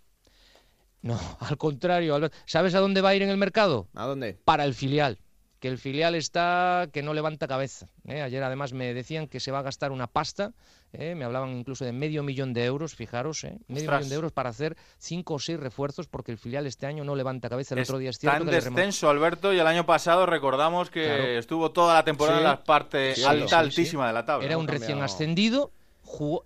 No, 1.01 1.17
al 1.39 1.57
contrario, 1.57 2.13
Alberto. 2.13 2.35
¿Sabes 2.45 2.75
a 2.75 2.79
dónde 2.79 2.99
va 2.99 3.09
a 3.09 3.15
ir 3.15 3.21
en 3.21 3.29
el 3.29 3.37
mercado? 3.37 3.87
¿A 3.95 4.05
dónde? 4.05 4.37
Para 4.43 4.65
el 4.65 4.73
filial 4.73 5.17
que 5.61 5.69
el 5.69 5.77
filial 5.77 6.13
está 6.13 6.89
que 6.91 7.01
no 7.01 7.13
levanta 7.13 7.47
cabeza. 7.47 7.87
¿eh? 8.05 8.21
Ayer 8.21 8.43
además 8.43 8.73
me 8.73 8.93
decían 8.93 9.27
que 9.27 9.39
se 9.39 9.51
va 9.51 9.59
a 9.59 9.63
gastar 9.63 9.93
una 9.93 10.07
pasta, 10.07 10.53
¿eh? 10.93 11.15
me 11.15 11.25
hablaban 11.25 11.49
incluso 11.57 11.85
de 11.85 11.91
medio 11.91 12.23
millón 12.23 12.53
de 12.53 12.65
euros, 12.65 12.95
fijaros, 12.95 13.43
¿eh? 13.43 13.57
medio 13.67 13.91
millón 13.91 14.09
de 14.09 14.15
euros 14.15 14.31
para 14.31 14.49
hacer 14.49 14.77
cinco 14.97 15.35
o 15.35 15.39
seis 15.39 15.59
refuerzos 15.59 16.07
porque 16.07 16.31
el 16.31 16.37
filial 16.37 16.65
este 16.67 16.85
año 16.85 17.03
no 17.03 17.15
levanta 17.15 17.49
cabeza. 17.49 17.75
El 17.75 17.81
otro 17.81 17.97
día 17.97 18.09
es 18.09 18.17
cierto. 18.17 18.43
Está 18.43 18.67
en 18.67 18.75
descenso, 18.75 19.09
Alberto, 19.09 19.53
y 19.53 19.59
el 19.59 19.67
año 19.67 19.85
pasado 19.85 20.25
recordamos 20.25 20.89
que 20.89 21.37
estuvo 21.37 21.71
toda 21.71 21.93
la 21.93 22.03
temporada 22.03 22.37
en 22.37 22.43
la 22.43 22.63
parte 22.63 23.13
alta, 23.25 23.59
altísima 23.59 24.07
de 24.07 24.13
la 24.13 24.25
tabla. 24.25 24.45
Era 24.45 24.57
un 24.57 24.67
recién 24.67 25.01
ascendido 25.01 25.71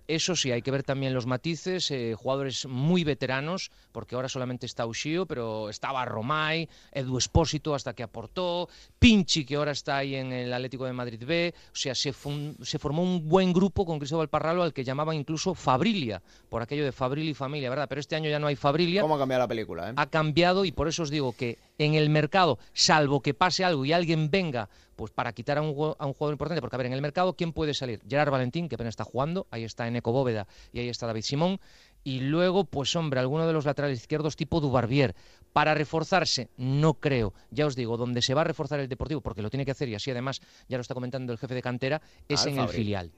eso 0.08 0.36
sí, 0.36 0.50
hay 0.50 0.62
que 0.62 0.70
ver 0.70 0.82
también 0.82 1.14
los 1.14 1.26
matices, 1.26 1.90
eh, 1.90 2.14
jugadores 2.16 2.66
muy 2.66 3.04
veteranos, 3.04 3.70
porque 3.92 4.14
ahora 4.14 4.28
solamente 4.28 4.66
está 4.66 4.86
Ushio, 4.86 5.26
pero 5.26 5.68
estaba 5.68 6.04
Romay, 6.04 6.68
Edu 6.92 7.18
Espósito 7.18 7.74
hasta 7.74 7.94
que 7.94 8.02
aportó, 8.02 8.68
Pinchi, 8.98 9.44
que 9.44 9.56
ahora 9.56 9.72
está 9.72 9.98
ahí 9.98 10.14
en 10.14 10.32
el 10.32 10.52
Atlético 10.52 10.84
de 10.84 10.92
Madrid 10.92 11.22
B, 11.24 11.54
o 11.72 11.76
sea, 11.76 11.94
se, 11.94 12.12
se 12.12 12.78
formó 12.78 13.02
un 13.02 13.28
buen 13.28 13.52
grupo 13.52 13.86
con 13.86 13.98
Cristóbal 13.98 14.28
Parralo 14.28 14.62
al 14.62 14.72
que 14.72 14.84
llamaban 14.84 15.16
incluso 15.16 15.54
Fabrilia, 15.54 16.22
por 16.48 16.62
aquello 16.62 16.84
de 16.84 16.92
Fabril 16.92 17.28
y 17.28 17.34
familia, 17.34 17.70
¿verdad? 17.70 17.88
Pero 17.88 18.00
este 18.00 18.16
año 18.16 18.30
ya 18.30 18.38
no 18.38 18.46
hay 18.46 18.56
Fabrilia. 18.56 19.02
¿Cómo 19.02 19.16
ha 19.16 19.18
cambiado 19.18 19.42
la 19.42 19.48
película? 19.48 19.90
Eh? 19.90 19.94
Ha 19.96 20.06
cambiado 20.06 20.64
y 20.64 20.72
por 20.72 20.88
eso 20.88 21.02
os 21.02 21.10
digo 21.10 21.32
que 21.32 21.58
en 21.84 21.94
el 21.94 22.10
mercado, 22.10 22.58
salvo 22.72 23.20
que 23.20 23.34
pase 23.34 23.64
algo 23.64 23.84
y 23.84 23.92
alguien 23.92 24.30
venga 24.30 24.68
pues 24.96 25.10
para 25.10 25.32
quitar 25.32 25.58
a 25.58 25.62
un, 25.62 25.94
a 25.98 26.06
un 26.06 26.12
jugador 26.12 26.34
importante, 26.34 26.60
porque 26.60 26.76
a 26.76 26.78
ver, 26.78 26.86
en 26.86 26.92
el 26.92 27.02
mercado, 27.02 27.34
¿quién 27.34 27.52
puede 27.52 27.74
salir? 27.74 28.00
Gerard 28.08 28.30
Valentín, 28.30 28.68
que 28.68 28.76
apenas 28.76 28.92
está 28.92 29.04
jugando, 29.04 29.46
ahí 29.50 29.64
está 29.64 29.88
en 29.88 29.96
Eco 29.96 30.12
Bóveda 30.12 30.46
y 30.72 30.80
ahí 30.80 30.88
está 30.88 31.06
David 31.06 31.22
Simón, 31.22 31.60
y 32.04 32.20
luego, 32.20 32.64
pues 32.64 32.94
hombre, 32.96 33.20
alguno 33.20 33.46
de 33.46 33.52
los 33.52 33.64
laterales 33.64 34.00
izquierdos 34.00 34.36
tipo 34.36 34.60
Dubarbier. 34.60 35.14
Para 35.52 35.74
reforzarse, 35.74 36.48
no 36.56 36.94
creo. 36.94 37.34
Ya 37.50 37.66
os 37.66 37.76
digo, 37.76 37.98
donde 37.98 38.22
se 38.22 38.32
va 38.32 38.40
a 38.40 38.44
reforzar 38.44 38.80
el 38.80 38.88
Deportivo, 38.88 39.20
porque 39.20 39.42
lo 39.42 39.50
tiene 39.50 39.66
que 39.66 39.70
hacer 39.72 39.86
y 39.90 39.94
así 39.94 40.10
además 40.10 40.40
ya 40.66 40.78
lo 40.78 40.80
está 40.80 40.94
comentando 40.94 41.30
el 41.30 41.38
jefe 41.38 41.54
de 41.54 41.60
cantera, 41.60 42.00
es 42.26 42.46
en 42.46 42.58
el 42.58 42.68
filial. 42.68 43.12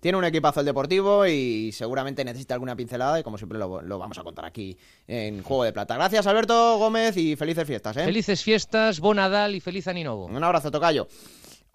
Tiene 0.00 0.16
un 0.16 0.24
equipazo 0.24 0.60
el 0.60 0.66
Deportivo 0.66 1.26
y 1.26 1.70
seguramente 1.72 2.24
necesita 2.24 2.54
alguna 2.54 2.74
pincelada 2.74 3.20
y 3.20 3.22
como 3.22 3.36
siempre 3.36 3.58
lo, 3.58 3.98
vamos 3.98 4.16
a 4.16 4.22
contar 4.22 4.46
aquí 4.46 4.76
en 5.06 5.42
Juego 5.42 5.64
de 5.64 5.74
Plata. 5.74 5.96
Gracias 5.96 6.26
Alberto 6.26 6.78
Gómez 6.78 7.14
y 7.18 7.36
felices 7.36 7.66
fiestas. 7.66 7.98
¿eh? 7.98 8.04
Felices 8.06 8.42
fiestas, 8.42 8.98
Bonadal 8.98 9.54
y 9.54 9.60
feliz 9.60 9.86
Aninovo. 9.86 10.24
Un 10.26 10.42
abrazo, 10.42 10.70
Tocayo. 10.70 11.06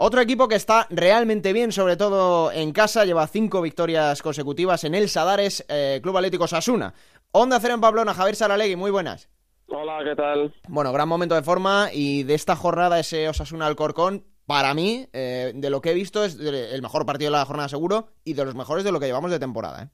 Otro 0.03 0.19
equipo 0.19 0.47
que 0.47 0.55
está 0.55 0.87
realmente 0.89 1.53
bien, 1.53 1.71
sobre 1.71 1.95
todo 1.95 2.51
en 2.51 2.71
casa, 2.73 3.05
lleva 3.05 3.27
cinco 3.27 3.61
victorias 3.61 4.23
consecutivas 4.23 4.83
en 4.83 4.95
el 4.95 5.09
Sadares 5.09 5.63
eh, 5.69 5.99
Club 6.01 6.17
Atlético 6.17 6.47
Sasuna. 6.47 6.95
Onda 7.31 7.59
Cero 7.59 7.75
en 7.75 7.81
Pamplona, 7.81 8.15
Javier 8.15 8.35
Saralegui, 8.35 8.75
muy 8.75 8.89
buenas. 8.89 9.29
Hola, 9.67 9.99
¿qué 10.03 10.15
tal? 10.15 10.55
Bueno, 10.67 10.91
gran 10.91 11.07
momento 11.07 11.35
de 11.35 11.43
forma 11.43 11.89
y 11.93 12.23
de 12.23 12.33
esta 12.33 12.55
jornada 12.55 12.97
ese 12.97 13.29
Osasuna 13.29 13.67
Alcorcón, 13.67 14.23
para 14.47 14.73
mí, 14.73 15.05
eh, 15.13 15.51
de 15.53 15.69
lo 15.69 15.81
que 15.81 15.91
he 15.91 15.93
visto, 15.93 16.23
es 16.23 16.39
el 16.39 16.81
mejor 16.81 17.05
partido 17.05 17.29
de 17.29 17.37
la 17.37 17.45
jornada 17.45 17.69
seguro 17.69 18.07
y 18.25 18.33
de 18.33 18.43
los 18.43 18.55
mejores 18.55 18.83
de 18.83 18.91
lo 18.91 18.99
que 18.99 19.05
llevamos 19.05 19.29
de 19.29 19.37
temporada. 19.37 19.83
¿eh? 19.83 19.87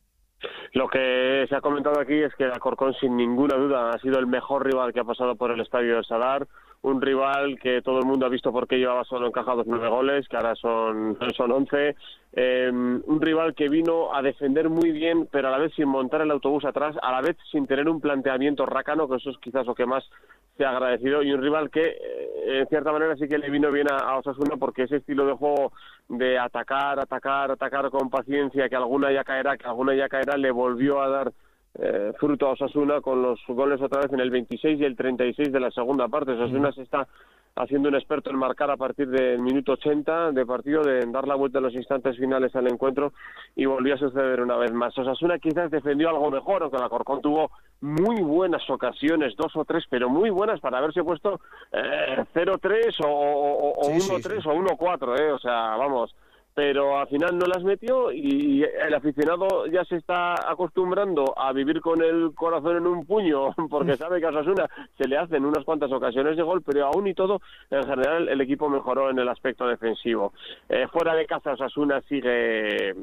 Lo 0.71 0.87
que 0.87 1.47
se 1.49 1.53
ha 1.53 1.59
comentado 1.59 1.99
aquí 1.99 2.13
es 2.13 2.33
que 2.35 2.45
Alcorcón, 2.45 2.93
sin 3.01 3.17
ninguna 3.17 3.57
duda, 3.57 3.89
ha 3.89 3.99
sido 3.99 4.19
el 4.19 4.27
mejor 4.27 4.65
rival 4.65 4.93
que 4.93 5.01
ha 5.01 5.03
pasado 5.03 5.35
por 5.35 5.51
el 5.51 5.59
estadio 5.59 5.97
de 5.97 6.03
Sadar 6.05 6.47
un 6.81 7.01
rival 7.01 7.59
que 7.59 7.81
todo 7.81 7.99
el 7.99 8.05
mundo 8.05 8.25
ha 8.25 8.29
visto 8.29 8.51
por 8.51 8.67
qué 8.67 8.77
llevaba 8.77 9.03
solo 9.03 9.27
encajados 9.27 9.65
nueve 9.67 9.89
goles, 9.89 10.27
que 10.27 10.37
ahora 10.37 10.55
son, 10.55 11.17
son 11.35 11.51
once, 11.51 11.95
eh, 12.33 12.69
un 12.71 13.21
rival 13.21 13.55
que 13.55 13.67
vino 13.67 14.13
a 14.13 14.21
defender 14.21 14.69
muy 14.69 14.91
bien, 14.91 15.27
pero 15.31 15.47
a 15.47 15.51
la 15.51 15.57
vez 15.57 15.73
sin 15.75 15.87
montar 15.87 16.21
el 16.21 16.31
autobús 16.31 16.65
atrás, 16.65 16.95
a 17.01 17.11
la 17.11 17.21
vez 17.21 17.35
sin 17.51 17.65
tener 17.67 17.89
un 17.89 17.99
planteamiento 17.99 18.65
rácano, 18.65 19.07
que 19.07 19.15
eso 19.15 19.31
es 19.31 19.37
quizás 19.39 19.65
lo 19.65 19.75
que 19.75 19.85
más 19.85 20.03
se 20.55 20.65
ha 20.65 20.69
agradecido, 20.69 21.23
y 21.23 21.31
un 21.31 21.41
rival 21.41 21.69
que 21.69 21.85
eh, 21.85 22.59
en 22.59 22.67
cierta 22.67 22.91
manera 22.91 23.15
sí 23.15 23.27
que 23.27 23.37
le 23.37 23.49
vino 23.49 23.71
bien 23.71 23.91
a, 23.91 23.97
a, 23.97 24.17
Osasuna 24.17 24.55
porque 24.57 24.83
ese 24.83 24.97
estilo 24.97 25.25
de 25.25 25.33
juego 25.33 25.71
de 26.09 26.37
atacar, 26.39 26.99
atacar, 26.99 27.51
atacar 27.51 27.89
con 27.89 28.09
paciencia, 28.09 28.69
que 28.69 28.75
alguna 28.75 29.11
ya 29.11 29.23
caerá, 29.23 29.57
que 29.57 29.65
alguna 29.65 29.95
ya 29.95 30.07
caerá, 30.07 30.37
le 30.37 30.51
volvió 30.51 31.01
a 31.01 31.09
dar 31.09 31.31
eh, 31.79 32.13
fruto 32.19 32.47
a 32.47 32.51
Osasuna 32.51 33.01
con 33.01 33.21
los 33.21 33.39
goles 33.47 33.81
otra 33.81 34.01
vez 34.01 34.11
en 34.13 34.19
el 34.19 34.31
26 34.31 34.79
y 34.79 34.83
el 34.83 34.95
36 34.95 35.51
de 35.51 35.59
la 35.59 35.71
segunda 35.71 36.07
parte. 36.07 36.31
Osasuna 36.31 36.71
se 36.71 36.81
está 36.81 37.07
haciendo 37.55 37.89
un 37.89 37.95
experto 37.95 38.29
en 38.29 38.37
marcar 38.37 38.69
a 38.69 38.77
partir 38.77 39.07
del 39.09 39.39
minuto 39.39 39.73
80 39.73 40.31
de 40.31 40.45
partido, 40.45 40.83
de 40.83 41.05
dar 41.07 41.27
la 41.27 41.35
vuelta 41.35 41.57
en 41.57 41.65
los 41.65 41.73
instantes 41.73 42.17
finales 42.17 42.55
al 42.55 42.67
encuentro 42.67 43.13
y 43.55 43.65
volvió 43.65 43.95
a 43.95 43.97
suceder 43.97 44.41
una 44.41 44.57
vez 44.57 44.71
más. 44.73 44.97
Osasuna 44.97 45.39
quizás 45.39 45.71
defendió 45.71 46.09
algo 46.09 46.29
mejor, 46.29 46.63
aunque 46.63 46.77
la 46.77 46.89
Corcón 46.89 47.21
tuvo 47.21 47.51
muy 47.81 48.21
buenas 48.21 48.67
ocasiones, 48.69 49.35
dos 49.35 49.55
o 49.55 49.65
tres, 49.65 49.85
pero 49.89 50.09
muy 50.09 50.29
buenas 50.29 50.59
para 50.59 50.77
haberse 50.77 51.03
puesto 51.03 51.39
eh, 51.71 52.23
0-3 52.33 53.03
o, 53.03 53.07
o, 53.07 53.79
o 53.79 53.99
sí, 53.99 54.11
1-3 54.11 54.21
sí, 54.21 54.41
sí. 54.41 54.49
o 54.49 54.53
1-4, 54.53 55.19
eh, 55.19 55.31
o 55.31 55.39
sea, 55.39 55.75
vamos 55.77 56.15
pero 56.57 56.97
al 56.97 57.07
final 57.07 57.37
no 57.37 57.45
las 57.45 57.63
metió 57.63 58.11
y 58.11 58.63
el 58.63 58.91
aficionado 58.95 59.67
ya 59.67 59.85
se 59.85 59.97
está 59.97 60.33
acostumbrando 60.49 61.37
a 61.37 61.53
vivir 61.53 61.81
con 61.81 62.01
el 62.01 62.33
corazón 62.33 62.77
en 62.77 62.87
un 62.87 63.05
puño 63.05 63.53
porque 63.69 63.95
sabe 63.95 64.19
que 64.19 64.25
a 64.25 64.29
Osasuna 64.29 64.67
se 64.97 65.07
le 65.07 65.19
hacen 65.19 65.45
unas 65.45 65.63
cuantas 65.63 65.91
ocasiones 65.91 66.35
de 66.35 66.41
gol, 66.41 66.63
pero 66.63 66.87
aún 66.87 67.05
y 67.05 67.13
todo, 67.13 67.41
en 67.69 67.83
general, 67.83 68.27
el 68.27 68.41
equipo 68.41 68.69
mejoró 68.69 69.11
en 69.11 69.19
el 69.19 69.29
aspecto 69.29 69.67
defensivo. 69.67 70.33
Eh, 70.67 70.87
fuera 70.91 71.13
de 71.13 71.27
casa, 71.27 71.53
Osasuna 71.53 72.01
sigue 72.09 72.95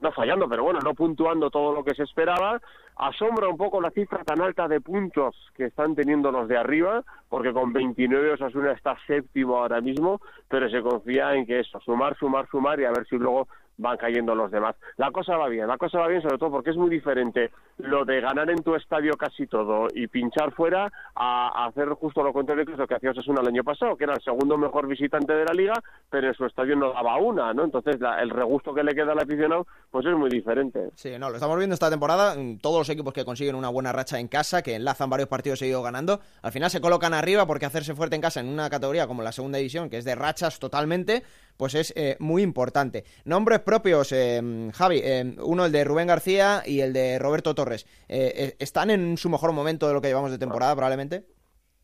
no 0.00 0.12
fallando, 0.12 0.48
pero 0.48 0.62
bueno, 0.64 0.80
no 0.80 0.94
puntuando 0.94 1.50
todo 1.50 1.72
lo 1.72 1.84
que 1.84 1.94
se 1.94 2.04
esperaba. 2.04 2.60
Asombra 2.96 3.48
un 3.48 3.56
poco 3.56 3.80
la 3.80 3.90
cifra 3.90 4.24
tan 4.24 4.40
alta 4.40 4.68
de 4.68 4.80
puntos 4.80 5.36
que 5.54 5.66
están 5.66 5.94
teniendo 5.94 6.32
los 6.32 6.48
de 6.48 6.56
arriba, 6.56 7.04
porque 7.28 7.52
con 7.52 7.72
29 7.72 8.32
Osasuna 8.32 8.72
está 8.72 8.96
séptimo 9.06 9.58
ahora 9.58 9.80
mismo, 9.80 10.20
pero 10.48 10.68
se 10.68 10.82
confía 10.82 11.34
en 11.34 11.46
que 11.46 11.60
eso, 11.60 11.80
sumar, 11.80 12.16
sumar, 12.16 12.48
sumar 12.48 12.80
y 12.80 12.84
a 12.84 12.90
ver 12.90 13.06
si 13.06 13.16
luego 13.16 13.48
van 13.78 13.96
cayendo 13.96 14.34
los 14.34 14.50
demás. 14.50 14.76
La 14.96 15.10
cosa 15.10 15.36
va 15.36 15.48
bien, 15.48 15.66
la 15.66 15.78
cosa 15.78 15.98
va 15.98 16.08
bien 16.08 16.20
sobre 16.20 16.38
todo 16.38 16.50
porque 16.50 16.70
es 16.70 16.76
muy 16.76 16.90
diferente 16.90 17.50
lo 17.78 18.04
de 18.04 18.20
ganar 18.20 18.50
en 18.50 18.62
tu 18.62 18.74
estadio 18.74 19.12
casi 19.16 19.46
todo 19.46 19.86
y 19.94 20.08
pinchar 20.08 20.52
fuera 20.52 20.92
a, 21.14 21.66
hacer 21.66 21.88
justo 21.90 22.22
lo 22.22 22.32
contrario 22.32 22.66
que 22.66 22.72
lo 22.72 22.86
que 22.86 22.94
hacía 22.94 23.12
Osasuna 23.12 23.40
el 23.40 23.48
año 23.48 23.64
pasado, 23.64 23.96
que 23.96 24.04
era 24.04 24.14
el 24.14 24.22
segundo 24.22 24.58
mejor 24.58 24.86
visitante 24.86 25.32
de 25.32 25.44
la 25.44 25.52
liga, 25.52 25.74
pero 26.10 26.28
en 26.28 26.34
su 26.34 26.44
estadio 26.44 26.76
no 26.76 26.92
daba 26.92 27.16
una, 27.18 27.54
¿no? 27.54 27.64
Entonces 27.64 27.96
el 28.20 28.30
regusto 28.30 28.74
que 28.74 28.82
le 28.82 28.94
queda 28.94 29.12
al 29.12 29.20
aficionado 29.20 29.66
pues 29.90 30.04
es 30.06 30.14
muy 30.14 30.28
diferente. 30.28 30.90
Sí, 30.94 31.12
no, 31.18 31.30
lo 31.30 31.36
estamos 31.36 31.56
viendo 31.56 31.74
esta 31.74 31.88
temporada, 31.88 32.34
todos 32.60 32.78
los 32.78 32.88
equipos 32.90 33.14
que 33.14 33.24
consiguen 33.24 33.54
una 33.54 33.68
buena 33.68 33.92
racha 33.92 34.18
en 34.18 34.28
casa, 34.28 34.62
que 34.62 34.74
enlazan 34.74 35.08
varios 35.08 35.28
partidos 35.28 35.60
seguidos 35.60 35.84
ganando, 35.84 36.20
al 36.42 36.52
final 36.52 36.70
se 36.70 36.80
colocan 36.80 37.14
arriba 37.14 37.46
porque 37.46 37.66
hacerse 37.66 37.94
fuerte 37.94 38.16
en 38.16 38.22
casa 38.22 38.40
en 38.40 38.48
una 38.48 38.68
categoría 38.68 39.06
como 39.06 39.22
la 39.22 39.32
segunda 39.32 39.58
división, 39.58 39.88
que 39.88 39.98
es 39.98 40.04
de 40.04 40.16
rachas 40.16 40.58
totalmente, 40.58 41.22
pues 41.58 41.74
es 41.74 41.92
eh, 41.96 42.16
muy 42.20 42.42
importante. 42.42 43.04
Nombres 43.26 43.58
propios, 43.58 44.12
eh, 44.12 44.70
Javi, 44.72 45.00
eh, 45.02 45.36
uno 45.42 45.66
el 45.66 45.72
de 45.72 45.84
Rubén 45.84 46.06
García 46.06 46.62
y 46.64 46.80
el 46.80 46.94
de 46.94 47.18
Roberto 47.18 47.54
Torres. 47.54 47.84
Eh, 48.08 48.54
¿Están 48.58 48.90
en 48.90 49.18
su 49.18 49.28
mejor 49.28 49.52
momento 49.52 49.86
de 49.86 49.92
lo 49.92 50.00
que 50.00 50.08
llevamos 50.08 50.30
de 50.30 50.38
temporada, 50.38 50.74
probablemente? 50.74 51.24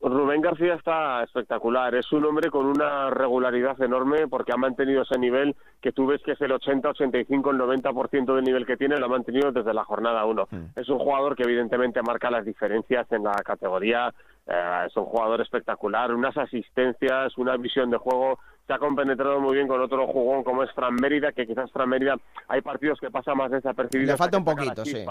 Rubén 0.08 0.42
García 0.42 0.74
está 0.74 1.22
espectacular, 1.22 1.94
es 1.94 2.12
un 2.12 2.26
hombre 2.26 2.50
con 2.50 2.66
una 2.66 3.08
regularidad 3.08 3.80
enorme 3.80 4.28
porque 4.28 4.52
ha 4.52 4.56
mantenido 4.56 5.02
ese 5.02 5.18
nivel 5.18 5.56
que 5.80 5.92
tú 5.92 6.06
ves 6.06 6.20
que 6.22 6.32
es 6.32 6.40
el 6.42 6.52
80, 6.52 6.90
85, 6.90 7.50
el 7.50 7.58
90% 7.58 8.34
del 8.34 8.44
nivel 8.44 8.66
que 8.66 8.76
tiene, 8.76 8.98
lo 8.98 9.06
ha 9.06 9.08
mantenido 9.08 9.50
desde 9.50 9.72
la 9.72 9.84
jornada 9.84 10.26
1. 10.26 10.48
Mm. 10.50 10.56
Es 10.76 10.88
un 10.90 10.98
jugador 10.98 11.34
que 11.34 11.44
evidentemente 11.44 12.02
marca 12.02 12.30
las 12.30 12.44
diferencias 12.44 13.10
en 13.12 13.24
la 13.24 13.34
categoría, 13.44 14.12
eh, 14.46 14.84
es 14.86 14.96
un 14.96 15.06
jugador 15.06 15.40
espectacular, 15.40 16.12
unas 16.14 16.36
asistencias, 16.36 17.38
una 17.38 17.56
visión 17.56 17.90
de 17.90 17.96
juego, 17.96 18.38
se 18.66 18.72
ha 18.72 18.78
compenetrado 18.78 19.40
muy 19.40 19.56
bien 19.56 19.68
con 19.68 19.80
otro 19.80 20.06
jugón 20.06 20.42
como 20.42 20.62
es 20.62 20.72
Fran 20.72 20.94
Mérida, 20.94 21.32
que 21.32 21.46
quizás 21.46 21.70
Fran 21.70 21.88
Mérida 21.88 22.16
hay 22.48 22.62
partidos 22.62 22.98
que 22.98 23.10
pasa 23.10 23.34
más 23.34 23.50
desapercibido. 23.50 24.12
Le 24.12 24.16
falta 24.16 24.38
un 24.38 24.44
poquito, 24.44 24.84
sí 24.84 25.04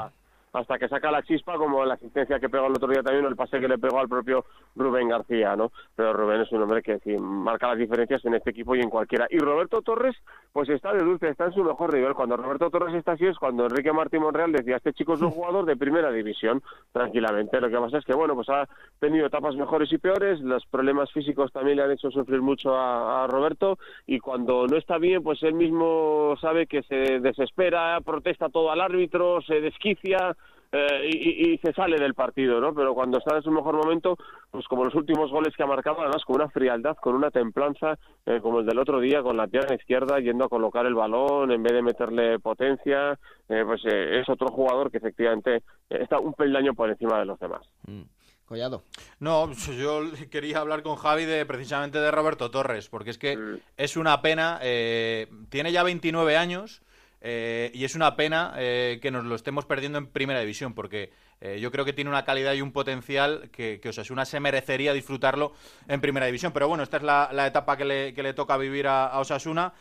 hasta 0.54 0.78
que 0.78 0.88
saca 0.88 1.12
la 1.12 1.24
chispa, 1.24 1.58
como 1.58 1.84
la 1.84 1.96
asistencia 1.96 2.40
que 2.40 2.48
pegó 2.48 2.68
el 2.68 2.74
otro 2.74 2.88
día 2.88 3.02
también, 3.02 3.26
o 3.26 3.28
el 3.28 3.36
pase 3.36 3.60
que 3.60 3.68
le 3.68 3.80
pegó 3.80 4.00
al 4.00 4.08
propio 4.08 4.46
Rubén 4.76 5.10
García, 5.10 5.56
¿no? 5.56 5.72
Pero 5.96 6.14
Rubén 6.14 6.42
es 6.42 6.52
un 6.52 6.62
hombre 6.62 6.84
que 6.84 7.00
sí, 7.00 7.18
marca 7.18 7.68
las 7.68 7.80
diferencias 7.80 8.24
en 8.26 8.36
este 8.36 8.52
equipo 8.52 8.76
y 8.76 8.82
en 8.82 8.90
cualquiera. 8.90 9.28
Y 9.30 9.40
Roberto 9.40 9.82
Torres, 9.82 10.16
pues 10.52 10.70
está 10.70 10.94
de 10.94 11.04
dulce, 11.04 11.30
está 11.30 11.46
en 11.46 11.54
su 11.54 11.64
mejor 11.64 11.94
nivel. 11.94 12.14
Cuando 12.14 12.38
Roberto 12.38 12.70
Torres 12.70 12.94
está 12.94 13.14
así 13.14 13.26
es 13.26 13.38
cuando 13.38 13.66
Enrique 13.66 13.92
Martín 13.92 14.22
Monreal 14.22 14.52
decía, 14.52 14.78
este 14.78 14.94
chico 14.94 15.16
es 15.16 15.22
un 15.22 15.32
jugador 15.32 15.66
de 15.66 15.76
primera 15.76 16.12
división, 16.12 16.62
tranquilamente. 16.92 17.60
Lo 17.60 17.70
que 17.70 17.78
pasa 17.78 17.98
es 17.98 18.06
que, 18.06 18.14
bueno, 18.14 18.36
pues 18.36 18.50
ha 18.50 18.68
tenido 19.00 19.26
etapas 19.26 19.56
mejores 19.56 19.92
y 19.92 19.98
peores, 19.98 20.40
los 20.42 20.66
problemas 20.68 21.12
físicos 21.12 21.52
también 21.52 21.78
le 21.78 21.84
han 21.84 21.92
hecho 21.92 22.12
sufrir 22.12 22.42
mucho 22.42 22.76
a, 22.76 23.24
a 23.24 23.28
Roberto, 23.28 23.80
y 24.06 24.20
cuando 24.20 24.68
no 24.68 24.78
está 24.78 25.00
bien, 25.00 25.24
pues 25.24 25.42
él 25.42 25.56
mismo 25.56 26.36
sabe 26.40 26.68
que 26.68 26.84
se 26.84 27.20
desespera, 27.20 28.00
protesta 28.02 28.50
todo 28.50 28.72
al 28.72 28.82
árbitro, 28.82 29.42
se 29.42 29.60
desquicia, 29.60 30.36
eh, 30.76 31.08
y, 31.08 31.54
y, 31.54 31.58
se 31.60 31.72
sale 31.72 32.00
del 32.00 32.16
partido, 32.16 32.60
¿no? 32.60 32.74
Pero 32.74 32.96
cuando 32.96 33.20
está 33.20 33.36
en 33.36 33.44
su 33.44 33.52
mejor 33.52 33.76
momento, 33.76 34.18
pues 34.50 34.68
como 34.68 34.84
los 34.84 34.96
últimos 34.96 35.30
goles 35.30 35.56
que 35.56 35.62
ha 35.62 35.68
marcado, 35.68 36.02
además 36.02 36.26
con 36.26 36.38
una 36.38 36.50
frialdad, 36.50 36.98
con 36.98 37.14
una 37.14 37.30
templanza, 37.30 38.00
eh, 38.26 38.40
como 38.42 38.60
el 38.60 38.66
del 38.66 38.80
otro 38.80 39.00
día, 39.00 39.22
con 39.22 39.38
la 39.38 39.46
pierna 39.46 39.76
izquierda 39.76 40.20
yendo 40.20 40.46
a 40.46 40.50
colocar 40.50 40.88
el 40.88 40.96
balón 40.96 41.52
en 41.52 41.62
vez 41.62 41.74
de 41.74 41.84
meterle 41.84 42.40
potencia, 42.40 43.20
eh, 43.50 43.64
pues 43.64 43.86
es 43.86 44.28
otro 44.28 44.48
jugador 44.48 44.90
que 44.90 44.98
efectivamente 44.98 45.62
está 45.90 46.18
un 46.18 46.34
peldaño 46.34 46.74
por 46.74 46.90
encima 46.90 47.20
de 47.20 47.26
los 47.26 47.40
demás. 47.40 47.62
Mm. 47.86 48.02
Collado. 48.44 48.82
No, 49.20 49.52
yo 49.80 50.02
quería 50.32 50.58
hablar 50.58 50.82
con 50.82 50.96
Javi 50.96 51.26
de 51.26 51.46
precisamente 51.46 52.00
de 52.00 52.10
Roberto 52.10 52.50
Torres, 52.50 52.90
porque 52.90 53.12
es 53.12 53.20
que 53.20 53.38
mm. 53.38 53.60
es 53.78 53.96
una 53.96 54.24
pena, 54.24 54.60
tiene 54.60 55.72
ya 55.72 55.84
29 55.84 56.36
años, 56.36 56.82
eh, 57.26 57.72
y 57.74 57.86
es 57.86 57.96
una 57.96 58.18
pena 58.18 58.54
eh, 58.58 59.00
que 59.02 59.10
nos 59.10 59.24
lo 59.24 59.36
estemos 59.36 59.66
perdiendo 59.66 59.98
en 59.98 60.08
primera 60.08 60.42
división, 60.42 60.74
porque 60.74 61.10
eh, 61.40 61.58
yo 61.62 61.72
creo 61.72 61.86
que 61.86 61.94
tiene 61.94 62.10
una 62.10 62.26
calidad 62.26 62.52
y 62.52 62.62
un 62.62 62.74
potencial 62.74 63.50
que, 63.50 63.80
que 63.82 63.90
Osasuna 63.90 64.26
se 64.26 64.42
merecería 64.42 64.92
disfrutarlo 64.92 65.54
en 65.88 66.02
primera 66.02 66.26
división. 66.26 66.52
Pero 66.52 66.68
bueno, 66.68 66.84
esta 66.84 66.98
es 66.98 67.04
la, 67.04 67.30
la 67.32 67.48
etapa 67.48 67.78
que 67.78 67.86
le, 67.86 68.14
que 68.14 68.24
le, 68.24 68.34
toca 68.34 68.58
vivir 68.58 68.88
a, 68.88 69.08
a 69.08 69.20
Osasuna. 69.22 69.74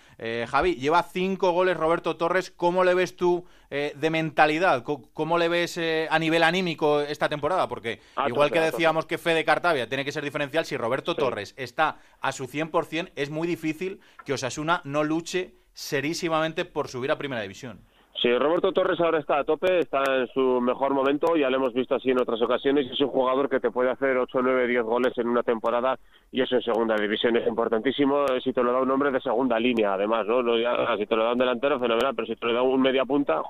Javi, 0.49 0.77
lleva 0.77 1.03
cinco 1.03 1.51
goles 1.51 1.77
Roberto 1.77 2.17
Torres. 2.17 2.53
¿Cómo 2.53 2.85
le 2.85 2.95
ves 2.95 3.17
tú 3.17 3.45
de 3.71 4.11
mentalidad? 4.11 4.85
¿Cómo, 4.85 5.11
cómo 5.13 5.37
le 5.37 5.49
ves 5.49 5.81
a 6.11 6.19
nivel 6.21 6.45
anímico 6.45 7.01
esta 7.01 7.29
temporada? 7.29 7.69
Porque 7.69 8.01
a 8.15 8.29
igual 8.29 8.51
tope, 8.51 8.61
que 8.61 8.67
decíamos 8.67 9.07
que 9.07 9.19
Fede 9.19 9.45
Cartavia 9.45 9.89
tiene 9.89 10.05
que 10.05 10.13
ser 10.13 10.23
diferencial, 10.23 10.65
si 10.65 10.77
Roberto 10.77 11.13
Sí. 11.13 11.19
Torres 11.19 11.55
está 11.57 11.99
a 12.21 12.31
su 12.31 12.47
100%, 12.47 13.11
es 13.17 13.31
muy 13.31 13.49
difícil 13.49 14.01
que 14.25 14.33
Osasuna 14.33 14.81
no 14.85 15.03
luche 15.03 15.55
serísimamente 15.75 16.65
por 16.65 16.89
subir 16.89 17.11
a 17.11 17.19
primera 17.19 17.43
división. 17.43 17.81
Sí, 18.21 18.31
Roberto 18.39 18.73
Torres 18.73 19.01
ahora 19.01 19.19
está 19.19 19.39
a 19.39 19.45
tope, 19.45 19.79
está 19.79 20.03
en 20.05 20.29
su 20.29 20.61
mejor 20.61 20.95
momento, 20.95 21.35
ya 21.35 21.51
lo 21.51 21.57
hemos 21.57 21.73
visto 21.73 21.95
así 21.95 22.11
en 22.11 22.21
otras 22.21 22.41
ocasiones, 22.41 22.89
es 22.91 23.01
un 23.01 23.09
jugador 23.09 23.49
que 23.49 23.59
te 23.59 23.71
puede 23.71 23.91
hacer 23.91 24.17
8, 24.17 24.39
9, 24.43 24.69
10 24.69 24.83
goles 24.85 25.19
en 25.19 25.29
una 25.29 25.43
temporada 25.43 25.99
y 26.31 26.41
eso 26.41 26.55
en 26.55 26.63
segunda 26.63 26.95
división 26.95 27.37
es 27.37 27.47
importantísimo, 27.49 28.27
eh, 28.27 28.41
si 28.41 28.53
te 28.53 28.63
lo 28.63 28.73
da 28.73 28.81
un 28.81 28.91
hombre 28.91 29.11
de 29.11 29.21
segunda 29.21 29.59
línea 29.59 29.95
además, 29.95 30.27
¿no? 30.27 30.57
ya, 30.57 30.97
si 30.97 31.07
te 31.07 31.17
lo 31.17 31.25
da 31.25 31.33
un 31.33 31.39
delantero, 31.39 31.81
fenomenal, 31.81 32.15
pero 32.15 32.27
si 32.27 32.37
te 32.37 32.47
lo 32.47 32.53
da 32.53 32.63
un 32.63 32.81
media 32.81 33.05
punta, 33.05 33.43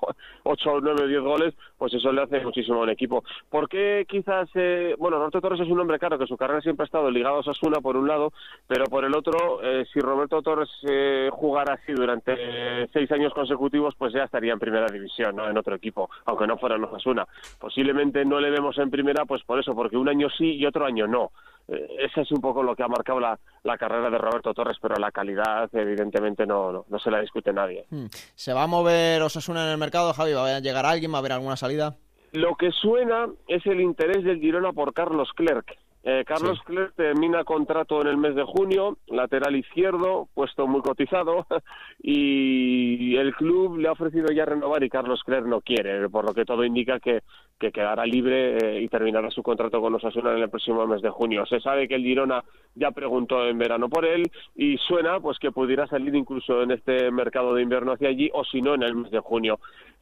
8, 0.44 0.80
9, 0.80 1.08
10 1.08 1.20
goles, 1.20 1.54
pues 1.76 1.92
eso 1.94 2.12
le 2.12 2.22
hace 2.22 2.40
muchísimo 2.40 2.84
a 2.84 2.92
equipo. 2.92 3.24
¿Por 3.50 3.68
qué 3.68 4.06
quizás, 4.08 4.48
eh, 4.54 4.94
bueno, 4.98 5.18
Roberto 5.18 5.40
Torres 5.40 5.60
es 5.60 5.68
un 5.68 5.80
hombre 5.80 5.98
claro 5.98 6.18
que 6.18 6.26
su 6.26 6.36
carrera 6.36 6.60
siempre 6.60 6.84
ha 6.84 6.86
estado 6.86 7.10
ligado 7.10 7.40
a 7.40 7.42
Sasuna 7.42 7.80
por 7.80 7.96
un 7.96 8.08
lado, 8.08 8.32
pero 8.66 8.84
por 8.84 9.04
el 9.04 9.14
otro, 9.14 9.62
eh, 9.62 9.84
si 9.92 10.00
Roberto 10.00 10.40
Torres 10.42 10.70
eh, 10.88 11.28
jugara 11.32 11.74
así 11.74 11.92
durante 11.92 12.88
seis 12.92 13.10
años 13.12 13.34
consecutivos, 13.34 13.94
pues 13.96 14.12
ya 14.12 14.24
estaría 14.24 14.51
en 14.52 14.58
primera 14.58 14.86
división, 14.86 15.36
¿no? 15.36 15.48
en 15.48 15.56
otro 15.56 15.74
equipo, 15.74 16.10
aunque 16.26 16.46
no 16.46 16.58
fuera 16.58 16.76
en 16.76 16.84
Osasuna. 16.84 17.26
Posiblemente 17.58 18.24
no 18.24 18.40
le 18.40 18.50
vemos 18.50 18.78
en 18.78 18.90
primera, 18.90 19.24
pues 19.24 19.42
por 19.44 19.58
eso, 19.58 19.74
porque 19.74 19.96
un 19.96 20.08
año 20.08 20.28
sí 20.30 20.54
y 20.54 20.66
otro 20.66 20.84
año 20.84 21.06
no. 21.06 21.32
Eh, 21.68 21.88
ese 22.00 22.22
es 22.22 22.32
un 22.32 22.40
poco 22.40 22.62
lo 22.62 22.74
que 22.74 22.82
ha 22.82 22.88
marcado 22.88 23.20
la, 23.20 23.38
la, 23.62 23.78
carrera 23.78 24.10
de 24.10 24.18
Roberto 24.18 24.52
Torres, 24.52 24.78
pero 24.80 24.96
la 24.96 25.12
calidad 25.12 25.70
evidentemente 25.72 26.44
no, 26.46 26.72
no, 26.72 26.84
no, 26.88 26.98
se 26.98 27.10
la 27.10 27.20
discute 27.20 27.52
nadie. 27.52 27.86
Hmm. 27.90 28.06
¿Se 28.34 28.52
va 28.52 28.64
a 28.64 28.66
mover 28.66 29.22
Osasuna 29.22 29.64
en 29.64 29.72
el 29.72 29.78
mercado, 29.78 30.12
Javi? 30.12 30.32
¿Va 30.32 30.56
a 30.56 30.60
llegar 30.60 30.86
alguien? 30.86 31.12
¿Va 31.12 31.16
a 31.16 31.20
haber 31.20 31.32
alguna 31.32 31.56
salida? 31.56 31.96
Lo 32.32 32.54
que 32.56 32.70
suena 32.72 33.26
es 33.46 33.64
el 33.66 33.80
interés 33.80 34.24
del 34.24 34.40
Girona 34.40 34.72
por 34.72 34.94
Carlos 34.94 35.30
Clerc. 35.34 35.76
Eh, 36.04 36.24
Carlos 36.26 36.60
sí. 36.66 36.74
Termina 36.96 37.44
contrato 37.44 38.00
en 38.00 38.08
el 38.08 38.16
mes 38.16 38.34
de 38.34 38.42
junio, 38.42 38.98
lateral 39.06 39.54
izquierdo, 39.54 40.28
puesto 40.34 40.66
muy 40.66 40.80
cotizado, 40.80 41.46
y 42.02 43.14
el 43.16 43.34
club 43.34 43.78
le 43.78 43.88
ha 43.88 43.92
ofrecido 43.92 44.32
ya 44.32 44.44
renovar 44.44 44.82
y 44.82 44.90
Carlos 44.90 45.22
Clerc 45.24 45.46
no 45.46 45.60
quiere, 45.60 46.08
por 46.08 46.24
lo 46.24 46.34
que 46.34 46.44
todo 46.44 46.64
indica 46.64 46.98
que, 46.98 47.22
que 47.58 47.70
quedará 47.70 48.04
libre 48.04 48.56
eh, 48.56 48.82
y 48.82 48.88
terminará 48.88 49.30
su 49.30 49.42
contrato 49.44 49.80
con 49.80 49.94
Osasuna 49.94 50.32
en 50.32 50.42
el 50.42 50.50
próximo 50.50 50.84
mes 50.86 51.02
de 51.02 51.10
junio. 51.10 51.46
Se 51.46 51.60
sabe 51.60 51.86
que 51.86 51.94
el 51.94 52.02
Girona 52.02 52.42
ya 52.74 52.90
preguntó 52.90 53.46
en 53.46 53.58
verano 53.58 53.88
por 53.88 54.04
él 54.04 54.30
y 54.56 54.76
suena 54.78 55.20
pues 55.20 55.38
que 55.38 55.52
pudiera 55.52 55.86
salir 55.86 56.14
incluso 56.16 56.62
en 56.62 56.72
este 56.72 57.12
mercado 57.12 57.54
de 57.54 57.62
invierno 57.62 57.92
hacia 57.92 58.08
allí 58.08 58.28
o 58.34 58.44
si 58.44 58.60
no 58.60 58.74
en 58.74 58.82
el 58.82 58.96
mes 58.96 59.12
de 59.12 59.20
junio. 59.20 59.60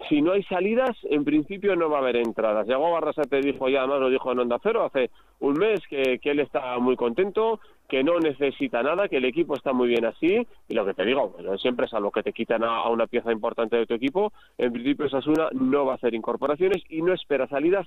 Si 0.08 0.22
no 0.22 0.32
hay 0.32 0.42
salidas, 0.44 0.96
en 1.04 1.24
principio 1.24 1.76
no 1.76 1.90
va 1.90 1.98
a 1.98 2.00
haber 2.00 2.16
entradas. 2.16 2.66
Llegó 2.66 2.90
Barrasate 2.90 3.40
dijo 3.40 3.68
ya, 3.68 3.80
además 3.80 4.00
lo 4.00 4.10
dijo 4.10 4.32
en 4.32 4.38
Onda 4.38 4.58
Cero 4.62 4.84
hace 4.84 5.10
un 5.40 5.54
mes 5.54 5.80
que, 5.88 6.18
él 6.22 6.40
está 6.40 6.78
muy 6.78 6.96
contento, 6.96 7.60
que 7.88 8.02
no 8.02 8.18
necesita 8.18 8.82
nada, 8.82 9.08
que 9.08 9.16
el 9.18 9.24
equipo 9.24 9.54
está 9.54 9.72
muy 9.72 9.88
bien 9.88 10.04
así, 10.04 10.46
y 10.68 10.74
lo 10.74 10.86
que 10.86 10.94
te 10.94 11.04
digo, 11.04 11.30
bueno, 11.30 11.58
siempre 11.58 11.86
es 11.86 11.94
algo 11.94 12.10
que 12.10 12.22
te 12.22 12.32
quitan 12.32 12.62
a, 12.64 12.88
una 12.88 13.06
pieza 13.06 13.32
importante 13.32 13.76
de 13.76 13.86
tu 13.86 13.94
equipo, 13.94 14.32
en 14.58 14.72
principio 14.72 15.08
Sasuna 15.08 15.48
no 15.52 15.86
va 15.86 15.92
a 15.92 15.96
hacer 15.96 16.14
incorporaciones 16.14 16.82
y 16.88 17.02
no 17.02 17.12
espera 17.12 17.48
salidas, 17.48 17.86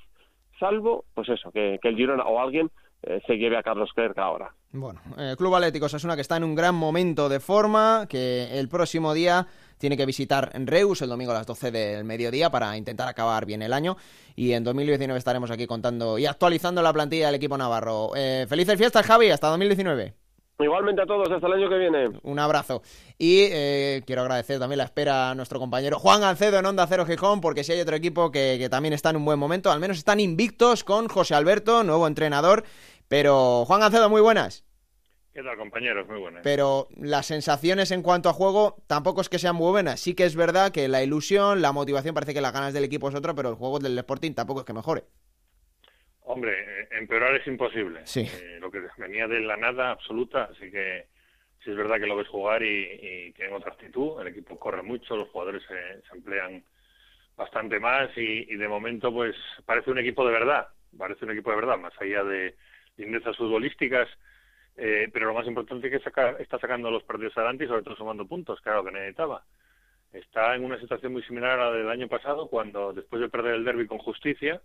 salvo, 0.60 1.06
pues 1.14 1.30
eso, 1.30 1.52
que, 1.52 1.80
que 1.82 1.90
el 1.90 1.96
Girona 1.96 2.24
o 2.24 2.40
alguien 2.40 2.70
eh, 3.04 3.22
se 3.28 3.38
lleve 3.38 3.58
a 3.58 3.64
Carlos 3.64 3.92
Clerc 3.94 4.18
ahora. 4.18 4.54
Bueno, 4.72 5.02
eh, 5.18 5.36
Club 5.38 5.54
Atlético 5.56 5.90
Sasuna 5.90 6.16
que 6.16 6.22
está 6.22 6.38
en 6.38 6.46
un 6.46 6.56
gran 6.56 6.74
momento 6.74 7.28
de 7.28 7.42
forma, 7.42 8.08
que 8.08 8.60
el 8.60 8.70
próximo 8.70 9.14
día 9.14 9.46
tiene 9.84 9.98
que 9.98 10.06
visitar 10.06 10.50
Reus 10.54 11.02
el 11.02 11.10
domingo 11.10 11.32
a 11.32 11.36
las 11.36 11.46
12 11.46 11.70
del 11.70 12.06
mediodía 12.06 12.50
para 12.50 12.78
intentar 12.78 13.10
acabar 13.10 13.46
bien 13.46 13.62
el 13.62 13.74
año. 13.74 13.98
Y 14.34 14.54
en 14.54 14.64
2019 14.64 15.18
estaremos 15.18 15.52
aquí 15.52 15.68
contando 15.68 16.18
y 16.18 16.26
actualizando 16.26 16.82
la 16.82 16.94
plantilla 16.94 17.26
del 17.26 17.36
equipo 17.36 17.58
navarro. 17.58 18.12
Eh, 18.16 18.46
felices 18.48 18.78
fiestas, 18.78 19.06
Javi, 19.06 19.30
hasta 19.30 19.50
2019. 19.50 20.14
Igualmente 20.60 21.02
a 21.02 21.06
todos, 21.06 21.30
hasta 21.30 21.48
el 21.48 21.54
año 21.56 21.68
que 21.68 21.78
viene. 21.78 22.18
Un 22.24 22.40
abrazo. 22.40 22.82
Y 23.18 23.40
eh, 23.52 24.04
quiero 24.06 24.22
agradecer 24.22 24.58
también 24.58 24.78
la 24.78 24.86
espera 24.86 25.32
a 25.32 25.36
nuestro 25.36 25.60
compañero 25.60 26.00
Juan 26.00 26.22
Gancedo 26.22 26.60
en 26.60 26.66
Onda 26.66 26.88
Cero 26.88 27.06
Gijón, 27.06 27.42
porque 27.42 27.66
si 27.66 27.74
hay 27.74 27.82
otro 27.82 27.98
equipo 27.98 28.32
que, 28.32 28.56
que 28.58 28.70
también 28.70 28.94
está 28.94 29.10
en 29.10 29.18
un 29.18 29.26
buen 29.26 29.38
momento, 29.38 29.70
al 29.70 29.82
menos 29.82 29.98
están 29.98 30.22
invictos 30.22 30.86
con 30.86 31.10
José 31.10 31.36
Alberto, 31.36 31.84
nuevo 31.84 32.08
entrenador. 32.08 32.64
Pero, 33.10 33.66
Juan 33.66 33.82
Gancedo, 33.82 34.10
muy 34.10 34.22
buenas. 34.22 34.64
¿Qué 35.34 35.42
tal, 35.42 35.58
compañeros? 35.58 36.08
Muy 36.08 36.20
buenas. 36.20 36.44
Pero 36.44 36.88
las 36.96 37.26
sensaciones 37.26 37.90
en 37.90 38.04
cuanto 38.04 38.30
a 38.30 38.34
juego 38.34 38.78
tampoco 38.88 39.22
es 39.22 39.30
que 39.30 39.40
sean 39.40 39.56
muy 39.56 39.72
buenas. 39.72 40.00
Sí 40.00 40.14
que 40.14 40.26
es 40.26 40.36
verdad 40.36 40.72
que 40.72 40.88
la 40.88 41.02
ilusión, 41.02 41.62
la 41.62 41.72
motivación, 41.72 42.14
parece 42.14 42.36
que 42.36 42.42
las 42.42 42.54
ganas 42.54 42.74
del 42.74 42.84
equipo 42.84 43.10
es 43.10 43.16
otro, 43.16 43.34
pero 43.34 43.50
el 43.50 43.56
juego 43.56 43.80
del 43.80 43.98
Sporting 43.98 44.34
tampoco 44.34 44.60
es 44.60 44.66
que 44.66 44.74
mejore. 44.74 45.04
Hombre, 46.22 46.88
empeorar 46.92 47.36
es 47.36 47.48
imposible. 47.48 48.02
Sí. 48.06 48.22
Eh, 48.22 48.60
lo 48.60 48.70
que 48.70 48.82
venía 48.98 49.28
de 49.28 49.40
la 49.40 49.58
nada 49.58 49.90
absoluta, 49.90 50.44
así 50.52 50.70
que 50.70 51.08
sí 51.64 51.72
es 51.72 51.76
verdad 51.76 52.00
que 52.00 52.08
lo 52.08 52.16
ves 52.16 52.28
jugar 52.28 52.62
y, 52.62 53.00
y 53.02 53.32
tienen 53.32 53.56
otra 53.56 53.72
actitud. 53.72 54.22
El 54.22 54.28
equipo 54.28 54.60
corre 54.60 54.84
mucho, 54.84 55.16
los 55.16 55.30
jugadores 55.30 55.64
se, 55.68 56.08
se 56.08 56.16
emplean 56.16 56.64
bastante 57.36 57.80
más 57.80 58.16
y, 58.16 58.54
y, 58.54 58.56
de 58.56 58.68
momento 58.68 59.12
pues 59.12 59.36
parece 59.66 59.90
un 59.90 59.98
equipo 59.98 60.24
de 60.28 60.34
verdad. 60.34 60.68
Parece 60.96 61.26
un 61.26 61.32
equipo 61.32 61.50
de 61.50 61.56
verdad, 61.56 61.80
más 61.80 61.94
allá 62.00 62.24
de 62.24 62.56
lindezas 62.98 63.36
futbolísticas. 63.36 64.08
Eh, 64.76 65.10
pero 65.14 65.28
lo 65.28 65.34
más 65.34 65.46
importante 65.46 65.88
es 65.88 65.94
que 65.94 66.00
saca, 66.00 66.32
está 66.40 66.58
sacando 66.60 66.90
los 66.90 67.04
partidos 67.04 67.38
adelante 67.38 67.66
y 67.66 67.68
sobre 67.68 67.84
todo 67.84 67.96
sumando 67.96 68.26
puntos, 68.26 68.60
claro 68.62 68.84
que 68.84 68.92
necesitaba. 68.92 69.44
Está 70.12 70.56
en 70.56 70.64
una 70.64 70.80
situación 70.80 71.14
muy 71.14 71.24
similar 71.24 71.60
a 71.60 71.70
la 71.70 71.72
del 71.72 71.90
año 71.90 72.08
pasado, 72.08 72.48
cuando 72.48 72.94
después 72.94 73.22
de 73.22 73.30
perder 73.30 73.56
el 73.56 73.66
derby 73.66 73.88
con 73.88 73.98
justicia, 74.00 74.62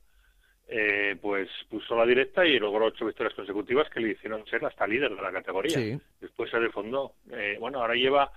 eh, 0.71 1.17
pues 1.21 1.49
puso 1.71 1.97
la 1.97 2.05
directa 2.05 2.45
y 2.45 2.59
logró 2.59 2.87
ocho 2.87 3.07
victorias 3.07 3.35
consecutivas 3.35 3.89
que 3.89 4.01
le 4.01 4.11
hicieron 4.11 4.45
ser 4.47 4.65
hasta 4.67 4.87
líder 4.87 5.15
de 5.15 5.23
la 5.23 5.33
categoría. 5.33 5.79
Sí. 5.79 5.99
Después 6.21 6.51
se 6.51 6.61
defondó. 6.61 7.13
Eh, 7.33 7.57
bueno, 7.59 7.81
ahora 7.81 7.95
lleva, 7.95 8.31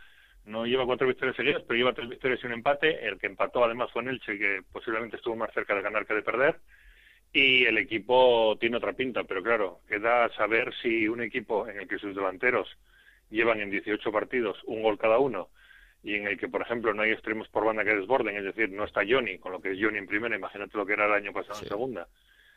no 0.45 0.65
lleva 0.65 0.85
cuatro 0.85 1.07
victorias 1.07 1.35
seguidas, 1.35 1.63
pero 1.67 1.77
lleva 1.77 1.93
tres 1.93 2.07
victorias 2.07 2.39
y 2.41 2.47
un 2.47 2.53
empate. 2.53 3.05
El 3.05 3.19
que 3.19 3.27
empató 3.27 3.65
además 3.65 3.91
fue 3.91 4.03
en 4.03 4.09
Elche, 4.09 4.37
que 4.37 4.61
posiblemente 4.71 5.17
estuvo 5.17 5.35
más 5.35 5.53
cerca 5.53 5.75
de 5.75 5.81
ganar 5.81 6.05
que 6.05 6.13
de 6.13 6.21
perder. 6.21 6.55
Y 7.33 7.65
el 7.65 7.77
equipo 7.77 8.57
tiene 8.59 8.77
otra 8.77 8.93
pinta, 8.93 9.23
pero 9.23 9.41
claro, 9.41 9.79
queda 9.87 10.29
saber 10.35 10.73
si 10.81 11.07
un 11.07 11.21
equipo 11.21 11.67
en 11.67 11.79
el 11.79 11.87
que 11.87 11.97
sus 11.97 12.13
delanteros 12.15 12.67
llevan 13.29 13.61
en 13.61 13.71
18 13.71 14.11
partidos 14.11 14.57
un 14.65 14.83
gol 14.83 14.97
cada 14.97 15.17
uno 15.17 15.49
y 16.03 16.15
en 16.15 16.27
el 16.27 16.37
que, 16.37 16.49
por 16.49 16.61
ejemplo, 16.61 16.93
no 16.93 17.03
hay 17.03 17.11
extremos 17.11 17.47
por 17.49 17.63
banda 17.63 17.83
que 17.83 17.95
desborden, 17.95 18.35
es 18.35 18.43
decir, 18.43 18.69
no 18.71 18.85
está 18.85 19.01
Johnny, 19.07 19.37
con 19.37 19.51
lo 19.51 19.61
que 19.61 19.71
es 19.71 19.77
Johnny 19.79 19.99
en 19.99 20.07
primera, 20.07 20.35
imagínate 20.35 20.77
lo 20.77 20.85
que 20.85 20.93
era 20.93 21.05
el 21.05 21.13
año 21.13 21.31
pasado 21.31 21.55
sí. 21.55 21.65
en 21.65 21.69
segunda, 21.69 22.07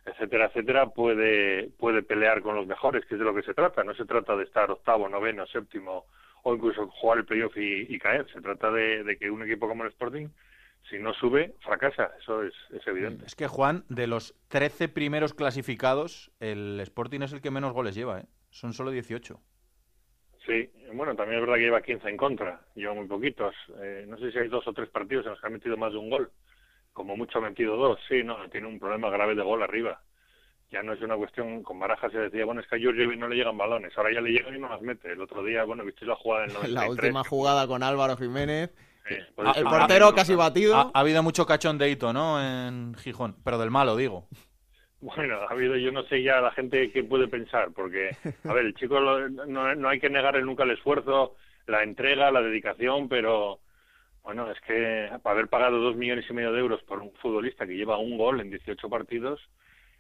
etcétera, 0.04 0.46
etcétera, 0.46 0.86
puede, 0.86 1.68
puede 1.78 2.02
pelear 2.02 2.42
con 2.42 2.54
los 2.54 2.66
mejores, 2.66 3.04
que 3.06 3.14
es 3.14 3.18
de 3.18 3.24
lo 3.24 3.34
que 3.34 3.42
se 3.42 3.54
trata. 3.54 3.84
No 3.84 3.94
se 3.94 4.04
trata 4.04 4.36
de 4.36 4.44
estar 4.44 4.70
octavo, 4.70 5.08
noveno, 5.08 5.46
séptimo 5.46 6.06
o 6.42 6.54
incluso 6.54 6.88
jugar 6.88 7.18
el 7.18 7.24
playoff 7.24 7.56
y, 7.56 7.86
y 7.88 7.98
caer. 7.98 8.26
Se 8.32 8.40
trata 8.40 8.70
de, 8.70 9.02
de, 9.02 9.16
que 9.16 9.30
un 9.30 9.42
equipo 9.42 9.66
como 9.66 9.84
el 9.84 9.90
Sporting, 9.90 10.28
si 10.94 11.02
no 11.02 11.12
sube, 11.14 11.54
fracasa. 11.60 12.12
Eso 12.20 12.42
es, 12.42 12.54
es 12.70 12.86
evidente. 12.86 13.26
Es 13.26 13.34
que, 13.34 13.48
Juan, 13.48 13.84
de 13.88 14.06
los 14.06 14.34
13 14.48 14.88
primeros 14.88 15.34
clasificados, 15.34 16.30
el 16.40 16.78
Sporting 16.80 17.20
es 17.22 17.32
el 17.32 17.40
que 17.40 17.50
menos 17.50 17.72
goles 17.72 17.94
lleva, 17.94 18.20
¿eh? 18.20 18.26
Son 18.50 18.72
solo 18.72 18.92
18. 18.92 19.40
Sí, 20.46 20.70
bueno, 20.92 21.16
también 21.16 21.40
es 21.40 21.46
verdad 21.46 21.56
que 21.56 21.64
lleva 21.64 21.82
15 21.82 22.08
en 22.08 22.16
contra, 22.16 22.60
lleva 22.76 22.94
muy 22.94 23.06
poquitos. 23.06 23.54
Eh, 23.82 24.04
no 24.06 24.16
sé 24.18 24.30
si 24.30 24.38
hay 24.38 24.48
dos 24.48 24.66
o 24.68 24.72
tres 24.72 24.88
partidos 24.88 25.24
en 25.24 25.32
los 25.32 25.40
que 25.40 25.46
ha 25.46 25.50
metido 25.50 25.76
más 25.76 25.92
de 25.92 25.98
un 25.98 26.10
gol. 26.10 26.30
Como 26.92 27.16
mucho 27.16 27.38
ha 27.38 27.42
metido 27.42 27.76
dos, 27.76 27.98
sí, 28.08 28.22
no, 28.22 28.48
tiene 28.50 28.68
un 28.68 28.78
problema 28.78 29.10
grave 29.10 29.34
de 29.34 29.42
gol 29.42 29.62
arriba. 29.62 30.00
Ya 30.70 30.82
no 30.82 30.92
es 30.92 31.02
una 31.02 31.16
cuestión, 31.16 31.62
con 31.62 31.80
Baraja 31.80 32.08
se 32.10 32.18
decía, 32.18 32.44
bueno, 32.44 32.60
es 32.60 32.68
que 32.68 32.76
a 32.76 32.78
Giorgio 32.78 33.16
no 33.16 33.28
le 33.28 33.36
llegan 33.36 33.58
balones, 33.58 33.92
ahora 33.96 34.12
ya 34.12 34.20
le 34.20 34.30
llegan 34.30 34.54
y 34.54 34.60
no 34.60 34.68
las 34.68 34.82
mete. 34.82 35.10
El 35.10 35.20
otro 35.20 35.42
día, 35.42 35.64
bueno, 35.64 35.84
viste 35.84 36.06
la 36.06 36.14
jugada 36.14 36.44
en 36.44 36.50
el 36.50 36.54
93. 36.54 36.74
La 36.84 36.90
última 36.90 37.24
jugada 37.24 37.66
con 37.66 37.82
Álvaro 37.82 38.16
Jiménez. 38.16 38.70
Sí, 39.06 39.16
pues 39.34 39.56
el 39.56 39.64
portero 39.64 40.08
ha, 40.08 40.14
casi 40.14 40.34
batido. 40.34 40.76
Ha, 40.76 40.90
ha, 40.94 41.00
habido 41.00 41.22
mucho 41.22 41.44
cachondeito, 41.44 42.12
¿no? 42.12 42.40
En 42.42 42.94
Gijón, 42.94 43.36
pero 43.44 43.58
del 43.58 43.70
malo, 43.70 43.96
digo. 43.96 44.28
Bueno, 45.00 45.36
ha 45.36 45.52
habido, 45.52 45.76
yo 45.76 45.92
no 45.92 46.02
sé 46.04 46.22
ya 46.22 46.40
la 46.40 46.50
gente 46.52 46.90
que 46.90 47.04
puede 47.04 47.28
pensar, 47.28 47.72
porque, 47.74 48.16
a 48.48 48.52
ver, 48.54 48.64
el 48.64 48.74
chico 48.74 48.98
lo, 48.98 49.28
no, 49.28 49.74
no 49.74 49.88
hay 49.90 50.00
que 50.00 50.08
negarle 50.08 50.42
nunca 50.42 50.64
el 50.64 50.70
esfuerzo, 50.70 51.34
la 51.66 51.82
entrega, 51.82 52.30
la 52.30 52.40
dedicación, 52.40 53.06
pero 53.10 53.60
bueno, 54.22 54.50
es 54.50 54.58
que 54.62 55.10
para 55.22 55.34
haber 55.34 55.48
pagado 55.48 55.78
dos 55.78 55.94
millones 55.94 56.24
y 56.30 56.32
medio 56.32 56.52
de 56.52 56.60
euros 56.60 56.82
por 56.84 57.00
un 57.00 57.12
futbolista 57.16 57.66
que 57.66 57.76
lleva 57.76 57.98
un 57.98 58.16
gol 58.16 58.40
en 58.40 58.48
18 58.48 58.88
partidos, 58.88 59.38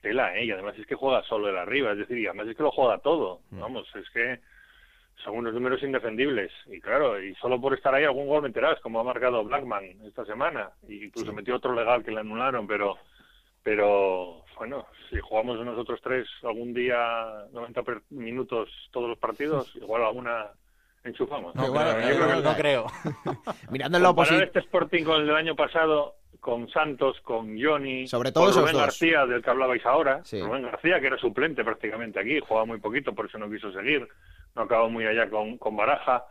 tela, 0.00 0.34
¿eh? 0.38 0.46
Y 0.46 0.50
además 0.50 0.74
es 0.78 0.86
que 0.86 0.94
juega 0.94 1.22
solo 1.24 1.50
el 1.50 1.58
arriba, 1.58 1.92
es 1.92 1.98
decir, 1.98 2.16
y 2.16 2.26
además 2.26 2.48
es 2.48 2.56
que 2.56 2.62
lo 2.62 2.70
juega 2.70 2.96
todo, 2.98 3.42
vamos, 3.50 3.86
es 3.94 4.08
que 4.08 4.40
son 5.22 5.36
unos 5.36 5.54
números 5.54 5.82
indefendibles. 5.82 6.50
Y 6.66 6.80
claro, 6.80 7.22
y 7.22 7.34
solo 7.36 7.60
por 7.60 7.74
estar 7.74 7.94
ahí 7.94 8.04
algún 8.04 8.26
gol 8.26 8.42
me 8.42 8.48
enterás, 8.48 8.80
como 8.80 9.00
ha 9.00 9.04
marcado 9.04 9.44
Blackman 9.44 9.84
esta 10.04 10.24
semana, 10.24 10.70
y 10.88 11.04
incluso 11.04 11.30
sí. 11.30 11.36
metió 11.36 11.56
otro 11.56 11.74
legal 11.74 12.04
que 12.04 12.10
le 12.10 12.20
anularon, 12.20 12.66
pero 12.66 12.96
pero 13.62 14.44
bueno, 14.58 14.86
si 15.08 15.18
jugamos 15.20 15.58
nosotros 15.64 15.98
tres 16.02 16.28
algún 16.42 16.74
día 16.74 17.46
90 17.52 17.82
minutos 18.10 18.68
todos 18.92 19.08
los 19.08 19.18
partidos, 19.18 19.74
igual 19.76 20.04
alguna 20.04 20.50
enchufamos. 21.02 21.54
No, 21.54 21.70
bueno, 21.72 21.92
yo 22.00 22.16
creo 22.16 22.36
que 22.36 22.42
no 22.42 22.54
creo. 22.54 22.86
Mirando 23.70 23.98
la 23.98 24.10
oposición. 24.10 24.42
este 24.42 24.60
Sporting 24.60 25.04
con 25.04 25.20
el 25.20 25.26
del 25.26 25.36
año 25.36 25.56
pasado, 25.56 26.16
con 26.40 26.68
Santos, 26.68 27.20
con 27.22 27.60
Johnny, 27.60 28.06
sobre 28.06 28.32
todo 28.32 28.52
con 28.52 28.62
Rubén 28.62 28.76
García, 28.76 29.26
del 29.26 29.42
que 29.42 29.50
hablabais 29.50 29.84
ahora. 29.86 30.24
Sí. 30.24 30.40
Rubén 30.40 30.62
García, 30.62 31.00
que 31.00 31.06
era 31.06 31.18
suplente 31.18 31.64
prácticamente 31.64 32.20
aquí, 32.20 32.40
jugaba 32.40 32.66
muy 32.66 32.78
poquito, 32.78 33.14
por 33.14 33.26
eso 33.26 33.38
no 33.38 33.50
quiso 33.50 33.72
seguir. 33.72 34.06
No 34.54 34.62
acabó 34.62 34.88
muy 34.88 35.04
allá 35.06 35.28
con, 35.28 35.58
con 35.58 35.76
Baraja. 35.76 36.24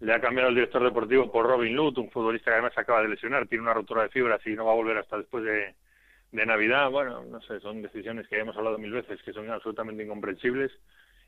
Le 0.00 0.12
ha 0.12 0.20
cambiado 0.20 0.48
el 0.48 0.54
director 0.54 0.82
deportivo 0.82 1.30
por 1.30 1.46
Robin 1.46 1.74
Lut, 1.74 1.98
un 1.98 2.10
futbolista 2.10 2.50
que 2.50 2.54
además 2.54 2.76
acaba 2.76 3.02
de 3.02 3.08
lesionar, 3.08 3.46
tiene 3.46 3.62
una 3.62 3.74
rotura 3.74 4.02
de 4.02 4.08
fibras 4.10 4.44
y 4.46 4.50
no 4.50 4.64
va 4.64 4.72
a 4.72 4.76
volver 4.76 4.98
hasta 4.98 5.18
después 5.18 5.44
de, 5.44 5.74
de 6.32 6.46
Navidad, 6.46 6.90
bueno, 6.90 7.24
no 7.24 7.40
sé, 7.42 7.60
son 7.60 7.80
decisiones 7.80 8.26
que 8.26 8.38
hemos 8.38 8.56
hablado 8.56 8.76
mil 8.76 8.90
veces, 8.90 9.22
que 9.22 9.32
son 9.32 9.48
absolutamente 9.50 10.02
incomprensibles 10.02 10.72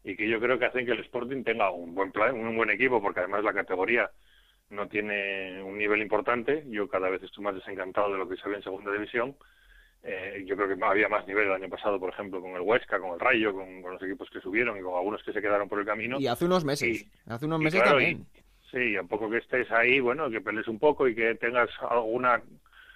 y 0.03 0.17
que 0.17 0.29
yo 0.29 0.41
creo 0.41 0.59
que 0.59 0.67
hacen 0.67 0.85
que 0.85 0.93
el 0.93 1.01
Sporting 1.01 1.45
tenga 1.45 1.71
un 1.71 1.95
buen 1.95 2.11
plan, 2.11 2.35
un 2.35 2.57
buen 2.57 2.71
equipo, 2.71 3.01
porque 3.01 3.21
además 3.21 3.45
la 3.45 3.53
categoría 3.53 4.11
no 4.71 4.89
tiene 4.89 5.63
un 5.63 5.79
nivel 5.79 6.03
importante. 6.03 6.65
Yo 6.69 6.89
cada 6.89 7.09
vez 7.09 7.23
estoy 7.23 7.45
más 7.45 7.55
desencantado 7.55 8.13
de 8.13 8.19
lo 8.19 8.29
que 8.29 8.37
se 8.37 8.49
ve 8.49 8.57
en 8.57 8.63
segunda 8.63 8.93
división. 8.93 9.37
Eh, 10.03 10.45
yo 10.47 10.57
creo 10.57 10.69
que 10.69 10.85
había 10.85 11.09
más 11.09 11.27
nivel 11.27 11.47
el 11.47 11.55
año 11.55 11.69
pasado, 11.69 11.99
por 11.99 12.11
ejemplo, 12.11 12.41
con 12.41 12.53
el 12.53 12.61
Huesca, 12.61 13.01
con 13.01 13.15
el 13.15 13.21
Rayo, 13.21 13.53
con, 13.53 13.83
con, 13.83 13.95
los 13.95 14.03
equipos 14.03 14.31
que 14.31 14.41
subieron 14.41 14.79
y 14.79 14.81
con 14.81 14.95
algunos 14.95 15.23
que 15.23 15.33
se 15.33 15.43
quedaron 15.43 15.69
por 15.69 15.81
el 15.81 15.87
camino. 15.87 16.21
Y 16.21 16.29
hace 16.29 16.45
unos 16.45 16.65
meses, 16.65 17.03
y, 17.03 17.11
hace 17.27 17.47
unos 17.47 17.59
meses 17.59 17.81
claro, 17.81 17.97
también. 17.99 18.25
Y, 18.35 18.71
sí, 18.71 18.97
a 18.97 19.03
poco 19.03 19.29
que 19.29 19.39
estés 19.39 19.71
ahí, 19.73 19.99
bueno, 19.99 20.31
que 20.31 20.41
pelees 20.41 20.69
un 20.69 20.79
poco 20.79 21.09
y 21.09 21.15
que 21.15 21.35
tengas 21.35 21.71
alguna 21.91 22.41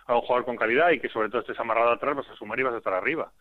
a 0.07 0.15
un 0.15 0.21
jugador 0.23 0.45
con 0.45 0.57
calidad 0.57 0.91
y 0.91 1.01
que 1.01 1.09
sobre 1.09 1.29
todo 1.29 1.41
estés 1.41 1.59
amarrado 1.59 1.91
atrás, 1.91 2.17
vas 2.17 2.29
a 2.29 2.37
sumar 2.37 2.59
y 2.61 2.63
vas 2.63 2.75
a 2.75 2.79
estar 2.79 2.95
arriba. 2.95 3.33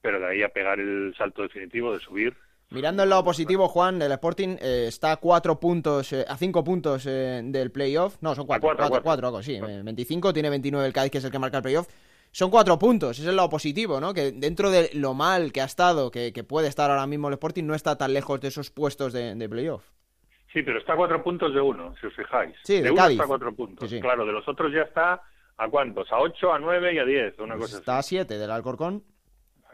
Pero 0.00 0.20
de 0.20 0.26
ahí 0.26 0.42
a 0.42 0.48
pegar 0.48 0.78
el 0.78 1.14
salto 1.16 1.42
definitivo 1.42 1.92
de 1.92 2.00
subir. 2.00 2.36
Mirando 2.70 3.02
el 3.02 3.08
lado 3.10 3.24
positivo, 3.24 3.66
Juan, 3.68 4.00
el 4.00 4.12
Sporting 4.12 4.56
eh, 4.60 4.84
está 4.88 5.12
a 5.12 5.16
cuatro 5.16 5.58
puntos, 5.58 6.12
eh, 6.12 6.24
a 6.28 6.36
cinco 6.36 6.62
puntos 6.62 7.04
eh, 7.06 7.40
del 7.44 7.72
playoff. 7.72 8.16
No, 8.20 8.34
son 8.36 8.46
cuatro, 8.46 8.68
cuatro, 8.68 8.84
cuatro, 8.88 9.02
cuatro. 9.02 9.30
cuatro, 9.32 9.42
sí. 9.42 9.60
25, 9.60 10.32
tiene 10.32 10.50
29 10.50 10.86
el 10.86 10.92
Cádiz, 10.92 11.10
que 11.10 11.18
es 11.18 11.24
el 11.24 11.32
que 11.32 11.38
marca 11.40 11.56
el 11.56 11.62
playoff. 11.64 11.88
Son 12.30 12.48
cuatro 12.48 12.78
puntos, 12.78 13.10
ese 13.18 13.22
es 13.22 13.28
el 13.28 13.34
lado 13.34 13.48
positivo, 13.48 13.98
¿no? 14.00 14.14
Que 14.14 14.30
dentro 14.30 14.70
de 14.70 14.90
lo 14.94 15.14
mal 15.14 15.50
que 15.52 15.60
ha 15.62 15.64
estado, 15.64 16.12
que, 16.12 16.32
que 16.32 16.44
puede 16.44 16.68
estar 16.68 16.88
ahora 16.88 17.08
mismo 17.08 17.26
el 17.26 17.34
Sporting, 17.34 17.64
no 17.64 17.74
está 17.74 17.98
tan 17.98 18.12
lejos 18.12 18.40
de 18.40 18.48
esos 18.48 18.70
puestos 18.70 19.12
de, 19.12 19.34
de 19.34 19.48
playoff. 19.48 19.82
Sí, 20.52 20.62
pero 20.62 20.78
está 20.78 20.92
a 20.92 20.96
cuatro 20.96 21.20
puntos 21.24 21.52
de 21.52 21.60
uno, 21.60 21.92
si 22.00 22.06
os 22.06 22.14
fijáis. 22.14 22.54
Sí, 22.62 22.74
de 22.76 22.82
de 22.82 22.90
uno 22.92 23.02
Cádiz. 23.02 23.14
está 23.14 23.24
a 23.24 23.28
cuatro 23.28 23.52
puntos. 23.52 23.88
Sí, 23.90 23.96
sí. 23.96 24.00
Claro, 24.00 24.24
de 24.24 24.32
los 24.32 24.46
otros 24.46 24.72
ya 24.72 24.82
está 24.82 25.20
a 25.56 25.68
cuántos, 25.68 26.10
a 26.12 26.18
ocho, 26.20 26.52
a 26.52 26.60
nueve 26.60 26.94
y 26.94 26.98
a 27.00 27.04
diez, 27.04 27.36
una 27.40 27.56
Pues 27.56 27.70
cosa 27.70 27.78
está 27.80 27.98
a 27.98 28.02
siete 28.04 28.38
del 28.38 28.50
Alcorcón. 28.52 29.02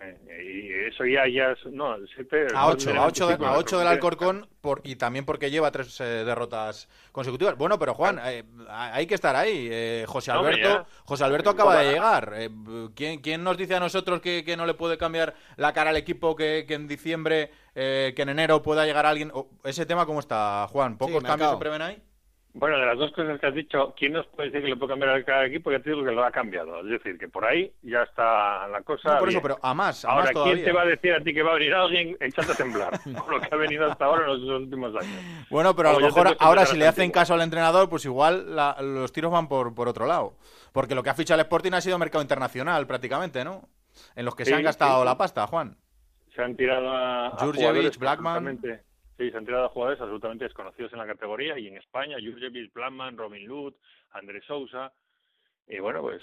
Eh, 0.03 0.42
Y 0.44 0.72
eso 0.88 1.05
ya, 1.05 1.26
ya 1.26 1.53
es, 1.53 1.59
no, 1.72 1.97
siete... 2.14 2.47
A 2.55 2.68
8, 2.68 2.90
el 2.90 2.97
a 2.99 3.07
8, 3.07 3.26
veinticinco, 3.26 3.47
a 3.55 3.59
ocho 3.59 3.78
del 3.78 3.86
el- 3.86 3.92
Alcorcón 3.94 4.49
por, 4.61 4.80
y 4.84 4.97
también 4.97 5.24
porque 5.24 5.51
lleva 5.51 5.70
tres 5.70 5.99
eh, 6.01 6.05
derrotas 6.24 6.88
consecutivas. 7.12 7.57
Bueno, 7.57 7.78
pero 7.78 7.94
Juan, 7.94 8.20
eh, 8.24 8.44
hay 8.68 9.07
que 9.07 9.14
estar 9.14 9.34
ahí. 9.36 9.68
Eh, 9.70 10.05
José 10.07 10.32
Alberto. 10.32 10.86
José 11.05 11.24
Alberto 11.24 11.51
acaba 11.51 11.76
de 11.82 11.92
llegar. 11.92 12.32
Eh, 12.36 12.51
¿quién, 12.94 13.20
quién 13.20 13.42
nos 13.42 13.57
dice 13.57 13.74
a 13.74 13.80
nosotros 13.80 14.20
que, 14.20 14.44
que 14.44 14.57
no 14.57 14.66
le 14.66 14.74
puede 14.74 14.99
cambiar 14.99 15.34
la 15.57 15.72
cara 15.72 15.90
al 15.90 15.97
equipo 15.97 16.36
que, 16.36 16.64
que 16.68 16.74
en 16.74 16.88
diciembre, 16.88 17.51
eh, 17.74 18.12
que 18.14 18.22
en 18.22 18.28
enero 18.28 18.62
pueda 18.62 18.84
llegar 18.84 19.07
alguien? 19.07 19.30
Oh, 19.34 19.49
ese 19.64 19.86
tema, 19.86 20.05
¿cómo 20.05 20.20
está, 20.20 20.66
Juan? 20.68 20.99
¿Pocos 20.99 21.20
Sí, 21.20 21.26
cambios 21.26 21.51
se 21.53 21.57
prevén 21.59 21.82
ahí? 21.82 22.03
Bueno, 22.59 22.78
de 22.78 22.86
las 22.86 22.96
dos 22.96 23.12
cosas 23.12 23.38
que 23.38 23.46
has 23.46 23.54
dicho, 23.54 23.94
¿quién 23.98 24.14
nos 24.14 24.26
puede 24.28 24.48
decir 24.48 24.62
que 24.62 24.70
le 24.70 24.76
puede 24.76 24.92
cambiar 24.92 25.22
cada 25.26 25.44
equipo? 25.44 25.70
Ya 25.70 25.78
te 25.78 25.90
digo 25.90 26.02
que 26.02 26.11
lo 26.11 26.24
ha 26.24 26.30
cambiado. 26.30 26.80
Es 26.80 26.86
decir, 26.86 27.18
que 27.18 27.28
por 27.28 27.44
ahí 27.44 27.70
ya 27.82 28.02
está 28.02 28.66
la 28.68 28.80
cosa. 28.80 29.12
No, 29.12 29.18
por 29.18 29.28
eso, 29.28 29.42
pero 29.42 29.59
a 29.61 29.74
más, 29.74 30.07
a 30.07 30.12
Ahora, 30.12 30.32
más 30.32 30.44
¿quién 30.44 30.64
te 30.64 30.72
va 30.72 30.80
a 30.80 30.86
decir 30.86 31.12
a 31.12 31.20
ti 31.20 31.34
que 31.34 31.42
va 31.42 31.50
a 31.50 31.54
venir 31.54 31.74
alguien? 31.74 32.16
Échate 32.18 32.52
a 32.52 32.54
temblar. 32.54 32.98
Por 33.04 33.34
lo 33.34 33.40
que 33.42 33.48
ha 33.54 33.59
venido 33.59 33.84
hasta 33.90 34.07
ahora 34.07 34.24
en 34.24 34.40
los 34.40 34.62
últimos 34.62 34.96
años. 34.96 35.20
Bueno, 35.50 35.76
pero 35.76 35.90
a 35.90 35.92
lo 35.92 36.00
mejor 36.00 36.34
ahora 36.40 36.64
si 36.64 36.78
le 36.78 36.86
hacen 36.86 37.11
caso 37.11 37.34
al 37.34 37.42
entrenador, 37.42 37.90
pues 37.90 38.07
igual 38.07 38.57
la- 38.57 38.76
los 38.80 39.12
tiros 39.12 39.30
van 39.30 39.48
por, 39.48 39.74
por 39.74 39.88
otro 39.88 40.07
lado. 40.07 40.38
Porque 40.72 40.94
lo 40.94 41.02
que 41.02 41.11
ha 41.11 41.14
fichado 41.14 41.38
el 41.38 41.44
Sporting 41.44 41.72
ha 41.72 41.82
sido 41.82 41.98
mercado 41.98 42.22
internacional 42.22 42.86
prácticamente, 42.86 43.44
¿no? 43.44 43.68
En 44.14 44.24
los 44.24 44.34
que 44.34 44.46
se 44.46 44.54
han 44.54 44.62
gastado 44.62 45.00
sí, 45.00 45.04
la 45.04 45.18
pasta, 45.18 45.46
Juan. 45.46 45.76
Se 46.34 46.42
han 46.42 46.57
tirado 46.57 46.88
a, 46.90 47.36
Jurjevic, 47.38 47.98
Blackman. 47.98 48.59
Sí, 49.16 49.30
se 49.30 49.36
han 49.36 49.46
tirado 49.46 49.64
a 49.66 49.70
jugadores 49.70 50.00
absolutamente 50.00 50.44
desconocidos 50.44 50.92
en 50.92 50.98
la 50.98 51.06
categoría 51.06 51.58
y 51.58 51.68
en 51.68 51.78
España, 51.78 52.16
Jurjevic, 52.22 52.72
Blackman, 52.74 53.16
Robin 53.16 53.46
Lud, 53.46 53.74
Andrés 54.12 54.44
Sousa. 54.44 54.92
Y 55.66 55.78
bueno, 55.78 56.02
pues, 56.02 56.22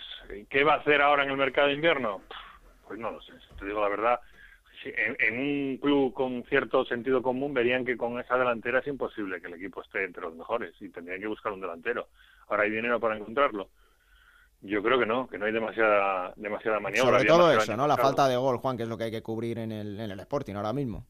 ¿qué 0.49 0.63
va 0.63 0.75
a 0.75 0.77
hacer 0.77 1.01
ahora 1.01 1.23
en 1.23 1.31
el 1.31 1.37
mercado 1.37 1.67
de 1.67 1.73
invierno? 1.73 2.21
Pues 2.87 2.99
no 2.99 3.11
lo 3.11 3.21
sé, 3.21 3.33
te 3.57 3.65
digo 3.65 3.81
la 3.81 3.89
verdad. 3.89 4.19
en, 4.85 5.17
en 5.19 5.39
un 5.39 5.77
club 5.77 6.13
con 6.13 6.43
cierto 6.43 6.85
sentido 6.85 7.21
común 7.21 7.53
verían 7.53 7.83
que 7.83 7.97
con 7.97 8.19
esa 8.19 8.37
delantera 8.37 8.79
es 8.79 8.87
imposible 8.87 9.41
que 9.41 9.47
el 9.47 9.55
equipo 9.55 9.81
esté 9.81 10.03
entre 10.03 10.23
los 10.23 10.35
mejores 10.35 10.73
y 10.79 10.89
tendrían 10.89 11.19
que 11.19 11.27
buscar 11.27 11.51
un 11.51 11.61
delantero. 11.61 12.09
Ahora 12.47 12.63
hay 12.63 12.71
dinero 12.71 12.99
para 12.99 13.17
encontrarlo. 13.17 13.69
Yo 14.61 14.81
creo 14.81 14.97
que 14.97 15.05
no, 15.05 15.27
que 15.27 15.37
no 15.37 15.45
hay 15.45 15.51
demasiada 15.51 16.31
demasiada 16.37 16.79
maniobra. 16.79 17.19
Sobre 17.19 17.27
todo 17.27 17.51
eso, 17.51 17.75
¿no? 17.75 17.85
La 17.85 17.97
falta 17.97 18.29
de 18.29 18.37
gol, 18.37 18.57
Juan, 18.57 18.77
que 18.77 18.83
es 18.83 18.89
lo 18.89 18.97
que 18.97 19.05
hay 19.05 19.11
que 19.11 19.21
cubrir 19.21 19.57
en 19.57 19.73
el, 19.73 19.99
en 19.99 20.11
el 20.11 20.19
Sporting 20.21 20.55
ahora 20.55 20.71
mismo. 20.71 21.05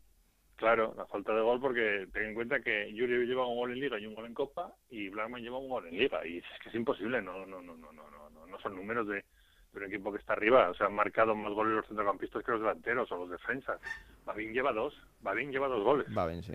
Claro, 0.64 0.93
la 0.95 1.05
falta 1.07 1.34
de 1.36 1.41
gol 1.41 1.59
porque 1.59 2.07
ten 2.14 2.24
en 2.30 2.34
cuenta 2.36 2.61
que 2.61 2.93
Yuri 2.93 3.26
lleva 3.28 3.45
un 3.45 3.57
gol 3.57 3.72
en 3.74 3.82
Liga 3.82 3.99
y 3.99 4.05
un 4.07 4.16
gol 4.16 4.26
en 4.28 4.34
Copa 4.34 4.74
y 4.89 5.09
Blackman 5.09 5.41
lleva 5.41 5.57
un 5.57 5.68
gol 5.68 5.86
en 5.88 5.97
Liga 5.97 6.26
y 6.26 6.38
es 6.38 6.45
que 6.61 6.70
es 6.70 6.76
imposible, 6.76 7.22
no 7.22 7.45
no 7.45 7.61
no 7.61 7.76
no 7.76 7.91
no 7.91 8.09
no 8.09 8.30
no, 8.30 8.47
no 8.47 8.59
son 8.61 8.74
números 8.78 9.05
de, 9.09 9.16
de 9.16 9.78
un 9.80 9.84
equipo 9.84 10.09
que 10.14 10.20
está 10.20 10.32
arriba, 10.32 10.70
o 10.70 10.74
sea, 10.74 10.88
han 10.88 10.93
marcado 10.95 11.36
más 11.36 11.51
goles 11.51 11.74
los 11.76 11.86
centrocampistas 11.88 12.45
que 12.45 12.51
los 12.53 12.61
delanteros 12.61 13.11
o 13.11 13.18
los 13.18 13.30
defensas. 13.30 13.78
Babín 14.26 14.53
lleva 14.53 14.72
dos, 14.72 14.93
Babín 15.22 15.51
lleva 15.51 15.68
dos 15.68 15.84
goles. 15.84 16.07
Va 16.18 16.28
bien, 16.28 16.41
sí. 16.41 16.53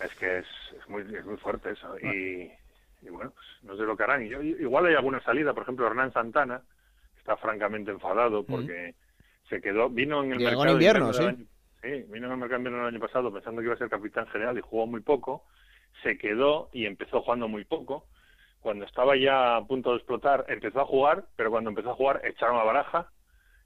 Es 0.00 0.14
que 0.14 0.38
es, 0.38 0.46
es 0.78 0.88
muy 0.88 1.02
es 1.02 1.24
muy 1.24 1.36
fuerte 1.38 1.70
eso 1.72 1.98
y, 1.98 2.48
y 3.02 3.08
bueno, 3.10 3.32
pues 3.32 3.46
no 3.62 3.76
sé 3.76 3.82
lo 3.82 3.96
que 3.96 4.04
harán. 4.04 4.24
Y 4.24 4.28
yo- 4.28 4.40
igual 4.40 4.86
hay 4.86 4.94
alguna 4.94 5.20
salida, 5.24 5.52
por 5.52 5.64
ejemplo, 5.64 5.84
Hernán 5.88 6.12
Santana 6.12 6.62
está 7.18 7.36
francamente 7.38 7.90
enfadado 7.90 8.44
porque 8.44 8.94
se 9.48 9.60
quedó 9.60 9.90
vino 9.90 10.22
en 10.22 10.30
el 10.34 10.38
Llegó 10.38 10.50
en 10.50 10.56
mercado 10.58 10.66
de 10.66 10.72
invierno, 10.74 11.12
sí. 11.12 11.46
Sí, 11.86 12.04
vino 12.08 12.28
de 12.28 12.34
invierno 12.34 12.80
el 12.80 12.94
año 12.94 12.98
pasado 12.98 13.32
pensando 13.32 13.60
que 13.60 13.66
iba 13.66 13.74
a 13.74 13.78
ser 13.78 13.88
capitán 13.88 14.26
general 14.26 14.58
y 14.58 14.60
jugó 14.60 14.88
muy 14.88 15.02
poco. 15.02 15.44
Se 16.02 16.18
quedó 16.18 16.68
y 16.72 16.84
empezó 16.84 17.22
jugando 17.22 17.46
muy 17.46 17.64
poco. 17.64 18.06
Cuando 18.60 18.84
estaba 18.84 19.16
ya 19.16 19.54
a 19.56 19.64
punto 19.64 19.90
de 19.90 19.98
explotar, 19.98 20.44
empezó 20.48 20.80
a 20.80 20.84
jugar, 20.84 21.26
pero 21.36 21.52
cuando 21.52 21.70
empezó 21.70 21.92
a 21.92 21.94
jugar 21.94 22.22
echaron 22.24 22.56
la 22.56 22.64
baraja 22.64 23.12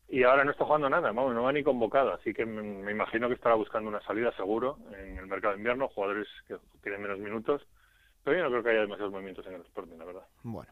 y 0.06 0.24
ahora 0.24 0.44
no 0.44 0.50
está 0.50 0.66
jugando 0.66 0.90
nada, 0.90 1.14
no 1.14 1.42
va 1.42 1.52
ni 1.52 1.62
convocado. 1.62 2.12
Así 2.12 2.34
que 2.34 2.44
me, 2.44 2.60
me 2.60 2.92
imagino 2.92 3.26
que 3.28 3.34
estará 3.36 3.54
buscando 3.54 3.88
una 3.88 4.02
salida 4.02 4.32
seguro 4.32 4.76
en 4.92 5.16
el 5.16 5.26
mercado 5.26 5.54
de 5.54 5.60
invierno, 5.60 5.88
jugadores 5.88 6.28
que 6.46 6.56
tienen 6.82 7.00
menos 7.00 7.18
minutos. 7.20 7.66
Pero 8.24 8.36
yo 8.36 8.44
no 8.44 8.50
creo 8.50 8.62
que 8.62 8.70
haya 8.70 8.80
demasiados 8.80 9.12
movimientos 9.12 9.46
en 9.46 9.54
el 9.54 9.60
Sporting, 9.62 9.96
la 9.98 10.04
verdad. 10.04 10.22
Bueno, 10.42 10.70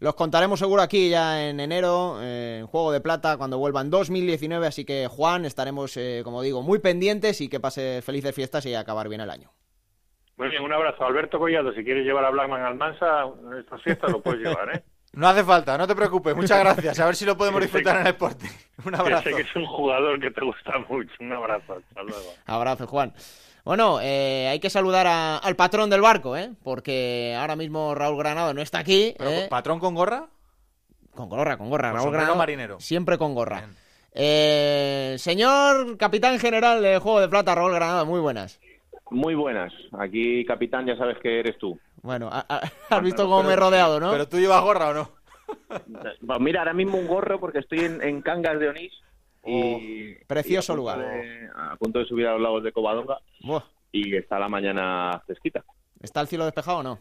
los 0.00 0.14
contaremos 0.14 0.58
seguro 0.58 0.82
aquí 0.82 1.10
ya 1.10 1.48
en 1.48 1.60
enero, 1.60 2.18
eh, 2.20 2.58
en 2.60 2.66
Juego 2.66 2.92
de 2.92 3.00
Plata, 3.00 3.36
cuando 3.36 3.58
vuelva 3.58 3.80
en 3.80 3.90
2019. 3.90 4.66
Así 4.66 4.84
que, 4.84 5.06
Juan, 5.06 5.44
estaremos, 5.44 5.96
eh, 5.96 6.22
como 6.24 6.42
digo, 6.42 6.62
muy 6.62 6.80
pendientes 6.80 7.40
y 7.40 7.48
que 7.48 7.60
pase 7.60 8.02
felices 8.02 8.34
fiestas 8.34 8.66
y 8.66 8.74
acabar 8.74 9.08
bien 9.08 9.20
el 9.20 9.30
año. 9.30 9.50
Muy 10.36 10.48
bien, 10.48 10.62
un 10.62 10.72
abrazo. 10.72 11.04
Alberto 11.04 11.38
Collado, 11.38 11.72
si 11.72 11.82
quieres 11.82 12.04
llevar 12.04 12.24
a 12.24 12.30
Blackman 12.30 12.62
al 12.62 12.76
Mansa 12.76 13.24
en 13.24 13.58
estas 13.58 13.82
fiestas, 13.82 14.10
lo 14.10 14.20
puedes 14.20 14.40
llevar, 14.40 14.76
¿eh? 14.76 14.84
No 15.12 15.26
hace 15.26 15.42
falta, 15.42 15.76
no 15.78 15.86
te 15.86 15.96
preocupes. 15.96 16.36
Muchas 16.36 16.60
gracias. 16.60 17.00
A 17.00 17.06
ver 17.06 17.16
si 17.16 17.24
lo 17.24 17.36
podemos 17.36 17.60
disfrutar 17.62 17.96
en 17.96 18.02
el 18.02 18.12
Sporting. 18.12 18.48
Un 18.84 18.94
abrazo. 18.94 19.22
sé 19.24 19.34
que 19.34 19.42
es 19.42 19.56
un 19.56 19.66
jugador 19.66 20.20
que 20.20 20.30
te 20.30 20.44
gusta 20.44 20.78
mucho. 20.88 21.10
Un 21.18 21.32
abrazo. 21.32 21.74
Hasta 21.74 22.02
luego. 22.02 22.34
Abrazo, 22.46 22.86
Juan. 22.86 23.12
Bueno, 23.68 23.98
eh, 24.00 24.48
hay 24.48 24.60
que 24.60 24.70
saludar 24.70 25.06
a- 25.06 25.36
al 25.36 25.54
patrón 25.54 25.90
del 25.90 26.00
barco, 26.00 26.34
¿eh? 26.38 26.52
Porque 26.64 27.36
ahora 27.38 27.54
mismo 27.54 27.94
Raúl 27.94 28.16
Granado 28.16 28.54
no 28.54 28.62
está 28.62 28.78
aquí. 28.78 29.14
Pero, 29.18 29.28
¿eh? 29.30 29.46
¿Patrón 29.50 29.78
con 29.78 29.94
gorra? 29.94 30.26
Con 31.14 31.28
gorra, 31.28 31.58
con 31.58 31.68
gorra. 31.68 31.90
Con 31.90 31.98
Raúl 32.00 32.12
Granado 32.12 32.36
marinero. 32.36 32.80
siempre 32.80 33.18
con 33.18 33.34
gorra. 33.34 33.58
Bien. 33.58 33.76
Eh, 34.14 35.16
señor 35.18 35.98
capitán 35.98 36.38
general 36.38 36.80
de 36.80 36.96
Juego 36.98 37.20
de 37.20 37.28
Plata, 37.28 37.54
Raúl 37.54 37.74
Granado, 37.74 38.06
muy 38.06 38.20
buenas. 38.20 38.58
Muy 39.10 39.34
buenas. 39.34 39.70
Aquí, 39.98 40.46
capitán, 40.46 40.86
ya 40.86 40.96
sabes 40.96 41.18
que 41.22 41.38
eres 41.40 41.58
tú. 41.58 41.78
Bueno, 42.00 42.30
a- 42.32 42.46
a- 42.48 42.62
has 42.96 43.02
visto 43.02 43.24
cómo 43.24 43.42
me 43.42 43.52
he 43.52 43.56
rodeado, 43.56 44.00
¿no? 44.00 44.12
¿Pero 44.12 44.26
tú 44.26 44.38
llevas 44.38 44.62
gorra 44.62 44.88
o 44.88 44.94
no? 44.94 45.10
Pues 45.68 46.40
mira, 46.40 46.60
ahora 46.60 46.72
mismo 46.72 46.96
un 46.96 47.06
gorro 47.06 47.38
porque 47.38 47.58
estoy 47.58 47.80
en, 47.80 48.02
en 48.02 48.22
Cangas 48.22 48.58
de 48.60 48.70
Onís 48.70 48.92
y... 49.44 50.14
Precioso 50.26 50.72
y 50.72 50.76
lugar. 50.76 50.98
de- 50.98 51.48
a 51.54 51.76
punto 51.76 51.98
de 52.00 52.04
subir 52.06 52.26
a 52.26 52.32
los 52.32 52.40
lagos 52.42 52.62
de 52.62 52.72
Covadonga 52.72 53.18
Buah, 53.42 53.62
y 53.92 54.14
está 54.16 54.38
la 54.38 54.48
mañana 54.48 55.22
fresquita. 55.26 55.64
¿Está 56.00 56.20
el 56.20 56.28
cielo 56.28 56.44
despejado 56.44 56.78
o 56.78 56.82
no? 56.82 56.98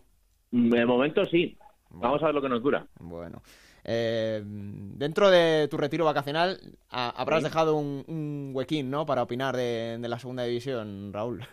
De 0.52 0.86
momento 0.86 1.26
sí. 1.26 1.58
Vamos 1.90 2.22
a 2.22 2.28
ver 2.28 2.36
lo 2.36 2.42
que 2.42 2.50
nos 2.50 2.62
dura. 2.64 2.86
Bueno. 3.00 3.42
Eh, 3.90 4.42
dentro 4.44 5.30
de 5.30 5.68
tu 5.70 5.78
retiro 5.78 6.04
vacacional 6.06 6.60
a- 6.90 7.10
habrás 7.22 7.40
Sí. 7.40 7.46
dejado 7.46 7.76
un, 7.76 8.04
un 8.08 8.52
huequín, 8.54 8.90
¿no? 8.90 9.06
Para 9.06 9.24
opinar 9.24 9.56
de, 9.56 9.98
de 10.00 10.10
la 10.10 10.20
segunda 10.20 10.44
división, 10.44 11.12
Raúl. 11.14 11.46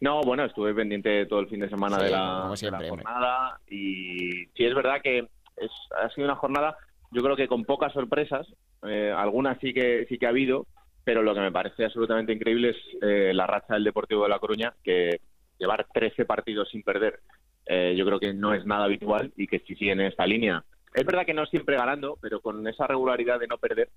No, 0.00 0.20
bueno, 0.20 0.44
estuve 0.44 0.74
pendiente 0.74 1.26
todo 1.26 1.40
el 1.40 1.48
fin 1.48 1.60
de 1.60 1.68
semana 1.68 1.96
Sí, 1.98 2.04
de, 2.04 2.10
la, 2.10 2.54
de 2.54 2.68
hombre. 2.70 2.88
jornada 2.90 3.58
y 3.68 4.44
sí 4.54 4.64
es 4.64 4.74
verdad 4.74 5.00
que 5.02 5.18
es, 5.56 5.70
ha 6.00 6.08
sido 6.10 6.26
una 6.26 6.36
jornada, 6.36 6.76
yo 7.10 7.22
creo 7.22 7.36
que 7.36 7.48
con 7.48 7.64
pocas 7.64 7.92
sorpresas, 7.92 8.46
eh, 8.86 9.12
algunas 9.16 9.58
sí 9.60 9.72
que 9.72 10.06
sí 10.08 10.18
que 10.18 10.26
ha 10.26 10.30
habido, 10.30 10.66
pero 11.08 11.22
lo 11.22 11.32
que 11.32 11.40
me 11.40 11.50
parece 11.50 11.86
absolutamente 11.86 12.34
increíble 12.34 12.68
es 12.68 12.76
eh, 13.00 13.32
la 13.32 13.46
racha 13.46 13.72
del 13.72 13.84
Deportivo 13.84 14.24
de 14.24 14.28
La 14.28 14.38
Coruña, 14.38 14.74
que 14.84 15.22
llevar 15.58 15.86
13 15.90 16.26
partidos 16.26 16.68
sin 16.68 16.82
perder, 16.82 17.20
eh, 17.64 17.94
yo 17.96 18.04
creo 18.04 18.20
que 18.20 18.34
no 18.34 18.52
es 18.52 18.66
nada 18.66 18.84
habitual 18.84 19.32
y 19.34 19.46
que 19.46 19.60
si 19.60 19.74
sigue 19.74 19.92
en 19.92 20.02
esta 20.02 20.26
línea. 20.26 20.62
Es 20.92 21.06
verdad 21.06 21.24
que 21.24 21.32
no 21.32 21.46
siempre 21.46 21.76
ganando, 21.76 22.18
pero 22.20 22.42
con 22.42 22.68
esa 22.68 22.86
regularidad 22.86 23.40
de 23.40 23.46
no 23.46 23.56
perder, 23.56 23.88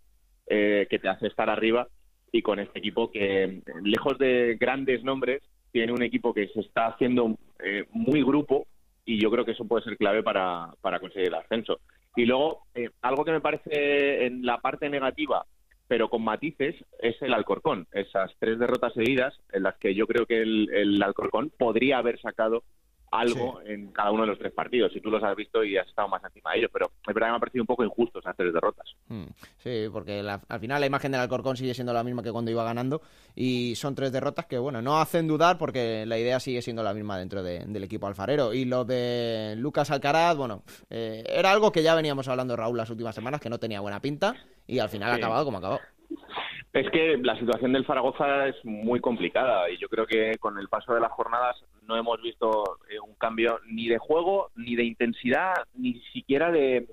eh, 0.47 0.88
que 0.89 0.99
te 0.99 1.09
hace 1.09 1.28
estar 1.28 1.49
arriba 1.49 1.89
y 2.32 2.41
con 2.41 2.59
este 2.59 2.80
equipo 2.80 3.12
que, 3.12 3.62
lejos 3.84 4.18
de 4.18 4.55
grandes 4.57 5.03
nombres, 5.03 5.43
tiene 5.74 5.91
un 5.91 6.03
equipo 6.03 6.34
que 6.34 6.47
se 6.47 6.62
está 6.62 6.88
haciendo 6.88 7.38
muy 7.91 8.24
grupo 8.24 8.68
y 9.03 9.22
yo 9.22 9.30
creo 9.30 9.43
que 9.43 9.51
eso 9.51 9.68
puede 9.68 9.84
ser 9.84 9.97
clave 9.97 10.24
para, 10.24 10.70
para 10.80 11.01
conseguir 11.01 11.28
el 11.28 11.36
ascenso. 11.36 11.82
Y 12.16 12.26
luego, 12.26 12.64
eh, 12.76 12.89
algo 13.01 13.24
que 13.24 13.32
me 13.32 13.41
parece 13.41 14.26
en 14.26 14.45
la 14.45 14.59
parte 14.59 14.89
negativa, 14.89 15.45
pero 15.88 16.09
con 16.09 16.24
matices, 16.24 16.76
es 16.99 17.22
el 17.22 17.34
Alcorcón. 17.34 17.88
Esas 17.91 18.32
tres 18.39 18.59
derrotas 18.59 18.93
seguidas 18.93 19.34
en 19.51 19.64
las 19.64 19.78
que 19.78 19.93
yo 19.95 20.07
creo 20.07 20.26
que 20.26 20.41
el, 20.41 20.70
el 20.74 21.03
Alcorcón 21.03 21.51
podría 21.57 21.97
haber 21.97 22.20
sacado 22.20 22.64
algo 23.12 23.62
en 23.66 23.91
cada 23.91 24.12
uno 24.12 24.22
de 24.24 24.30
los 24.30 24.39
tres 24.39 24.53
partidos. 24.53 24.91
Si 24.93 25.01
tú 25.01 25.12
los 25.12 25.22
has 25.22 25.36
visto 25.36 25.64
y 25.64 25.78
has 25.78 25.88
estado 25.88 26.07
más 26.07 26.24
encima 26.24 26.51
de 26.51 26.59
ellos, 26.59 26.72
pero 26.72 26.91
es 27.05 27.14
verdad 27.14 27.28
que 27.28 27.32
me 27.32 27.38
ha 27.38 27.39
parecido 27.39 27.64
un 27.64 27.68
poco 27.68 27.84
injusto 27.84 28.20
esas 28.20 28.36
tres 28.38 28.53
derrotas. 28.53 28.88
Mm, 29.09 29.26
sí, 29.57 29.88
porque 29.91 30.22
al 30.22 30.59
final 30.59 30.80
la 30.80 30.88
imagen 30.88 31.12
del 31.12 31.22
Alcorcón 31.22 31.57
sigue 31.57 31.74
siendo 31.74 31.91
la 31.91 32.03
misma 32.03 32.24
que 32.24 32.32
cuando 32.32 32.51
iba 32.51 32.64
ganando 32.64 33.01
y 33.36 33.76
son 33.76 33.95
tres 33.95 34.14
derrotas 34.14 34.45
que, 34.45 34.57
bueno, 34.57 34.82
no 34.82 34.99
hacen 34.99 35.28
dudar 35.28 35.57
porque 35.57 36.05
la 36.05 36.18
idea 36.18 36.39
sigue 36.39 36.62
siendo 36.62 36.84
la 36.84 36.93
misma 36.93 37.18
dentro 37.18 37.43
del 37.43 37.84
equipo 37.84 38.07
alfarero. 38.07 38.53
Y 38.53 38.64
lo 38.66 38.86
de 38.86 39.55
Lucas 39.57 39.91
Alcaraz, 39.91 40.38
bueno, 40.38 40.64
eh, 40.89 41.24
era 41.28 41.51
algo 41.51 41.72
que 41.72 41.84
ya 41.84 41.95
veníamos 41.95 42.30
hablando 42.30 42.55
Raúl 42.55 42.78
las 42.78 42.89
últimas 42.89 43.14
semanas, 43.14 43.41
que 43.41 43.49
no 43.49 43.59
tenía 43.59 43.82
buena 43.82 43.99
pinta 43.99 44.36
y 44.68 44.80
al 44.80 44.89
final 44.89 45.12
ha 45.12 45.16
acabado 45.16 45.43
como 45.43 45.57
ha 45.57 45.59
acabado. 45.59 45.82
Es 46.74 46.89
que 46.89 47.18
la 47.18 47.38
situación 47.38 47.74
del 47.74 47.86
Zaragoza 47.86 48.47
es 48.47 48.55
muy 48.64 49.01
complicada 49.01 49.70
y 49.70 49.78
yo 49.78 49.89
creo 49.89 50.07
que 50.07 50.38
con 50.39 50.57
el 50.57 50.70
paso 50.70 50.93
de 50.93 51.01
las 51.01 51.12
jornadas 51.12 51.57
no 51.92 51.98
hemos 51.98 52.22
visto 52.22 52.80
eh, 52.89 53.00
un 53.00 53.16
cambio 53.16 53.60
ni 53.68 53.89
de 53.89 53.98
juego, 53.98 54.50
ni 54.56 54.76
de 54.76 54.86
intensidad, 54.86 55.56
ni 55.74 56.00
siquiera 56.14 56.50
de 56.52 56.78
eh, 56.78 56.88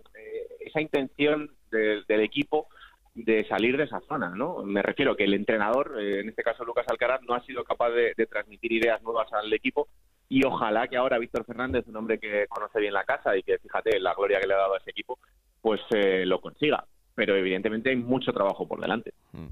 esa 0.60 0.80
intención 0.80 1.50
del 1.70 2.20
equipo 2.20 2.66
de 3.14 3.46
salir 3.46 3.76
de 3.76 3.84
esa 3.84 4.00
zona, 4.08 4.30
¿no? 4.30 4.62
Me 4.64 4.82
refiero 4.82 5.14
que 5.14 5.24
el 5.24 5.34
entrenador, 5.34 5.96
eh, 6.00 6.20
en 6.20 6.28
este 6.28 6.42
caso 6.42 6.64
Lucas 6.64 6.86
Alcaraz, 6.88 7.20
no 7.22 7.34
ha 7.34 7.44
sido 7.44 7.62
capaz 7.62 7.90
de, 7.90 8.14
transmitir 8.26 8.72
ideas 8.72 9.02
nuevas 9.02 9.32
al 9.32 9.52
equipo 9.52 9.88
y 10.28 10.44
ojalá 10.44 10.88
que 10.88 10.96
ahora 10.96 11.18
Víctor 11.18 11.44
Fernández, 11.44 11.86
un 11.86 11.96
hombre 11.96 12.18
que 12.18 12.46
conoce 12.48 12.80
bien 12.80 12.94
la 12.94 13.04
casa 13.04 13.36
y 13.36 13.42
que, 13.42 13.58
fíjate, 13.58 14.00
la 14.00 14.14
gloria 14.14 14.40
que 14.40 14.46
le 14.46 14.54
ha 14.54 14.58
dado 14.58 14.74
a 14.74 14.78
ese 14.78 14.90
equipo, 14.90 15.18
pues 15.60 15.80
lo 15.90 16.40
consiga 16.40 16.84
pero 17.18 17.34
evidentemente 17.34 17.90
hay 17.90 17.96
mucho 17.96 18.32
trabajo 18.32 18.68
por 18.68 18.80
delante. 18.80 19.12
Mm. 19.32 19.48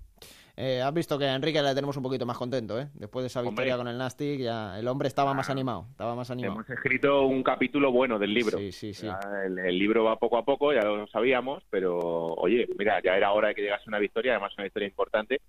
Eh, 0.59 0.81
has 0.81 0.95
visto 0.95 1.19
que 1.19 1.27
a 1.27 1.35
Enrique 1.35 1.61
le 1.61 1.75
tenemos 1.75 1.99
un 1.99 2.03
poquito 2.03 2.25
más 2.25 2.39
contento, 2.39 2.81
¿eh? 2.81 2.89
Después 2.95 3.23
de 3.23 3.27
esa 3.27 3.43
victoria 3.43 3.77
con 3.77 3.89
el 3.89 3.99
Nastic, 3.99 4.41
ya 4.41 4.79
el 4.79 4.89
hombre 4.89 5.07
estaba 5.07 5.35
más 5.35 5.51
animado, 5.51 5.89
estaba 5.91 6.15
más 6.15 6.31
animado. 6.31 6.55
Hemos 6.55 6.71
escrito 6.71 7.27
un 7.27 7.43
capítulo 7.43 7.93
bueno 7.93 8.19
del 8.19 8.33
libro. 8.33 8.57
Sí, 8.57 8.73
sí, 8.73 8.95
sí. 8.95 9.07
El, 9.45 9.79
libro 9.79 10.05
va 10.05 10.17
poco 10.17 10.39
a 10.39 10.47
poco, 10.47 10.73
ya 10.73 10.81
lo 10.81 11.07
sabíamos, 11.09 11.63
pero 11.69 11.99
oye, 11.99 12.67
mira, 12.79 13.03
ya 13.05 13.19
era 13.19 13.33
hora 13.33 13.49
de 13.49 13.55
que 13.55 13.61
llegase 13.61 13.85
una 13.89 13.99
victoria, 13.99 14.33
además 14.33 14.55
una 14.57 14.65
victoria 14.65 14.89
importante. 14.89 15.43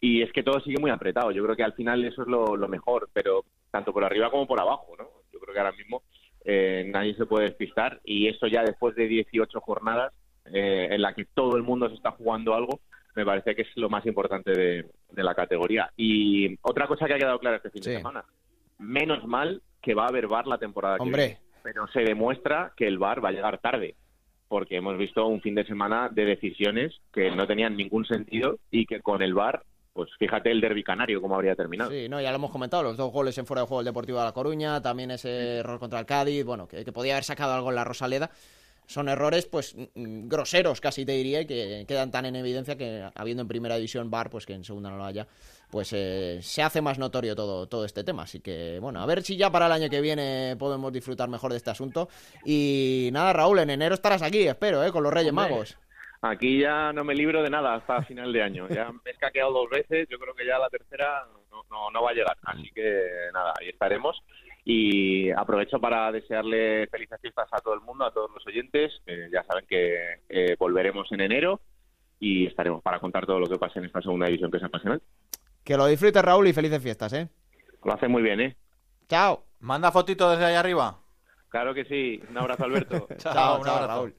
Y 0.00 0.22
es 0.22 0.32
que 0.32 0.42
todo 0.42 0.60
sigue 0.60 0.80
muy 0.80 0.90
apretado. 0.90 1.30
Yo 1.30 1.44
creo 1.44 1.54
que 1.54 1.62
al 1.62 1.74
final 1.74 2.04
eso 2.04 2.22
es 2.22 2.28
lo, 2.28 2.56
mejor, 2.66 3.08
pero 3.12 3.44
tanto 3.70 3.92
por 3.92 4.02
arriba 4.02 4.32
como 4.32 4.48
por 4.48 4.60
abajo, 4.60 4.96
¿no? 4.98 5.04
Yo 5.32 5.38
creo 5.38 5.54
que 5.54 5.60
ahora 5.60 5.76
mismo 5.76 6.02
eh, 6.44 6.90
nadie 6.92 7.14
se 7.14 7.26
puede 7.26 7.44
despistar 7.44 8.00
y 8.02 8.26
eso 8.26 8.48
ya 8.48 8.64
después 8.64 8.96
de 8.96 9.06
18 9.06 9.60
jornadas 9.60 10.12
eh, 10.52 10.88
en 10.90 11.02
la 11.02 11.14
que 11.14 11.26
todo 11.26 11.56
el 11.56 11.62
mundo 11.62 11.88
se 11.88 11.94
está 11.94 12.10
jugando 12.12 12.54
algo, 12.54 12.80
me 13.14 13.24
parece 13.24 13.54
que 13.54 13.62
es 13.62 13.68
lo 13.76 13.88
más 13.88 14.04
importante 14.06 14.52
de, 14.52 14.84
la 15.22 15.34
categoría. 15.34 15.90
Y 15.96 16.56
otra 16.62 16.86
cosa 16.86 17.06
que 17.06 17.14
ha 17.14 17.18
quedado 17.18 17.38
clara 17.38 17.56
este 17.56 17.70
fin 17.70 17.82
de 17.82 17.96
semana, 17.96 18.24
menos 18.78 19.26
mal 19.26 19.62
que 19.82 19.94
va 19.94 20.04
a 20.04 20.08
haber 20.08 20.26
VAR 20.26 20.46
la 20.46 20.58
temporada 20.58 20.98
que 20.98 21.04
viene, 21.04 21.38
pero 21.62 21.86
se 21.88 22.00
demuestra 22.00 22.72
que 22.76 22.86
el 22.86 22.98
VAR 22.98 23.24
va 23.24 23.30
a 23.30 23.32
llegar 23.32 23.58
tarde, 23.58 23.94
porque 24.48 24.76
hemos 24.76 24.96
visto 24.96 25.26
un 25.26 25.40
fin 25.40 25.54
de 25.54 25.66
semana 25.66 26.08
de 26.10 26.24
decisiones 26.24 27.00
que 27.12 27.30
no 27.30 27.46
tenían 27.46 27.76
ningún 27.76 28.04
sentido 28.06 28.58
y 28.70 28.86
que 28.86 29.00
con 29.00 29.22
el 29.22 29.34
VAR 29.34 29.62
pues 29.92 30.08
fíjate 30.18 30.52
el 30.52 30.60
derbi 30.60 30.84
canario 30.84 31.20
cómo 31.20 31.34
habría 31.34 31.56
terminado. 31.56 31.90
Sí, 31.90 32.08
no, 32.08 32.20
ya 32.20 32.30
lo 32.30 32.36
hemos 32.36 32.52
comentado, 32.52 32.84
los 32.84 32.96
dos 32.96 33.12
goles 33.12 33.36
en 33.38 33.44
fuera 33.44 33.62
de 33.62 33.66
juego 33.66 33.80
del 33.80 33.92
Deportivo 33.92 34.18
de 34.18 34.24
La 34.24 34.32
Coruña, 34.32 34.80
también 34.80 35.10
ese 35.10 35.58
error 35.58 35.80
contra 35.80 35.98
el 35.98 36.06
Cádiz, 36.06 36.44
bueno, 36.44 36.68
que, 36.68 36.84
que 36.84 36.92
podía 36.92 37.14
haber 37.14 37.24
sacado 37.24 37.54
algo 37.54 37.70
en 37.70 37.74
la 37.74 37.84
Rosaleda 37.84 38.30
son 38.90 39.08
errores 39.08 39.46
pues 39.46 39.76
groseros 39.94 40.80
casi 40.80 41.06
te 41.06 41.12
diría 41.12 41.46
que 41.46 41.84
quedan 41.86 42.10
tan 42.10 42.26
en 42.26 42.34
evidencia 42.34 42.76
que 42.76 43.08
habiendo 43.14 43.42
en 43.42 43.48
primera 43.48 43.76
división 43.76 44.10
bar 44.10 44.30
pues 44.30 44.46
que 44.46 44.52
en 44.52 44.64
segunda 44.64 44.90
no 44.90 44.96
lo 44.96 45.04
haya 45.04 45.28
pues 45.70 45.92
eh, 45.92 46.40
se 46.42 46.60
hace 46.60 46.82
más 46.82 46.98
notorio 46.98 47.36
todo, 47.36 47.68
todo 47.68 47.84
este 47.84 48.02
tema. 48.02 48.24
Así 48.24 48.40
que 48.40 48.80
bueno 48.80 49.00
a 49.00 49.06
ver 49.06 49.22
si 49.22 49.36
ya 49.36 49.48
para 49.48 49.66
el 49.66 49.72
año 49.72 49.88
que 49.88 50.00
viene 50.00 50.56
podemos 50.58 50.92
disfrutar 50.92 51.28
mejor 51.28 51.52
de 51.52 51.58
este 51.58 51.70
asunto. 51.70 52.08
Y 52.44 53.10
nada 53.12 53.32
Raúl 53.32 53.60
en 53.60 53.70
enero 53.70 53.94
estarás 53.94 54.22
aquí 54.22 54.48
espero 54.48 54.84
eh 54.84 54.90
con 54.90 55.04
los 55.04 55.12
Reyes 55.12 55.32
Magos. 55.32 55.78
aquí 56.22 56.58
ya 56.58 56.92
no 56.92 57.04
me 57.04 57.14
libro 57.14 57.44
de 57.44 57.50
nada 57.50 57.76
hasta 57.76 58.02
final 58.02 58.32
de 58.32 58.42
año. 58.42 58.68
Ya 58.68 58.90
me 58.90 58.98
he 59.04 59.10
escaqueado 59.10 59.52
dos 59.52 59.70
veces 59.70 60.08
yo 60.10 60.18
creo 60.18 60.34
que 60.34 60.44
ya 60.44 60.58
la 60.58 60.68
tercera 60.68 61.28
no, 61.52 61.62
no, 61.70 61.90
no 61.92 62.02
va 62.02 62.10
a 62.10 62.14
llegar. 62.14 62.36
Así 62.42 62.68
que 62.74 63.08
nada 63.32 63.54
ahí 63.60 63.68
estaremos 63.68 64.20
y 64.64 65.30
aprovecho 65.30 65.80
para 65.80 66.12
desearle 66.12 66.86
felices 66.88 67.20
fiestas 67.20 67.48
a 67.52 67.58
todo 67.58 67.74
el 67.74 67.80
mundo, 67.80 68.04
a 68.04 68.12
todos 68.12 68.30
los 68.32 68.46
oyentes. 68.46 68.92
ya 69.32 69.42
saben 69.44 69.64
que 69.66 70.20
eh, 70.28 70.56
volveremos 70.58 71.10
en 71.12 71.22
enero 71.22 71.60
y 72.18 72.46
estaremos 72.46 72.82
para 72.82 73.00
contar 73.00 73.26
todo 73.26 73.40
lo 73.40 73.46
que 73.46 73.58
pase 73.58 73.78
en 73.78 73.86
esta 73.86 74.02
segunda 74.02 74.26
división 74.26 74.50
que 74.50 74.58
es 74.58 74.64
apasionante. 74.64 75.04
Que 75.64 75.76
lo 75.76 75.86
disfrutes, 75.86 76.22
Raúl, 76.22 76.48
y 76.48 76.52
felices 76.52 76.82
fiestas, 76.82 77.12
¿eh? 77.12 77.28
Lo 77.84 77.94
hace 77.94 78.08
muy 78.08 78.22
bien, 78.22 78.40
¿eh? 78.40 78.56
Chao. 79.08 79.44
Manda 79.60 79.92
fotito 79.92 80.30
desde 80.30 80.44
ahí 80.44 80.54
arriba. 80.54 80.98
Claro 81.48 81.74
que 81.74 81.84
sí. 81.84 82.22
Un 82.30 82.38
abrazo, 82.38 82.64
Alberto. 82.64 83.08
chao, 83.18 83.62
chao, 83.62 83.86
Raúl. 83.86 84.14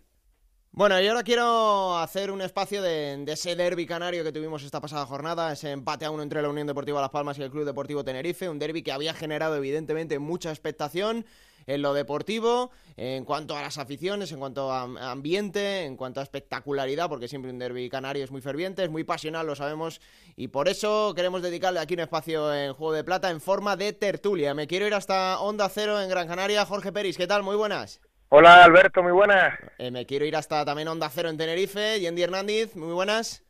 Bueno, 0.73 1.01
y 1.01 1.05
ahora 1.05 1.23
quiero 1.23 1.97
hacer 1.97 2.31
un 2.31 2.41
espacio 2.41 2.81
de, 2.81 3.21
ese 3.27 3.57
derby 3.57 3.85
canario 3.85 4.23
que 4.23 4.31
tuvimos 4.31 4.63
esta 4.63 4.79
pasada 4.79 5.05
jornada, 5.05 5.51
ese 5.51 5.71
empate 5.71 6.05
a 6.05 6.11
uno 6.11 6.23
entre 6.23 6.41
la 6.41 6.47
Unión 6.47 6.65
Deportiva 6.65 7.01
Las 7.01 7.09
Palmas 7.09 7.37
y 7.37 7.41
el 7.41 7.51
Club 7.51 7.65
Deportivo 7.65 8.05
Tenerife, 8.05 8.47
un 8.47 8.57
derby 8.57 8.81
que 8.81 8.93
había 8.93 9.13
generado 9.13 9.57
evidentemente 9.57 10.17
mucha 10.17 10.49
expectación 10.49 11.25
en 11.67 11.81
lo 11.81 11.93
deportivo, 11.93 12.71
en 12.95 13.25
cuanto 13.25 13.57
a 13.57 13.61
las 13.61 13.77
aficiones, 13.77 14.31
en 14.31 14.39
cuanto 14.39 14.71
a 14.71 14.83
ambiente, 15.11 15.83
en 15.83 15.97
cuanto 15.97 16.21
a 16.21 16.23
espectacularidad, 16.23 17.09
porque 17.09 17.27
siempre 17.27 17.51
un 17.51 17.59
derby 17.59 17.89
canario 17.89 18.23
es 18.23 18.31
muy 18.31 18.41
ferviente, 18.41 18.81
es 18.81 18.89
muy 18.89 19.03
pasional, 19.03 19.47
lo 19.47 19.55
sabemos, 19.55 19.99
y 20.37 20.47
por 20.47 20.69
eso 20.69 21.11
queremos 21.13 21.41
dedicarle 21.41 21.81
aquí 21.81 21.95
un 21.95 21.99
espacio 21.99 22.53
en 22.55 22.73
Juego 22.73 22.93
de 22.93 23.03
Plata 23.03 23.29
en 23.29 23.41
forma 23.41 23.75
de 23.75 23.91
tertulia. 23.91 24.53
Me 24.53 24.67
quiero 24.67 24.87
ir 24.87 24.93
hasta 24.93 25.41
Onda 25.41 25.67
Cero 25.67 26.01
en 26.01 26.09
Gran 26.09 26.29
Canaria. 26.29 26.65
Jorge 26.65 26.93
Peris, 26.93 27.17
¿qué 27.17 27.27
tal? 27.27 27.43
Muy 27.43 27.57
buenas. 27.57 27.99
Hola 28.33 28.63
Alberto, 28.63 29.03
muy 29.03 29.11
buenas. 29.11 29.59
Eh, 29.77 29.91
me 29.91 30.05
quiero 30.05 30.23
ir 30.23 30.37
hasta 30.37 30.63
también 30.63 30.87
Onda 30.87 31.09
Cero 31.09 31.27
en 31.27 31.37
Tenerife. 31.37 31.99
Yendi 31.99 32.23
Hernández, 32.23 32.77
muy 32.77 32.93
buenas. 32.93 33.45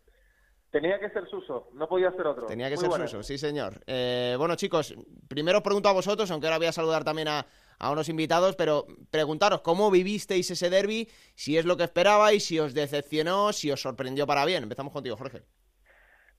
Tenía 0.72 1.00
que 1.00 1.08
ser 1.12 1.28
Suso, 1.28 1.70
no 1.76 1.88
podía 1.88 2.10
ser 2.14 2.26
otro. 2.26 2.48
Tenía 2.48 2.68
que 2.68 2.78
ser 2.78 2.90
Suso, 2.90 3.22
sí 3.22 3.38
señor. 3.38 3.76
Eh, 3.86 4.34
bueno 4.40 4.56
chicos, 4.56 4.96
primero 5.30 5.60
os 5.60 5.64
pregunto 5.64 5.88
a 5.88 5.94
vosotros, 5.94 6.32
aunque 6.32 6.48
ahora 6.48 6.58
voy 6.58 6.66
a 6.66 6.72
saludar 6.72 7.04
también 7.04 7.28
a, 7.28 7.46
unos 7.92 8.10
invitados, 8.10 8.56
pero 8.56 8.88
preguntaros 9.12 9.62
cómo 9.62 9.92
vivisteis 9.92 10.50
ese 10.50 10.72
derby, 10.72 11.08
si 11.36 11.60
es 11.60 11.66
lo 11.66 11.78
que 11.78 11.84
esperabais, 11.84 12.44
si 12.44 12.58
os 12.58 12.74
decepcionó, 12.74 13.54
si 13.54 13.70
os 13.70 13.80
sorprendió 13.80 14.26
para 14.26 14.46
bien. 14.46 14.64
Empezamos 14.64 14.94
contigo, 14.94 15.16
Jorge. 15.16 15.44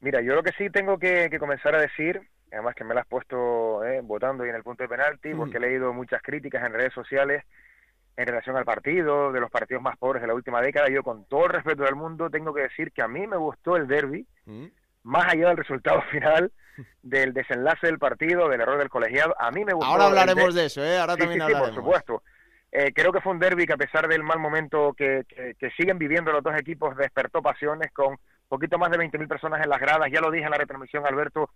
Mira, 0.00 0.20
yo 0.20 0.34
lo 0.34 0.42
que 0.42 0.50
sí 0.58 0.68
tengo 0.68 0.98
que, 0.98 1.30
comenzar 1.38 1.76
a 1.76 1.80
decir, 1.80 2.20
además 2.50 2.74
que 2.74 2.82
me 2.82 2.94
la 2.94 3.02
has 3.02 3.06
puesto 3.06 3.84
eh, 3.84 4.00
votando 4.02 4.44
y 4.44 4.48
en 4.48 4.56
el 4.56 4.64
punto 4.64 4.82
de 4.82 4.88
penalti, 4.88 5.32
porque 5.32 5.58
he 5.58 5.60
leído 5.60 5.92
muchas 5.92 6.20
críticas 6.22 6.66
en 6.66 6.72
redes 6.72 6.92
sociales 6.92 7.44
en 8.16 8.26
relación 8.26 8.56
al 8.56 8.64
partido, 8.64 9.32
de 9.32 9.40
los 9.40 9.50
partidos 9.50 9.82
más 9.82 9.96
pobres 9.96 10.22
de 10.22 10.28
la 10.28 10.34
última 10.34 10.60
década. 10.60 10.88
Yo, 10.88 11.02
con 11.02 11.24
todo 11.24 11.46
el 11.46 11.52
respeto 11.52 11.84
del 11.84 11.96
mundo, 11.96 12.28
tengo 12.30 12.52
que 12.52 12.62
decir 12.62 12.92
que 12.92 13.02
a 13.02 13.08
mí 13.08 13.26
me 13.26 13.36
gustó 13.36 13.76
el 13.76 13.86
derby, 13.86 14.26
mm. 14.44 14.66
más 15.04 15.32
allá 15.32 15.48
del 15.48 15.56
resultado 15.56 16.02
final, 16.10 16.52
del 17.02 17.32
desenlace 17.32 17.86
del 17.86 17.98
partido, 17.98 18.48
del 18.48 18.60
error 18.60 18.78
del 18.78 18.90
colegiado. 18.90 19.34
A 19.38 19.50
mí 19.50 19.64
me 19.64 19.72
gustó. 19.72 19.90
Ahora 19.90 20.06
hablaremos 20.06 20.54
de 20.54 20.66
eso, 20.66 20.84
¿eh? 20.84 20.98
Ahora 20.98 21.16
también 21.16 21.42
sí, 21.46 21.52
por 21.52 21.74
supuesto. 21.74 22.22
Eh, 22.70 22.92
creo 22.94 23.12
que 23.12 23.20
fue 23.20 23.32
un 23.32 23.38
derby 23.38 23.66
que, 23.66 23.74
a 23.74 23.78
pesar 23.78 24.08
del 24.08 24.22
mal 24.22 24.38
momento 24.38 24.94
que, 24.94 25.24
que, 25.28 25.70
siguen 25.72 25.98
viviendo 25.98 26.32
los 26.32 26.42
dos 26.42 26.54
equipos, 26.58 26.96
despertó 26.96 27.42
pasiones 27.42 27.92
con 27.92 28.16
poquito 28.48 28.78
más 28.78 28.90
de 28.90 28.98
20.000 28.98 29.28
personas 29.28 29.62
en 29.62 29.68
las 29.68 29.80
gradas. 29.80 30.10
Ya 30.10 30.20
lo 30.20 30.30
dije 30.30 30.44
en 30.44 30.50
la 30.50 30.56
retransmisión, 30.56 31.06
Alberto, 31.06 31.50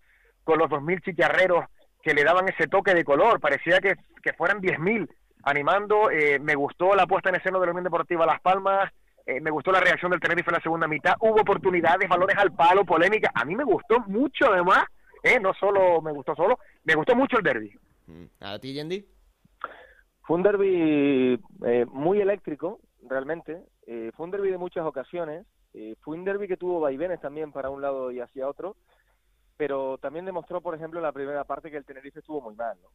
con 0.44 0.58
los 0.58 0.68
2.000 0.68 1.02
chicharreros 1.02 1.64
que 2.02 2.12
le 2.12 2.22
daban 2.22 2.48
ese 2.48 2.68
toque 2.68 2.94
de 2.94 3.04
color. 3.04 3.40
Parecía 3.40 3.80
que, 3.80 3.96
que 4.22 4.34
fueran 4.34 4.60
10.000 4.60 5.08
animando. 5.46 6.10
Eh, 6.10 6.38
me 6.38 6.54
gustó 6.54 6.94
la 6.94 7.06
puesta 7.06 7.30
en 7.30 7.36
escena 7.36 7.58
de 7.58 7.66
la 7.66 7.72
Unión 7.72 7.84
Deportiva 7.84 8.26
Las 8.26 8.40
Palmas. 8.40 8.92
Eh, 9.24 9.40
me 9.40 9.50
gustó 9.50 9.72
la 9.72 9.80
reacción 9.80 10.10
del 10.10 10.20
Tenerife 10.20 10.50
en 10.50 10.56
la 10.56 10.62
segunda 10.62 10.86
mitad. 10.86 11.14
Hubo 11.20 11.40
oportunidades, 11.40 12.08
balones 12.08 12.36
al 12.36 12.52
palo, 12.52 12.84
polémica. 12.84 13.30
A 13.34 13.44
mí 13.44 13.56
me 13.56 13.64
gustó 13.64 14.00
mucho, 14.06 14.52
además. 14.52 14.84
Eh, 15.22 15.40
no 15.40 15.52
solo 15.54 16.00
me 16.00 16.12
gustó 16.12 16.36
solo, 16.36 16.58
me 16.84 16.94
gustó 16.94 17.16
mucho 17.16 17.38
el 17.38 17.42
derby. 17.42 17.72
Mm. 18.06 18.24
¿A 18.40 18.58
ti, 18.58 18.72
Yendi? 18.72 19.04
Fue 20.22 20.36
un 20.36 20.42
derby 20.42 21.40
eh, 21.64 21.86
muy 21.90 22.20
eléctrico, 22.20 22.80
realmente. 23.08 23.62
fue 24.14 24.24
un 24.24 24.30
derby 24.30 24.50
de 24.50 24.58
muchas 24.58 24.84
ocasiones. 24.84 25.46
fue 26.00 26.16
un 26.16 26.24
derby 26.24 26.46
que 26.46 26.56
tuvo 26.56 26.80
vaivenes 26.80 27.20
también 27.20 27.52
para 27.52 27.70
un 27.70 27.80
lado 27.80 28.10
y 28.10 28.20
hacia 28.20 28.48
otro. 28.48 28.76
Pero 29.56 29.98
también 29.98 30.24
demostró, 30.24 30.60
por 30.60 30.74
ejemplo, 30.74 31.00
en 31.00 31.04
la 31.04 31.12
primera 31.12 31.44
parte 31.44 31.70
que 31.70 31.76
el 31.78 31.84
Tenerife 31.84 32.20
estuvo 32.20 32.40
muy 32.40 32.54
mal. 32.54 32.76
¿no? 32.82 32.88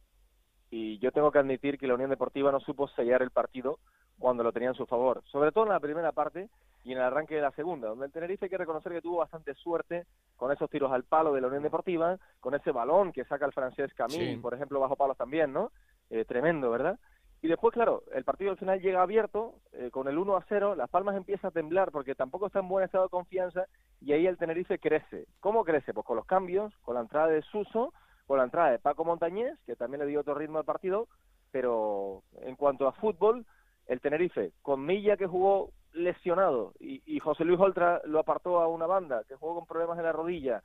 Y 0.72 0.98
yo 1.00 1.12
tengo 1.12 1.30
que 1.30 1.38
admitir 1.38 1.76
que 1.76 1.86
la 1.86 1.94
Unión 1.94 2.08
Deportiva 2.08 2.50
no 2.50 2.58
supo 2.58 2.88
sellar 2.88 3.20
el 3.20 3.30
partido 3.30 3.78
cuando 4.18 4.42
lo 4.42 4.52
tenía 4.52 4.70
en 4.70 4.74
su 4.74 4.86
favor, 4.86 5.22
sobre 5.26 5.52
todo 5.52 5.64
en 5.64 5.70
la 5.70 5.80
primera 5.80 6.12
parte 6.12 6.48
y 6.82 6.92
en 6.92 6.98
el 6.98 7.04
arranque 7.04 7.34
de 7.34 7.42
la 7.42 7.50
segunda, 7.50 7.88
donde 7.88 8.06
el 8.06 8.12
Tenerife 8.12 8.46
hay 8.46 8.50
que 8.50 8.56
reconocer 8.56 8.90
que 8.90 9.02
tuvo 9.02 9.18
bastante 9.18 9.52
suerte 9.54 10.06
con 10.34 10.50
esos 10.50 10.70
tiros 10.70 10.90
al 10.90 11.04
palo 11.04 11.34
de 11.34 11.42
la 11.42 11.48
Unión 11.48 11.62
Deportiva, 11.62 12.16
con 12.40 12.54
ese 12.54 12.72
balón 12.72 13.12
que 13.12 13.26
saca 13.26 13.44
el 13.44 13.52
francés 13.52 13.92
Camille, 13.92 14.38
por 14.38 14.54
ejemplo, 14.54 14.80
bajo 14.80 14.96
palos 14.96 15.18
también, 15.18 15.52
¿no? 15.52 15.72
Eh, 16.08 16.24
tremendo, 16.24 16.70
¿verdad? 16.70 16.98
Y 17.42 17.48
después, 17.48 17.74
claro, 17.74 18.04
el 18.14 18.24
partido 18.24 18.52
al 18.52 18.56
final 18.56 18.80
llega 18.80 19.02
abierto, 19.02 19.56
eh, 19.72 19.90
con 19.90 20.08
el 20.08 20.16
1 20.16 20.36
a 20.36 20.44
0, 20.48 20.74
Las 20.74 20.88
Palmas 20.88 21.16
empieza 21.16 21.48
a 21.48 21.50
temblar 21.50 21.92
porque 21.92 22.14
tampoco 22.14 22.46
está 22.46 22.60
en 22.60 22.68
buen 22.68 22.84
estado 22.84 23.04
de 23.04 23.10
confianza 23.10 23.66
y 24.00 24.12
ahí 24.12 24.26
el 24.26 24.38
Tenerife 24.38 24.78
crece. 24.78 25.26
¿Cómo 25.40 25.64
crece? 25.64 25.92
Pues 25.92 26.06
con 26.06 26.16
los 26.16 26.24
cambios, 26.24 26.72
con 26.78 26.94
la 26.94 27.02
entrada 27.02 27.26
de 27.26 27.42
Suso, 27.42 27.92
con 28.26 28.38
la 28.38 28.44
entrada 28.44 28.70
de 28.70 28.78
Paco 28.78 29.04
Montañés, 29.04 29.58
que 29.66 29.76
también 29.76 30.00
le 30.00 30.06
dio 30.06 30.20
otro 30.20 30.34
ritmo 30.34 30.58
al 30.58 30.64
partido, 30.64 31.08
pero 31.50 32.22
en 32.40 32.56
cuanto 32.56 32.86
a 32.86 32.92
fútbol, 32.92 33.44
el 33.86 34.00
Tenerife, 34.00 34.52
con 34.62 34.84
Milla 34.84 35.16
que 35.16 35.26
jugó 35.26 35.70
lesionado 35.92 36.72
y, 36.80 37.18
José 37.20 37.44
Luis 37.44 37.60
Oltra 37.60 38.00
lo 38.04 38.18
apartó 38.18 38.60
a 38.60 38.68
una 38.68 38.86
banda, 38.86 39.22
que 39.28 39.36
jugó 39.36 39.54
con 39.56 39.66
problemas 39.66 39.98
en 39.98 40.04
la 40.04 40.12
rodilla, 40.12 40.62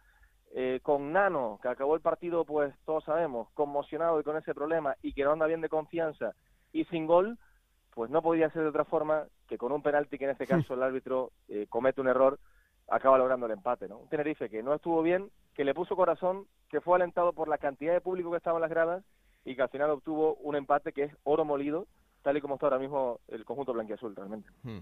eh, 0.53 0.79
con 0.81 1.11
Nano, 1.11 1.59
que 1.61 1.67
acabó 1.67 1.95
el 1.95 2.01
partido, 2.01 2.45
pues 2.45 2.73
todos 2.85 3.03
sabemos, 3.03 3.49
conmocionado 3.53 4.19
y 4.19 4.23
con 4.23 4.37
ese 4.37 4.53
problema 4.53 4.95
y 5.01 5.13
que 5.13 5.23
no 5.23 5.33
anda 5.33 5.45
bien 5.45 5.61
de 5.61 5.69
confianza 5.69 6.33
y 6.71 6.85
sin 6.85 7.05
gol, 7.05 7.37
pues 7.93 8.09
no 8.09 8.21
podía 8.21 8.49
ser 8.51 8.61
de 8.61 8.69
otra 8.69 8.85
forma 8.85 9.25
que 9.47 9.57
con 9.57 9.71
un 9.71 9.81
penalti 9.81 10.17
que 10.17 10.25
en 10.25 10.31
este 10.31 10.47
caso 10.47 10.73
el 10.73 10.83
árbitro 10.83 11.31
eh, 11.49 11.67
comete 11.69 11.99
un 11.99 12.07
error, 12.07 12.39
acaba 12.87 13.17
logrando 13.17 13.45
el 13.45 13.51
empate, 13.51 13.87
¿no? 13.87 13.97
Un 13.97 14.09
Tenerife 14.09 14.49
que 14.49 14.63
no 14.63 14.73
estuvo 14.73 15.01
bien, 15.01 15.29
que 15.53 15.65
le 15.65 15.73
puso 15.73 15.95
corazón, 15.95 16.45
que 16.69 16.81
fue 16.81 16.95
alentado 16.95 17.33
por 17.33 17.47
la 17.47 17.57
cantidad 17.57 17.93
de 17.93 18.01
público 18.01 18.31
que 18.31 18.37
estaba 18.37 18.57
en 18.57 18.61
las 18.61 18.69
gradas 18.69 19.03
y 19.45 19.55
que 19.55 19.61
al 19.61 19.69
final 19.69 19.89
obtuvo 19.91 20.35
un 20.35 20.55
empate 20.55 20.91
que 20.91 21.03
es 21.03 21.13
oro 21.23 21.45
molido, 21.45 21.87
tal 22.21 22.37
y 22.37 22.41
como 22.41 22.55
está 22.55 22.67
ahora 22.67 22.79
mismo 22.79 23.19
el 23.27 23.45
conjunto 23.45 23.73
blanquiazul 23.73 24.15
realmente. 24.15 24.49
Hmm. 24.63 24.79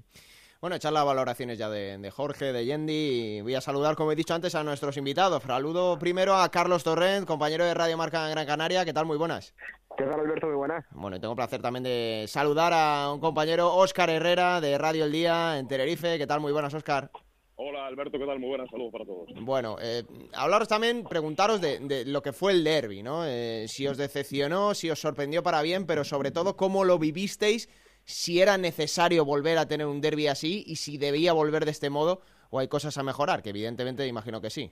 Bueno, 0.61 0.77
echar 0.77 0.93
las 0.93 1.05
valoraciones 1.05 1.59
ya 1.59 1.69
de, 1.69 2.09
Jorge, 2.09 2.51
de 2.51 2.65
Yendi. 2.65 3.37
Y 3.37 3.41
voy 3.41 3.55
a 3.55 3.61
saludar, 3.61 3.95
como 3.95 4.11
he 4.11 4.15
dicho 4.15 4.33
antes, 4.33 4.55
a 4.55 4.63
nuestros 4.63 4.97
invitados. 4.97 5.43
Saludo 5.43 5.99
primero 5.99 6.35
a 6.35 6.49
Carlos 6.49 6.83
Torrent, 6.83 7.27
compañero 7.27 7.65
de 7.65 7.73
Radio 7.73 7.97
Marca 7.97 8.25
en 8.25 8.31
Gran 8.31 8.47
Canaria. 8.47 8.85
¿Qué 8.85 8.93
tal? 8.93 9.05
Muy 9.05 9.17
buenas. 9.17 9.53
¿Qué 9.97 10.05
tal, 10.05 10.19
Alberto? 10.19 10.47
Muy 10.47 10.55
buenas. 10.55 10.85
Bueno, 10.91 11.17
y 11.17 11.19
tengo 11.19 11.35
placer 11.35 11.61
también 11.61 11.83
de 11.83 12.25
saludar 12.27 12.73
a 12.73 13.11
un 13.13 13.19
compañero, 13.19 13.75
Óscar 13.75 14.09
Herrera, 14.09 14.59
de 14.59 14.77
Radio 14.77 15.05
El 15.05 15.11
Día 15.11 15.59
en 15.59 15.67
Tenerife. 15.67 16.17
¿Qué 16.17 16.25
tal? 16.25 16.39
Muy 16.39 16.51
buenas, 16.51 16.73
Óscar. 16.73 17.11
Hola 17.57 17.87
Alberto, 17.87 18.19
¿qué 18.19 18.25
tal? 18.25 18.39
Muy 18.39 18.49
buenas, 18.49 18.69
saludos 18.69 18.91
para 18.91 19.05
todos. 19.05 19.29
Bueno, 19.39 19.77
eh, 19.81 20.03
hablaros 20.33 20.67
también, 20.67 21.05
preguntaros 21.05 21.61
de, 21.61 22.03
lo 22.05 22.21
que 22.21 22.33
fue 22.33 22.51
el 22.51 22.65
derby, 22.65 23.01
¿no? 23.01 23.25
Eh, 23.25 23.65
si 23.69 23.87
os 23.87 23.97
decepcionó, 23.97 24.73
si 24.73 24.89
os 24.89 24.99
sorprendió 24.99 25.41
para 25.41 25.61
bien, 25.61 25.85
pero 25.85 26.03
sobre 26.03 26.31
todo 26.31 26.57
cómo 26.57 26.83
lo 26.83 26.99
vivisteis, 26.99 27.69
si 28.03 28.41
era 28.41 28.57
necesario 28.57 29.23
volver 29.23 29.57
a 29.57 29.67
tener 29.67 29.87
un 29.87 30.01
derby 30.01 30.27
así 30.27 30.63
y 30.67 30.75
si 30.75 30.97
debía 30.97 31.31
volver 31.31 31.63
de 31.63 31.71
este 31.71 31.89
modo 31.89 32.21
o 32.49 32.59
hay 32.59 32.67
cosas 32.67 32.97
a 32.97 33.03
mejorar, 33.03 33.41
que 33.41 33.49
evidentemente 33.49 34.05
imagino 34.05 34.41
que 34.41 34.49
sí. 34.49 34.71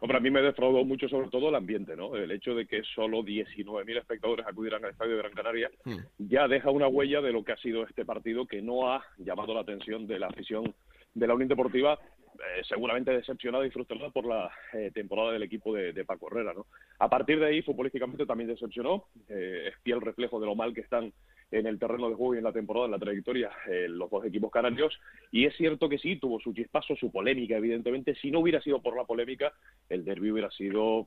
Hombre, 0.00 0.16
a 0.16 0.20
mí 0.20 0.30
me 0.30 0.42
defraudó 0.42 0.84
mucho 0.84 1.08
sobre 1.08 1.28
todo 1.28 1.50
el 1.50 1.54
ambiente, 1.54 1.96
¿no? 1.96 2.16
El 2.16 2.30
hecho 2.30 2.54
de 2.54 2.66
que 2.66 2.82
solo 2.94 3.22
19.000 3.22 3.98
espectadores 3.98 4.46
acudieran 4.46 4.84
al 4.84 4.90
estadio 4.90 5.12
de 5.12 5.18
Gran 5.18 5.32
Canaria 5.32 5.70
hmm. 5.84 5.96
ya 6.18 6.48
deja 6.48 6.70
una 6.70 6.88
huella 6.88 7.20
de 7.20 7.32
lo 7.32 7.44
que 7.44 7.52
ha 7.52 7.56
sido 7.58 7.86
este 7.86 8.04
partido 8.04 8.46
que 8.46 8.62
no 8.62 8.90
ha 8.90 9.04
llamado 9.18 9.54
la 9.54 9.60
atención 9.60 10.06
de 10.06 10.18
la 10.18 10.28
afición 10.28 10.74
de 11.16 11.26
la 11.26 11.34
Unión 11.34 11.48
Deportiva 11.48 11.98
eh, 12.36 12.62
seguramente 12.68 13.10
decepcionada 13.12 13.66
y 13.66 13.70
frustrada 13.70 14.10
por 14.10 14.26
la 14.26 14.50
eh, 14.74 14.90
temporada 14.92 15.32
del 15.32 15.42
equipo 15.42 15.72
de, 15.74 16.04
Paco 16.04 16.28
Herrera. 16.30 16.52
¿no? 16.52 16.66
A 16.98 17.08
partir 17.08 17.40
de 17.40 17.46
ahí, 17.46 17.62
futbolísticamente 17.62 18.26
también 18.26 18.48
decepcionó, 18.48 19.06
eh, 19.28 19.68
es 19.68 19.74
fiel 19.82 20.00
reflejo 20.00 20.38
de 20.38 20.46
lo 20.46 20.54
mal 20.54 20.74
que 20.74 20.82
están 20.82 21.12
en 21.50 21.66
el 21.66 21.78
terreno 21.78 22.08
de 22.08 22.16
juego 22.16 22.34
y 22.34 22.38
en 22.38 22.44
la 22.44 22.52
temporada, 22.52 22.86
en 22.86 22.92
la 22.92 22.98
trayectoria, 22.98 23.50
los 23.88 24.10
dos 24.10 24.24
equipos 24.24 24.50
canarios. 24.50 24.98
Y 25.30 25.46
es 25.46 25.56
cierto 25.56 25.88
que 25.88 25.96
sí, 25.96 26.16
tuvo 26.16 26.40
su 26.40 26.52
chispazo, 26.52 26.96
su 26.96 27.12
polémica, 27.12 27.56
evidentemente. 27.56 28.16
Si 28.16 28.32
no 28.32 28.40
hubiera 28.40 28.60
sido 28.60 28.82
por 28.82 28.96
la 28.96 29.04
polémica, 29.04 29.52
el 29.88 30.04
derby 30.04 30.32
hubiera 30.32 30.50
sido 30.50 31.06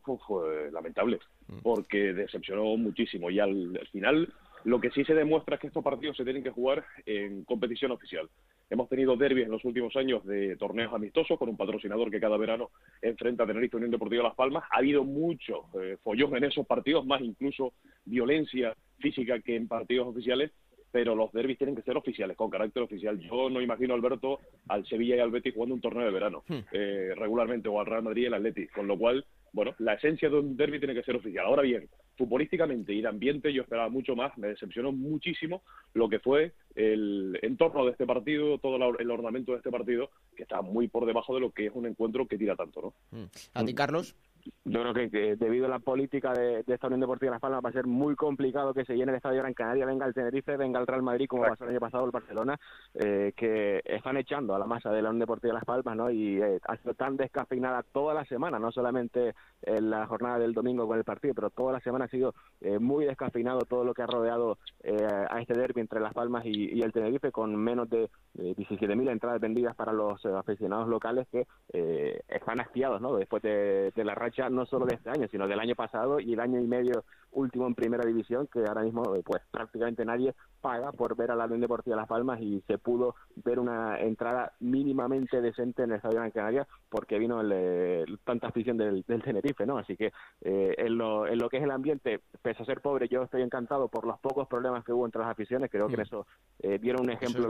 lamentable, 0.71 1.19
mm. 1.47 1.59
porque 1.61 2.13
decepcionó 2.13 2.77
muchísimo. 2.77 3.29
Y 3.29 3.39
al 3.39 3.85
final, 3.91 4.33
lo 4.65 4.79
que 4.79 4.91
sí 4.91 5.03
se 5.05 5.13
demuestra 5.13 5.55
es 5.55 5.61
que 5.61 5.67
estos 5.67 5.83
partidos 5.83 6.17
se 6.17 6.23
tienen 6.23 6.43
que 6.43 6.49
jugar 6.49 6.85
en 7.05 7.43
competición 7.43 7.91
oficial. 7.91 8.29
Hemos 8.69 8.89
tenido 8.89 9.15
derbis 9.15 9.45
en 9.45 9.51
los 9.51 9.65
últimos 9.65 9.95
años 9.95 10.25
de 10.25 10.55
torneos 10.57 10.93
amistosos 10.93 11.39
con 11.39 11.49
un 11.49 11.57
patrocinador 11.57 12.11
que 12.11 12.19
cada 12.19 12.37
verano 12.37 12.69
enfrenta 13.01 13.43
a 13.43 13.47
Tenerife 13.47 13.77
Unión 13.77 13.91
Deportiva 13.91 14.23
Las 14.23 14.35
Palmas. 14.35 14.63
Ha 14.71 14.77
habido 14.77 15.03
mucho 15.03 15.65
eh, 15.81 15.97
follón 16.03 16.35
en 16.37 16.45
esos 16.45 16.67
partidos, 16.67 17.05
más 17.05 17.21
incluso 17.21 17.73
violencia 18.05 18.75
física 18.99 19.39
que 19.39 19.55
en 19.55 19.67
partidos 19.67 20.07
oficiales, 20.07 20.51
pero 20.91 21.15
los 21.15 21.31
derbis 21.31 21.57
tienen 21.57 21.75
que 21.75 21.83
ser 21.83 21.97
oficiales, 21.97 22.35
con 22.35 22.49
carácter 22.49 22.83
oficial. 22.83 23.19
Yo 23.19 23.49
no 23.49 23.61
imagino, 23.61 23.93
Alberto, 23.93 24.39
al 24.67 24.85
Sevilla 24.87 25.15
y 25.15 25.19
al 25.19 25.31
Betis 25.31 25.53
jugando 25.53 25.75
un 25.75 25.81
torneo 25.81 26.05
de 26.05 26.11
verano 26.11 26.43
hmm. 26.47 26.59
eh, 26.71 27.13
regularmente, 27.15 27.69
o 27.69 27.79
al 27.79 27.85
Real 27.85 28.03
Madrid 28.03 28.23
y 28.23 28.25
el 28.25 28.33
Atleti, 28.33 28.67
con 28.67 28.87
lo 28.87 28.97
cual 28.97 29.25
bueno, 29.51 29.73
la 29.79 29.93
esencia 29.93 30.29
de 30.29 30.39
un 30.39 30.55
derby 30.55 30.79
tiene 30.79 30.93
que 30.93 31.03
ser 31.03 31.15
oficial. 31.15 31.45
Ahora 31.45 31.63
bien, 31.63 31.87
futbolísticamente 32.19 32.93
y 32.93 33.01
de 33.01 33.07
ambiente 33.07 33.53
yo 33.53 33.61
esperaba 33.61 33.87
mucho 33.87 34.13
más, 34.13 34.37
me 34.37 34.49
decepcionó 34.49 34.91
muchísimo 34.91 35.63
lo 35.93 36.09
que 36.09 36.19
fue 36.19 36.51
el 36.79 37.37
entorno 37.41 37.83
de 37.83 37.91
este 37.91 38.05
partido, 38.05 38.57
todo 38.57 38.77
el 38.97 39.11
ornamento 39.11 39.51
de 39.51 39.57
este 39.57 39.69
partido, 39.69 40.09
que 40.35 40.43
está 40.43 40.61
muy 40.61 40.87
por 40.87 41.05
debajo 41.05 41.35
de 41.35 41.41
lo 41.41 41.51
que 41.51 41.65
es 41.65 41.71
un 41.75 41.85
encuentro 41.85 42.25
que 42.25 42.37
tira 42.37 42.55
tanto, 42.55 42.81
¿no? 42.81 43.19
Mm. 43.19 43.25
¿A 43.53 43.65
ti, 43.65 43.73
Carlos? 43.73 44.15
yo 44.65 44.81
creo 44.81 45.09
que, 45.09 45.35
debido 45.35 45.65
a 45.65 45.69
la 45.69 45.79
política 45.79 46.33
de, 46.33 46.63
esta 46.67 46.87
Unión 46.87 47.01
Deportiva 47.01 47.31
Las 47.31 47.41
Palmas 47.41 47.63
va 47.63 47.69
a 47.69 47.73
ser 47.73 47.87
muy 47.87 48.15
complicado 48.15 48.73
que 48.73 48.85
se 48.85 48.95
llene 48.95 49.11
el 49.11 49.17
Estadio 49.17 49.39
Gran 49.39 49.53
Canaria, 49.53 49.85
venga 49.85 50.05
el 50.05 50.13
Tenerife, 50.13 50.57
venga 50.57 50.79
el 50.79 50.87
Real 50.87 51.01
Madrid, 51.01 51.27
como 51.27 51.43
pasó 51.43 51.63
el 51.63 51.71
año 51.71 51.79
pasado 51.79 52.05
el 52.05 52.11
Barcelona, 52.11 52.59
eh, 52.93 53.33
que 53.35 53.81
están 53.83 54.17
echando 54.17 54.55
a 54.55 54.59
la 54.59 54.65
masa 54.65 54.91
de 54.91 55.01
la 55.01 55.09
Unión 55.09 55.21
Deportiva 55.21 55.53
Las 55.53 55.65
Palmas, 55.65 55.95
¿no? 55.95 56.11
Y 56.11 56.41
eh, 56.41 56.59
ha 56.67 56.77
sido 56.77 56.93
tan 56.93 57.17
descafeinada 57.17 57.83
toda 57.83 58.13
la 58.13 58.25
semana, 58.25 58.59
no 58.59 58.71
solamente 58.71 59.33
en 59.61 59.89
la 59.89 60.05
jornada 60.07 60.39
del 60.39 60.53
domingo 60.53 60.87
con 60.87 60.97
el 60.97 61.03
partido, 61.03 61.33
pero 61.33 61.49
toda 61.49 61.73
la 61.73 61.79
semana 61.79 62.05
ha 62.05 62.09
sido 62.09 62.33
eh, 62.61 62.79
muy 62.79 63.05
descafeinado 63.05 63.61
todo 63.61 63.83
lo 63.83 63.93
que 63.93 64.03
ha 64.03 64.07
rodeado 64.07 64.57
a 65.29 65.41
este 65.41 65.53
derby 65.53 65.81
entre 65.81 65.99
Las 65.99 66.13
Palmas 66.13 66.45
y, 66.45 66.68
el 66.81 66.91
Tenerife, 66.91 67.31
con 67.31 67.55
menos 67.55 67.89
de 67.89 68.09
17.000 68.35 69.11
entradas 69.11 69.41
vendidas 69.41 69.75
para 69.75 69.93
los 69.93 70.25
aficionados 70.25 70.87
locales 70.87 71.27
que 71.29 71.47
están 72.27 72.59
hastiados, 72.59 73.01
¿no? 73.01 73.15
Después 73.15 73.41
de, 73.43 73.91
de 73.95 74.03
la 74.03 74.15
racha 74.15 74.49
no 74.49 74.65
solo 74.65 74.85
de 74.85 74.95
este 74.95 75.09
año, 75.09 75.27
sino 75.29 75.47
del 75.47 75.59
año 75.59 75.75
pasado 75.75 76.19
y 76.19 76.33
el 76.33 76.39
año 76.39 76.59
y 76.59 76.67
medio 76.67 77.03
último 77.31 77.67
en 77.67 77.75
primera 77.75 78.05
división, 78.05 78.47
que 78.47 78.59
ahora 78.59 78.81
mismo 78.81 79.15
eh, 79.15 79.21
pues 79.23 79.41
prácticamente 79.51 80.05
nadie 80.05 80.33
paga 80.61 80.91
por 80.91 81.15
ver 81.15 81.31
a 81.31 81.35
la 81.35 81.45
Unión 81.45 81.61
Deportiva 81.61 81.95
Las 81.95 82.07
Palmas 82.07 82.41
y 82.41 82.61
se 82.67 82.77
pudo 82.77 83.15
ver 83.35 83.59
una 83.59 83.99
entrada 83.99 84.53
mínimamente 84.59 85.41
decente 85.41 85.83
en 85.83 85.91
el 85.91 85.97
Estadio 85.97 86.21
de 86.21 86.31
Canarias 86.31 86.67
porque 86.89 87.17
vino 87.17 87.41
el, 87.41 88.19
tanta 88.25 88.47
afición 88.47 88.77
del, 88.77 89.05
Tenerife, 89.05 89.65
¿no? 89.65 89.77
Así 89.77 89.95
que 89.95 90.11
eh, 90.41 90.75
en, 90.77 90.97
lo, 90.97 91.27
en 91.27 91.37
lo 91.37 91.49
que 91.49 91.57
es 91.57 91.63
el 91.63 91.71
ambiente, 91.71 92.21
pese 92.41 92.63
a 92.63 92.65
ser 92.65 92.81
pobre, 92.81 93.07
yo 93.07 93.23
estoy 93.23 93.41
encantado 93.41 93.87
por 93.87 94.05
los 94.05 94.19
pocos 94.19 94.47
problemas 94.47 94.83
que 94.83 94.91
hubo 94.91 95.05
entre 95.05 95.21
las 95.21 95.31
aficiones, 95.31 95.69
creo 95.69 95.87
que 95.87 95.95
en 95.95 96.01
eso 96.01 96.25
eh, 96.59 96.79
dieron 96.79 97.03
un 97.03 97.11
ejemplo 97.11 97.47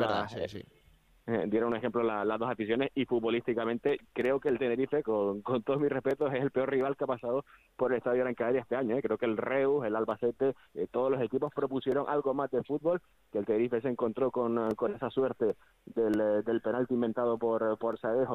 eh, 1.29 1.45
dieron 1.47 1.69
un 1.69 1.75
ejemplo 1.75 2.03
las 2.03 2.39
dos 2.39 2.49
aficiones 2.49 2.91
y 2.95 3.05
futbolísticamente 3.05 3.99
creo 4.13 4.39
que 4.39 4.49
el 4.49 4.59
Tenerife, 4.59 5.03
con, 5.03 5.41
con 5.41 5.63
todos 5.63 5.79
mis 5.79 5.91
respetos, 5.91 6.33
es 6.33 6.41
el 6.41 6.51
peor 6.51 6.69
rival 6.69 6.97
que 6.97 7.03
ha 7.03 7.07
pasado 7.07 7.45
por 7.77 7.91
el 7.91 7.97
Estadio 7.99 8.23
Gran 8.23 8.35
Canaria 8.35 8.61
este 8.61 8.75
año. 8.75 8.97
¿eh? 8.97 9.01
Creo 9.01 9.17
que 9.17 9.25
el 9.25 9.37
Reus, 9.37 9.85
el 9.85 9.95
Albacete, 9.95 10.55
eh, 10.73 10.87
todos 10.91 11.11
los 11.11 11.21
equipos 11.21 11.53
propusieron 11.53 12.05
algo 12.07 12.33
más 12.33 12.51
de 12.51 12.63
fútbol, 12.63 13.01
que 13.31 13.39
el 13.39 13.45
Tenerife 13.45 13.81
se 13.81 13.89
encontró 13.89 14.31
con, 14.31 14.75
con 14.75 14.95
esa 14.95 15.09
suerte 15.09 15.55
del, 15.85 16.43
del 16.43 16.61
penalti 16.61 16.93
inventado 16.93 17.37
por, 17.37 17.77
por 17.77 17.99
Saez 17.99 18.27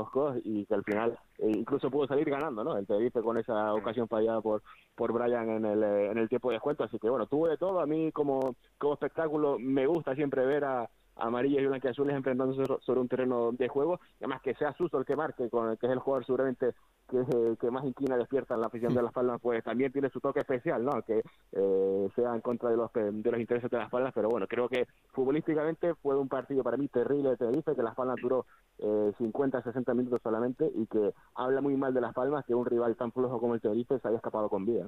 y 0.44 0.66
que 0.66 0.74
al 0.74 0.84
final 0.84 1.18
incluso 1.38 1.90
pudo 1.90 2.06
salir 2.06 2.28
ganando, 2.30 2.64
¿no? 2.64 2.76
El 2.76 2.86
Tenerife 2.86 3.20
con 3.22 3.38
esa 3.38 3.74
ocasión 3.74 4.08
fallada 4.08 4.40
por, 4.40 4.62
por 4.94 5.12
Brian 5.12 5.48
en 5.48 5.64
el, 5.64 5.82
en 5.82 6.18
el 6.18 6.28
tiempo 6.28 6.50
de 6.50 6.54
descuento. 6.54 6.84
Así 6.84 6.98
que 6.98 7.10
bueno, 7.10 7.26
tuvo 7.26 7.48
de 7.48 7.56
todo. 7.56 7.80
A 7.80 7.86
mí 7.86 8.12
como, 8.12 8.54
como 8.78 8.94
espectáculo 8.94 9.58
me 9.58 9.86
gusta 9.86 10.14
siempre 10.14 10.44
ver 10.46 10.64
a 10.64 10.88
amarillas 11.16 11.62
y 11.62 11.66
blanqueazules 11.66 12.16
enfrentándose 12.16 12.64
sobre 12.82 13.00
un 13.00 13.08
terreno 13.08 13.52
de 13.52 13.68
juego, 13.68 14.00
además 14.18 14.42
que 14.42 14.54
sea 14.54 14.72
Suso 14.74 14.98
el 14.98 15.04
que 15.04 15.16
marque, 15.16 15.48
con 15.48 15.76
que 15.76 15.86
es 15.86 15.92
el 15.92 15.98
jugador 15.98 16.24
seguramente 16.26 16.74
que, 17.10 17.20
eh, 17.20 17.56
que 17.60 17.70
más 17.70 17.84
inquina 17.84 18.16
despierta 18.16 18.54
en 18.54 18.60
la 18.60 18.66
afición 18.68 18.94
de 18.94 19.02
Las 19.02 19.12
Palmas, 19.12 19.40
pues 19.40 19.62
también 19.64 19.92
tiene 19.92 20.10
su 20.10 20.20
toque 20.20 20.40
especial, 20.40 20.84
¿no? 20.84 21.02
Que 21.02 21.22
eh, 21.52 22.08
sea 22.14 22.34
en 22.34 22.40
contra 22.40 22.70
de 22.70 22.76
los, 22.76 22.92
de 22.92 23.30
los 23.30 23.40
intereses 23.40 23.70
de 23.70 23.78
Las 23.78 23.90
Palmas, 23.90 24.12
pero 24.14 24.28
bueno, 24.28 24.46
creo 24.46 24.68
que 24.68 24.86
futbolísticamente 25.12 25.94
fue 25.96 26.16
un 26.16 26.28
partido 26.28 26.62
para 26.62 26.76
mí 26.76 26.88
terrible 26.88 27.30
de 27.30 27.36
Tenerife, 27.36 27.74
que 27.74 27.82
Las 27.82 27.94
Palmas 27.94 28.16
duró 28.20 28.46
eh, 28.78 29.12
50, 29.18 29.62
60 29.62 29.94
minutos 29.94 30.20
solamente 30.22 30.70
y 30.74 30.86
que 30.86 31.12
habla 31.34 31.60
muy 31.60 31.76
mal 31.76 31.94
de 31.94 32.00
Las 32.00 32.14
Palmas 32.14 32.44
que 32.44 32.54
un 32.54 32.66
rival 32.66 32.96
tan 32.96 33.12
flojo 33.12 33.40
como 33.40 33.54
el 33.54 33.60
Tenerife 33.60 33.98
se 33.98 34.08
haya 34.08 34.16
escapado 34.16 34.48
con 34.48 34.66
vida. 34.66 34.86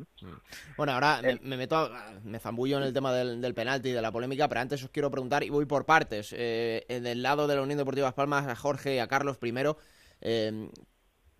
Bueno, 0.76 0.92
ahora 0.92 1.20
me, 1.42 1.56
meto, 1.56 1.90
me 2.24 2.38
zambullo 2.38 2.78
en 2.78 2.84
el 2.84 2.92
tema 2.92 3.12
del, 3.12 3.40
del 3.40 3.54
penalti 3.54 3.90
y 3.90 3.92
de 3.92 4.02
la 4.02 4.12
polémica, 4.12 4.48
pero 4.48 4.60
antes 4.60 4.82
os 4.82 4.90
quiero 4.90 5.10
preguntar 5.10 5.44
y 5.44 5.50
voy 5.50 5.66
por 5.66 5.84
partes. 5.84 6.34
Eh, 6.36 6.84
en 6.88 7.06
el 7.06 7.22
lado 7.22 7.46
de 7.46 7.56
la 7.56 7.62
Unión 7.62 7.78
Deportiva 7.78 8.08
Las 8.08 8.14
Palmas, 8.14 8.46
a 8.46 8.56
Jorge 8.56 8.96
y 8.96 8.98
a 8.98 9.06
Carlos 9.06 9.38
primero. 9.38 9.76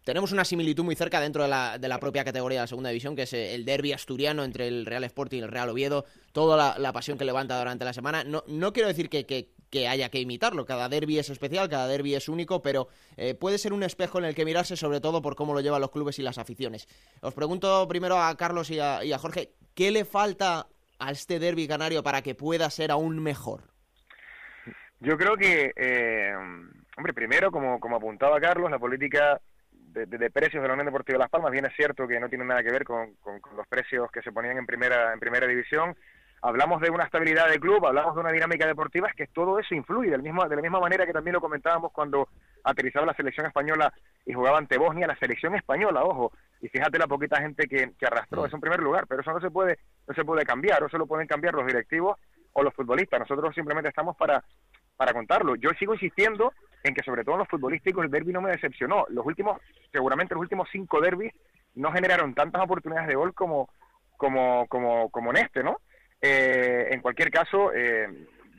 Eh, 0.07 0.12
tenemos 0.12 0.32
una 0.32 0.44
similitud 0.44 0.84
muy 0.84 0.94
cerca 0.94 1.20
dentro 1.20 1.42
de 1.42 1.48
la, 1.48 1.78
de 1.78 1.88
la, 1.88 1.98
propia 1.98 2.24
categoría 2.24 2.61
de 2.61 2.62
la 2.64 2.66
segunda 2.68 2.90
división, 2.90 3.16
que 3.16 3.22
es 3.22 3.32
el 3.32 3.64
derby 3.64 3.92
asturiano 3.92 4.44
entre 4.44 4.68
el 4.68 4.86
Real 4.86 5.04
Sporting 5.04 5.38
y 5.38 5.42
el 5.42 5.50
Real 5.50 5.68
Oviedo, 5.68 6.04
toda 6.32 6.78
la, 6.78 6.92
pasión 6.92 7.18
que 7.18 7.24
levanta 7.24 7.59
durante 7.59 7.84
la 7.84 7.92
semana. 7.92 8.24
No, 8.24 8.44
no 8.46 8.72
quiero 8.72 8.88
decir 8.88 9.09
que, 9.09 9.26
que, 9.26 9.88
haya 9.88 10.09
que 10.09 10.20
imitarlo, 10.20 10.64
cada 10.64 10.88
derby 10.88 11.18
es 11.18 11.28
especial, 11.28 11.68
cada 11.68 11.88
derby 11.88 12.14
es 12.14 12.28
único, 12.28 12.62
pero 12.62 12.88
eh, 13.16 13.34
puede 13.34 13.59
ser 13.59 13.72
un 13.72 13.82
espejo 13.82 14.18
en 14.18 14.24
el 14.24 14.34
que 14.34 14.44
mirarse, 14.44 14.76
sobre 14.76 15.00
todo 15.00 15.20
por 15.20 15.34
cómo 15.36 15.52
lo 15.52 15.61
llevan 15.61 15.80
los 15.80 15.90
clubes 15.90 16.18
y 16.18 16.22
las 16.22 16.38
aficiones. 16.38 16.88
Os 17.20 17.34
pregunto 17.34 17.86
primero 17.88 18.18
a 18.18 18.34
Carlos 18.36 18.70
y 18.70 18.80
a, 18.80 19.04
y 19.04 19.12
a 19.12 19.18
Jorge, 19.18 19.52
¿qué 19.74 19.90
le 19.90 20.04
falta 20.04 20.68
a 20.98 21.11
este 21.11 21.38
derby 21.38 21.68
canario 21.68 22.02
para 22.02 22.22
que 22.22 22.34
pueda 22.34 22.70
ser 22.70 22.90
aún 22.90 23.22
mejor? 23.22 23.64
Yo 25.00 25.18
creo 25.18 25.36
que, 25.36 25.72
eh, 25.76 26.32
hombre, 26.96 27.12
primero, 27.12 27.50
como, 27.50 27.78
como 27.80 27.96
apuntaba 27.96 28.40
Carlos, 28.40 28.70
la 28.70 28.78
política 28.78 29.40
de, 30.05 30.30
precios 30.30 30.62
de 30.62 30.68
la 30.68 30.74
Unión 30.74 30.86
Deportiva 30.86 31.16
de 31.16 31.24
Las 31.24 31.30
Palmas, 31.30 31.51
bien 31.51 31.64
es 31.64 31.74
cierto 31.74 32.07
que 32.07 32.20
no 32.20 32.28
tiene 32.28 32.44
nada 32.44 32.62
que 32.62 32.70
ver 32.70 32.84
con, 32.84 33.14
con, 33.16 33.40
los 33.57 33.66
precios 33.66 34.11
que 34.11 34.20
se 34.20 34.30
ponían 34.32 34.59
en 34.59 34.66
primera, 34.66 35.12
en 35.12 35.18
primera 35.18 35.47
división. 35.47 35.97
hablamos 36.42 36.82
de 36.82 36.90
una 36.90 37.05
estabilidad 37.05 37.49
de 37.49 37.59
club, 37.59 37.86
hablamos 37.86 38.14
de 38.14 38.20
una 38.20 38.32
dinámica 38.32 38.66
deportiva, 38.66 39.09
es 39.09 39.14
que 39.14 39.26
todo 39.28 39.59
eso 39.59 39.74
influye, 39.74 40.11
del 40.11 40.22
mismo, 40.22 40.47
de 40.47 40.57
la 40.57 40.62
misma 40.62 40.80
manera 40.80 41.07
que 41.07 41.14
también 41.14 41.34
lo 41.34 41.40
comentábamos 41.40 41.92
cuando 41.92 42.28
aterrizaba 42.64 43.07
la 43.07 43.14
selección 43.14 43.47
española 43.47 43.92
y 44.26 44.34
jugaba 44.34 44.59
ante 44.59 44.76
Bosnia, 44.76 45.07
la 45.07 45.16
selección 45.16 45.55
española, 45.55 46.05
ojo, 46.05 46.32
y 46.61 46.68
fíjate 46.68 46.99
la 46.99 47.07
poquita 47.07 47.40
gente 47.40 47.66
que, 47.66 47.92
que 47.99 48.07
arrastró 48.07 48.44
eso 48.44 48.57
en 48.57 48.61
primer 48.61 48.80
lugar, 48.80 49.07
pero 49.09 49.22
eso 49.22 49.32
no 49.32 49.40
se 49.40 49.51
puede, 49.51 49.78
no 50.07 50.14
se 50.14 50.24
puede 50.24 50.44
cambiar, 50.44 50.82
o 50.82 50.86
eso 50.86 50.99
lo 50.99 51.07
pueden 51.07 51.26
cambiar 51.26 51.55
los 51.55 51.66
directivos 51.66 52.18
o 52.53 52.62
los 52.62 52.74
futbolistas, 52.74 53.20
nosotros 53.20 53.55
simplemente 53.55 53.88
estamos 53.88 54.16
para, 54.16 54.42
para 54.97 55.12
contarlo. 55.12 55.57
Yo 55.57 55.70
sigo 55.78 55.94
insistiendo 55.94 56.53
en 56.87 56.95
que 56.95 57.03
sobre 57.03 57.24
todo 57.24 57.34
en 57.34 57.41
los 57.41 57.49
futbolísticos 57.49 58.05
el 58.05 58.11
derby 58.11 58.32
no 58.32 58.41
me 58.41 58.51
decepcionó. 58.51 59.07
Los 59.09 59.26
últimos, 59.26 59.61
seguramente 59.93 60.34
los 60.34 60.43
últimos 60.43 60.68
cinco 60.70 61.01
derbis 61.01 61.32
no 61.74 61.93
generaron 61.93 62.34
tantas 62.34 62.62
oportunidades 62.62 63.09
de 63.09 63.16
gol 63.16 63.34
como, 63.34 63.68
como, 64.16 64.66
como, 64.68 65.11
como 65.11 65.30
en 65.30 65.39
este, 65.39 65.62
¿no? 65.62 65.78
Eh, 66.22 66.89
en 66.91 67.01
cualquier 67.01 67.30
caso, 67.30 67.72
eh, 67.74 68.09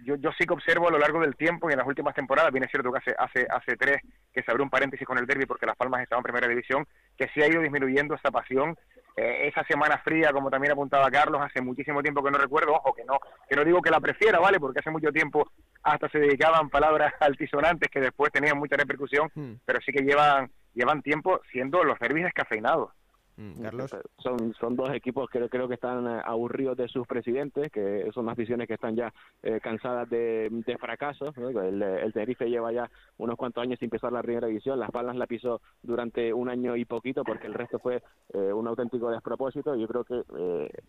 yo, 0.04 0.16
yo 0.16 0.32
sí 0.38 0.46
que 0.46 0.54
observo 0.54 0.88
a 0.88 0.92
lo 0.92 1.00
largo 1.00 1.20
del 1.22 1.36
tiempo 1.36 1.70
y 1.70 1.74
en 1.74 1.80
las 1.80 1.88
últimas 1.88 2.14
temporadas, 2.14 2.52
bien 2.52 2.64
es 2.64 2.72
cierto 2.72 2.92
que 2.92 3.00
hace, 3.00 3.16
hace, 3.18 3.48
hace 3.50 3.76
tres 3.76 4.02
que 4.34 4.44
se 4.44 4.52
abrió 4.52 4.64
un 4.64 4.70
paréntesis 4.70 5.08
con 5.08 5.18
el 5.18 5.26
derby 5.26 5.46
porque 5.46 5.66
Las 5.66 5.76
Palmas 5.76 6.02
estaban 6.02 6.22
en 6.22 6.32
primera 6.32 6.48
división, 6.48 6.86
que 7.18 7.28
sí 7.34 7.42
ha 7.42 7.48
ido 7.48 7.62
disminuyendo 7.62 8.16
esa 8.16 8.32
pasión, 8.32 8.78
eh, 9.18 9.48
esa 9.48 9.64
semana 9.64 9.98
fría, 9.98 10.32
como 10.32 10.52
también 10.52 10.74
apuntaba 10.74 11.10
Carlos, 11.10 11.42
hace 11.42 11.60
muchísimo 11.60 12.04
tiempo 12.04 12.24
que 12.24 12.30
no 12.30 12.38
recuerdo, 12.38 12.74
ojo, 12.74 12.94
que 12.94 13.04
no, 13.04 13.20
que 13.50 13.56
no 13.56 13.66
digo 13.66 13.82
que 13.82 13.90
la 13.90 14.00
prefiera, 14.00 14.40
¿vale? 14.40 14.60
Porque 14.60 14.80
hace 14.80 14.92
mucho 14.92 15.12
tiempo 15.12 15.50
hasta 15.88 16.10
se 16.10 16.20
dedicaban 16.20 16.70
palabras 16.70 17.14
altisonantes 17.20 17.90
que 17.90 18.00
después 18.00 18.32
tenían 18.32 18.58
mucha 18.58 18.76
repercusión, 18.76 19.30
hmm. 19.34 19.54
pero 19.66 19.80
sí 19.82 19.92
que 19.92 20.04
llevan, 20.04 20.52
llevan 20.74 21.02
tiempo 21.02 21.42
siendo 21.52 21.84
los 21.84 21.98
derbis 22.00 22.26
descafeinados. 22.26 22.92
Mm, 23.38 23.62
Carlos. 23.62 23.96
Son, 24.18 24.54
son 24.60 24.76
dos 24.76 24.90
equipos 24.90 25.30
que 25.30 25.48
creo 25.48 25.68
que 25.68 25.76
están 25.76 26.08
eh, 26.08 26.22
aburridos 26.26 26.76
de 26.76 26.88
sus 26.88 27.06
presidentes, 27.06 27.72
que 27.72 28.10
son 28.12 28.28
aficiones 28.30 28.68
que 28.68 28.74
están 28.74 28.96
ya 28.96 29.14
eh, 29.44 29.60
cansadas 29.62 30.10
de, 30.10 30.50
de 30.50 30.78
fracasos. 30.80 31.38
El, 31.38 31.82
el, 31.84 32.14
Tenerife 32.14 32.50
lleva 32.50 32.72
ya 32.72 32.90
unos 33.18 33.36
cuantos 33.36 33.62
años 33.62 33.78
sin 33.78 33.86
empezar 33.86 34.12
la 34.12 34.24
primera 34.24 34.48
división, 34.48 34.80
Las 34.80 34.90
Palmas 34.90 35.18
la 35.18 35.28
pisó 35.28 35.62
durante 35.84 36.34
un 36.34 36.50
año 36.50 36.76
y 36.76 36.86
poquito 36.86 37.24
porque 37.24 37.46
el 37.46 37.54
resto 37.54 37.78
fue 37.78 38.02
eh, 38.34 38.52
un 38.52 38.68
auténtico 38.68 39.12
despropósito. 39.12 39.76
Yo 39.76 39.88
creo 39.88 40.04
que 40.04 40.24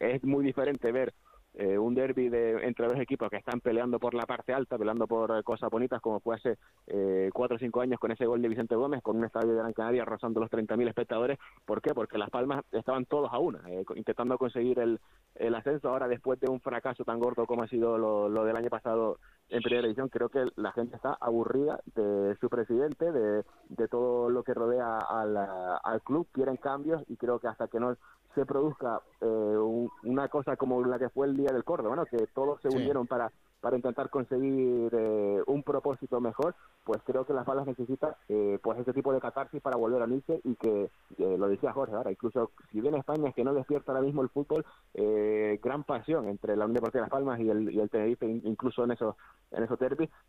es 0.01 0.25
muy 0.25 0.43
diferente 0.43 0.91
ver 0.91 1.13
eh, 1.55 1.79
un 1.79 1.95
derby 1.95 2.29
de, 2.29 2.65
entre 2.67 2.87
dos 2.87 2.99
equipos 3.01 3.29
que 3.31 3.37
están 3.37 3.61
peleando 3.61 3.99
por 3.99 4.15
la 4.15 4.27
parte 4.27 4.53
alta, 4.53 4.79
peleando 4.79 5.07
por 5.07 5.37
eh, 5.37 5.43
cosas 5.43 5.71
bonitas, 5.71 6.01
como 6.01 6.21
fue 6.21 6.37
hace 6.37 6.57
eh, 6.87 7.31
cuatro 7.33 7.57
o 7.57 7.59
cinco 7.59 7.81
años 7.81 7.99
con 7.99 8.13
ese 8.13 8.27
gol 8.27 8.41
de 8.43 8.49
Vicente 8.49 8.77
Gómez, 8.77 9.03
con 9.03 9.17
un 9.17 9.25
estadio 9.25 9.53
de 9.53 9.59
Gran 9.59 9.73
Canaria 9.73 10.05
rozando 10.05 10.41
los 10.41 10.51
30.000 10.51 10.89
espectadores. 10.89 11.39
¿Por 11.65 11.83
qué? 11.83 11.95
Porque 11.95 12.19
Las 12.19 12.31
Palmas 12.31 12.65
estaban 12.73 13.07
todos 13.07 13.31
a 13.33 13.39
una, 13.39 13.63
intentando 13.97 14.39
conseguir 14.39 14.79
el, 14.79 15.01
el 15.35 15.55
ascenso. 15.55 15.89
Ahora, 15.89 16.07
después 16.07 16.39
de 16.39 16.49
un 16.49 16.61
fracaso 16.61 17.05
tan 17.05 17.19
gordo 17.19 17.47
como 17.47 17.63
ha 17.63 17.69
sido 17.69 17.99
lo, 17.99 18.29
lo 18.29 18.45
del 18.45 18.57
año 18.57 18.69
pasado 18.69 19.19
en 19.51 19.63
primera 19.63 19.83
división, 19.83 20.09
creo 20.09 20.29
que 20.29 20.47
la 20.57 20.73
gente 20.73 20.97
está 20.97 21.17
aburrida 21.21 21.81
de 21.95 22.37
su 22.41 22.49
presidente, 22.49 23.11
de, 23.11 23.45
de 23.69 23.89
todo 23.89 24.29
lo 24.29 24.43
que 24.43 24.55
rodea 24.55 24.99
al, 24.99 25.37
al 25.37 26.03
club, 26.03 26.29
quieren 26.33 26.57
cambios 26.57 27.03
y 27.09 27.17
creo 27.17 27.39
que 27.39 27.49
hasta 27.49 27.69
que 27.69 27.81
no 27.81 27.97
se 28.35 28.45
produzca 28.45 29.01
eh, 29.21 29.57
una 30.05 30.29
cosa 30.29 30.57
como 30.57 30.85
la 30.85 30.99
que 30.99 31.09
fue 31.09 31.27
el 31.27 31.37
día 31.37 31.51
del 31.51 31.65
Córdoba, 31.65 31.97
¿no? 31.97 32.05
que 32.07 32.27
todos 32.35 32.61
se 32.61 32.69
unieron 32.69 33.07
para 33.07 33.33
para 33.61 33.77
intentar 33.77 34.11
conseguir 34.11 34.91
eh, 34.93 35.43
un 35.47 35.63
propósito 35.63 36.21
mejor, 36.21 36.55
pues 36.85 37.03
creo 37.05 37.25
que 37.25 37.33
las 37.33 37.45
balas 37.45 37.67
necesitan 37.67 38.13
eh, 38.29 38.59
pues 38.63 38.79
ese 38.79 38.93
tipo 38.93 39.13
de 39.13 39.21
catarsis 39.21 39.61
para 39.61 39.77
volver 39.77 40.03
a 40.03 40.05
unirse 40.05 40.41
y 40.45 40.55
que, 40.57 40.91
lo 41.19 41.49
decía 41.49 41.73
Jorge 41.73 41.95
ahora, 41.95 42.11
incluso 42.11 42.53
si 42.71 42.81
bien 42.81 42.95
España 42.95 43.29
es 43.29 43.35
que 43.35 43.45
no 43.45 43.55
despierta 43.55 43.93
ahora 43.93 44.05
mismo 44.05 44.23
el 44.23 44.29
fútbol, 44.29 44.65
eh, 44.95 45.59
gran 45.63 45.85
pasión 45.85 46.29
entre 46.29 46.57
la 46.57 46.67
Unión 46.67 46.83
de 46.85 47.01
Las 47.01 47.11
Palmas 47.11 47.41
y 47.41 47.51
el, 47.51 47.71
y 47.71 47.81
el 47.81 47.91
Tenerife, 47.91 48.27
incluso 48.27 48.85
en 48.85 48.93
esos 48.93 49.17
en 49.51 49.63
esos 49.63 49.79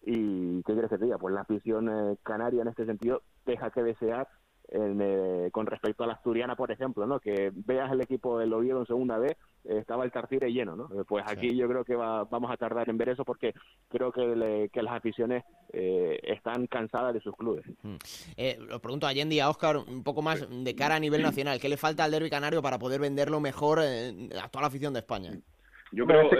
y 0.01 0.63
qué 0.63 0.73
quieres 0.73 0.89
que 0.89 1.17
pues 1.17 1.33
la 1.33 1.41
afición 1.41 2.17
canaria 2.23 2.61
en 2.61 2.69
este 2.69 2.85
sentido 2.85 3.21
deja 3.45 3.69
que 3.71 3.83
desear 3.83 4.27
eh, 4.71 5.49
con 5.51 5.65
respecto 5.65 6.03
a 6.03 6.07
la 6.07 6.13
asturiana, 6.13 6.55
por 6.55 6.71
ejemplo, 6.71 7.07
¿no? 7.07 7.19
Que 7.19 7.51
veas 7.53 7.91
el 7.91 8.01
equipo 8.01 8.37
del 8.37 8.53
Oviedo 8.53 8.79
en 8.79 8.85
segunda 8.85 9.17
vez, 9.17 9.31
eh, 9.31 9.37
estaba 9.63 10.03
el 10.03 10.11
Tartire 10.11 10.51
lleno, 10.51 10.75
¿no? 10.75 10.85
Eh, 10.85 11.03
pues 11.07 11.23
aquí 11.27 11.55
yo 11.55 11.67
creo 11.67 11.83
que 11.83 11.95
vamos 11.95 12.51
a 12.51 12.57
tardar 12.57 12.89
en 12.89 12.97
ver 12.97 13.09
eso 13.09 13.23
porque 13.25 13.53
creo 13.89 14.11
que, 14.11 14.69
que 14.71 14.81
las 14.81 14.93
aficiones 14.93 15.43
están 15.71 16.67
cansadas 16.67 17.13
de 17.13 17.21
sus 17.21 17.35
clubes. 17.35 17.65
Mm. 17.83 17.97
lo 18.67 18.79
pregunto 18.79 19.07
a 19.07 19.13
Yendi 19.13 19.35
y 19.35 19.39
a 19.39 19.49
Oscar 19.49 19.77
un 19.77 20.03
poco 20.03 20.21
más 20.21 20.47
de 20.49 20.75
cara 20.75 20.95
a 20.95 20.99
nivel 20.99 21.21
nacional. 21.21 21.59
¿Qué 21.59 21.69
le 21.69 21.77
falta 21.77 22.03
al 22.03 22.11
derbi 22.11 22.29
canario 22.29 22.61
para 22.61 22.79
poder 22.79 22.99
venderlo 22.99 23.39
mejor 23.39 23.79
a 23.79 24.49
toda 24.49 24.61
la 24.61 24.67
afición 24.67 24.93
de 24.93 24.99
España? 24.99 25.31
Yo 25.91 26.05
creo 26.05 26.29
que 26.29 26.37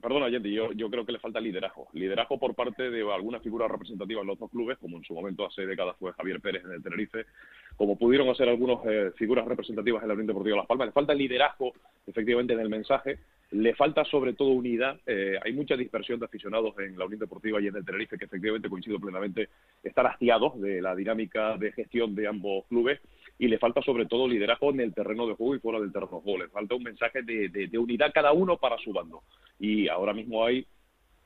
perdona, 0.00 0.28
Yendi, 0.28 0.52
yo, 0.52 0.72
yo 0.72 0.90
creo 0.90 1.04
que 1.04 1.12
le 1.12 1.18
falta 1.18 1.40
liderazgo. 1.40 1.88
Liderazgo 1.92 2.38
por 2.38 2.54
parte 2.54 2.90
de 2.90 3.00
algunas 3.12 3.42
figuras 3.42 3.70
representativas 3.70 4.22
en 4.22 4.28
los 4.28 4.38
dos 4.38 4.50
clubes, 4.50 4.78
como 4.78 4.96
en 4.96 5.04
su 5.04 5.14
momento 5.14 5.46
hace 5.46 5.66
décadas 5.66 5.96
fue 5.98 6.12
Javier 6.12 6.40
Pérez 6.40 6.64
en 6.64 6.72
el 6.72 6.82
Tenerife, 6.82 7.26
como 7.76 7.96
pudieron 7.96 8.28
hacer 8.28 8.48
algunas 8.48 8.78
eh, 8.86 9.12
figuras 9.16 9.46
representativas 9.46 10.02
en 10.02 10.08
la 10.08 10.14
Unión 10.14 10.26
Deportiva 10.26 10.54
de 10.54 10.60
Las 10.60 10.66
Palmas. 10.66 10.88
Le 10.88 10.92
falta 10.92 11.14
liderazgo, 11.14 11.72
efectivamente, 12.06 12.52
en 12.52 12.60
el 12.60 12.68
mensaje. 12.68 13.18
Le 13.52 13.74
falta 13.74 14.04
sobre 14.04 14.34
todo 14.34 14.50
unidad. 14.50 15.00
Eh, 15.06 15.38
hay 15.42 15.52
mucha 15.52 15.76
dispersión 15.76 16.20
de 16.20 16.26
aficionados 16.26 16.78
en 16.78 16.98
la 16.98 17.04
Unión 17.04 17.20
Deportiva 17.20 17.60
y 17.60 17.66
en 17.66 17.76
el 17.76 17.84
Tenerife, 17.84 18.16
que 18.18 18.24
efectivamente 18.24 18.68
coincido 18.68 18.98
plenamente, 18.98 19.48
están 19.82 20.06
hastiados 20.06 20.60
de 20.60 20.80
la 20.80 20.94
dinámica 20.94 21.56
de 21.56 21.72
gestión 21.72 22.14
de 22.14 22.26
ambos 22.26 22.64
clubes 22.66 23.00
y 23.38 23.48
le 23.48 23.58
falta 23.58 23.82
sobre 23.82 24.06
todo 24.06 24.28
liderazgo 24.28 24.70
en 24.70 24.80
el 24.80 24.94
terreno 24.94 25.26
de 25.26 25.34
juego 25.34 25.54
y 25.54 25.60
fuera 25.60 25.80
del 25.80 25.92
terreno 25.92 26.16
de 26.16 26.22
juego. 26.22 26.38
Le 26.38 26.48
falta 26.48 26.74
un 26.74 26.82
mensaje 26.82 27.22
de, 27.22 27.48
de, 27.48 27.78
unidad 27.78 28.12
cada 28.12 28.32
uno 28.32 28.56
para 28.56 28.78
su 28.78 28.92
bando. 28.92 29.22
Y 29.58 29.88
ahora 29.88 30.12
mismo 30.12 30.44
hay 30.44 30.66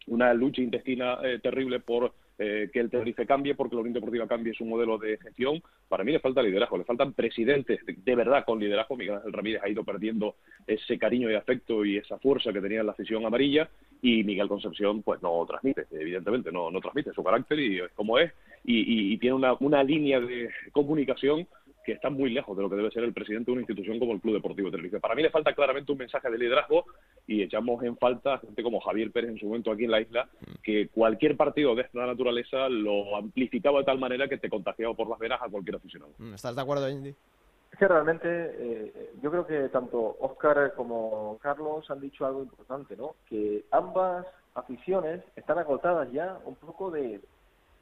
una 0.07 0.35
lucha 0.35 0.63
intestina 0.63 1.19
eh, 1.23 1.39
terrible 1.43 1.81
por 1.81 2.13
eh, 2.37 2.69
que 2.73 2.81
el 2.81 2.91
Tenerife 2.91 3.27
cambie, 3.27 3.55
porque 3.55 3.77
la 3.77 3.83
Unión 3.83 3.95
Deportiva 3.95 4.27
cambie 4.27 4.55
su 4.55 4.65
modelo 4.65 4.99
de 4.99 5.19
gestión. 5.19 5.63
Para 5.89 6.03
mí 6.03 6.11
le 6.11 6.19
falta 6.19 6.43
liderazgo, 6.43 6.79
le 6.79 6.85
faltan 6.85 7.13
presidentes 7.13 7.79
de, 7.87 8.15
verdad 8.17 8.45
con 8.45 8.59
liderazgo. 8.59 8.97
Miguel 8.97 9.21
Ramírez 9.33 9.63
ha 9.63 9.69
ido 9.69 9.85
perdiendo 9.85 10.35
ese 10.67 10.99
cariño 10.99 11.31
y 11.31 11.35
afecto 11.35 11.85
y 11.85 11.99
esa 11.99 12.19
fuerza 12.19 12.53
que 12.53 12.61
tenía 12.61 12.81
en 12.81 12.87
la 12.87 12.93
afición 12.93 13.25
amarilla 13.25 13.69
y 14.03 14.25
Miguel 14.25 14.49
Concepción 14.49 15.03
pues 15.03 15.23
no 15.23 15.47
transmite, 15.47 15.87
evidentemente 15.93 16.51
no, 16.51 16.71
no 16.71 16.81
transmite 16.81 17.13
su 17.13 17.23
carácter 17.23 17.59
y 17.61 17.79
es 17.79 17.93
como 17.93 18.19
es 18.19 18.33
y, 18.65 19.13
y 19.13 19.19
tiene 19.19 19.37
una, 19.37 19.55
una 19.61 19.85
línea 19.85 20.21
de 20.21 20.51
comunicación 20.73 21.47
que 21.85 21.93
está 21.93 22.11
muy 22.11 22.30
lejos 22.30 22.57
de 22.57 22.62
lo 22.62 22.70
que 22.70 22.76
debe 22.76 22.91
ser 22.91 23.05
el 23.05 23.12
presidente 23.12 23.47
de 23.47 23.53
una 23.53 23.61
institución 23.61 23.99
como 23.99 24.12
el 24.12 24.20
Club 24.20 24.35
Deportivo 24.35 24.70
Tenerife. 24.70 25.01
Para 25.01 25.14
mí 25.14 25.22
le 25.22 25.30
falta 25.30 25.55
claramente 25.55 25.93
un 25.93 25.99
mensaje 25.99 26.30
de 26.30 26.39
liderazgo 26.39 26.87
y 27.26 27.43
echamos 27.43 27.82
en 27.85 27.97
falta 27.97 28.35
a 28.35 28.39
gente 28.39 28.62
como 28.62 28.80
Javier 28.80 29.12
Pérez 29.12 29.30
en 29.30 29.39
su 29.39 29.47
momento 29.47 29.70
aquí 29.70 29.85
en 29.85 29.91
la 29.91 30.01
isla, 30.01 30.28
que 30.62 30.89
cualquier 30.89 31.37
partido 31.37 31.74
de 31.74 31.82
esta 31.82 32.07
naturaleza 32.07 32.68
lo 32.68 33.16
amplificaba 33.16 33.80
de 33.80 33.85
tal 33.85 33.99
manera 33.99 34.28
que 34.28 34.39
te 34.39 34.49
contagiaba 34.49 34.95
por 34.95 35.09
las 35.09 35.18
venas 35.18 35.41
a 35.43 35.49
cualquier 35.49 35.76
aficionado. 35.76 36.12
Mm, 36.18 36.35
¿Estás 36.35 36.57
de 36.57 36.62
acuerdo, 36.62 36.89
Indy? 36.89 37.14
Es 37.72 37.78
que 37.78 37.89
realmente 37.89 38.28
eh, 38.28 39.11
yo 39.20 39.30
creo 39.30 39.47
que 39.47 39.68
tanto 39.68 40.16
Óscar 40.20 40.74
como 40.74 41.39
Carlos 41.43 41.91
han 41.91 42.01
dicho 42.01 42.24
algo 42.24 42.43
importante, 42.43 42.97
¿no? 42.97 43.16
Que 43.28 43.64
ambas 43.72 44.26
aficiones 44.55 45.22
están 45.35 45.59
agotadas 45.59 46.11
ya 46.12 46.39
un 46.45 46.55
poco 46.55 46.91
de, 46.91 47.20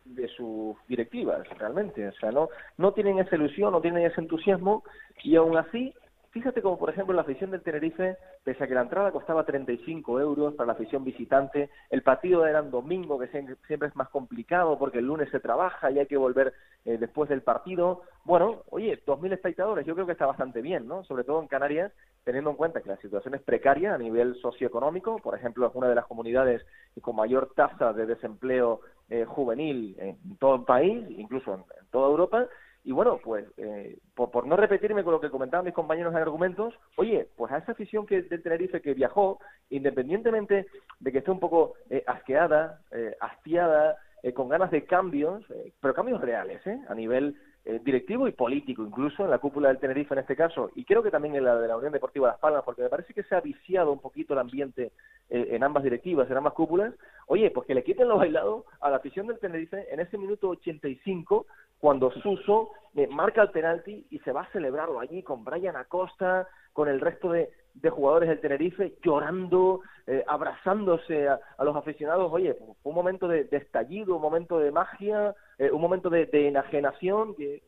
de 0.04 0.28
sus 0.28 0.76
directivas 0.88 1.46
realmente, 1.58 2.08
o 2.08 2.12
sea, 2.12 2.30
no, 2.30 2.48
no 2.76 2.92
tienen 2.92 3.18
esa 3.18 3.36
ilusión, 3.36 3.72
no 3.72 3.80
tienen 3.80 4.04
ese 4.04 4.20
entusiasmo 4.20 4.84
y 5.22 5.36
aún 5.36 5.56
así, 5.56 5.94
fíjate 6.30 6.62
como 6.62 6.78
por 6.78 6.90
ejemplo 6.90 7.14
la 7.14 7.22
afición 7.22 7.50
del 7.50 7.62
Tenerife, 7.62 8.16
pese 8.44 8.64
a 8.64 8.66
que 8.66 8.74
la 8.74 8.82
entrada 8.82 9.12
costaba 9.12 9.44
35 9.44 10.20
euros 10.20 10.54
para 10.54 10.68
la 10.68 10.72
afición 10.72 11.04
visitante, 11.04 11.70
el 11.90 12.02
partido 12.02 12.46
era 12.46 12.60
en 12.60 12.70
domingo, 12.70 13.18
que 13.18 13.28
siempre 13.28 13.88
es 13.88 13.96
más 13.96 14.08
complicado 14.08 14.78
porque 14.78 14.98
el 14.98 15.06
lunes 15.06 15.30
se 15.30 15.40
trabaja 15.40 15.90
y 15.90 15.98
hay 15.98 16.06
que 16.06 16.16
volver 16.16 16.52
eh, 16.84 16.98
después 16.98 17.28
del 17.28 17.42
partido, 17.42 18.02
bueno, 18.24 18.62
oye, 18.70 19.00
2.000 19.06 19.32
espectadores, 19.34 19.86
yo 19.86 19.94
creo 19.94 20.06
que 20.06 20.12
está 20.12 20.26
bastante 20.26 20.60
bien, 20.62 20.88
¿no? 20.88 21.04
Sobre 21.04 21.22
todo 21.22 21.40
en 21.40 21.46
Canarias, 21.46 21.92
teniendo 22.24 22.50
en 22.50 22.56
cuenta 22.56 22.80
que 22.80 22.88
la 22.88 22.96
situación 22.96 23.34
es 23.34 23.42
precaria 23.42 23.94
a 23.94 23.98
nivel 23.98 24.34
socioeconómico, 24.40 25.18
por 25.18 25.36
ejemplo, 25.36 25.66
es 25.68 25.74
una 25.74 25.88
de 25.88 25.94
las 25.94 26.06
comunidades 26.06 26.64
con 27.00 27.14
mayor 27.14 27.52
tasa 27.54 27.92
de 27.92 28.06
desempleo 28.06 28.80
eh, 29.10 29.24
juvenil 29.24 29.96
en 29.98 30.36
todo 30.38 30.56
el 30.56 30.64
país, 30.64 31.04
incluso 31.10 31.54
en, 31.54 31.64
toda 31.90 32.08
Europa. 32.08 32.46
Y 32.84 32.92
bueno, 32.92 33.20
pues 33.22 33.46
eh, 33.58 33.98
por, 34.14 34.46
no 34.46 34.56
repetirme 34.56 35.04
con 35.04 35.12
lo 35.12 35.20
que 35.20 35.30
comentaban 35.30 35.64
mis 35.64 35.74
compañeros 35.74 36.12
en 36.12 36.20
argumentos, 36.20 36.74
oye, 36.96 37.28
pues 37.36 37.52
a 37.52 37.58
esa 37.58 37.72
afición 37.72 38.06
que, 38.06 38.22
del 38.22 38.42
Tenerife 38.42 38.80
que 38.80 38.94
viajó, 38.94 39.38
independientemente 39.70 40.66
de 40.98 41.12
que 41.12 41.18
esté 41.18 41.30
un 41.30 41.40
poco 41.40 41.74
eh, 41.90 42.02
asqueada, 42.06 42.80
hastiada, 43.20 43.98
con 44.34 44.48
ganas 44.48 44.70
de 44.70 44.84
cambios, 44.84 45.44
pero 45.80 45.94
cambios 45.94 46.20
reales, 46.20 46.62
a 46.88 46.94
nivel 46.94 47.36
eh, 47.64 47.80
directivo 47.84 48.26
y 48.26 48.32
político, 48.32 48.82
incluso 48.82 49.24
en 49.24 49.30
la 49.30 49.38
cúpula 49.38 49.68
del 49.68 49.78
Tenerife 49.78 50.14
en 50.14 50.20
este 50.20 50.34
caso, 50.34 50.70
y 50.74 50.84
creo 50.84 51.02
que 51.02 51.12
también 51.12 51.36
en 51.36 51.44
la 51.44 51.56
de 51.56 51.68
la 51.68 51.76
Unión 51.76 51.92
Deportiva 51.92 52.28
Las 52.28 52.38
Palmas, 52.38 52.64
porque 52.64 52.82
me 52.82 52.88
parece 52.88 53.14
que 53.14 53.22
se 53.22 53.36
ha 53.36 53.40
viciado 53.40 53.92
un 53.92 54.00
poquito 54.00 54.32
el 54.32 54.40
ambiente 54.40 54.90
eh, 55.30 55.48
en 55.50 55.62
ambas 55.62 55.84
directivas, 55.84 56.28
en 56.28 56.36
ambas 56.36 56.54
cúpulas. 56.54 56.92
Oye, 57.28 57.50
pues 57.50 57.66
que 57.66 57.74
le 57.74 57.84
quiten 57.84 58.08
lo 58.08 58.18
bailado 58.18 58.64
a 58.80 58.90
la 58.90 58.96
afición 58.96 59.28
del 59.28 59.38
Tenerife 59.38 59.86
en 59.92 60.00
ese 60.00 60.18
minuto 60.18 60.48
85, 60.48 61.46
cuando 61.78 62.10
Suso 62.10 62.70
eh, 62.96 63.06
marca 63.06 63.42
el 63.42 63.50
penalti 63.50 64.06
y 64.10 64.18
se 64.20 64.32
va 64.32 64.42
a 64.42 64.52
celebrarlo 64.52 64.98
allí 64.98 65.22
con 65.22 65.44
Brian 65.44 65.76
Acosta, 65.76 66.48
con 66.72 66.88
el 66.88 67.00
resto 67.00 67.30
de, 67.30 67.50
de 67.74 67.90
jugadores 67.90 68.28
del 68.28 68.40
Tenerife 68.40 68.94
llorando, 69.02 69.80
eh, 70.06 70.24
abrazándose 70.26 71.28
a, 71.28 71.40
los 71.60 71.76
aficionados. 71.76 72.30
Oye, 72.32 72.56
un 72.82 72.94
momento 72.94 73.28
de, 73.28 73.48
estallido, 73.50 74.16
un 74.16 74.22
momento 74.22 74.58
de 74.58 74.70
magia, 74.70 75.34
eh, 75.58 75.70
un 75.70 75.80
momento 75.80 76.10
de, 76.10 76.28
enajenación 76.32 77.34
que 77.34 77.62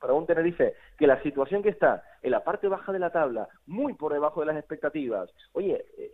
para 0.00 0.14
un 0.14 0.26
Tenerife 0.26 0.74
que 0.98 1.06
la 1.06 1.22
situación 1.22 1.62
que 1.62 1.68
está 1.68 2.02
en 2.22 2.32
la 2.32 2.42
parte 2.42 2.68
baja 2.68 2.92
de 2.92 2.98
la 2.98 3.10
tabla, 3.10 3.48
muy 3.66 3.92
por 3.94 4.12
debajo 4.12 4.40
de 4.40 4.46
las 4.46 4.56
expectativas, 4.56 5.30
oye, 5.52 5.84
eh, 5.98 6.10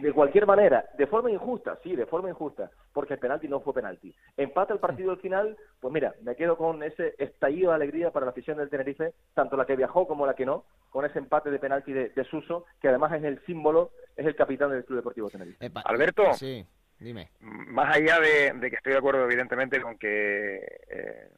de 0.00 0.12
cualquier 0.12 0.46
manera, 0.46 0.84
de 0.96 1.06
forma 1.06 1.30
injusta, 1.30 1.78
sí, 1.82 1.96
de 1.96 2.06
forma 2.06 2.28
injusta, 2.28 2.70
porque 2.92 3.14
el 3.14 3.20
penalti 3.20 3.48
no 3.48 3.60
fue 3.60 3.74
penalti. 3.74 4.14
Empata 4.36 4.72
el 4.72 4.80
partido 4.80 5.10
al 5.10 5.20
final, 5.20 5.56
pues 5.80 5.92
mira, 5.92 6.14
me 6.22 6.36
quedo 6.36 6.56
con 6.56 6.82
ese 6.82 7.14
estallido 7.18 7.70
de 7.70 7.76
alegría 7.76 8.10
para 8.10 8.26
la 8.26 8.30
afición 8.30 8.58
del 8.58 8.70
Tenerife, 8.70 9.14
tanto 9.34 9.56
la 9.56 9.66
que 9.66 9.76
viajó 9.76 10.06
como 10.06 10.26
la 10.26 10.34
que 10.34 10.46
no, 10.46 10.64
con 10.90 11.04
ese 11.04 11.18
empate 11.18 11.50
de 11.50 11.58
penalti 11.58 11.92
de, 11.92 12.24
Suso, 12.30 12.66
que 12.80 12.88
además 12.88 13.12
es 13.12 13.24
el 13.24 13.44
símbolo, 13.46 13.92
es 14.16 14.26
el 14.26 14.36
capitán 14.36 14.70
del 14.70 14.84
Club 14.84 14.98
Deportivo 14.98 15.30
Tenerife. 15.30 15.70
Alberto, 15.84 16.32
sí, 16.34 16.64
dime. 16.98 17.30
Más 17.40 17.96
allá 17.96 18.20
de, 18.20 18.70
que 18.70 18.76
estoy 18.76 18.92
de 18.92 18.98
acuerdo, 18.98 19.24
evidentemente, 19.24 19.80
con 19.80 19.98
que 19.98 20.56
eh, 20.90 21.28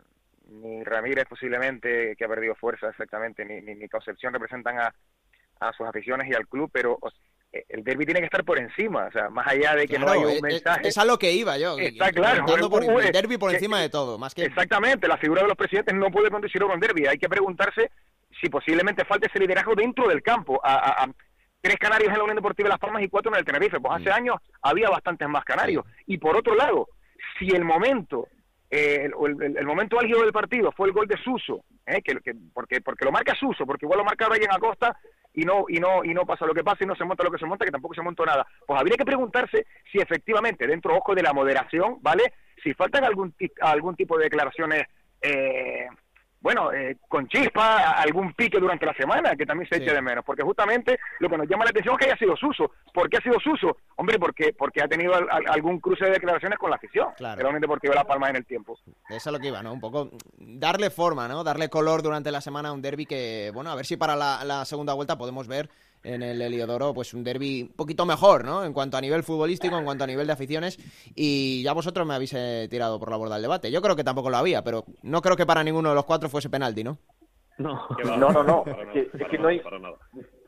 ni 0.49 0.83
Ramírez 0.85 1.27
posiblemente, 1.29 2.17
que 2.17 2.25
ha 2.25 2.29
perdido 2.29 2.55
fuerza 2.55 2.89
exactamente, 2.89 3.45
ni, 3.45 3.61
ni, 3.61 3.89
Concepción 3.89 4.33
representan 4.33 4.79
a, 4.79 4.95
a 5.61 5.73
sus 5.73 5.87
aficiones 5.87 6.29
y 6.29 6.35
al 6.35 6.49
club, 6.49 6.71
pero 6.73 6.99
el 7.53 7.83
derby 7.83 8.05
tiene 8.05 8.21
que 8.21 8.27
estar 8.27 8.45
por 8.45 8.59
encima, 8.59 9.07
o 9.07 9.13
sea, 9.13 9.29
más 9.29 9.47
allá 9.47 9.75
de 9.75 9.89
que 9.89 9.99
no 9.99 10.09
haya 10.09 10.27
un 10.27 10.33
eh, 10.33 10.41
mensaje. 10.43 10.89
Es 10.89 10.99
a 10.99 11.05
lo 11.05 11.19
que 11.19 11.33
iba 11.33 11.59
yo. 11.59 11.77
Está 11.79 12.13
claro. 12.13 12.45
el 12.47 13.13
derby 13.13 13.39
por 13.39 13.53
encima 13.53 13.81
de 13.81 13.89
todo, 13.89 14.19
más 14.19 14.35
que. 14.35 14.45
Exactamente, 14.45 15.09
la 15.09 15.19
figura 15.19 15.43
de 15.43 15.49
los 15.49 15.57
presidentes 15.57 15.95
no 15.95 16.11
puede 16.11 16.31
conducir 16.31 16.63
a 16.63 16.67
un 16.67 16.79
derby. 16.79 17.07
Hay 17.07 17.19
que 17.19 17.29
preguntarse 17.29 17.91
si 18.41 18.49
posiblemente 18.49 19.05
falta 19.05 19.27
ese 19.27 19.41
liderazgo 19.41 19.75
dentro 19.75 20.09
del 20.09 20.23
campo. 20.23 20.61
A, 20.63 21.09
tres 21.63 21.77
canarios 21.77 22.11
en 22.11 22.17
la 22.17 22.23
Unión 22.23 22.37
Deportiva 22.37 22.69
de 22.69 22.71
Las 22.71 22.79
Palmas 22.79 23.03
y 23.03 23.09
cuatro 23.09 23.31
en 23.33 23.39
el 23.39 23.45
Tenerife. 23.45 23.81
Pues 23.81 23.95
hace 23.95 24.09
mm. 24.09 24.15
años 24.15 24.37
había 24.63 24.89
bastantes 24.89 25.29
más 25.29 25.45
canarios. 25.45 25.85
Y 26.07 26.17
por 26.17 26.37
otro 26.37 26.55
lado, 26.55 26.89
si 27.39 27.49
el 27.49 27.65
momento 27.65 28.29
eh, 28.71 29.05
el, 29.05 29.67
momento 29.67 29.99
álgido 29.99 30.23
del 30.23 30.33
partido 30.33 30.71
fue 30.73 30.87
el 30.87 30.95
gol 30.95 31.09
de 31.09 31.17
Suso, 31.19 31.65
eh, 31.85 32.01
que, 32.03 32.15
porque, 32.55 32.81
porque 32.81 33.05
lo 33.05 33.11
marca 33.11 33.35
Suso, 33.35 33.67
porque 33.67 33.85
igual 33.85 33.99
lo 33.99 34.05
marca 34.05 34.29
Brian 34.29 34.53
Acosta 34.53 34.97
y 35.35 35.45
no 35.45 35.65
y 35.69 35.79
no 35.79 36.05
y 36.05 36.13
no 36.13 36.27
pasa 36.27 36.47
lo 36.47 36.55
que 36.55 36.65
pasa 36.65 36.85
y 36.85 36.87
no 36.87 36.97
se 36.97 37.05
monta 37.05 37.25
lo 37.25 37.31
que 37.31 37.39
se 37.39 37.47
monta 37.47 37.65
que 37.65 37.71
tampoco 37.71 37.95
se 37.95 38.03
montó 38.03 38.25
nada. 38.25 38.47
Pues 38.67 38.81
habría 38.81 38.97
que 38.97 39.05
preguntarse 39.05 39.67
si 39.91 39.99
efectivamente 39.99 40.67
dentro 40.67 40.97
ojo 40.97 41.15
de 41.15 41.23
la 41.23 41.33
moderación 41.33 41.99
vale 42.01 42.33
si 42.63 42.75
faltan 42.75 43.05
algún 43.05 43.35
algún 43.61 43.97
tipo 43.97 44.19
de 44.19 44.25
declaraciones 44.25 44.87
eh, 45.23 45.87
bueno, 46.41 46.73
eh, 46.73 46.97
con 47.09 47.29
chispa, 47.29 47.93
algún 47.93 48.33
pique 48.33 48.59
durante 48.59 48.87
la 48.87 48.95
semana, 48.95 49.37
que 49.37 49.45
también 49.45 49.69
se 49.69 49.77
eche 49.77 49.93
de 49.93 50.01
menos, 50.01 50.25
porque 50.25 50.43
justamente 50.43 50.99
lo 51.19 51.29
que 51.29 51.37
nos 51.37 51.47
llama 51.47 51.65
la 51.65 51.71
atención 51.71 51.95
es 51.95 51.99
que 51.99 52.07
haya 52.07 52.19
sido 52.19 52.37
Suso. 52.37 52.71
¿Por 52.95 53.11
qué 53.11 53.19
ha 53.19 53.21
sido 53.21 53.39
Suso? 53.41 53.77
Hombre, 53.97 54.19
porque 54.19 54.55
porque 54.57 54.83
ha 54.83 54.89
tenido 54.89 55.13
algún 55.49 55.81
cruce 55.81 56.07
de 56.07 56.13
declaraciones 56.13 56.59
con 56.59 56.71
la 56.71 56.77
afición, 56.77 57.09
claro. 57.17 57.41
realmente 57.41 57.69
porque 57.69 57.89
iba 57.89 57.95
La 57.95 58.05
Palma 58.05 58.31
en 58.31 58.37
el 58.37 58.47
tiempo. 58.47 58.79
Eso 59.09 59.31
es 59.31 59.33
lo 59.33 59.39
que 59.39 59.49
iba, 59.49 59.63
¿no? 59.63 59.73
Un 59.73 59.81
poco 59.81 60.11
darle 60.39 60.91
forma, 60.91 61.29
¿no? 61.29 61.45
Darle 61.45 61.69
color 61.69 62.03
durante 62.03 62.31
la 62.31 62.41
semana 62.41 62.71
a 62.71 62.73
un 62.73 62.81
derby 62.81 63.05
que, 63.05 63.51
bueno, 63.53 63.71
a 63.71 63.75
ver 63.75 63.85
si 63.85 63.97
para 63.97 64.17
la 64.17 64.65
segunda 64.65 64.95
vuelta 64.95 65.19
podemos 65.19 65.47
ver 65.47 65.69
en 66.03 66.23
el 66.23 66.41
Heliodoro, 66.41 66.95
pues 66.95 67.15
un 67.15 67.25
derby 67.25 67.63
un 67.63 67.77
poquito 67.77 68.07
mejor, 68.07 68.45
¿no? 68.45 68.65
En 68.65 68.73
cuanto 68.73 68.97
a 68.97 69.01
nivel 69.01 69.23
futbolístico, 69.23 69.79
en 69.79 69.85
cuanto 69.85 70.05
a 70.05 70.07
nivel 70.07 70.27
de 70.27 70.33
aficiones. 70.33 70.79
Y 71.15 71.63
ya 71.63 71.73
vosotros 71.73 72.07
me 72.07 72.15
habéis 72.15 72.35
eh, 72.35 72.69
tirado 72.71 72.99
por 72.99 73.11
la 73.11 73.17
borda 73.17 73.35
del 73.35 73.43
debate. 73.43 73.71
Yo 73.71 73.83
creo 73.83 73.97
que 73.97 74.05
tampoco 74.05 74.31
lo 74.31 74.37
había, 74.37 74.63
pero 74.63 74.85
no 75.03 75.21
creo 75.21 75.37
que 75.37 75.47
para 75.47 75.65
ninguno 75.65 75.91
de 75.91 75.95
los 75.95 76.05
cuatro 76.05 76.29
fuese 76.29 76.51
penalti, 76.51 76.85
¿no? 76.85 76.99
No, 77.59 77.87
no, 78.05 78.17
no, 78.17 78.43
no. 78.43 78.65
Es 78.95 79.29
que, 79.29 79.39
no 79.39 79.49
hay, 79.49 79.61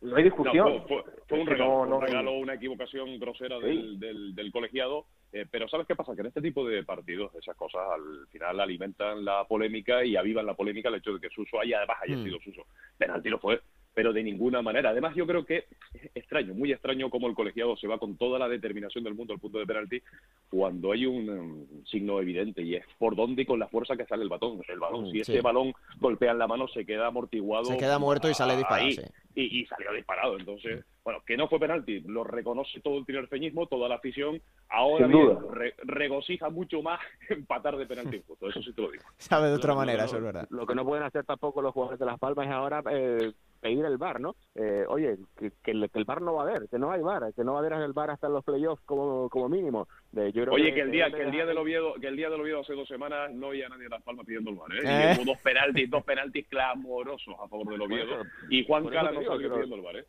no 0.00 0.16
hay 0.16 0.22
discusión. 0.24 0.82
fue, 0.88 1.38
un 1.38 1.46
regalo, 1.46 2.38
una 2.38 2.54
equivocación 2.54 3.18
grosera 3.18 3.58
del, 3.58 4.00
del, 4.00 4.50
colegiado. 4.50 5.04
Eh, 5.30 5.44
pero 5.50 5.68
¿sabes 5.68 5.86
qué 5.86 5.94
pasa? 5.94 6.14
Que 6.14 6.22
en 6.22 6.28
este 6.28 6.40
tipo 6.40 6.66
de 6.66 6.82
partidos 6.84 7.34
esas 7.34 7.54
cosas 7.54 7.82
al 7.94 8.26
final 8.28 8.60
alimentan 8.60 9.26
la 9.26 9.44
polémica 9.44 10.02
y 10.02 10.16
avivan 10.16 10.46
la 10.46 10.54
polémica 10.54 10.88
el 10.88 10.96
hecho 10.96 11.12
de 11.12 11.20
que 11.20 11.28
Suso 11.28 11.60
haya 11.60 11.78
además 11.78 11.98
haya 12.02 12.16
mm. 12.16 12.24
sido 12.24 12.40
Suso. 12.40 12.62
Penalti 12.96 13.28
lo 13.28 13.38
fue 13.38 13.60
pero 13.94 14.12
de 14.12 14.22
ninguna 14.22 14.62
manera. 14.62 14.90
Además, 14.90 15.14
yo 15.14 15.26
creo 15.26 15.44
que 15.44 15.66
es 15.94 16.10
extraño, 16.14 16.54
muy 16.54 16.72
extraño 16.72 17.10
cómo 17.10 17.28
el 17.28 17.34
colegiado 17.34 17.76
se 17.76 17.86
va 17.86 17.98
con 17.98 18.16
toda 18.16 18.38
la 18.38 18.48
determinación 18.48 19.04
del 19.04 19.14
mundo 19.14 19.34
al 19.34 19.40
punto 19.40 19.58
de 19.58 19.66
penalti 19.66 20.02
cuando 20.48 20.92
hay 20.92 21.06
un 21.06 21.28
um, 21.28 21.84
signo 21.84 22.20
evidente 22.20 22.62
y 22.62 22.76
es 22.76 22.84
por 22.98 23.16
dónde 23.16 23.42
y 23.42 23.46
con 23.46 23.58
la 23.58 23.68
fuerza 23.68 23.96
que 23.96 24.06
sale 24.06 24.22
el 24.22 24.28
batón. 24.28 24.60
El 24.68 24.78
balón, 24.78 25.10
si 25.10 25.20
ese 25.20 25.40
balón 25.40 25.72
golpea 25.98 26.32
en 26.32 26.38
la 26.38 26.46
mano, 26.46 26.68
se 26.68 26.86
queda 26.86 27.08
amortiguado. 27.08 27.64
Se 27.66 27.76
queda 27.76 27.98
muerto 27.98 28.30
y 28.30 28.34
sale 28.34 28.56
disparado. 28.56 28.88
Y, 29.34 29.64
salió 29.66 29.92
disparado. 29.92 30.38
Entonces, 30.38 30.84
bueno, 31.04 31.20
que 31.26 31.36
no 31.36 31.48
fue 31.48 31.58
penalti, 31.58 32.00
lo 32.00 32.24
reconoce 32.24 32.80
todo 32.80 32.98
el 32.98 33.06
tinerfeñismo, 33.06 33.66
toda 33.66 33.88
la 33.88 33.96
afición. 33.96 34.40
Ahora 34.68 35.06
bien, 35.06 35.38
regocija 35.84 36.48
mucho 36.50 36.82
más 36.82 37.00
empatar 37.28 37.76
de 37.76 37.86
penalti 37.86 38.22
Eso 38.40 38.62
sí 38.62 38.72
te 38.72 38.82
lo 38.82 38.90
digo. 38.90 39.04
Sabe 39.18 39.48
de 39.48 39.54
otra 39.54 39.74
manera, 39.74 40.04
eso 40.04 40.16
es 40.16 40.22
verdad. 40.22 40.46
Lo 40.50 40.66
que 40.66 40.74
no 40.74 40.84
pueden 40.84 41.04
hacer 41.04 41.24
tampoco 41.24 41.62
los 41.62 41.72
jugadores 41.72 41.98
de 41.98 42.06
Las 42.06 42.18
Palmas 42.18 42.46
es 42.46 42.52
ahora. 42.52 42.82
Eh, 42.90 43.32
pedir 43.62 43.84
el 43.84 43.96
bar, 43.96 44.20
¿no? 44.20 44.34
Eh, 44.56 44.84
oye, 44.88 45.16
que, 45.38 45.70
el, 45.70 46.04
bar 46.04 46.20
no 46.20 46.34
va 46.34 46.42
a 46.42 46.46
haber, 46.46 46.68
que 46.68 46.78
no 46.78 46.90
hay 46.90 47.00
bar, 47.00 47.32
que 47.34 47.44
no 47.44 47.52
va 47.52 47.60
a 47.60 47.60
haber 47.60 47.72
el 47.74 47.92
bar 47.92 48.10
hasta 48.10 48.28
los 48.28 48.44
playoffs 48.44 48.82
como, 48.84 49.30
como 49.30 49.48
mínimo. 49.48 49.86
oye, 50.14 50.74
que, 50.74 50.80
el 50.80 50.90
día 50.90 51.10
que 51.10 51.22
el 51.22 51.30
día 51.30 51.46
del 51.46 51.56
Oviedo, 51.56 51.94
que 51.94 52.08
el 52.08 52.16
día 52.16 52.28
del 52.28 52.40
Oviedo 52.40 52.60
hace 52.60 52.74
dos 52.74 52.88
semanas 52.88 53.32
no 53.32 53.48
había 53.48 53.68
nadie 53.68 53.84
de 53.84 53.90
Las 53.90 54.02
Palmas 54.02 54.26
pidiendo 54.26 54.50
el 54.50 54.56
bar, 54.56 54.72
¿eh? 54.72 55.14
Y 55.14 55.16
hubo 55.16 55.32
dos 55.32 55.40
penaltis, 55.42 55.88
dos 55.88 56.04
penaltis 56.04 56.48
clamorosos 56.48 57.34
a 57.40 57.48
favor 57.48 57.68
del 57.68 57.82
Oviedo 57.82 58.24
y 58.50 58.66
Juan 58.66 58.88
Cala 58.88 59.12
no 59.12 59.22
salió 59.22 59.48
pidiendo 59.48 59.76
el 59.76 59.82
bar, 59.82 59.96
¿eh? 59.96 60.04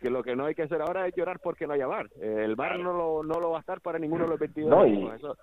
que 0.00 0.10
lo 0.10 0.22
que 0.22 0.36
no 0.36 0.44
hay 0.44 0.54
que 0.54 0.62
hacer 0.62 0.80
ahora 0.80 1.08
es 1.08 1.16
llorar 1.16 1.40
porque 1.42 1.66
no 1.66 1.72
haya 1.72 1.86
bar. 1.86 2.08
el 2.20 2.54
bar 2.54 2.78
no, 2.78 2.92
lo, 2.92 3.24
no 3.24 3.40
lo 3.40 3.50
va 3.50 3.56
a 3.56 3.60
estar 3.60 3.80
para 3.80 3.98
ninguno 3.98 4.24
de 4.24 4.30
los 4.30 4.38
22. 4.38 4.70
No, 4.70 4.86
y, 4.86 5.16
eso, 5.16 5.36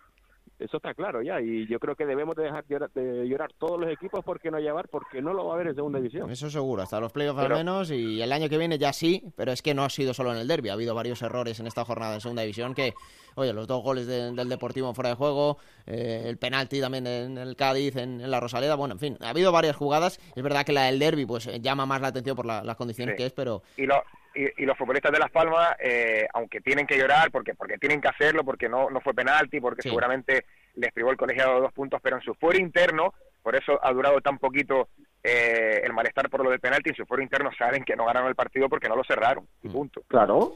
eso 0.60 0.78
está 0.78 0.94
claro 0.94 1.22
ya, 1.22 1.42
y 1.42 1.68
yo 1.68 1.80
creo 1.80 1.96
que 1.96 2.06
debemos 2.06 2.36
de 2.36 2.44
dejar 2.44 2.66
de 2.66 3.28
llorar 3.28 3.52
todos 3.58 3.80
los 3.80 3.90
equipos 3.90 4.24
porque 4.24 4.50
no 4.50 4.60
llevar, 4.60 4.88
porque 4.88 5.22
no 5.22 5.34
lo 5.34 5.46
va 5.46 5.52
a 5.52 5.56
haber 5.56 5.68
en 5.68 5.76
segunda 5.76 6.00
división. 6.00 6.30
Eso 6.30 6.50
seguro, 6.50 6.82
hasta 6.82 7.00
los 7.00 7.12
playoffs 7.12 7.40
al 7.40 7.50
menos, 7.50 7.92
y 7.92 8.22
el 8.22 8.32
año 8.32 8.48
que 8.48 8.58
viene 8.58 8.78
ya 8.78 8.94
sí, 8.94 9.24
pero 9.36 9.52
es 9.52 9.62
que 9.62 9.74
no 9.74 9.84
ha 9.84 9.90
sido 9.90 10.14
solo 10.14 10.32
en 10.32 10.38
el 10.38 10.48
derby, 10.48 10.70
ha 10.70 10.74
habido 10.74 10.96
varios 10.96 11.22
errores 11.22 11.60
en 11.60 11.68
esta 11.68 11.84
jornada 11.84 12.16
en 12.16 12.22
segunda 12.22 12.42
división 12.42 12.74
que, 12.74 12.94
oye, 13.36 13.54
los 13.54 13.68
dos 13.68 13.84
goles 13.84 14.08
del 14.08 14.50
Deportivo 14.50 14.94
fuera 14.94 15.10
de 15.10 15.16
juego, 15.16 15.58
eh, 15.86 16.24
el 16.26 16.38
penalti 16.38 16.80
también 16.80 17.06
en 17.08 17.38
el 17.38 17.56
Cádiz, 17.56 17.96
en, 17.98 18.30
la 18.30 18.40
Rosaleda, 18.40 18.76
bueno, 18.76 18.94
en 18.94 19.00
fin, 19.00 19.18
ha 19.22 19.30
habido 19.30 19.52
varias 19.52 19.76
jugadas, 19.76 20.20
es 20.36 20.44
verdad 20.44 20.66
que 20.66 20.72
la 20.72 20.84
del 20.84 21.00
derby 21.00 21.26
pues 21.26 21.50
llama 21.62 21.86
más 21.86 22.02
la 22.02 22.08
atención 22.08 22.36
por 22.36 22.46
las 22.46 22.76
condiciones 22.76 23.16
que 23.16 23.26
es, 23.26 23.34
pero... 23.34 23.62
Y 23.78 23.86
lo 23.86 24.02
y, 24.36 24.66
los 24.66 24.78
futbolistas 24.78 25.12
de 25.12 25.20
Las 25.20 25.32
Palmas, 25.32 25.76
eh, 25.80 26.28
aunque 26.34 26.62
tienen 26.62 26.86
que 26.86 26.98
llorar, 26.98 27.32
porque 27.32 27.56
porque 27.56 27.78
tienen 27.78 28.02
que 28.02 28.10
hacerlo, 28.10 28.44
porque 28.44 28.68
no, 28.70 28.90
no 28.90 29.02
fue 29.02 29.14
penalti, 29.14 29.60
porque 29.60 29.82
seguramente 29.82 30.46
les 30.76 30.92
privó 30.92 31.12
el 31.12 31.18
colegiado 31.18 31.56
de 31.56 31.62
dos 31.62 31.74
puntos, 31.74 32.00
pero 32.04 32.18
en 32.18 32.22
su 32.22 32.34
fuero 32.36 32.60
interno, 32.60 33.14
por 33.42 33.56
eso 33.56 33.80
ha 33.82 33.92
durado 33.92 34.20
tan 34.22 34.38
poquito 34.38 34.90
eh, 35.24 35.82
el 35.84 35.94
malestar 35.94 36.30
por 36.30 36.44
lo 36.44 36.50
del 36.50 36.60
penalti, 36.60 36.90
en 36.90 36.96
su 36.96 37.06
fuero 37.06 37.24
interno 37.24 37.50
saben 37.58 37.84
que 37.84 37.96
no 37.96 38.06
ganaron 38.06 38.30
el 38.30 38.36
partido 38.36 38.70
porque 38.70 38.90
no 38.90 38.96
lo 38.96 39.04
cerraron, 39.04 39.48
y 39.64 39.70
mm. 39.70 39.72
punto. 39.72 40.02
Claro. 40.08 40.56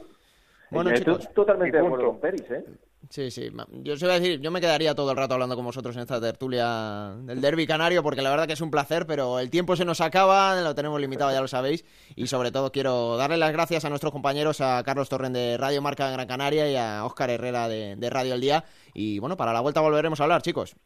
Bueno, 0.70 0.90
Estoy 0.90 1.18
totalmente 1.34 1.76
de 1.76 1.84
acuerdo 1.84 2.06
con 2.06 2.20
Peris, 2.20 2.50
¿eh? 2.50 2.64
Sí, 3.08 3.30
sí. 3.30 3.50
Yo 3.82 3.94
os 3.94 4.02
iba 4.02 4.12
a 4.12 4.20
decir, 4.20 4.40
yo 4.40 4.50
me 4.50 4.60
quedaría 4.60 4.94
todo 4.94 5.10
el 5.10 5.16
rato 5.16 5.34
hablando 5.34 5.56
con 5.56 5.64
vosotros 5.64 5.96
en 5.96 6.02
esta 6.02 6.20
tertulia 6.20 7.14
del 7.22 7.40
derby 7.40 7.66
canario, 7.66 8.02
porque 8.02 8.20
la 8.20 8.30
verdad 8.30 8.46
que 8.46 8.52
es 8.52 8.60
un 8.60 8.70
placer, 8.70 9.06
pero 9.06 9.40
el 9.40 9.50
tiempo 9.50 9.74
se 9.74 9.84
nos 9.84 10.00
acaba, 10.00 10.60
lo 10.60 10.74
tenemos 10.74 11.00
limitado, 11.00 11.32
ya 11.32 11.40
lo 11.40 11.48
sabéis, 11.48 11.84
y 12.14 12.26
sobre 12.26 12.52
todo 12.52 12.70
quiero 12.70 13.16
darle 13.16 13.38
las 13.38 13.52
gracias 13.52 13.84
a 13.84 13.88
nuestros 13.88 14.12
compañeros, 14.12 14.60
a 14.60 14.82
Carlos 14.84 15.08
Torren 15.08 15.32
de 15.32 15.56
Radio 15.56 15.80
Marca 15.80 16.08
en 16.08 16.12
Gran 16.12 16.28
Canaria 16.28 16.70
y 16.70 16.76
a 16.76 17.04
Óscar 17.04 17.30
Herrera 17.30 17.68
de, 17.68 18.10
Radio 18.10 18.34
El 18.34 18.40
Día. 18.40 18.64
Y 18.92 19.18
bueno, 19.18 19.36
para 19.36 19.52
la 19.52 19.60
vuelta 19.60 19.80
volveremos 19.80 20.20
a 20.20 20.24
hablar, 20.24 20.42
chicos. 20.42 20.76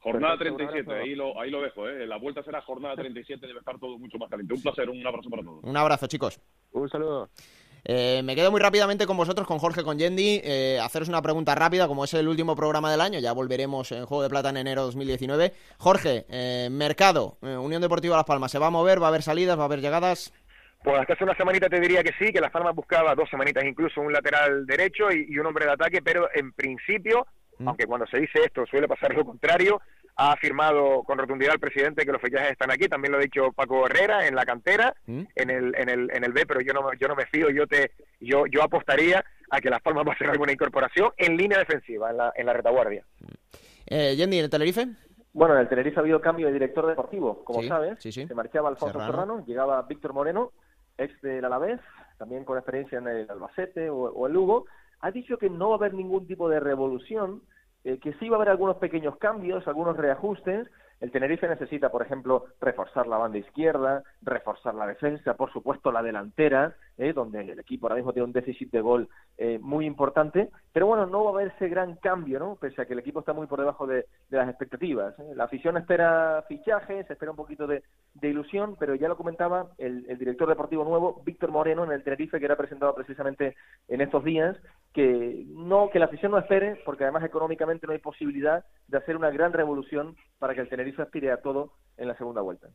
Jornada 0.00 0.36
37, 0.36 0.92
ahí 0.92 1.14
lo, 1.14 1.40
ahí 1.40 1.48
lo 1.48 1.62
dejo, 1.62 1.88
¿eh? 1.88 2.06
La 2.08 2.16
vuelta 2.16 2.42
será 2.42 2.60
jornada 2.62 2.96
37, 2.96 3.46
debe 3.46 3.60
estar 3.60 3.78
todo 3.78 3.98
mucho 3.98 4.18
más 4.18 4.28
caliente. 4.28 4.52
Un 4.52 4.60
placer, 4.60 4.90
un 4.90 5.06
abrazo 5.06 5.30
para 5.30 5.44
todos. 5.44 5.62
Un 5.62 5.76
abrazo, 5.76 6.08
chicos. 6.08 6.40
Un 6.72 6.88
saludo. 6.88 7.30
Eh, 7.84 8.22
me 8.22 8.36
quedo 8.36 8.52
muy 8.52 8.60
rápidamente 8.60 9.06
con 9.06 9.16
vosotros, 9.16 9.46
con 9.46 9.58
Jorge, 9.58 9.82
con 9.82 9.98
Yendi. 9.98 10.40
Eh, 10.44 10.78
haceros 10.80 11.08
una 11.08 11.20
pregunta 11.20 11.54
rápida, 11.54 11.88
como 11.88 12.04
es 12.04 12.14
el 12.14 12.28
último 12.28 12.54
programa 12.54 12.90
del 12.90 13.00
año, 13.00 13.18
ya 13.18 13.32
volveremos 13.32 13.90
en 13.90 14.06
Juego 14.06 14.22
de 14.22 14.30
Plata 14.30 14.50
en 14.50 14.58
enero 14.58 14.82
2019. 14.82 15.52
Jorge, 15.78 16.24
eh, 16.28 16.68
mercado, 16.70 17.38
Unión 17.40 17.82
Deportiva 17.82 18.16
Las 18.16 18.24
Palmas, 18.24 18.52
¿se 18.52 18.58
va 18.58 18.68
a 18.68 18.70
mover? 18.70 19.02
¿Va 19.02 19.06
a 19.06 19.08
haber 19.08 19.22
salidas? 19.22 19.58
¿Va 19.58 19.62
a 19.62 19.66
haber 19.66 19.80
llegadas? 19.80 20.32
Pues 20.84 20.98
hasta 21.00 21.14
hace 21.14 21.24
una 21.24 21.36
semanita 21.36 21.68
te 21.68 21.80
diría 21.80 22.02
que 22.02 22.12
sí, 22.18 22.32
que 22.32 22.40
Las 22.40 22.50
Palmas 22.50 22.74
buscaba 22.74 23.14
dos 23.14 23.28
semanitas 23.28 23.64
incluso 23.64 24.00
un 24.00 24.12
lateral 24.12 24.66
derecho 24.66 25.10
y, 25.12 25.36
un 25.38 25.46
hombre 25.46 25.66
de 25.66 25.72
ataque, 25.72 26.02
pero 26.02 26.28
en 26.34 26.52
principio, 26.52 27.26
mm. 27.58 27.68
aunque 27.68 27.86
cuando 27.86 28.06
se 28.06 28.18
dice 28.18 28.40
esto 28.44 28.64
suele 28.66 28.88
pasar 28.88 29.14
lo 29.14 29.24
contrario, 29.24 29.80
ha 30.16 30.32
afirmado 30.32 31.02
con 31.04 31.18
rotundidad 31.18 31.54
el 31.54 31.60
presidente 31.60 32.04
que 32.04 32.12
los 32.12 32.20
fichajes 32.20 32.52
están 32.52 32.70
aquí, 32.70 32.88
también 32.88 33.12
lo 33.12 33.18
ha 33.18 33.22
dicho 33.22 33.52
Paco 33.52 33.86
Herrera 33.86 34.26
en 34.26 34.34
la 34.34 34.44
cantera, 34.44 34.94
¿Mm? 35.06 35.22
en 35.34 35.50
el 35.50 35.74
en 35.76 35.88
el 35.88 36.10
en 36.12 36.24
el 36.24 36.32
B, 36.32 36.44
pero 36.46 36.60
yo 36.60 36.72
no 36.72 36.92
yo 36.94 37.08
no 37.08 37.14
me 37.14 37.26
fío, 37.26 37.50
yo 37.50 37.66
te 37.66 37.92
yo 38.20 38.46
yo 38.46 38.62
apostaría 38.62 39.24
a 39.50 39.60
que 39.60 39.70
Las 39.70 39.82
Palmas 39.82 40.06
va 40.06 40.12
a 40.12 40.14
hacer 40.14 40.28
alguna 40.28 40.52
incorporación 40.52 41.12
en 41.16 41.36
línea 41.36 41.58
defensiva, 41.58 42.10
en 42.10 42.16
la 42.16 42.32
en 42.36 42.46
la 42.46 42.52
retaguardia. 42.52 43.04
Eh, 43.86 44.14
Yendi, 44.16 44.38
¿en 44.38 44.44
el 44.44 44.50
Tenerife? 44.50 44.86
Bueno, 45.32 45.54
en 45.54 45.60
el 45.60 45.68
Tenerife 45.68 45.96
ha 45.96 46.00
habido 46.00 46.20
cambio 46.20 46.46
de 46.46 46.52
director 46.52 46.86
deportivo, 46.86 47.42
como 47.44 47.62
sabes. 47.62 47.98
Se 48.00 48.34
marchaba 48.34 48.68
Alfonso 48.68 49.00
Serrano. 49.00 49.44
llegaba 49.46 49.80
Víctor 49.82 50.12
Moreno, 50.12 50.52
ex 50.98 51.20
del 51.22 51.44
Alavés, 51.44 51.80
también 52.18 52.44
con 52.44 52.58
experiencia 52.58 52.98
en 52.98 53.08
el 53.08 53.30
Albacete 53.30 53.88
o, 53.88 54.26
el 54.26 54.32
Lugo, 54.32 54.66
ha 55.00 55.10
dicho 55.10 55.38
que 55.38 55.48
no 55.48 55.70
va 55.70 55.76
a 55.76 55.78
haber 55.78 55.94
ningún 55.94 56.26
tipo 56.26 56.48
de 56.48 56.60
revolución, 56.60 57.42
eh, 57.84 57.98
que 57.98 58.12
sí 58.14 58.28
va 58.28 58.36
a 58.36 58.38
haber 58.38 58.50
algunos 58.50 58.76
pequeños 58.76 59.16
cambios, 59.16 59.66
algunos 59.66 59.96
reajustes, 59.96 60.68
el 61.00 61.10
Tenerife 61.10 61.48
necesita, 61.48 61.90
por 61.90 62.02
ejemplo, 62.02 62.44
reforzar 62.60 63.08
la 63.08 63.18
banda 63.18 63.38
izquierda, 63.38 64.04
reforzar 64.22 64.76
la 64.76 64.86
defensa, 64.86 65.34
por 65.34 65.52
supuesto 65.52 65.90
la 65.90 66.00
delantera, 66.00 66.76
¿eh? 66.98 67.12
donde 67.12 67.40
el 67.40 67.58
equipo 67.58 67.86
ahora 67.86 67.96
mismo 67.96 68.12
tiene 68.12 68.26
un 68.26 68.32
déficit 68.32 68.70
de 68.70 68.80
gol 68.80 69.08
eh, 69.38 69.58
muy 69.60 69.86
importante, 69.86 70.50
pero 70.72 70.86
bueno, 70.86 71.06
no 71.06 71.24
va 71.24 71.30
a 71.30 71.34
haber 71.34 71.52
ese 71.54 71.68
gran 71.68 71.96
cambio, 71.96 72.38
¿no? 72.38 72.56
Pese 72.56 72.82
a 72.82 72.86
que 72.86 72.92
el 72.92 72.98
equipo 72.98 73.20
está 73.20 73.32
muy 73.32 73.46
por 73.46 73.58
debajo 73.58 73.86
de, 73.86 74.06
las 74.30 74.48
expectativas. 74.48 75.18
¿eh? 75.18 75.32
La 75.34 75.44
afición 75.44 75.76
espera 75.76 76.44
fichajes, 76.48 77.08
espera 77.10 77.30
un 77.30 77.36
poquito 77.36 77.66
de, 77.66 77.82
ilusión, 78.22 78.76
pero 78.78 78.94
ya 78.94 79.08
lo 79.08 79.16
comentaba 79.16 79.72
el, 79.78 80.06
director 80.18 80.48
deportivo 80.48 80.84
nuevo, 80.84 81.22
Víctor 81.24 81.50
Moreno, 81.50 81.84
en 81.84 81.92
el 81.92 82.04
Tenerife, 82.04 82.38
que 82.38 82.44
era 82.44 82.56
presentado 82.56 82.94
precisamente 82.94 83.56
en 83.88 84.00
estos 84.00 84.24
días, 84.24 84.56
que 84.92 85.44
no 85.48 85.90
que 85.90 85.98
la 85.98 86.06
afición 86.06 86.32
no 86.32 86.38
espere, 86.38 86.80
porque 86.84 87.04
además 87.04 87.24
económicamente 87.24 87.86
no 87.86 87.92
hay 87.92 87.98
posibilidad 87.98 88.64
de 88.88 88.98
hacer 88.98 89.16
una 89.16 89.30
gran 89.30 89.52
revolución 89.52 90.16
para 90.38 90.54
que 90.54 90.60
el 90.60 90.68
Tenerife 90.68 91.02
aspire 91.02 91.32
a 91.32 91.40
todo 91.40 91.72
en 91.96 92.08
la 92.08 92.16
segunda 92.16 92.40
vuelta. 92.40 92.68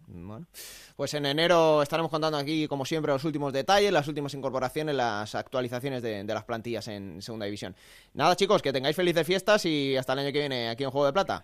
Pues 0.95 1.14
en 1.14 1.26
enero 1.26 1.81
estaremos 1.81 2.11
contando 2.11 2.38
aquí, 2.38 2.68
como 2.68 2.85
siempre, 2.85 3.11
los 3.11 3.23
últimos 3.23 3.53
detalles, 3.53 3.91
las 3.91 4.06
últimas 4.07 4.34
incorporaciones, 4.34 4.95
las 4.95 5.35
actualizaciones 5.35 6.01
de, 6.01 6.23
las 6.23 6.43
plantillas 6.43 6.88
en 6.88 7.21
segunda 7.21 7.45
división. 7.45 7.75
Nada, 8.13 8.35
chicos, 8.35 8.61
que 8.61 8.73
tengáis 8.73 8.95
felices 8.95 9.25
fiestas 9.25 9.65
y 9.65 9.95
hasta 9.97 10.13
el 10.13 10.19
año 10.19 10.31
que 10.31 10.39
viene 10.39 10.69
aquí 10.69 10.84
en 10.84 10.91
Juego 10.91 11.05
de 11.05 11.13
Plata. 11.13 11.43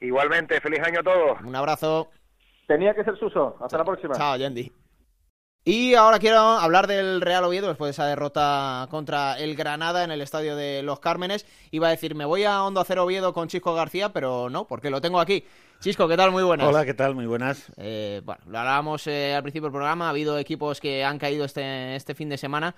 Igualmente, 0.00 0.60
feliz 0.60 0.80
año 0.80 1.00
a 1.00 1.02
todos. 1.02 1.40
Un 1.42 1.54
abrazo. 1.54 2.10
Tenía 2.66 2.94
que 2.94 3.04
ser 3.04 3.18
Suso. 3.18 3.56
Hasta 3.60 3.78
la 3.78 3.84
próxima. 3.84 4.14
Chao, 4.14 4.36
Yendi. 4.36 4.72
Y 5.62 5.92
ahora 5.94 6.18
quiero 6.18 6.38
hablar 6.38 6.86
del 6.86 7.20
Real 7.20 7.44
Oviedo 7.44 7.68
después 7.68 7.88
de 7.88 7.90
esa 7.90 8.06
derrota 8.06 8.88
contra 8.90 9.38
el 9.38 9.56
Granada 9.56 10.04
en 10.04 10.10
el 10.10 10.22
estadio 10.22 10.56
de 10.56 10.82
Los 10.82 11.00
Cármenes. 11.00 11.44
Iba 11.70 11.88
a 11.88 11.90
decir, 11.90 12.14
me 12.14 12.24
voy 12.24 12.44
a 12.44 12.64
Hondo 12.64 12.80
a 12.80 12.82
hacer 12.82 12.98
Oviedo 12.98 13.34
con 13.34 13.48
Chisco 13.48 13.74
García, 13.74 14.10
pero 14.10 14.48
no, 14.48 14.66
porque 14.66 14.88
lo 14.88 15.02
tengo 15.02 15.20
aquí. 15.20 15.44
Chisco, 15.80 16.08
¿qué 16.08 16.16
tal? 16.16 16.30
Muy 16.30 16.44
buenas. 16.44 16.66
Hola, 16.66 16.86
¿qué 16.86 16.94
tal? 16.94 17.14
Muy 17.14 17.26
buenas. 17.26 17.70
Eh, 17.76 18.22
bueno, 18.24 18.40
lo 18.46 18.58
hablábamos 18.58 19.06
eh, 19.06 19.34
al 19.34 19.42
principio 19.42 19.66
del 19.66 19.72
programa. 19.72 20.06
Ha 20.06 20.10
habido 20.10 20.38
equipos 20.38 20.80
que 20.80 21.04
han 21.04 21.18
caído 21.18 21.44
este, 21.44 21.94
este 21.94 22.14
fin 22.14 22.30
de 22.30 22.38
semana 22.38 22.74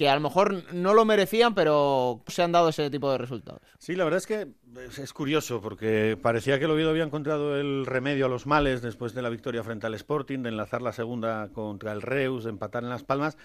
que 0.00 0.08
a 0.08 0.14
lo 0.14 0.22
mejor 0.22 0.64
no 0.72 0.94
lo 0.94 1.04
merecían, 1.04 1.54
pero 1.54 2.22
se 2.26 2.42
han 2.42 2.52
dado 2.52 2.70
ese 2.70 2.88
tipo 2.88 3.12
de 3.12 3.18
resultados. 3.18 3.60
Sí, 3.76 3.94
la 3.94 4.04
verdad 4.04 4.16
es 4.16 4.26
que 4.26 4.48
es 4.98 5.12
curioso, 5.12 5.60
porque 5.60 6.18
parecía 6.22 6.58
que 6.58 6.64
el 6.64 6.70
Oviedo 6.70 6.88
había 6.88 7.04
encontrado 7.04 7.60
el 7.60 7.84
remedio 7.84 8.24
a 8.24 8.30
los 8.30 8.46
males 8.46 8.80
después 8.80 9.12
de 9.12 9.20
la 9.20 9.28
victoria 9.28 9.62
frente 9.62 9.86
al 9.86 9.92
Sporting, 9.92 10.38
de 10.38 10.48
enlazar 10.48 10.80
la 10.80 10.94
segunda 10.94 11.50
contra 11.52 11.92
el 11.92 12.00
Reus, 12.00 12.44
de 12.44 12.50
empatar 12.50 12.82
en 12.82 12.88
Las 12.88 13.04
Palmas, 13.04 13.36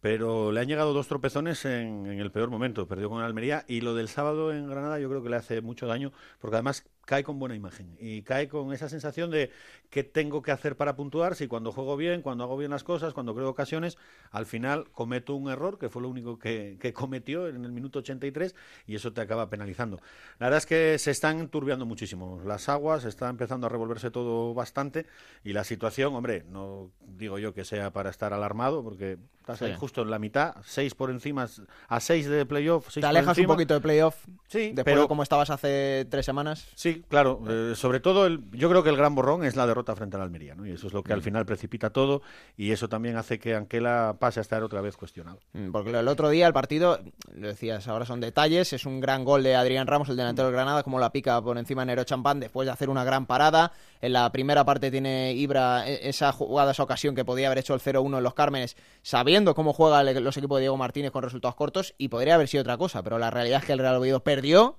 pero 0.00 0.50
le 0.50 0.58
han 0.58 0.66
llegado 0.66 0.92
dos 0.92 1.06
tropezones 1.06 1.64
en, 1.64 2.06
en 2.06 2.18
el 2.18 2.32
peor 2.32 2.50
momento. 2.50 2.88
Perdió 2.88 3.08
con 3.08 3.22
Almería 3.22 3.64
y 3.68 3.80
lo 3.80 3.94
del 3.94 4.08
sábado 4.08 4.52
en 4.52 4.68
Granada 4.68 4.98
yo 4.98 5.08
creo 5.08 5.22
que 5.22 5.30
le 5.30 5.36
hace 5.36 5.60
mucho 5.60 5.86
daño, 5.86 6.10
porque 6.40 6.56
además 6.56 6.86
cae 7.04 7.24
con 7.24 7.38
buena 7.38 7.54
imagen 7.54 7.96
y 7.98 8.22
cae 8.22 8.48
con 8.48 8.72
esa 8.72 8.88
sensación 8.88 9.30
de 9.30 9.50
qué 9.90 10.04
tengo 10.04 10.42
que 10.42 10.52
hacer 10.52 10.76
para 10.76 10.94
puntuar 10.96 11.34
si 11.34 11.48
cuando 11.48 11.72
juego 11.72 11.96
bien, 11.96 12.22
cuando 12.22 12.44
hago 12.44 12.56
bien 12.56 12.70
las 12.70 12.84
cosas, 12.84 13.14
cuando 13.14 13.34
creo 13.34 13.48
ocasiones, 13.48 13.98
al 14.30 14.46
final 14.46 14.88
cometo 14.92 15.34
un 15.34 15.50
error, 15.50 15.78
que 15.78 15.88
fue 15.88 16.02
lo 16.02 16.08
único 16.08 16.38
que, 16.38 16.78
cometió 16.94 17.48
en 17.48 17.64
el 17.64 17.72
minuto 17.72 18.00
83 18.00 18.54
y 18.86 18.94
eso 18.94 19.12
te 19.12 19.20
acaba 19.20 19.48
penalizando. 19.50 19.96
La 20.38 20.46
verdad 20.46 20.58
es 20.58 20.66
que 20.66 20.98
se 20.98 21.10
están 21.10 21.48
turbiando 21.48 21.86
muchísimo 21.86 22.40
las 22.44 22.68
aguas, 22.68 23.04
está 23.04 23.28
empezando 23.28 23.66
a 23.66 23.70
revolverse 23.70 24.10
todo 24.10 24.54
bastante 24.54 25.06
y 25.42 25.52
la 25.52 25.64
situación, 25.64 26.14
hombre, 26.14 26.44
no 26.48 26.90
digo 27.00 27.38
yo 27.38 27.54
que 27.54 27.64
sea 27.64 27.92
para 27.92 28.10
estar 28.10 28.32
alarmado 28.32 28.82
porque 28.84 29.18
estás 29.52 29.68
ahí 29.68 29.76
justo 29.76 30.02
en 30.02 30.10
la 30.10 30.18
mitad, 30.18 30.54
seis 30.64 30.94
por 30.94 31.10
encima, 31.10 31.48
a 31.88 32.00
seis 32.00 32.28
de 32.28 32.46
playoff. 32.46 32.92
Te 32.92 33.04
alejas 33.04 33.38
un 33.38 33.46
poquito 33.46 33.74
de 33.74 33.80
playoff 33.80 34.16
sí, 34.48 34.66
después 34.68 34.84
pero, 34.84 35.02
de 35.02 35.08
cómo 35.08 35.22
estabas 35.22 35.50
hace 35.50 36.06
tres 36.10 36.26
semanas. 36.26 36.68
Sí, 36.74 37.04
claro. 37.08 37.42
Eh, 37.48 37.72
sobre 37.74 38.00
todo, 38.00 38.26
el, 38.26 38.50
yo 38.52 38.68
creo 38.68 38.82
que 38.82 38.90
el 38.90 38.96
gran 38.96 39.14
borrón 39.14 39.44
es 39.44 39.56
la 39.56 39.66
derrota 39.66 39.94
frente 39.96 40.16
al 40.16 40.22
Almería, 40.22 40.54
¿no? 40.54 40.66
Y 40.66 40.72
eso 40.72 40.86
es 40.86 40.92
lo 40.92 41.02
que 41.02 41.12
al 41.12 41.20
mm. 41.20 41.22
final 41.22 41.46
precipita 41.46 41.90
todo 41.90 42.22
y 42.56 42.72
eso 42.72 42.88
también 42.88 43.16
hace 43.16 43.38
que 43.38 43.54
Anquela 43.54 44.16
pase 44.18 44.40
a 44.40 44.42
estar 44.42 44.62
otra 44.62 44.80
vez 44.80 44.96
cuestionado. 44.96 45.40
Mm, 45.52 45.70
porque 45.70 45.90
el 45.90 46.08
otro 46.08 46.28
día 46.28 46.46
el 46.46 46.52
partido, 46.52 47.00
lo 47.34 47.48
decías, 47.48 47.88
ahora 47.88 48.06
son 48.06 48.20
detalles, 48.20 48.72
es 48.72 48.86
un 48.86 49.00
gran 49.00 49.24
gol 49.24 49.42
de 49.42 49.56
Adrián 49.56 49.86
Ramos, 49.86 50.08
el 50.08 50.16
delantero 50.16 50.48
del 50.48 50.54
Granada, 50.54 50.82
como 50.82 50.98
la 50.98 51.12
pica 51.12 51.40
por 51.42 51.58
encima 51.58 51.82
de 51.82 51.86
Nero 51.86 52.04
Champán 52.04 52.40
después 52.40 52.66
de 52.66 52.72
hacer 52.72 52.90
una 52.90 53.04
gran 53.04 53.26
parada. 53.26 53.72
En 54.00 54.12
la 54.12 54.30
primera 54.32 54.64
parte 54.64 54.90
tiene 54.90 55.32
Ibra 55.34 55.88
e, 55.88 56.08
esa 56.08 56.32
jugada, 56.32 56.72
esa 56.72 56.82
ocasión 56.82 57.14
que 57.14 57.24
podía 57.24 57.46
haber 57.46 57.58
hecho 57.58 57.74
el 57.74 57.80
0-1 57.80 58.18
en 58.18 58.22
los 58.22 58.34
Cármenes, 58.34 58.76
sabiendo 59.02 59.39
cómo 59.44 59.72
juegan 59.72 60.22
los 60.22 60.36
equipos 60.36 60.58
de 60.58 60.62
Diego 60.62 60.76
Martínez 60.76 61.10
con 61.10 61.22
resultados 61.22 61.54
cortos 61.54 61.94
y 61.98 62.08
podría 62.08 62.34
haber 62.34 62.48
sido 62.48 62.62
otra 62.62 62.76
cosa, 62.76 63.02
pero 63.02 63.18
la 63.18 63.30
realidad 63.30 63.60
es 63.60 63.66
que 63.66 63.72
el 63.72 63.78
Real 63.78 63.96
Oviedo 63.96 64.22
perdió, 64.22 64.76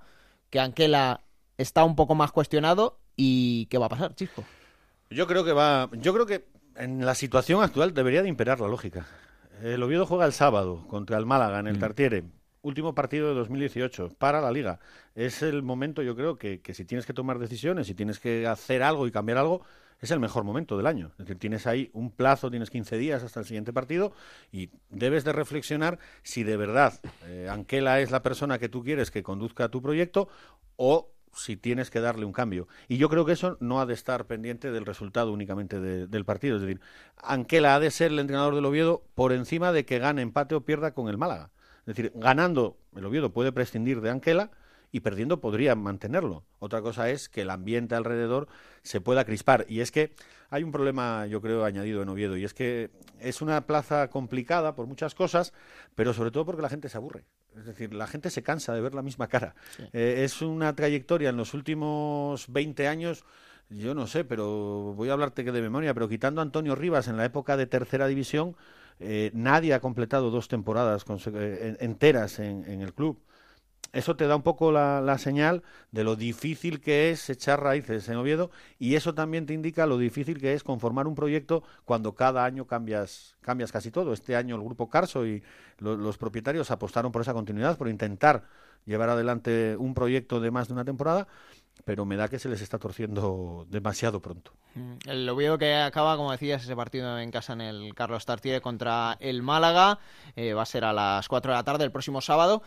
que 0.50 0.60
Anquela 0.60 1.22
está 1.58 1.84
un 1.84 1.96
poco 1.96 2.16
más 2.16 2.32
cuestionado 2.32 3.00
y 3.16 3.68
¿qué 3.68 3.78
va 3.78 3.88
a 3.88 3.90
pasar, 3.90 4.16
Chisco? 4.16 4.44
Yo 5.10 5.28
creo 5.28 5.44
que 5.44 5.54
va, 5.54 5.90
yo 5.94 6.14
creo 6.14 6.26
que 6.26 6.46
en 6.76 7.06
la 7.06 7.16
situación 7.16 7.62
actual 7.62 7.94
debería 7.94 8.24
de 8.24 8.30
imperar 8.30 8.60
la 8.60 8.68
lógica. 8.68 9.06
El 9.62 9.84
Oviedo 9.84 10.06
juega 10.06 10.26
el 10.26 10.34
sábado 10.34 10.88
contra 10.88 11.18
el 11.18 11.26
Málaga 11.26 11.60
en 11.60 11.68
el 11.68 11.78
mm. 11.78 11.80
Tartiere. 11.80 12.24
Último 12.64 12.94
partido 12.94 13.30
de 13.30 13.36
2018 13.36 14.16
para 14.18 14.40
la 14.40 14.52
liga. 14.52 14.80
Es 15.16 15.42
el 15.42 15.64
momento, 15.64 16.02
yo 16.02 16.16
creo, 16.16 16.38
que, 16.38 16.62
que 16.62 16.74
si 16.74 16.86
tienes 16.86 17.06
que 17.06 17.14
tomar 17.14 17.40
decisiones, 17.40 17.88
si 17.88 17.96
tienes 17.96 18.20
que 18.20 18.48
hacer 18.48 18.84
algo 18.84 19.08
y 19.08 19.12
cambiar 19.12 19.40
algo, 19.40 19.64
es 20.02 20.10
el 20.10 20.20
mejor 20.20 20.44
momento 20.44 20.78
del 20.78 20.88
año. 20.88 21.12
Es 21.12 21.20
decir, 21.20 21.38
tienes 21.38 21.68
ahí 21.68 21.92
un 21.94 22.12
plazo, 22.12 22.50
tienes 22.50 22.72
15 22.72 22.98
días 22.98 23.24
hasta 23.24 23.40
el 23.40 23.46
siguiente 23.46 23.72
partido 23.72 24.14
y 24.52 24.72
debes 24.90 25.24
de 25.24 25.32
reflexionar 25.32 26.00
si 26.24 26.44
de 26.44 26.58
verdad 26.58 27.00
eh, 27.28 27.48
Anquela 27.50 28.02
es 28.02 28.10
la 28.10 28.24
persona 28.24 28.58
que 28.58 28.68
tú 28.68 28.84
quieres 28.84 29.12
que 29.12 29.22
conduzca 29.22 29.70
tu 29.70 29.82
proyecto 29.82 30.28
o 30.76 31.12
si 31.34 31.56
tienes 31.56 31.92
que 31.92 32.02
darle 32.02 32.26
un 32.26 32.34
cambio. 32.34 32.68
Y 32.88 32.98
yo 32.98 33.10
creo 33.10 33.26
que 33.26 33.34
eso 33.34 33.58
no 33.62 33.80
ha 33.80 33.86
de 33.86 33.94
estar 33.94 34.26
pendiente 34.26 34.72
del 34.72 34.86
resultado 34.86 35.32
únicamente 35.32 35.80
del 35.80 36.26
partido. 36.26 36.56
Es 36.56 36.64
decir, 36.64 36.82
Anquela 37.22 37.76
ha 37.76 37.80
de 37.80 37.92
ser 37.92 38.12
el 38.12 38.20
entrenador 38.20 38.56
del 38.56 38.66
Oviedo 38.66 39.04
por 39.14 39.32
encima 39.32 39.72
de 39.72 39.86
que 39.86 40.00
gane, 40.00 40.24
empate 40.24 40.56
o 40.56 40.62
pierda 40.62 40.94
con 40.94 41.10
el 41.10 41.18
Málaga. 41.18 41.52
Es 41.82 41.96
decir, 41.96 42.12
ganando, 42.16 42.78
el 42.96 43.06
Oviedo 43.06 43.32
puede 43.32 43.52
prescindir 43.52 44.02
de 44.02 44.10
Anquela 44.10 44.52
y 44.92 45.02
perdiendo 45.02 45.40
podría 45.40 45.76
mantenerlo. 45.76 46.44
Otra 46.60 46.82
cosa 46.82 47.10
es 47.10 47.30
que 47.30 47.42
el 47.42 47.50
ambiente 47.50 47.96
alrededor 47.96 48.48
se 48.84 49.02
pueda 49.02 49.26
crispar. 49.26 49.66
Y 49.70 49.82
es 49.82 49.92
que 49.92 50.14
hay 50.50 50.64
un 50.64 50.72
problema, 50.72 51.26
yo 51.28 51.42
creo, 51.42 51.64
añadido 51.64 52.02
en 52.02 52.10
Oviedo, 52.10 52.38
y 52.38 52.44
es 52.44 52.54
que 52.54 52.92
es 53.20 53.42
una 53.42 53.66
plaza 53.66 54.10
complicada 54.10 54.76
por 54.76 54.88
muchas 54.88 55.16
cosas, 55.16 55.54
pero 55.96 56.14
sobre 56.14 56.32
todo 56.32 56.46
porque 56.46 56.62
la 56.62 56.70
gente 56.70 56.90
se 56.90 56.98
aburre. 56.98 57.26
Es 57.58 57.66
decir, 57.66 57.94
la 57.94 58.08
gente 58.08 58.30
se 58.30 58.44
cansa 58.44 58.74
de 58.74 58.82
ver 58.82 58.94
la 58.94 59.02
misma 59.02 59.28
cara. 59.28 59.56
Eh, 59.94 60.24
es 60.24 60.42
una 60.42 60.76
trayectoria 60.76 61.30
en 61.30 61.38
los 61.38 61.54
últimos 61.54 62.52
20 62.52 62.88
años 62.88 63.26
yo 63.72 63.96
no 63.96 64.06
sé, 64.06 64.26
pero 64.26 64.94
voy 64.96 65.10
a 65.10 65.14
hablarte 65.14 65.44
de 65.44 65.62
memoria, 65.62 65.94
pero 65.94 66.10
quitando 66.10 66.42
a 66.42 66.44
Antonio 66.44 66.76
Rivas 66.76 67.08
en 67.08 67.18
la 67.18 67.26
época 67.26 67.56
de 67.56 67.68
tercera 67.68 68.08
división, 68.08 68.56
eh, 69.00 69.32
nadie 69.34 69.74
ha 69.74 69.80
completado 69.80 70.30
dos 70.30 70.48
temporadas 70.48 71.06
eh, 71.28 71.78
enteras 71.80 72.40
en, 72.40 72.66
el 72.66 72.94
club 72.94 73.20
eso 73.94 74.16
te 74.16 74.28
da 74.28 74.36
un 74.36 74.42
poco 74.42 74.72
la, 74.72 75.18
señal 75.18 75.64
de 75.92 76.04
lo 76.04 76.16
difícil 76.16 76.80
que 76.80 77.12
es 77.12 77.30
echar 77.30 77.62
raíces 77.62 78.08
en 78.08 78.18
Oviedo 78.18 78.50
y 78.80 78.96
eso 78.96 79.14
también 79.14 79.46
te 79.46 79.54
indica 79.54 79.86
lo 79.86 79.98
difícil 79.98 80.40
que 80.40 80.54
es 80.54 80.64
conformar 80.64 81.08
un 81.08 81.16
proyecto 81.16 81.64
cuando 81.84 82.16
cada 82.16 82.46
año 82.46 82.66
cambias, 82.66 83.36
cambias 83.42 83.72
casi 83.72 83.92
todo. 83.92 84.14
Este 84.14 84.36
año 84.36 84.56
el 84.56 84.64
grupo 84.64 84.90
Carso 84.90 85.26
y 85.26 85.44
los 85.80 86.18
propietarios 86.18 86.72
apostaron 86.72 87.12
por 87.12 87.22
esa 87.22 87.34
continuidad, 87.34 87.78
por 87.78 87.90
intentar 87.90 88.44
llevar 88.86 89.10
adelante 89.10 89.76
un 89.78 89.94
proyecto 89.94 90.40
de 90.40 90.52
más 90.52 90.68
de 90.68 90.74
una 90.74 90.86
temporada 90.86 91.28
pero 91.84 92.06
me 92.06 92.16
da 92.16 92.28
que 92.28 92.40
se 92.40 92.50
les 92.50 92.62
está 92.62 92.78
torciendo 92.78 93.66
demasiado 93.70 94.22
pronto. 94.22 94.54
Mm, 94.76 95.10
el 95.10 95.30
Oviedo 95.30 95.58
que 95.58 95.76
acaba, 95.76 96.16
como 96.16 96.32
decías, 96.32 96.64
ese 96.64 96.76
partido 96.76 97.20
en 97.20 97.32
casa 97.32 97.54
en 97.54 97.62
el 97.62 97.96
Carlos 97.96 98.26
Tartiere 98.26 98.62
contra 98.62 99.18
el 99.20 99.42
Málaga, 99.42 100.00
eh, 100.36 100.54
va 100.54 100.64
a 100.64 100.66
ser 100.66 100.86
a 100.86 100.94
las 100.94 101.28
4 101.28 101.52
de 101.52 101.58
la 101.58 101.64
tarde 101.64 101.84
el 101.84 101.92
próximo 101.92 102.22
sábado. 102.22 102.62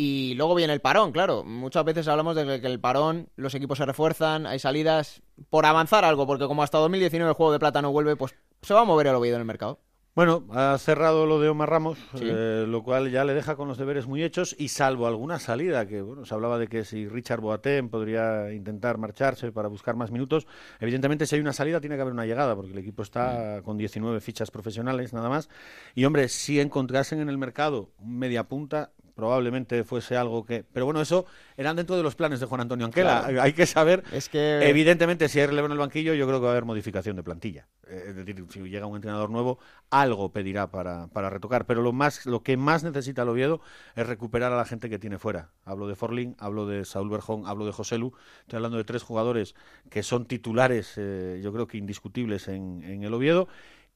Y 0.00 0.34
luego 0.34 0.54
viene 0.54 0.72
el 0.72 0.80
parón, 0.80 1.10
claro. 1.10 1.42
Muchas 1.42 1.84
veces 1.84 2.06
hablamos 2.06 2.36
de 2.36 2.60
que 2.60 2.66
el 2.68 2.78
parón, 2.78 3.30
los 3.34 3.56
equipos 3.56 3.78
se 3.78 3.84
refuerzan, 3.84 4.46
hay 4.46 4.60
salidas 4.60 5.22
por 5.50 5.66
avanzar 5.66 6.04
algo, 6.04 6.24
porque 6.24 6.46
como 6.46 6.62
hasta 6.62 6.78
2019 6.78 7.30
el 7.30 7.34
juego 7.34 7.50
de 7.50 7.58
plata 7.58 7.82
no 7.82 7.90
vuelve, 7.90 8.14
pues 8.14 8.36
se 8.62 8.74
va 8.74 8.82
a 8.82 8.84
mover 8.84 9.08
el 9.08 9.16
Oviedo 9.16 9.34
en 9.34 9.40
el 9.40 9.46
mercado. 9.46 9.80
Bueno, 10.14 10.46
ha 10.50 10.78
cerrado 10.78 11.26
lo 11.26 11.40
de 11.40 11.48
Omar 11.48 11.70
Ramos, 11.70 11.98
eh, 12.20 12.64
lo 12.68 12.84
cual 12.84 13.10
ya 13.10 13.24
le 13.24 13.34
deja 13.34 13.56
con 13.56 13.66
los 13.66 13.76
deberes 13.76 14.06
muy 14.06 14.22
hechos 14.22 14.54
y 14.56 14.68
salvo 14.68 15.08
alguna 15.08 15.40
salida, 15.40 15.88
que 15.88 16.00
bueno, 16.00 16.24
se 16.24 16.32
hablaba 16.32 16.58
de 16.58 16.68
que 16.68 16.84
si 16.84 17.08
Richard 17.08 17.40
Boateng 17.40 17.88
podría 17.88 18.52
intentar 18.52 18.98
marcharse 18.98 19.50
para 19.50 19.66
buscar 19.66 19.96
más 19.96 20.12
minutos, 20.12 20.46
evidentemente 20.78 21.26
si 21.26 21.34
hay 21.34 21.40
una 21.40 21.52
salida 21.52 21.80
tiene 21.80 21.96
que 21.96 22.02
haber 22.02 22.14
una 22.14 22.26
llegada, 22.26 22.54
porque 22.54 22.70
el 22.70 22.78
equipo 22.78 23.02
está 23.02 23.62
con 23.64 23.76
19 23.76 24.20
fichas 24.20 24.52
profesionales 24.52 25.12
nada 25.12 25.28
más. 25.28 25.48
Y 25.96 26.04
hombre, 26.04 26.28
si 26.28 26.60
encontrasen 26.60 27.20
en 27.20 27.28
el 27.28 27.38
mercado 27.38 27.90
media 28.00 28.44
punta, 28.44 28.92
probablemente 29.18 29.82
fuese 29.82 30.16
algo 30.16 30.46
que... 30.46 30.64
Pero 30.72 30.86
bueno, 30.86 31.00
eso 31.00 31.26
eran 31.56 31.74
dentro 31.74 31.96
de 31.96 32.04
los 32.04 32.14
planes 32.14 32.38
de 32.38 32.46
Juan 32.46 32.60
Antonio 32.60 32.86
Anquela. 32.86 33.26
Hay 33.42 33.52
que 33.52 33.66
saber, 33.66 34.04
es 34.12 34.28
que... 34.28 34.60
evidentemente, 34.62 35.28
si 35.28 35.40
hay 35.40 35.46
relevo 35.46 35.66
en 35.66 35.72
el 35.72 35.78
banquillo, 35.78 36.14
yo 36.14 36.24
creo 36.28 36.38
que 36.38 36.44
va 36.44 36.50
a 36.50 36.52
haber 36.52 36.64
modificación 36.64 37.16
de 37.16 37.24
plantilla. 37.24 37.66
Eh, 37.88 38.04
es 38.10 38.14
decir, 38.14 38.46
si 38.48 38.60
llega 38.60 38.86
un 38.86 38.94
entrenador 38.94 39.28
nuevo, 39.28 39.58
algo 39.90 40.30
pedirá 40.30 40.70
para, 40.70 41.08
para 41.08 41.30
retocar. 41.30 41.66
Pero 41.66 41.82
lo, 41.82 41.92
más, 41.92 42.26
lo 42.26 42.44
que 42.44 42.56
más 42.56 42.84
necesita 42.84 43.22
el 43.22 43.30
Oviedo 43.30 43.60
es 43.96 44.06
recuperar 44.06 44.52
a 44.52 44.56
la 44.56 44.64
gente 44.64 44.88
que 44.88 45.00
tiene 45.00 45.18
fuera. 45.18 45.50
Hablo 45.64 45.88
de 45.88 45.96
Forlín, 45.96 46.36
hablo 46.38 46.68
de 46.68 46.84
Saúl 46.84 47.10
Berjón, 47.10 47.42
hablo 47.44 47.66
de 47.66 47.72
Joselu. 47.72 48.12
Estoy 48.42 48.58
hablando 48.58 48.76
de 48.76 48.84
tres 48.84 49.02
jugadores 49.02 49.56
que 49.90 50.04
son 50.04 50.26
titulares, 50.26 50.92
eh, 50.96 51.40
yo 51.42 51.52
creo 51.52 51.66
que 51.66 51.76
indiscutibles 51.76 52.46
en, 52.46 52.84
en 52.84 53.02
el 53.02 53.12
Oviedo 53.12 53.48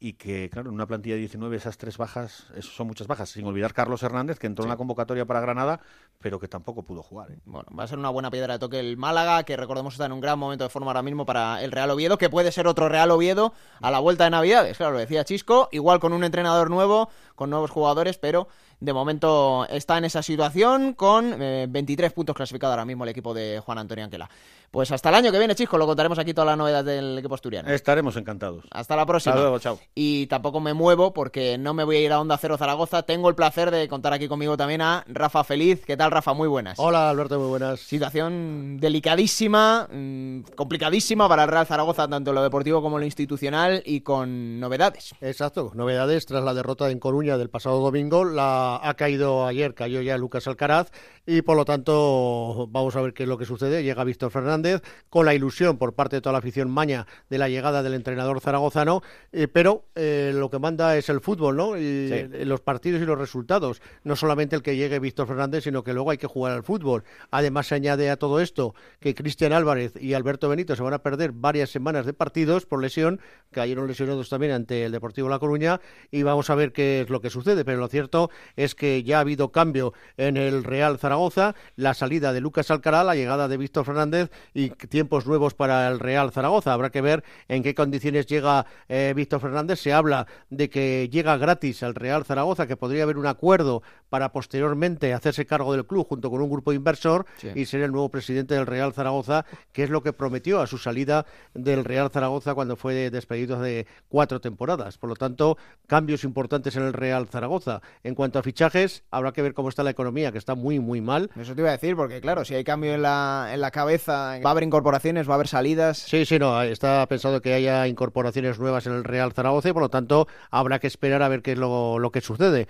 y 0.05 0.15
que, 0.15 0.51
claro, 0.51 0.71
en 0.71 0.75
una 0.75 0.89
plantilla 0.89 1.15
de 1.15 1.21
19 1.21 1.57
esas 1.57 1.79
tres 1.79 1.97
bajas, 1.97 2.49
eso 2.57 2.73
son 2.73 2.89
muchas 2.89 3.07
bajas, 3.07 3.31
sin 3.31 3.47
olvidar 3.47 3.73
Carlos 3.73 4.03
Hernández, 4.03 4.41
que 4.41 4.49
entró 4.49 4.65
en 4.65 4.71
la 4.71 4.77
convocatoria 4.77 5.27
para 5.27 5.41
Granada, 5.41 5.79
pero 6.23 6.39
que 6.41 6.49
tampoco 6.49 6.83
pudo 6.83 7.03
jugar. 7.03 7.31
¿eh? 7.33 7.39
Bueno, 7.45 7.67
va 7.79 7.85
a 7.85 7.87
ser 7.87 7.99
una 7.99 8.11
buena 8.11 8.31
piedra 8.31 8.55
de 8.55 8.59
toque 8.59 8.81
el 8.81 8.97
Málaga, 8.97 9.43
que 9.43 9.57
recordemos 9.57 9.95
está 9.95 10.07
en 10.07 10.13
un 10.13 10.21
gran 10.21 10.39
momento 10.39 10.65
de 10.65 10.71
forma 10.71 10.89
ahora 10.89 11.03
mismo 11.03 11.27
para 11.27 11.63
el 11.63 11.73
Real 11.73 11.91
Oviedo, 11.91 12.17
que 12.17 12.31
puede 12.31 12.53
ser 12.53 12.67
otro 12.67 12.89
Real 12.89 13.11
Oviedo 13.11 13.53
a 13.81 13.91
la 13.91 13.99
vuelta 13.99 14.25
de 14.25 14.31
Navidades, 14.31 14.77
claro, 14.77 14.93
lo 14.93 14.99
decía 14.99 15.25
Chisco, 15.25 15.69
igual 15.73 16.01
con 16.01 16.13
un 16.13 16.25
entrenador 16.25 16.71
nuevo, 16.71 17.11
con 17.35 17.51
nuevos 17.51 17.71
jugadores, 17.71 18.19
pero 18.19 18.49
de 18.83 18.93
momento 18.93 19.65
está 19.69 19.99
en 19.99 20.05
esa 20.05 20.23
situación 20.23 20.95
con 20.95 21.39
23 21.39 22.11
eh, 22.11 22.15
puntos 22.15 22.35
clasificados 22.35 22.73
ahora 22.73 22.85
mismo 22.85 23.05
el 23.05 23.11
equipo 23.11 23.33
de 23.33 23.61
Juan 23.65 23.79
Antonio 23.79 24.05
Anquela. 24.05 24.29
Pues 24.73 24.91
hasta 24.91 25.11
el 25.11 25.15
año 25.17 25.31
que 25.31 25.39
viene, 25.39 25.55
chicos, 25.55 25.79
lo 25.79 25.87
contaremos 25.87 26.19
aquí 26.19 26.33
toda 26.33 26.47
la 26.47 26.57
novedad 26.57 26.83
del 26.83 27.19
equipo 27.19 27.35
asturiano. 27.35 27.69
Estaremos 27.69 28.17
encantados. 28.17 28.65
Hasta 28.71 28.97
la 28.97 29.05
próxima. 29.05 29.35
Hasta 29.35 29.43
luego, 29.43 29.59
chao. 29.59 29.79
Y 29.95 30.27
tampoco 30.29 30.61
me 30.61 30.73
muevo 30.73 31.13
porque 31.13 31.59
no 31.59 31.75
me 31.75 31.85
voy 31.85 31.97
a 31.97 32.01
ir 32.01 32.11
a 32.11 32.19
Onda 32.19 32.39
Cero 32.39 32.57
Zaragoza. 32.57 33.03
Tengo 33.03 33.29
el 33.29 33.35
placer 33.35 33.71
de 33.71 33.87
contar 33.87 34.15
aquí 34.15 34.29
conmigo 34.29 34.57
también 34.57 34.81
a 34.81 35.05
Rafa 35.09 35.45
Feliz. 35.45 35.85
¿Qué 35.85 35.99
tal, 35.99 36.11
Rafa? 36.13 36.33
Muy 36.33 36.49
buenas. 36.49 36.79
Hola, 36.79 37.11
Alberto, 37.11 37.39
muy 37.39 37.49
buenas. 37.49 37.81
Situación 37.81 38.79
delicadísima, 38.79 39.89
mm, 39.91 40.41
complicadísima 40.55 41.29
para 41.29 41.45
el 41.45 41.49
Real 41.49 41.67
Zaragoza, 41.67 42.09
tanto 42.09 42.31
en 42.31 42.35
lo 42.35 42.43
deportivo 42.43 42.83
como 42.83 42.99
en 42.99 43.01
lo 43.01 43.07
institucional 43.07 43.83
y 43.85 44.03
con 44.03 44.61
novedades. 44.61 45.15
Exacto, 45.21 45.73
novedades 45.75 46.27
tras 46.27 46.45
la 46.45 46.55
derrota 46.55 46.91
en 46.91 46.99
Coruña 46.99 47.39
del 47.39 47.51
pasado 47.51 47.81
domingo. 47.81 48.25
La 48.25 48.81
ha 48.83 48.95
caído 48.95 49.47
ayer, 49.47 49.75
cayó 49.75 50.03
ya 50.03 50.19
Lucas 50.19 50.47
Alcaraz 50.47 50.91
y 51.27 51.43
por 51.43 51.57
lo 51.57 51.65
tanto 51.65 52.67
vamos 52.71 52.97
a 52.97 53.01
ver 53.01 53.15
qué 53.15 53.23
es 53.23 53.29
lo 53.29 53.39
que 53.39 53.45
sucede. 53.45 53.83
Llega 53.83 54.05
Víctor 54.05 54.31
Fernández 54.31 54.83
con 55.09 55.27
la 55.27 55.35
ilusión 55.35 55.79
por 55.79 55.95
parte 55.95 56.17
de 56.17 56.23
toda 56.23 56.33
la 56.33 56.39
afición 56.39 56.71
maña 56.71 57.07
de 57.31 57.39
la 57.39 57.49
llegada 57.49 57.83
del 57.83 57.95
entrenador 57.95 58.41
zaragozano, 58.41 59.03
eh, 59.33 59.49
pero 59.49 59.85
eh, 59.95 60.33
lo 60.35 60.51
que 60.51 60.59
manda 60.59 60.97
es 60.97 61.09
el 61.09 61.21
fútbol, 61.21 61.57
¿no? 61.57 61.79
Y 61.79 62.29
los 62.45 62.61
partidos 62.61 63.01
y 63.03 63.05
los 63.05 63.19
resultados. 63.19 63.81
No 64.05 64.17
solamente 64.17 64.57
el 64.57 64.63
que 64.63 64.77
llegue 64.77 64.99
Víctor 64.99 65.27
Fernández, 65.27 65.65
sino 65.65 65.83
que 65.83 65.93
luego 66.03 66.11
hay 66.11 66.19
que 66.19 66.27
jugar 66.27 66.53
al 66.53 66.65
fútbol. 66.65 67.05
Además 67.31 67.69
se 67.69 67.77
añade 67.77 68.11
a 68.11 68.17
todo 68.17 68.41
esto 68.41 68.75
que 68.99 69.15
Cristian 69.15 69.53
Álvarez 69.53 69.93
y 70.01 70.15
Alberto 70.15 70.49
Benito 70.49 70.75
se 70.75 70.83
van 70.83 70.95
a 70.95 70.99
perder 70.99 71.31
varias 71.31 71.71
semanas 71.71 72.07
de 72.07 72.13
partidos 72.13 72.67
por 72.67 72.83
lesión, 72.83 73.21
cayeron 73.53 73.87
lesionados 73.87 74.29
también 74.29 74.53
ante 74.53 74.85
el 74.85 74.91
Deportivo 74.93 75.29
La 75.29 75.39
Coruña 75.39 75.81
y 76.11 76.25
vamos 76.25 76.51
a 76.51 76.57
ver 76.57 76.73
qué 76.73 77.03
es 77.03 77.11
lo 77.11 77.21
que 77.21 77.31
sucede. 77.31 77.65
Pero 77.65 77.79
lo 77.79 77.87
cierto 77.87 78.31
es 78.57 78.75
que 78.75 79.05
ya 79.05 79.19
ha 79.19 79.21
habido 79.21 79.53
cambio 79.53 79.93
en 80.17 80.37
el 80.37 80.65
Real 80.65 80.99
Zaragoza, 80.99 81.55
la 81.77 81.95
salida 81.95 82.33
de 82.33 82.41
Lucas 82.41 82.73
Alcaraz, 82.73 83.07
la 83.07 83.15
llegada 83.15 83.47
de 83.47 83.57
Víctor 83.57 83.85
Fernández 83.85 84.31
y 84.55 84.71
tiempos 84.71 85.27
nuevos 85.27 85.55
para 85.55 85.87
el 85.87 86.01
Real 86.01 86.33
Zaragoza. 86.33 86.73
Habrá 86.73 86.91
que 86.91 87.01
ver 87.01 87.23
en 87.47 87.63
qué 87.63 87.77
condiciones 87.77 88.27
llega 88.27 88.67
eh, 88.89 89.13
Víctor 89.15 89.41
Fernández. 89.41 89.79
Se 89.79 89.93
habla 89.93 90.27
de 90.51 90.69
que 90.69 91.09
llega 91.13 91.37
gratis 91.37 91.85
al 91.85 91.95
Real 91.95 92.25
Zaragoza, 92.25 92.67
que 92.67 92.77
podría 92.77 93.05
haber 93.05 93.19
un 93.19 93.27
acuerdo 93.27 93.83
para 94.09 94.33
posteriormente 94.33 95.13
hacerse 95.15 95.47
cargo 95.47 95.73
del 95.73 95.87
club 95.87 95.92
junto 96.01 96.31
con 96.31 96.41
un 96.41 96.51
grupo 96.51 96.73
inversor 96.73 97.27
y 97.55 97.67
ser 97.67 97.83
el 97.83 97.93
nuevo 97.93 98.09
presidente 98.09 98.55
del 98.55 98.67
Real 98.67 98.93
Zaragoza, 98.93 99.45
que 99.73 99.85
es 99.85 99.91
lo 99.91 100.03
que 100.03 100.13
prometió 100.13 100.61
a 100.61 100.67
su 100.67 100.79
salida 100.79 101.27
del 101.55 101.85
Real 101.85 102.11
Zaragoza 102.11 102.55
cuando 102.55 102.77
fue 102.77 103.11
despedido 103.11 103.61
de 103.61 103.87
cuatro 104.09 104.41
temporadas. 104.41 104.99
Por 104.99 105.11
lo 105.11 105.17
tanto, 105.17 105.57
cambios 105.87 106.25
importantes 106.25 106.77
en 106.77 106.85
el 106.85 106.93
Real 106.93 107.29
Zaragoza. 107.29 107.83
En 108.03 108.15
cuanto 108.15 108.39
a 108.39 108.43
fichajes, 108.43 109.05
habrá 109.11 109.33
que 109.33 109.43
ver 109.43 109.55
cómo 109.55 109.69
está 109.69 109.83
la 109.83 109.91
economía, 109.91 110.33
que 110.33 110.39
está 110.39 110.55
muy, 110.55 110.81
muy 110.81 111.01
mal. 111.01 111.31
Eso 111.39 111.55
te 111.55 111.61
iba 111.61 111.71
a 111.71 111.73
decir, 111.73 111.97
porque 111.97 112.21
claro, 112.21 112.45
si 112.45 112.55
hay 112.55 112.65
cambio 112.65 112.95
en 112.95 113.03
la, 113.03 113.51
en 113.53 113.61
la 113.61 113.71
cabeza, 113.71 114.39
va 114.45 114.51
a 114.51 114.53
haber 114.53 114.65
incorporaciones, 114.65 115.29
va 115.29 115.33
a 115.33 115.35
haber 115.37 115.49
salidas. 115.49 115.99
Sí, 115.99 116.25
sí, 116.25 116.39
no, 116.39 116.63
está 116.63 117.07
pensado 117.07 117.41
que 117.41 117.55
haya 117.55 117.87
incorporaciones 117.87 118.59
nuevas 118.59 118.87
en 118.87 118.95
el 118.95 119.05
Real 119.05 119.33
Zaragoza 119.33 119.69
y 119.69 119.73
por 119.73 119.83
lo 119.83 119.89
tanto 119.89 120.29
habrá 120.51 120.79
que 120.79 120.87
esperar 120.87 121.23
a 121.23 121.29
ver 121.29 121.43
qué 121.43 121.53
es 121.53 121.59
lo, 121.59 121.99
lo 121.99 122.11
que 122.11 122.21
sucede. 122.21 122.69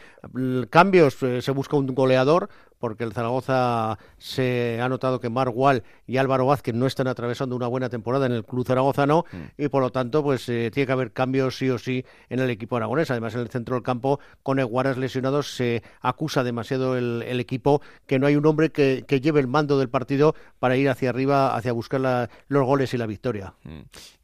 Cambios, 0.71 1.23
eh, 1.23 1.43
se 1.43 1.51
busca 1.53 1.77
un 1.77 1.87
goleador, 1.87 2.49
porque 2.83 3.05
el 3.05 3.13
Zaragoza 3.13 3.97
se 4.19 4.81
ha 4.83 4.89
notado 4.89 5.21
que 5.21 5.31
Marc 5.31 5.53
Wall 5.55 5.85
y 6.05 6.17
Álvaro 6.17 6.47
Vázquez 6.47 6.75
no 6.75 6.89
están 6.89 7.07
atravesando 7.07 7.55
una 7.55 7.69
buena 7.69 7.89
temporada 7.89 8.27
en 8.27 8.33
el 8.33 8.45
club 8.45 8.67
zaragozano 8.67 9.25
mm. 9.31 9.63
y 9.63 9.69
por 9.69 9.83
lo 9.83 9.91
tanto 9.91 10.25
pues 10.25 10.49
eh, 10.49 10.69
tiene 10.75 10.89
que 10.89 10.93
haber 10.93 11.13
cambios 11.13 11.57
sí 11.57 11.71
o 11.71 11.79
sí 11.79 12.05
en 12.29 12.41
el 12.41 12.51
equipo 12.51 12.77
aragonés. 12.77 13.09
Además 13.13 13.35
en 13.35 13.43
el 13.43 13.51
centro 13.51 13.77
del 13.77 13.85
campo 13.85 14.19
con 14.43 14.59
Eguaras 14.59 14.99
lesionados 14.99 15.55
se 15.55 15.85
acusa 16.01 16.43
demasiado 16.43 16.99
el, 16.99 17.23
equipo 17.39 17.83
que 18.09 18.19
no 18.19 18.27
hay 18.27 18.35
un 18.35 18.47
hombre 18.47 18.73
que, 18.73 19.05
lleve 19.23 19.39
el 19.39 19.47
mando 19.47 19.79
del 19.79 19.89
partido 19.89 20.35
para 20.59 20.77
ir 20.77 20.89
hacia 20.89 21.11
arriba, 21.11 21.55
hacia 21.55 21.71
buscar 21.71 22.29
los 22.49 22.67
goles 22.67 22.93
y 22.95 22.99
la 22.99 23.07
victoria. 23.07 23.55
Mm 23.63 23.83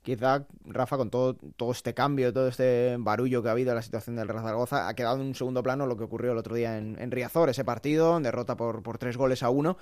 quizá 0.08 0.46
Rafa 0.64 0.96
con 0.96 1.10
todo, 1.10 1.36
todo 1.56 1.72
este 1.72 1.92
cambio, 1.92 2.32
todo 2.32 2.48
este 2.48 2.96
barullo 2.98 3.42
que 3.42 3.50
ha 3.50 3.52
habido 3.52 3.70
en 3.70 3.76
la 3.76 3.82
situación 3.82 4.16
del 4.16 4.26
Real 4.26 4.42
Zaragoza, 4.42 4.88
ha 4.88 4.94
quedado 4.94 5.16
en 5.16 5.26
un 5.28 5.34
segundo 5.34 5.62
plano 5.62 5.86
lo 5.86 5.98
que 5.98 6.04
ocurrió 6.04 6.32
el 6.32 6.38
otro 6.38 6.54
día 6.54 6.78
en, 6.78 7.10
Riazor, 7.10 7.50
ese 7.50 7.64
partido, 7.64 8.18
derrota 8.20 8.56
por, 8.56 8.82
por 8.82 8.96
tres 8.96 9.18
goles 9.18 9.42
a 9.42 9.50
uno 9.50 9.76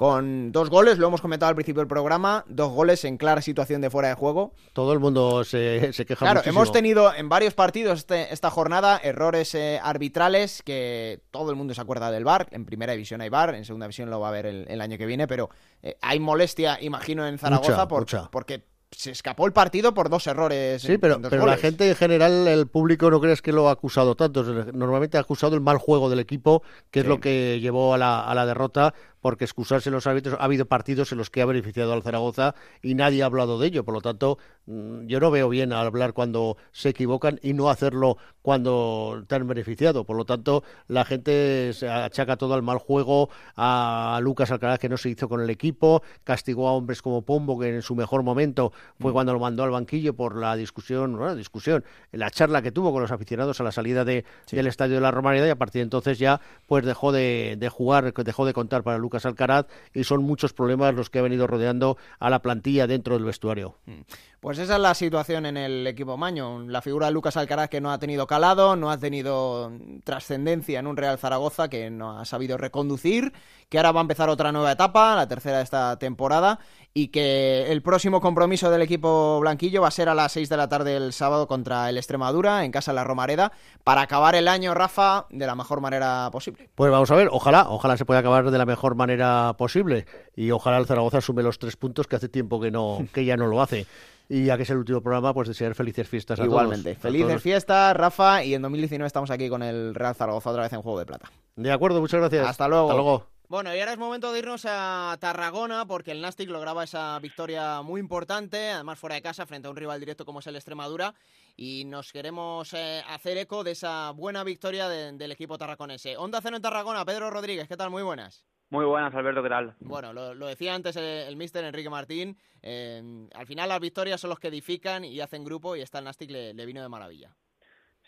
con 0.00 0.50
dos 0.50 0.70
goles, 0.70 0.96
lo 0.96 1.08
hemos 1.08 1.20
comentado 1.20 1.50
al 1.50 1.54
principio 1.54 1.80
del 1.80 1.86
programa, 1.86 2.46
dos 2.48 2.72
goles 2.72 3.04
en 3.04 3.18
clara 3.18 3.42
situación 3.42 3.82
de 3.82 3.90
fuera 3.90 4.08
de 4.08 4.14
juego. 4.14 4.54
Todo 4.72 4.94
el 4.94 4.98
mundo 4.98 5.44
se, 5.44 5.92
se 5.92 6.06
queja 6.06 6.24
Claro, 6.24 6.40
hemos 6.46 6.72
tenido 6.72 7.14
en 7.14 7.28
varios 7.28 7.52
partidos 7.52 7.98
este, 7.98 8.32
esta 8.32 8.50
jornada 8.50 8.98
errores 9.04 9.54
eh, 9.54 9.78
arbitrales 9.82 10.62
que 10.62 11.20
todo 11.30 11.50
el 11.50 11.56
mundo 11.56 11.74
se 11.74 11.82
acuerda 11.82 12.10
del 12.10 12.24
VAR. 12.24 12.48
En 12.50 12.64
primera 12.64 12.92
división 12.92 13.20
hay 13.20 13.28
VAR, 13.28 13.54
en 13.54 13.66
segunda 13.66 13.84
división 13.86 14.08
lo 14.08 14.20
va 14.20 14.30
a 14.30 14.32
ver 14.32 14.46
el, 14.46 14.80
año 14.80 14.96
que 14.96 15.04
viene, 15.04 15.26
pero 15.26 15.50
eh, 15.82 15.98
hay 16.00 16.18
molestia, 16.18 16.78
imagino, 16.80 17.26
en 17.26 17.36
Zaragoza 17.36 17.86
por, 17.86 18.06
porque 18.30 18.69
se 18.90 19.12
escapó 19.12 19.46
el 19.46 19.52
partido 19.52 19.94
por 19.94 20.08
dos 20.08 20.26
errores. 20.26 20.82
Sí, 20.82 20.98
pero, 20.98 21.20
pero 21.22 21.46
la 21.46 21.56
gente 21.56 21.88
en 21.88 21.94
general, 21.94 22.48
el 22.48 22.66
público, 22.66 23.10
no 23.10 23.20
crees 23.20 23.40
que 23.40 23.52
lo 23.52 23.68
ha 23.68 23.72
acusado 23.72 24.16
tanto. 24.16 24.42
Normalmente 24.72 25.16
ha 25.16 25.20
acusado 25.20 25.54
el 25.54 25.60
mal 25.60 25.78
juego 25.78 26.10
del 26.10 26.18
equipo, 26.18 26.62
que 26.90 27.00
es 27.00 27.06
lo 27.06 27.20
que 27.20 27.60
llevó 27.60 27.94
a 27.94 27.98
la, 27.98 28.20
a 28.20 28.34
la 28.34 28.46
derrota 28.46 28.94
porque 29.20 29.44
excusarse 29.44 29.90
los 29.90 30.06
árbitros, 30.06 30.36
ha 30.38 30.44
habido 30.44 30.66
partidos 30.66 31.12
en 31.12 31.18
los 31.18 31.30
que 31.30 31.42
ha 31.42 31.46
beneficiado 31.46 31.92
al 31.92 32.02
Zaragoza 32.02 32.54
y 32.82 32.94
nadie 32.94 33.22
ha 33.22 33.26
hablado 33.26 33.58
de 33.58 33.68
ello. 33.68 33.84
Por 33.84 33.94
lo 33.94 34.00
tanto, 34.00 34.38
mm, 34.66 35.06
yo 35.06 35.20
no 35.20 35.30
veo 35.30 35.48
bien 35.48 35.72
hablar 35.72 36.12
cuando 36.12 36.56
se 36.72 36.90
equivocan 36.90 37.38
y 37.42 37.52
no 37.52 37.70
hacerlo 37.70 38.16
cuando 38.42 39.24
te 39.26 39.34
han 39.34 39.46
beneficiado. 39.46 40.04
Por 40.04 40.16
lo 40.16 40.24
tanto, 40.24 40.64
la 40.88 41.04
gente 41.04 41.72
se 41.74 41.88
achaca 41.88 42.36
todo 42.36 42.54
al 42.54 42.62
mal 42.62 42.78
juego, 42.78 43.30
a 43.56 44.18
Lucas 44.22 44.50
Alcaraz 44.50 44.78
que 44.78 44.88
no 44.88 44.96
se 44.96 45.10
hizo 45.10 45.28
con 45.28 45.40
el 45.40 45.50
equipo, 45.50 46.02
castigó 46.24 46.68
a 46.68 46.72
hombres 46.72 47.02
como 47.02 47.22
Pombo, 47.22 47.58
que 47.58 47.68
en 47.68 47.82
su 47.82 47.94
mejor 47.94 48.22
momento 48.22 48.72
fue 48.98 49.10
mm. 49.10 49.14
cuando 49.14 49.32
lo 49.32 49.40
mandó 49.40 49.62
al 49.64 49.70
banquillo 49.70 50.14
por 50.14 50.36
la 50.36 50.56
discusión, 50.56 51.12
no 51.12 51.26
la 51.26 51.34
discusión, 51.34 51.84
la 52.12 52.30
charla 52.30 52.62
que 52.62 52.72
tuvo 52.72 52.92
con 52.92 53.02
los 53.02 53.10
aficionados 53.10 53.60
a 53.60 53.64
la 53.64 53.72
salida 53.72 54.04
de, 54.04 54.24
del 54.50 54.66
estadio 54.66 54.94
de 54.94 55.00
la 55.00 55.10
Romareda 55.10 55.46
y 55.46 55.50
a 55.50 55.56
partir 55.56 55.80
de 55.80 55.84
entonces 55.84 56.18
ya 56.18 56.40
pues 56.66 56.84
dejó 56.84 57.12
de, 57.12 57.56
de 57.58 57.68
jugar, 57.68 58.12
dejó 58.12 58.46
de 58.46 58.52
contar 58.52 58.82
para 58.82 58.98
Lucas 58.98 59.09
Lucas 59.10 59.26
Alcaraz 59.26 59.66
y 59.92 60.04
son 60.04 60.22
muchos 60.22 60.52
problemas 60.52 60.94
los 60.94 61.10
que 61.10 61.18
ha 61.18 61.22
venido 61.22 61.48
rodeando 61.48 61.98
a 62.20 62.30
la 62.30 62.40
plantilla 62.42 62.86
dentro 62.86 63.14
del 63.14 63.24
vestuario. 63.24 63.74
Mm. 63.86 64.02
Pues 64.38 64.58
esa 64.58 64.76
es 64.76 64.80
la 64.80 64.94
situación 64.94 65.44
en 65.44 65.56
el 65.58 65.86
equipo 65.86 66.16
Maño. 66.16 66.60
La 66.60 66.80
figura 66.80 67.08
de 67.08 67.12
Lucas 67.12 67.36
Alcaraz 67.36 67.68
que 67.68 67.80
no 67.80 67.90
ha 67.90 67.98
tenido 67.98 68.26
calado, 68.26 68.76
no 68.76 68.90
ha 68.90 68.96
tenido 68.96 69.70
trascendencia 70.04 70.78
en 70.78 70.86
un 70.86 70.96
Real 70.96 71.18
Zaragoza 71.18 71.68
que 71.68 71.90
no 71.90 72.18
ha 72.18 72.24
sabido 72.24 72.56
reconducir, 72.56 73.34
que 73.68 73.78
ahora 73.78 73.92
va 73.92 74.00
a 74.00 74.02
empezar 74.02 74.30
otra 74.30 74.52
nueva 74.52 74.72
etapa, 74.72 75.14
la 75.14 75.28
tercera 75.28 75.58
de 75.58 75.64
esta 75.64 75.98
temporada, 75.98 76.60
y 76.92 77.08
que 77.08 77.70
el 77.70 77.82
próximo 77.82 78.20
compromiso 78.20 78.70
del 78.70 78.82
equipo 78.82 79.38
blanquillo 79.40 79.82
va 79.82 79.88
a 79.88 79.92
ser 79.92 80.08
a 80.08 80.14
las 80.14 80.32
6 80.32 80.48
de 80.48 80.56
la 80.56 80.68
tarde 80.68 80.96
el 80.96 81.12
sábado 81.12 81.46
contra 81.46 81.88
el 81.88 81.96
Extremadura 81.96 82.64
en 82.64 82.72
casa 82.72 82.90
de 82.90 82.96
la 82.96 83.04
Romareda 83.04 83.52
para 83.84 84.02
acabar 84.02 84.34
el 84.34 84.48
año, 84.48 84.74
Rafa, 84.74 85.26
de 85.30 85.46
la 85.46 85.54
mejor 85.54 85.80
manera 85.80 86.28
posible. 86.32 86.68
Pues 86.74 86.90
vamos 86.90 87.10
a 87.10 87.14
ver, 87.14 87.28
ojalá, 87.30 87.68
ojalá 87.68 87.96
se 87.96 88.04
pueda 88.04 88.20
acabar 88.20 88.50
de 88.50 88.58
la 88.58 88.66
mejor 88.66 88.96
manera 88.96 89.54
posible 89.56 90.06
y 90.34 90.50
ojalá 90.50 90.78
el 90.78 90.86
Zaragoza 90.86 91.18
asume 91.18 91.42
los 91.42 91.58
tres 91.58 91.76
puntos 91.76 92.06
que 92.06 92.16
hace 92.16 92.28
tiempo 92.28 92.60
que 92.60 92.70
no 92.70 93.06
que 93.12 93.24
ya 93.24 93.36
no 93.36 93.46
lo 93.46 93.62
hace. 93.62 93.86
Y 94.28 94.44
ya 94.44 94.56
que 94.56 94.62
es 94.62 94.70
el 94.70 94.76
último 94.76 95.00
programa, 95.00 95.34
pues 95.34 95.48
desear 95.48 95.74
felices 95.74 96.08
fiestas 96.08 96.38
a 96.38 96.44
Igualmente. 96.44 96.94
Felices 96.94 97.42
fiestas, 97.42 97.96
Rafa. 97.96 98.44
Y 98.44 98.54
en 98.54 98.62
2019 98.62 99.04
estamos 99.08 99.28
aquí 99.32 99.48
con 99.48 99.60
el 99.60 99.92
Real 99.92 100.14
Zaragoza 100.14 100.50
otra 100.50 100.62
vez 100.62 100.72
en 100.72 100.82
Juego 100.82 101.00
de 101.00 101.06
Plata. 101.06 101.32
De 101.56 101.72
acuerdo, 101.72 102.00
muchas 102.00 102.20
gracias. 102.20 102.46
Hasta 102.46 102.68
luego. 102.68 102.90
Hasta 102.90 102.94
luego. 102.94 103.26
Bueno, 103.50 103.74
y 103.74 103.80
ahora 103.80 103.94
es 103.94 103.98
momento 103.98 104.32
de 104.32 104.38
irnos 104.38 104.64
a 104.64 105.16
Tarragona 105.18 105.84
porque 105.84 106.12
el 106.12 106.20
Nastic 106.20 106.48
lograba 106.48 106.84
esa 106.84 107.18
victoria 107.18 107.82
muy 107.82 107.98
importante, 107.98 108.70
además 108.70 108.96
fuera 108.96 109.16
de 109.16 109.22
casa, 109.22 109.44
frente 109.44 109.66
a 109.66 109.72
un 109.72 109.76
rival 109.76 109.98
directo 109.98 110.24
como 110.24 110.38
es 110.38 110.46
el 110.46 110.54
Extremadura. 110.54 111.14
y 111.56 111.84
nos 111.84 112.12
queremos 112.12 112.72
eh, 112.74 113.02
hacer 113.08 113.38
eco 113.38 113.64
de 113.64 113.72
esa 113.72 114.12
buena 114.12 114.44
victoria 114.44 114.88
del 114.88 115.32
equipo 115.32 115.58
tarraconense. 115.58 116.16
Onda 116.16 116.38
Cero 116.40 116.54
en 116.54 116.62
Tarragona, 116.62 117.04
Pedro 117.04 117.28
Rodríguez, 117.28 117.66
¿qué 117.66 117.76
tal? 117.76 117.90
Muy 117.90 118.04
buenas. 118.04 118.46
Muy 118.68 118.84
buenas, 118.84 119.12
Alberto, 119.16 119.42
¿qué 119.42 119.48
tal? 119.48 119.74
Bueno, 119.80 120.12
lo, 120.12 120.46
decía 120.46 120.72
antes 120.72 120.94
el, 120.94 121.36
mister 121.36 121.64
Enrique 121.64 121.90
Martín, 121.90 122.38
al 122.62 123.46
final 123.48 123.68
las 123.68 123.80
victorias 123.80 124.20
son 124.20 124.30
los 124.30 124.38
que 124.38 124.46
edifican 124.46 125.04
y 125.04 125.20
hacen 125.20 125.42
grupo 125.42 125.74
y 125.74 125.80
esta 125.80 125.98
el 125.98 126.04
Nastic 126.04 126.30
le, 126.30 126.54
le 126.54 126.66
vino 126.66 126.82
de 126.82 126.88
maravilla. 126.88 127.34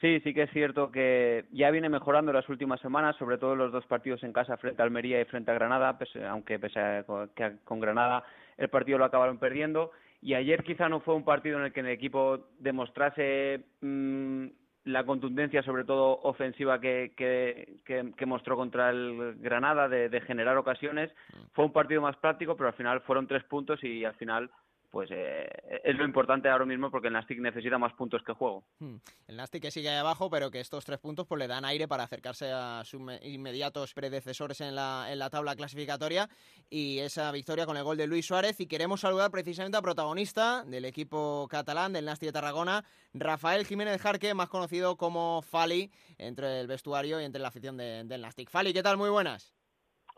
Sí, 0.03 0.19
sí 0.25 0.35
que 0.35 0.43
es 0.43 0.51
cierto 0.51 0.91
que 0.91 1.45
ya 1.53 1.71
viene 1.71 1.89
mejorando 1.89 2.33
las 2.33 2.49
últimas 2.49 2.81
semanas, 2.81 3.15
sobre 3.19 3.39
todo 3.39 3.55
los 3.55 3.71
dos 3.71 3.87
partidos 3.87 4.25
en 4.25 4.33
casa 4.33 4.57
frente 4.57 4.83
a 4.83 4.85
Almería 4.85 5.21
y 5.21 5.25
frente 5.27 5.53
a 5.53 5.55
Granada, 5.55 5.97
aunque 6.29 6.59
pese 6.59 6.81
a 6.81 7.05
que 7.37 7.59
con 7.63 7.79
Granada 7.79 8.25
el 8.59 8.69
partido 8.69 8.99
lo 8.99 9.05
acabaron 9.05 9.39
perdiendo. 9.39 9.93
Y 10.21 10.35
ayer 10.35 10.65
quizá 10.65 10.89
no 10.89 10.99
fue 10.99 11.15
un 11.15 11.25
partido 11.25 11.57
en 11.59 11.67
el 11.67 11.73
que 11.73 11.81
el 11.81 11.87
equipo 11.87 12.49
demostrase 12.59 13.61
mm, 13.81 14.47
la 14.87 15.05
contundencia, 15.05 15.63
sobre 15.63 15.85
todo 15.85 16.19
ofensiva, 16.23 16.81
que, 16.81 17.13
que, 17.15 18.27
mostró 18.27 18.57
contra 18.57 18.91
el 18.91 19.37
Granada 19.39 19.89
de, 19.89 20.09
de 20.09 20.21
generar 20.23 20.57
ocasiones. 20.57 21.13
Mm. 21.33 21.43
Fue 21.53 21.65
un 21.65 21.73
partido 21.73 22.03
más 22.03 22.17
práctico, 22.17 22.57
pero 22.57 22.71
al 22.71 22.75
final 22.75 23.03
fueron 23.03 23.29
tres 23.29 23.45
puntos 23.45 23.83
y 23.85 24.05
al 24.05 24.15
final 24.15 24.51
pues 24.93 25.09
eh, 25.11 25.49
es 25.85 25.97
lo 25.97 26.05
importante 26.05 26.51
ahora 26.51 26.67
mismo 26.67 26.91
porque 26.91 27.07
el 27.09 27.15
Nastic 27.15 27.41
necesita 27.41 27.79
más 27.79 27.95
puntos 27.95 28.23
que 28.27 28.35
juego. 28.35 28.63
Hmm. 28.79 28.97
El 29.27 29.37
Nastic 29.39 29.63
que 29.63 29.71
sigue 29.71 29.89
ahí 29.89 29.97
abajo, 29.97 30.29
pero 30.29 30.51
que 30.51 30.61
estos 30.61 30.85
tres 30.85 30.99
puntos 30.99 31.27
pues 31.27 31.39
le 31.39 31.49
dan 31.49 31.65
aire 31.65 31.89
para 31.89 32.05
acercarse 32.05 32.53
a 32.53 32.83
sus 32.85 33.01
inmediatos 33.23 33.95
predecesores 33.95 34.61
en 34.61 34.75
la, 34.75 35.07
en 35.11 35.19
la 35.19 35.31
tabla 35.31 35.57
clasificatoria 35.57 36.29
y 36.69 36.99
esa 36.99 37.33
victoria 37.33 37.65
con 37.65 37.79
el 37.79 37.85
gol 37.85 37.97
de 37.97 38.07
Luis 38.07 38.27
Suárez. 38.27 38.61
Y 38.61 38.67
queremos 38.67 39.01
saludar 39.01 39.31
precisamente 39.31 39.79
al 39.79 39.83
protagonista 39.83 40.63
del 40.65 40.85
equipo 40.85 41.49
catalán, 41.51 41.95
del 41.95 42.05
Nastic 42.05 42.29
de 42.29 42.33
Tarragona, 42.33 42.85
Rafael 43.15 43.65
Jiménez 43.65 43.99
Jarque, 43.99 44.35
más 44.35 44.51
conocido 44.51 44.99
como 44.99 45.41
Fali, 45.41 45.91
entre 46.19 46.61
el 46.61 46.67
vestuario 46.67 47.19
y 47.19 47.25
entre 47.25 47.41
la 47.41 47.49
afición 47.49 47.79
del 47.79 48.21
Nastic. 48.21 48.51
Fali, 48.51 48.75
¿qué 48.75 48.83
tal? 48.83 48.99
Muy 48.99 49.09
buenas. 49.09 49.55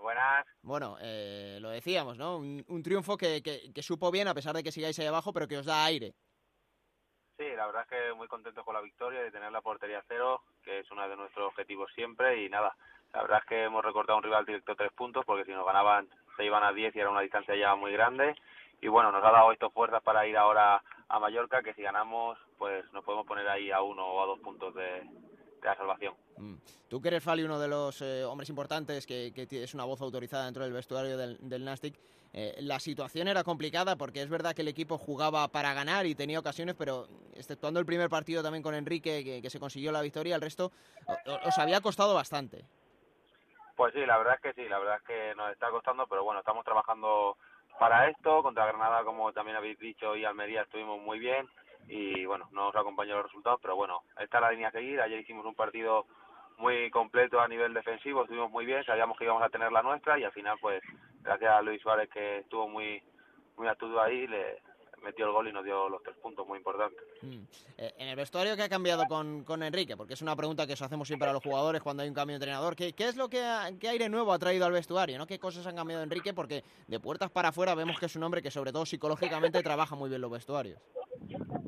Buenas. 0.05 0.45
Bueno, 0.61 0.99
eh, 1.01 1.57
lo 1.63 1.71
decíamos, 1.71 2.19
¿no? 2.19 2.37
Un, 2.37 2.83
triunfo 2.83 3.17
que, 3.17 3.43
que, 3.43 3.83
supo 3.83 4.11
bien, 4.11 4.29
a 4.29 4.35
pesar 4.35 4.55
de 4.55 4.63
que 4.63 4.71
sigáis 4.71 4.99
ahí 4.99 5.07
abajo, 5.07 5.33
pero 5.33 5.49
que 5.49 5.57
os 5.57 5.65
da 5.65 5.83
aire. 5.87 6.13
Sí, 7.39 7.47
la 7.57 7.65
verdad 7.65 7.85
es 7.85 7.89
que 7.89 8.13
muy 8.13 8.29
contento 8.29 8.63
con 8.67 8.75
la 8.75 8.83
victoria, 8.83 9.23
de 9.23 9.31
tener 9.31 9.51
la 9.51 9.63
portería 9.63 10.05
cero, 10.07 10.43
que 10.63 10.81
es 10.81 10.91
uno 10.91 11.09
de 11.09 11.17
nuestros 11.17 11.49
objetivos 11.49 11.91
siempre, 11.95 12.45
y 12.45 12.51
nada, 12.51 12.77
la 13.15 13.23
verdad 13.23 13.39
es 13.39 13.49
que 13.49 13.65
hemos 13.65 13.83
recortado 13.83 14.19
un 14.19 14.25
rival 14.25 14.45
directo 14.45 14.77
tres 14.77 14.93
puntos, 14.93 15.25
porque 15.25 15.47
si 15.47 15.53
nos 15.53 15.65
ganaban 15.65 16.07
se 16.37 16.45
iban 16.45 16.65
a 16.65 16.73
diez 16.75 16.95
y 16.95 17.01
era 17.01 17.09
una 17.09 17.23
distancia 17.23 17.57
ya 17.57 17.75
muy 17.75 17.91
grande, 17.91 18.37
y 18.83 18.89
bueno, 18.89 19.11
nos 19.11 19.25
ha 19.25 19.31
dado 19.31 19.53
esto 19.53 19.71
fuerzas 19.71 20.03
para 20.03 20.27
ir 20.27 20.37
ahora 20.37 20.83
a 21.09 21.19
Mallorca, 21.19 21.63
que 21.63 21.73
si 21.73 21.81
ganamos, 21.81 22.39
pues 22.59 22.85
nos 22.93 23.05
podemos 23.05 23.27
poner 23.27 23.49
ahí 23.49 23.71
a 23.71 23.81
uno 23.81 24.07
o 24.07 24.23
a 24.23 24.27
dos 24.27 24.41
puntos 24.41 24.75
de, 24.75 25.03
la 25.65 25.77
salvación. 25.77 26.15
Mm. 26.37 26.55
Tú 26.89 27.01
que 27.01 27.09
eres 27.09 27.23
Fali, 27.23 27.43
uno 27.43 27.59
de 27.59 27.69
los 27.69 28.01
eh, 28.03 28.25
hombres 28.25 28.49
importantes, 28.49 29.07
que, 29.07 29.33
que, 29.33 29.63
es 29.63 29.75
una 29.75 29.85
voz 29.85 30.01
autorizada 30.01 30.45
dentro 30.45 30.63
del 30.63 30.73
vestuario 30.73 31.17
del, 31.17 31.39
del 31.41 31.65
Nastic, 31.65 31.99
eh, 32.33 32.57
la 32.59 32.81
situación 32.81 33.29
era 33.29 33.45
complicada 33.45 33.97
porque 33.97 34.21
es 34.21 34.29
verdad 34.29 34.55
que 34.55 34.63
el 34.63 34.69
equipo 34.69 34.99
jugaba 34.99 35.47
para 35.49 35.73
ganar 35.73 36.05
y 36.05 36.17
tenía 36.17 36.41
ocasiones, 36.41 36.75
pero 36.75 37.07
exceptuando 37.35 37.79
el 37.79 37.87
primer 37.87 38.09
partido 38.09 38.43
también 38.43 38.63
con 38.63 38.75
Enrique, 38.75 39.41
que, 39.41 39.51
se 39.51 39.61
consiguió 39.61 39.93
la 39.93 40.03
victoria, 40.03 40.35
el 40.35 40.41
resto 40.41 40.73
os 41.47 41.59
había 41.59 41.81
costado 41.81 42.13
bastante. 42.13 42.65
Pues 43.77 43.93
sí, 43.95 44.05
la 44.05 44.19
verdad 44.19 44.35
es 44.35 44.41
que 44.41 44.53
sí, 44.53 44.69
la 44.69 44.79
verdad 44.79 44.97
es 44.97 45.03
que 45.03 45.35
nos 45.37 45.53
está 45.53 45.71
costando, 45.71 46.07
pero 46.09 46.25
bueno, 46.25 46.41
estamos 46.41 46.65
trabajando 46.65 47.37
para 47.79 48.09
esto. 48.09 48.43
Contra 48.43 48.67
Granada, 48.67 49.05
como 49.05 49.33
también 49.33 49.57
habéis 49.57 49.79
dicho, 49.79 50.17
y 50.17 50.25
Almería 50.25 50.63
estuvimos 50.63 51.01
muy 51.01 51.19
bien 51.19 51.49
y 51.89 52.25
bueno, 52.25 52.49
no 52.53 52.67
nos 52.67 52.77
acompañó 52.77 53.17
los 53.17 53.27
resultados, 53.27 53.61
pero 53.63 53.77
bueno, 53.77 54.03
esta 54.19 54.39
es 54.39 54.43
la 54.43 54.51
línea 54.51 54.69
a 54.69 54.73
seguir. 54.73 55.01
Ayer 55.01 55.21
hicimos 55.21 55.45
un 55.45 55.55
partido 55.55 56.07
muy 56.59 56.91
completo 56.91 57.41
a 57.41 57.49
nivel 57.49 57.75
defensivo, 57.75 58.23
estuvimos 58.23 58.51
muy 58.51 58.65
bien, 58.65 58.85
sabíamos 58.85 59.19
que 59.19 59.25
íbamos 59.25 59.43
a 59.43 59.49
tener 59.49 59.73
la 59.73 59.83
nuestra 59.83 60.19
y 60.19 60.25
al 60.25 60.33
final 60.33 60.57
pues 60.61 60.83
gracias 61.23 61.51
a 61.51 61.63
Luis 61.63 61.83
Suárez 61.83 62.09
que 62.11 62.39
estuvo 62.39 62.69
muy 62.69 63.03
muy 63.57 63.69
astuto 63.69 64.01
ahí, 64.01 64.27
le 64.27 64.61
metió 65.05 65.27
el 65.27 65.33
gol 65.33 65.49
y 65.49 65.53
nos 65.53 65.65
dio 65.65 65.89
los 65.89 66.03
tres 66.03 66.17
puntos 66.17 66.47
muy 66.47 66.59
importantes. 66.59 66.99
Mm. 67.23 67.43
Eh, 67.77 67.95
en 67.99 68.09
el 68.09 68.17
vestuario, 68.17 68.57
¿qué 68.57 68.63
ha 68.63 68.69
cambiado 68.69 69.05
con, 69.07 69.45
con 69.45 69.63
Enrique? 69.63 69.97
Porque 69.97 70.15
es 70.15 70.23
una 70.23 70.35
pregunta 70.35 70.67
que 70.67 70.73
os 70.73 70.83
hacemos 70.83 71.07
siempre 71.07 71.29
a 71.29 71.33
los 71.33 71.43
jugadores 71.43 71.83
cuando 71.83 72.03
hay 72.03 72.09
un 72.09 72.15
cambio 72.15 72.35
de 72.35 72.45
entrenador. 72.45 72.75
¿Qué, 72.75 72.95
qué 72.95 73.09
es 73.09 73.17
lo 73.17 73.29
que 73.29 73.45
qué 73.79 73.89
aire 73.91 74.09
nuevo 74.09 74.33
ha 74.33 74.39
traído 74.39 74.65
al 74.67 74.73
vestuario? 74.73 75.19
¿no? 75.19 75.27
¿Qué 75.27 75.39
cosas 75.39 75.67
han 75.67 75.77
cambiado 75.77 76.03
Enrique? 76.03 76.33
Porque 76.33 76.65
de 76.89 76.99
puertas 76.99 77.31
para 77.31 77.51
afuera 77.51 77.75
vemos 77.75 77.99
que 77.99 78.07
es 78.07 78.17
un 78.17 78.23
hombre 78.25 78.43
que 78.43 78.51
sobre 78.51 78.73
todo 78.73 78.87
psicológicamente 78.87 79.63
trabaja 79.63 79.95
muy 79.95 80.09
bien 80.09 80.23
los 80.23 80.31
vestuarios. 80.31 80.81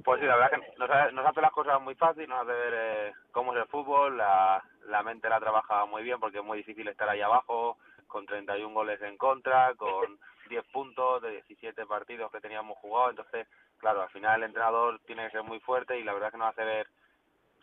Pues 0.06 0.20
sí, 0.20 0.26
la 0.28 0.36
verdad 0.36 0.50
que 0.52 0.78
nos, 0.78 1.26
hace 1.26 1.40
las 1.40 1.50
cosas 1.50 1.82
muy 1.82 1.96
fácil, 1.96 2.28
nos 2.28 2.42
hace 2.42 2.52
ver 2.52 2.74
eh, 2.76 3.12
cómo 3.32 3.52
es 3.52 3.58
el 3.58 3.66
fútbol, 3.66 4.16
la, 4.16 4.62
la 4.86 5.02
mente 5.02 5.28
la 5.28 5.40
trabaja 5.40 5.84
muy 5.84 6.04
bien 6.04 6.20
porque 6.20 6.38
es 6.38 6.44
muy 6.44 6.58
difícil 6.58 6.86
estar 6.86 7.08
ahí 7.08 7.20
abajo, 7.22 7.76
con 8.06 8.24
31 8.24 8.72
goles 8.72 9.02
en 9.02 9.18
contra, 9.18 9.74
con 9.74 10.16
10 10.48 10.64
puntos 10.66 11.22
de 11.22 11.32
17 11.32 11.86
partidos 11.86 12.30
que 12.30 12.40
teníamos 12.40 12.78
jugado, 12.78 13.10
entonces, 13.10 13.48
claro, 13.78 14.00
al 14.02 14.08
final 14.10 14.36
el 14.36 14.46
entrenador 14.46 15.00
tiene 15.06 15.24
que 15.24 15.32
ser 15.32 15.42
muy 15.42 15.58
fuerte 15.58 15.98
y 15.98 16.04
la 16.04 16.12
verdad 16.12 16.30
que 16.30 16.38
nos 16.38 16.50
hace 16.50 16.64
ver 16.64 16.86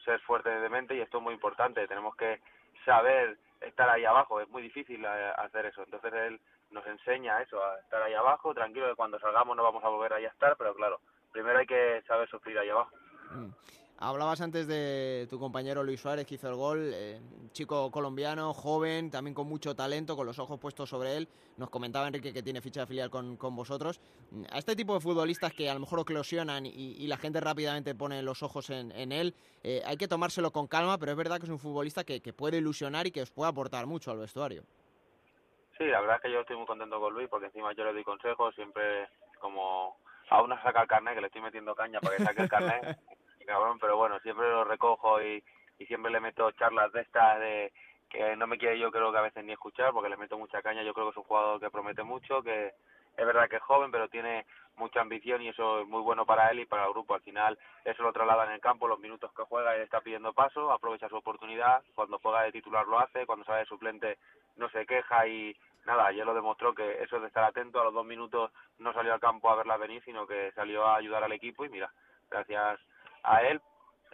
ser 0.04 0.20
fuerte 0.20 0.50
de 0.50 0.68
mente 0.68 0.96
y 0.96 1.00
esto 1.00 1.20
es 1.20 1.24
muy 1.24 1.36
importante, 1.36 1.88
tenemos 1.88 2.14
que 2.18 2.42
saber 2.84 3.38
estar 3.62 3.90
ahí 3.90 4.04
abajo, 4.04 4.42
es 4.42 4.50
muy 4.50 4.64
difícil 4.64 5.02
eh, 5.06 5.34
hacer 5.38 5.68
eso, 5.68 5.82
entonces 5.84 6.12
él 6.12 6.42
nos 6.72 6.86
enseña 6.88 7.42
eso, 7.42 7.64
a 7.64 7.80
estar 7.80 8.04
ahí 8.04 8.14
abajo, 8.16 8.54
tranquilo 8.54 8.90
que 8.90 8.98
cuando 8.98 9.18
salgamos 9.18 9.56
no 9.56 9.64
vamos 9.64 9.82
a 9.86 9.88
volver 9.88 10.12
ahí 10.12 10.26
a 10.26 10.30
estar, 10.30 10.58
pero 10.58 10.76
claro, 10.76 11.00
primero 11.34 11.60
hay 11.60 11.66
que 11.66 12.02
saber 12.08 12.30
sufrir 12.30 12.58
ahí 12.58 12.70
abajo. 12.70 12.92
Mm. 13.32 13.50
Hablabas 14.00 14.42
antes 14.42 14.68
de 14.68 15.28
tu 15.30 15.40
compañero 15.40 15.82
Luis 15.82 16.02
Suárez 16.02 16.26
que 16.26 16.36
hizo 16.36 16.50
el 16.50 16.56
gol, 16.56 16.92
eh, 16.94 17.22
chico 17.54 17.90
colombiano, 17.90 18.54
joven, 18.54 19.10
también 19.10 19.34
con 19.34 19.48
mucho 19.48 19.76
talento, 19.76 20.18
con 20.18 20.26
los 20.26 20.40
ojos 20.40 20.60
puestos 20.60 20.90
sobre 20.90 21.16
él. 21.16 21.30
Nos 21.58 21.70
comentaba 21.70 22.08
Enrique 22.08 22.34
que 22.34 22.44
tiene 22.44 22.60
ficha 22.60 22.82
de 22.82 22.88
filial 22.88 23.10
con, 23.10 23.38
con 23.38 23.56
vosotros. 23.56 24.02
A 24.52 24.58
este 24.58 24.76
tipo 24.76 24.94
de 24.94 25.00
futbolistas 25.00 25.54
que 25.54 25.70
a 25.70 25.74
lo 25.74 25.80
mejor 25.80 26.02
eclosionan 26.02 26.66
y, 26.66 27.08
la 27.08 27.18
gente 27.18 27.40
rápidamente 27.40 27.96
pone 27.96 28.22
los 28.24 28.44
ojos 28.44 28.72
en, 28.72 29.12
él, 29.12 29.34
eh, 29.64 29.82
hay 29.86 29.96
que 29.96 30.08
tomárselo 30.08 30.52
con 30.52 30.68
calma, 30.68 30.98
pero 30.98 31.12
es 31.12 31.18
verdad 31.18 31.38
que 31.38 31.46
es 31.46 31.52
un 31.52 31.60
futbolista 31.60 32.04
que, 32.04 32.20
que 32.20 32.34
puede 32.34 32.58
ilusionar 32.58 33.08
y 33.08 33.12
que 33.12 33.22
os 33.22 33.32
puede 33.32 33.52
aportar 33.52 33.86
mucho 33.86 34.12
al 34.12 34.18
vestuario. 34.18 34.64
Sí, 35.78 35.86
la 35.86 36.02
verdad 36.02 36.18
es 36.18 36.22
que 36.24 36.32
yo 36.32 36.42
estoy 36.42 36.58
muy 36.58 36.66
contento 36.66 37.00
con 37.00 37.14
Luis 37.14 37.30
porque 37.30 37.46
encima 37.46 37.74
yo 37.74 37.86
le 37.86 37.94
doy 37.94 38.04
consejos, 38.04 38.54
siempre 38.56 39.08
como 39.40 39.98
aún 40.34 40.50
no 40.50 40.60
saca 40.64 40.82
el 40.82 40.88
carnet, 40.88 41.14
que 41.14 41.22
le 41.22 41.28
estoy 41.28 41.42
metiendo 41.42 41.76
caña 41.76 42.00
para 42.02 42.18
que 42.18 42.24
saque 42.24 42.42
el 42.42 42.50
carnet, 42.50 42.82
cabrón, 43.46 43.78
pero 43.80 43.98
bueno, 43.98 44.20
siempre 44.22 44.50
lo 44.50 44.64
recojo 44.64 45.22
y, 45.22 45.44
y 45.78 45.86
siempre 45.86 46.12
le 46.12 46.20
meto 46.20 46.50
charlas 46.52 46.92
de 46.92 47.02
estas 47.02 47.40
de 47.40 47.72
que 48.10 48.36
no 48.36 48.48
me 48.48 48.58
quiere 48.58 48.80
yo 48.80 48.92
creo 48.92 49.12
que 49.12 49.18
a 49.20 49.22
veces 49.22 49.44
ni 49.44 49.54
escuchar 49.54 49.92
porque 49.94 50.10
le 50.10 50.18
meto 50.18 50.38
mucha 50.38 50.62
caña, 50.64 50.82
yo 50.82 50.94
creo 50.94 51.06
que 51.08 51.12
es 51.12 51.18
un 51.18 51.24
jugador 51.24 51.60
que 51.60 51.70
promete 51.70 52.02
mucho, 52.04 52.42
que 52.42 52.74
es 53.16 53.26
verdad 53.26 53.48
que 53.48 53.58
es 53.58 53.62
joven, 53.62 53.92
pero 53.92 54.10
tiene 54.10 54.46
mucha 54.76 55.02
ambición 55.02 55.44
y 55.44 55.50
eso 55.50 55.82
es 55.82 55.88
muy 55.88 56.02
bueno 56.02 56.26
para 56.26 56.50
él 56.50 56.62
y 56.62 56.66
para 56.66 56.86
el 56.86 56.94
grupo. 56.94 57.14
Al 57.14 57.22
final 57.22 57.60
eso 57.86 58.02
lo 58.02 58.12
traslada 58.12 58.46
en 58.46 58.54
el 58.54 58.60
campo, 58.60 58.88
los 58.88 59.00
minutos 59.00 59.32
que 59.34 59.44
juega 59.44 59.76
él 59.76 59.82
está 59.84 60.02
pidiendo 60.02 60.34
paso, 60.34 60.72
aprovecha 60.72 61.10
su 61.10 61.16
oportunidad, 61.16 61.84
cuando 61.94 62.18
juega 62.18 62.42
de 62.42 62.52
titular 62.52 62.88
lo 62.88 63.00
hace, 63.00 63.28
cuando 63.28 63.46
sale 63.46 63.60
de 63.60 63.66
suplente 63.66 64.18
no 64.58 64.68
se 64.70 64.86
queja 64.88 65.28
y 65.28 65.56
nada, 65.86 66.08
ayer 66.08 66.26
lo 66.26 66.34
demostró 66.34 66.74
que 66.74 67.02
eso 67.04 67.18
es 67.18 67.22
de 67.22 67.28
estar 67.28 67.44
atento, 67.44 67.80
a 67.80 67.86
los 67.86 67.94
dos 67.94 68.06
minutos 68.06 68.52
no 68.80 68.94
salió 68.94 69.14
al 69.14 69.20
campo 69.20 69.50
a 69.50 69.56
verla 69.56 69.78
venir, 69.78 70.02
sino 70.04 70.26
que 70.28 70.52
salió 70.54 70.86
a 70.86 70.98
ayudar 70.98 71.24
al 71.24 71.32
equipo 71.32 71.66
y 71.66 71.70
mira, 71.70 71.92
gracias 72.30 72.80
a 73.24 73.42
él 73.44 73.62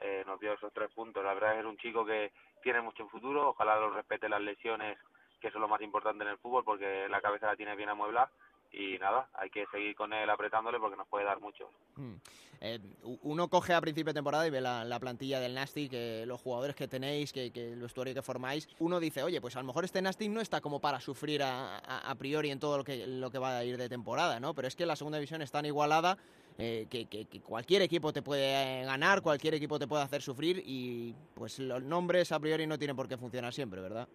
eh, 0.01 0.23
nos 0.25 0.39
dio 0.39 0.53
esos 0.53 0.73
tres 0.73 0.91
puntos. 0.91 1.23
La 1.23 1.33
verdad 1.33 1.51
es 1.51 1.55
que 1.55 1.59
es 1.61 1.65
un 1.65 1.77
chico 1.77 2.05
que 2.05 2.31
tiene 2.61 2.81
mucho 2.81 3.07
futuro, 3.07 3.49
ojalá 3.49 3.75
lo 3.77 3.91
respete 3.91 4.29
las 4.29 4.41
lesiones, 4.41 4.97
que 5.39 5.47
eso 5.47 5.57
es 5.57 5.61
lo 5.61 5.67
más 5.67 5.81
importante 5.81 6.23
en 6.23 6.31
el 6.31 6.37
fútbol, 6.37 6.63
porque 6.63 7.07
la 7.09 7.21
cabeza 7.21 7.47
la 7.47 7.55
tiene 7.55 7.75
bien 7.75 7.89
amueblada 7.89 8.29
y 8.71 8.97
nada, 8.99 9.29
hay 9.33 9.49
que 9.49 9.65
seguir 9.71 9.95
con 9.95 10.13
él 10.13 10.29
apretándole 10.29 10.79
porque 10.79 10.97
nos 10.97 11.07
puede 11.07 11.25
dar 11.25 11.39
mucho. 11.39 11.69
Hmm. 11.95 12.15
Eh, 12.61 12.79
uno 13.23 13.47
coge 13.47 13.73
a 13.73 13.79
principio 13.79 14.11
de 14.11 14.17
temporada 14.17 14.45
y 14.45 14.49
ve 14.49 14.59
la, 14.59 14.99
plantilla 14.99 15.39
del 15.39 15.53
Nastic, 15.53 15.91
que 15.91 16.25
los 16.25 16.41
jugadores 16.41 16.75
que 16.75 16.87
tenéis, 16.87 17.31
que, 17.31 17.51
el 17.55 17.79
vestuario 17.79 18.13
que 18.13 18.21
formáis, 18.21 18.67
uno 18.79 18.99
dice, 18.99 19.23
oye, 19.23 19.39
pues 19.39 19.55
a 19.55 19.59
lo 19.59 19.65
mejor 19.65 19.85
este 19.85 20.01
Nastic 20.01 20.29
no 20.29 20.41
está 20.41 20.59
como 20.59 20.81
para 20.81 20.99
sufrir 20.99 21.41
a, 21.41 22.15
priori 22.17 22.51
en 22.51 22.59
todo 22.59 22.77
lo 22.77 22.83
que, 22.83 23.07
lo 23.07 23.31
que 23.31 23.39
va 23.39 23.57
a 23.57 23.63
ir 23.63 23.77
de 23.77 23.87
temporada, 23.87 24.39
¿no? 24.39 24.53
Pero 24.53 24.67
es 24.67 24.75
que 24.75 24.85
la 24.85 24.95
segunda 24.95 25.17
división 25.17 25.41
es 25.41 25.51
tan 25.51 25.65
igualada 25.65 26.17
eh, 26.57 26.87
que, 26.89 27.05
que, 27.05 27.25
cualquier 27.41 27.81
equipo 27.81 28.11
te 28.11 28.21
puede 28.21 28.83
ganar, 28.83 29.21
cualquier 29.21 29.53
equipo 29.53 29.79
te 29.79 29.87
puede 29.87 30.03
hacer 30.03 30.21
sufrir 30.21 30.61
y 30.65 31.15
pues 31.33 31.59
los 31.59 31.81
nombres 31.81 32.33
a 32.33 32.39
priori 32.39 32.67
no 32.67 32.77
tienen 32.77 32.97
por 32.97 33.07
qué 33.07 33.17
funcionar 33.17 33.53
siempre, 33.53 33.79
¿verdad? 33.79 34.07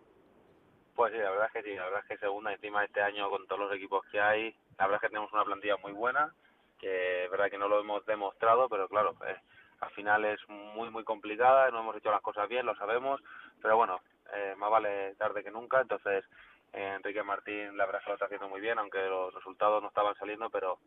Pues 0.95 1.13
sí, 1.13 1.19
la 1.19 1.31
verdad 1.31 1.47
es 1.47 1.53
que 1.53 1.63
sí, 1.63 1.77
la 1.77 1.85
verdad 1.85 2.01
es 2.03 2.09
que 2.09 2.19
segunda 2.19 2.53
encima 2.53 2.85
este 2.85 3.03
año 3.03 3.29
con 3.29 3.47
todos 3.47 3.63
los 3.63 3.73
equipos 3.73 4.05
que 4.13 4.21
hay, 4.21 4.55
la 4.79 4.87
verdad 4.87 4.97
es 4.97 5.01
que 5.01 5.09
tenemos 5.09 5.33
una 5.33 5.45
plantilla 5.45 5.77
muy 5.79 5.93
buena, 5.93 6.33
que 6.79 7.25
es 7.25 7.31
verdad 7.31 7.51
que 7.51 7.59
no 7.59 7.69
lo 7.69 7.81
hemos 7.81 8.07
demostrado, 8.07 8.69
pero 8.69 8.89
claro, 8.89 9.17
eh, 9.27 9.37
al 9.81 9.91
final 9.91 10.25
es 10.25 10.39
muy 10.49 10.91
muy 10.91 11.03
complicada, 11.03 11.71
no 11.71 11.81
hemos 11.81 11.97
hecho 11.97 12.13
las 12.13 12.23
cosas 12.23 12.49
bien, 12.49 12.65
lo 12.65 12.77
sabemos, 12.77 13.21
pero 13.61 13.77
bueno, 13.77 14.01
eh, 14.35 14.55
más 14.57 14.71
vale 14.71 15.17
tarde 15.17 15.43
que 15.43 15.51
nunca, 15.51 15.81
entonces 15.81 16.25
eh, 16.73 16.95
Enrique 16.95 17.25
Martín 17.25 17.77
la 17.77 17.87
verdad 17.87 18.01
es 18.01 18.05
que 18.05 18.11
lo 18.11 18.15
está 18.15 18.27
haciendo 18.27 18.49
muy 18.49 18.61
bien, 18.61 18.79
aunque 18.79 19.05
los 19.05 19.35
resultados 19.35 19.83
no 19.83 19.89
estaban 19.89 20.15
saliendo, 20.15 20.49
pero 20.51 20.79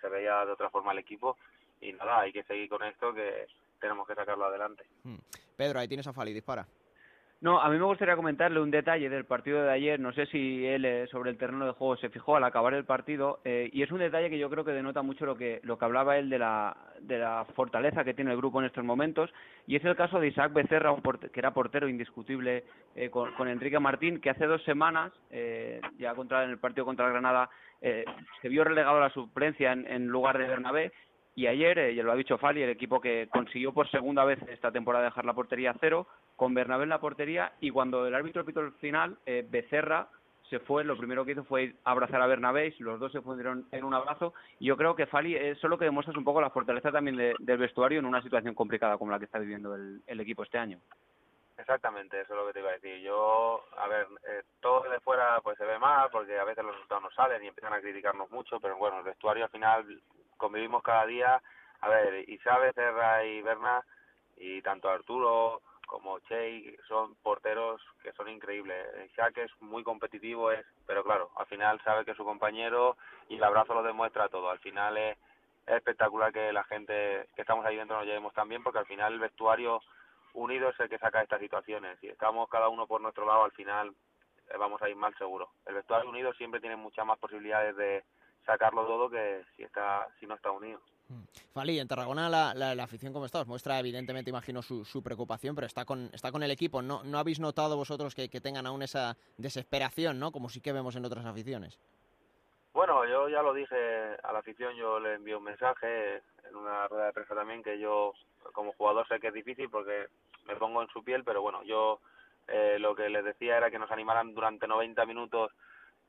se 0.00 0.08
veía 0.08 0.46
de 0.46 0.52
otra 0.52 0.70
forma 0.70 0.92
el 0.92 0.98
equipo 0.98 1.36
y 1.80 1.92
nada, 1.92 2.20
hay 2.20 2.32
que 2.32 2.44
seguir 2.44 2.68
con 2.68 2.82
esto 2.84 3.12
que 3.12 3.46
tenemos 3.80 4.06
que 4.06 4.14
sacarlo 4.14 4.44
adelante. 4.44 4.84
Mm. 5.02 5.16
Pedro, 5.56 5.80
ahí 5.80 5.88
tienes 5.88 6.06
a 6.06 6.12
Fali, 6.12 6.32
dispara. 6.32 6.64
No, 7.44 7.60
a 7.60 7.68
mí 7.68 7.76
me 7.76 7.84
gustaría 7.84 8.16
comentarle 8.16 8.58
un 8.58 8.70
detalle 8.70 9.10
del 9.10 9.26
partido 9.26 9.62
de 9.62 9.70
ayer. 9.70 10.00
No 10.00 10.14
sé 10.14 10.24
si 10.24 10.64
él 10.64 10.86
eh, 10.86 11.06
sobre 11.08 11.28
el 11.28 11.36
terreno 11.36 11.66
de 11.66 11.72
juego 11.72 11.94
se 11.98 12.08
fijó 12.08 12.36
al 12.36 12.44
acabar 12.44 12.72
el 12.72 12.86
partido 12.86 13.40
eh, 13.44 13.68
y 13.70 13.82
es 13.82 13.92
un 13.92 13.98
detalle 13.98 14.30
que 14.30 14.38
yo 14.38 14.48
creo 14.48 14.64
que 14.64 14.72
denota 14.72 15.02
mucho 15.02 15.26
lo 15.26 15.36
que 15.36 15.60
lo 15.62 15.76
que 15.76 15.84
hablaba 15.84 16.16
él 16.16 16.30
de 16.30 16.38
la 16.38 16.74
de 17.00 17.18
la 17.18 17.44
fortaleza 17.54 18.02
que 18.02 18.14
tiene 18.14 18.30
el 18.30 18.38
grupo 18.38 18.60
en 18.60 18.64
estos 18.64 18.82
momentos 18.82 19.30
y 19.66 19.76
es 19.76 19.84
el 19.84 19.94
caso 19.94 20.20
de 20.20 20.28
Isaac 20.28 20.54
Becerra, 20.54 20.96
que 21.30 21.38
era 21.38 21.52
portero 21.52 21.86
indiscutible 21.86 22.64
eh, 22.96 23.10
con, 23.10 23.46
Enrique 23.46 23.78
Martín, 23.78 24.22
que 24.22 24.30
hace 24.30 24.46
dos 24.46 24.64
semanas 24.64 25.12
ya 25.98 26.14
contra 26.14 26.44
en 26.44 26.50
el 26.50 26.58
partido 26.58 26.86
contra 26.86 27.10
Granada 27.10 27.50
se 27.82 28.48
vio 28.48 28.64
relegado 28.64 28.96
a 28.96 29.00
la 29.00 29.10
suplencia 29.10 29.72
en, 29.72 29.86
en 29.86 30.06
lugar 30.06 30.38
de 30.38 30.48
Bernabé 30.48 30.92
y 31.36 31.46
ayer, 31.48 31.94
ya 31.94 32.02
lo 32.02 32.12
ha 32.12 32.16
dicho 32.16 32.38
Fali, 32.38 32.62
el 32.62 32.70
equipo 32.70 33.00
que 33.00 33.28
consiguió 33.30 33.72
por 33.72 33.90
segunda 33.90 34.24
vez 34.24 34.38
esta 34.48 34.70
temporada 34.70 35.06
dejar 35.06 35.24
la 35.24 35.34
portería 35.34 35.72
a 35.72 35.76
cero, 35.80 36.06
con 36.36 36.54
Bernabé 36.54 36.84
en 36.84 36.90
la 36.90 37.00
portería, 37.00 37.52
y 37.60 37.70
cuando 37.70 38.06
el 38.06 38.14
árbitro 38.14 38.44
pitó 38.44 38.60
el 38.60 38.72
final, 38.74 39.16
eh, 39.26 39.44
Becerra 39.48 40.08
se 40.48 40.60
fue, 40.60 40.84
lo 40.84 40.96
primero 40.96 41.24
que 41.24 41.32
hizo 41.32 41.44
fue 41.44 41.74
abrazar 41.84 42.20
a 42.20 42.26
Bernabé, 42.26 42.74
los 42.78 43.00
dos 43.00 43.10
se 43.10 43.22
fundieron 43.22 43.66
en 43.72 43.82
un 43.82 43.94
abrazo, 43.94 44.34
y 44.60 44.66
yo 44.66 44.76
creo 44.76 44.94
que 44.94 45.06
Fali 45.06 45.34
es 45.34 45.58
solo 45.58 45.76
que 45.78 45.86
demuestra 45.86 46.16
un 46.16 46.24
poco 46.24 46.40
la 46.40 46.50
fortaleza 46.50 46.92
también 46.92 47.16
del 47.16 47.58
vestuario 47.58 47.98
en 47.98 48.06
una 48.06 48.22
situación 48.22 48.54
complicada 48.54 48.96
como 48.96 49.10
la 49.10 49.18
que 49.18 49.24
está 49.24 49.38
viviendo 49.38 49.74
el, 49.74 50.20
equipo 50.20 50.44
este 50.44 50.58
año. 50.58 50.78
Exactamente, 51.58 52.20
eso 52.20 52.34
es 52.34 52.38
lo 52.38 52.46
que 52.46 52.52
te 52.52 52.60
iba 52.60 52.70
a 52.70 52.74
decir. 52.74 53.00
Yo, 53.00 53.64
a 53.76 53.88
ver, 53.88 54.06
eh, 54.28 54.42
todo 54.60 54.88
de 54.88 55.00
fuera 55.00 55.40
pues 55.42 55.56
se 55.56 55.64
ve 55.64 55.78
mal 55.78 56.08
porque 56.10 56.38
a 56.38 56.44
veces 56.44 56.64
los 56.64 56.74
resultados 56.74 57.04
no 57.04 57.10
salen 57.10 57.42
y 57.42 57.48
empiezan 57.48 57.72
a 57.72 57.80
criticarnos 57.80 58.30
mucho, 58.30 58.60
pero 58.60 58.76
bueno, 58.76 58.98
el 58.98 59.04
vestuario 59.04 59.44
al 59.44 59.50
final 59.50 60.00
convivimos 60.44 60.82
cada 60.82 61.06
día. 61.06 61.42
A 61.80 61.88
ver, 61.88 62.28
Isabel, 62.28 62.74
Serra 62.74 63.24
y 63.24 63.40
Berna, 63.40 63.82
y 64.36 64.60
tanto 64.60 64.90
Arturo 64.90 65.62
como 65.86 66.18
Che 66.20 66.76
son 66.86 67.14
porteros 67.16 67.80
que 68.02 68.12
son 68.12 68.28
increíbles. 68.28 68.76
Shaq 69.16 69.38
es 69.38 69.50
muy 69.60 69.82
competitivo, 69.82 70.50
es, 70.50 70.66
pero 70.86 71.02
claro, 71.02 71.30
al 71.36 71.46
final 71.46 71.80
sabe 71.82 72.04
que 72.04 72.14
su 72.14 72.24
compañero 72.24 72.98
y 73.30 73.36
el 73.36 73.44
abrazo 73.44 73.72
lo 73.72 73.82
demuestra 73.82 74.28
todo. 74.28 74.50
Al 74.50 74.58
final 74.58 74.98
es, 74.98 75.16
espectacular 75.66 76.30
que 76.30 76.52
la 76.52 76.64
gente 76.64 77.26
que 77.34 77.40
estamos 77.40 77.64
ahí 77.64 77.76
dentro 77.76 77.96
nos 77.96 78.04
llevemos 78.04 78.34
tan 78.34 78.48
bien 78.50 78.62
porque 78.62 78.80
al 78.80 78.86
final 78.86 79.14
el 79.14 79.20
vestuario 79.20 79.80
unido 80.34 80.68
es 80.68 80.78
el 80.80 80.90
que 80.90 80.98
saca 80.98 81.22
estas 81.22 81.40
situaciones. 81.40 81.98
Si 82.00 82.08
estamos 82.08 82.50
cada 82.50 82.68
uno 82.68 82.86
por 82.86 83.00
nuestro 83.00 83.24
lado, 83.24 83.44
al 83.44 83.52
final 83.52 83.94
eh, 84.50 84.56
vamos 84.58 84.82
a 84.82 84.90
ir 84.90 84.96
mal 84.96 85.14
seguro. 85.16 85.48
El 85.64 85.76
vestuario 85.76 86.10
unido 86.10 86.34
siempre 86.34 86.60
tiene 86.60 86.76
muchas 86.76 87.06
más 87.06 87.18
posibilidades 87.18 87.76
de 87.76 88.04
sacarlo 88.44 88.86
todo 88.86 89.10
que 89.10 89.42
si 89.56 89.62
está 89.62 90.08
si 90.18 90.26
no 90.26 90.34
está 90.34 90.50
unido. 90.50 90.80
Mm. 91.08 91.22
Fali, 91.52 91.78
en 91.78 91.88
Tarragona 91.88 92.28
la, 92.28 92.54
la, 92.54 92.82
afición 92.82 93.12
como 93.12 93.26
está 93.26 93.44
muestra 93.44 93.78
evidentemente, 93.78 94.30
imagino, 94.30 94.62
su, 94.62 94.84
su, 94.84 95.02
preocupación, 95.02 95.54
pero 95.54 95.66
está 95.66 95.84
con, 95.84 96.10
está 96.12 96.32
con 96.32 96.42
el 96.42 96.50
equipo. 96.50 96.80
¿No, 96.80 97.04
no 97.04 97.18
habéis 97.18 97.40
notado 97.40 97.76
vosotros 97.76 98.14
que, 98.14 98.28
que, 98.28 98.40
tengan 98.40 98.66
aún 98.66 98.82
esa 98.82 99.16
desesperación, 99.36 100.18
¿no? 100.18 100.32
Como 100.32 100.48
sí 100.48 100.60
que 100.60 100.72
vemos 100.72 100.96
en 100.96 101.04
otras 101.04 101.26
aficiones. 101.26 101.78
Bueno, 102.72 103.06
yo 103.06 103.28
ya 103.28 103.42
lo 103.42 103.54
dije 103.54 104.16
a 104.22 104.32
la 104.32 104.40
afición, 104.40 104.74
yo 104.74 104.98
le 104.98 105.14
envié 105.14 105.36
un 105.36 105.44
mensaje 105.44 106.22
en 106.48 106.56
una 106.56 106.88
rueda 106.88 107.06
de 107.06 107.12
prensa 107.12 107.34
también 107.34 107.62
que 107.62 107.78
yo 107.78 108.12
como 108.52 108.72
jugador 108.72 109.06
sé 109.06 109.20
que 109.20 109.28
es 109.28 109.34
difícil 109.34 109.70
porque 109.70 110.06
me 110.46 110.56
pongo 110.56 110.82
en 110.82 110.88
su 110.88 111.04
piel, 111.04 111.22
pero 111.22 111.40
bueno, 111.40 111.62
yo 111.62 112.00
eh, 112.48 112.76
lo 112.78 112.94
que 112.94 113.08
les 113.08 113.24
decía 113.24 113.56
era 113.56 113.70
que 113.70 113.78
nos 113.78 113.90
animaran 113.90 114.34
durante 114.34 114.66
90 114.66 115.06
minutos 115.06 115.52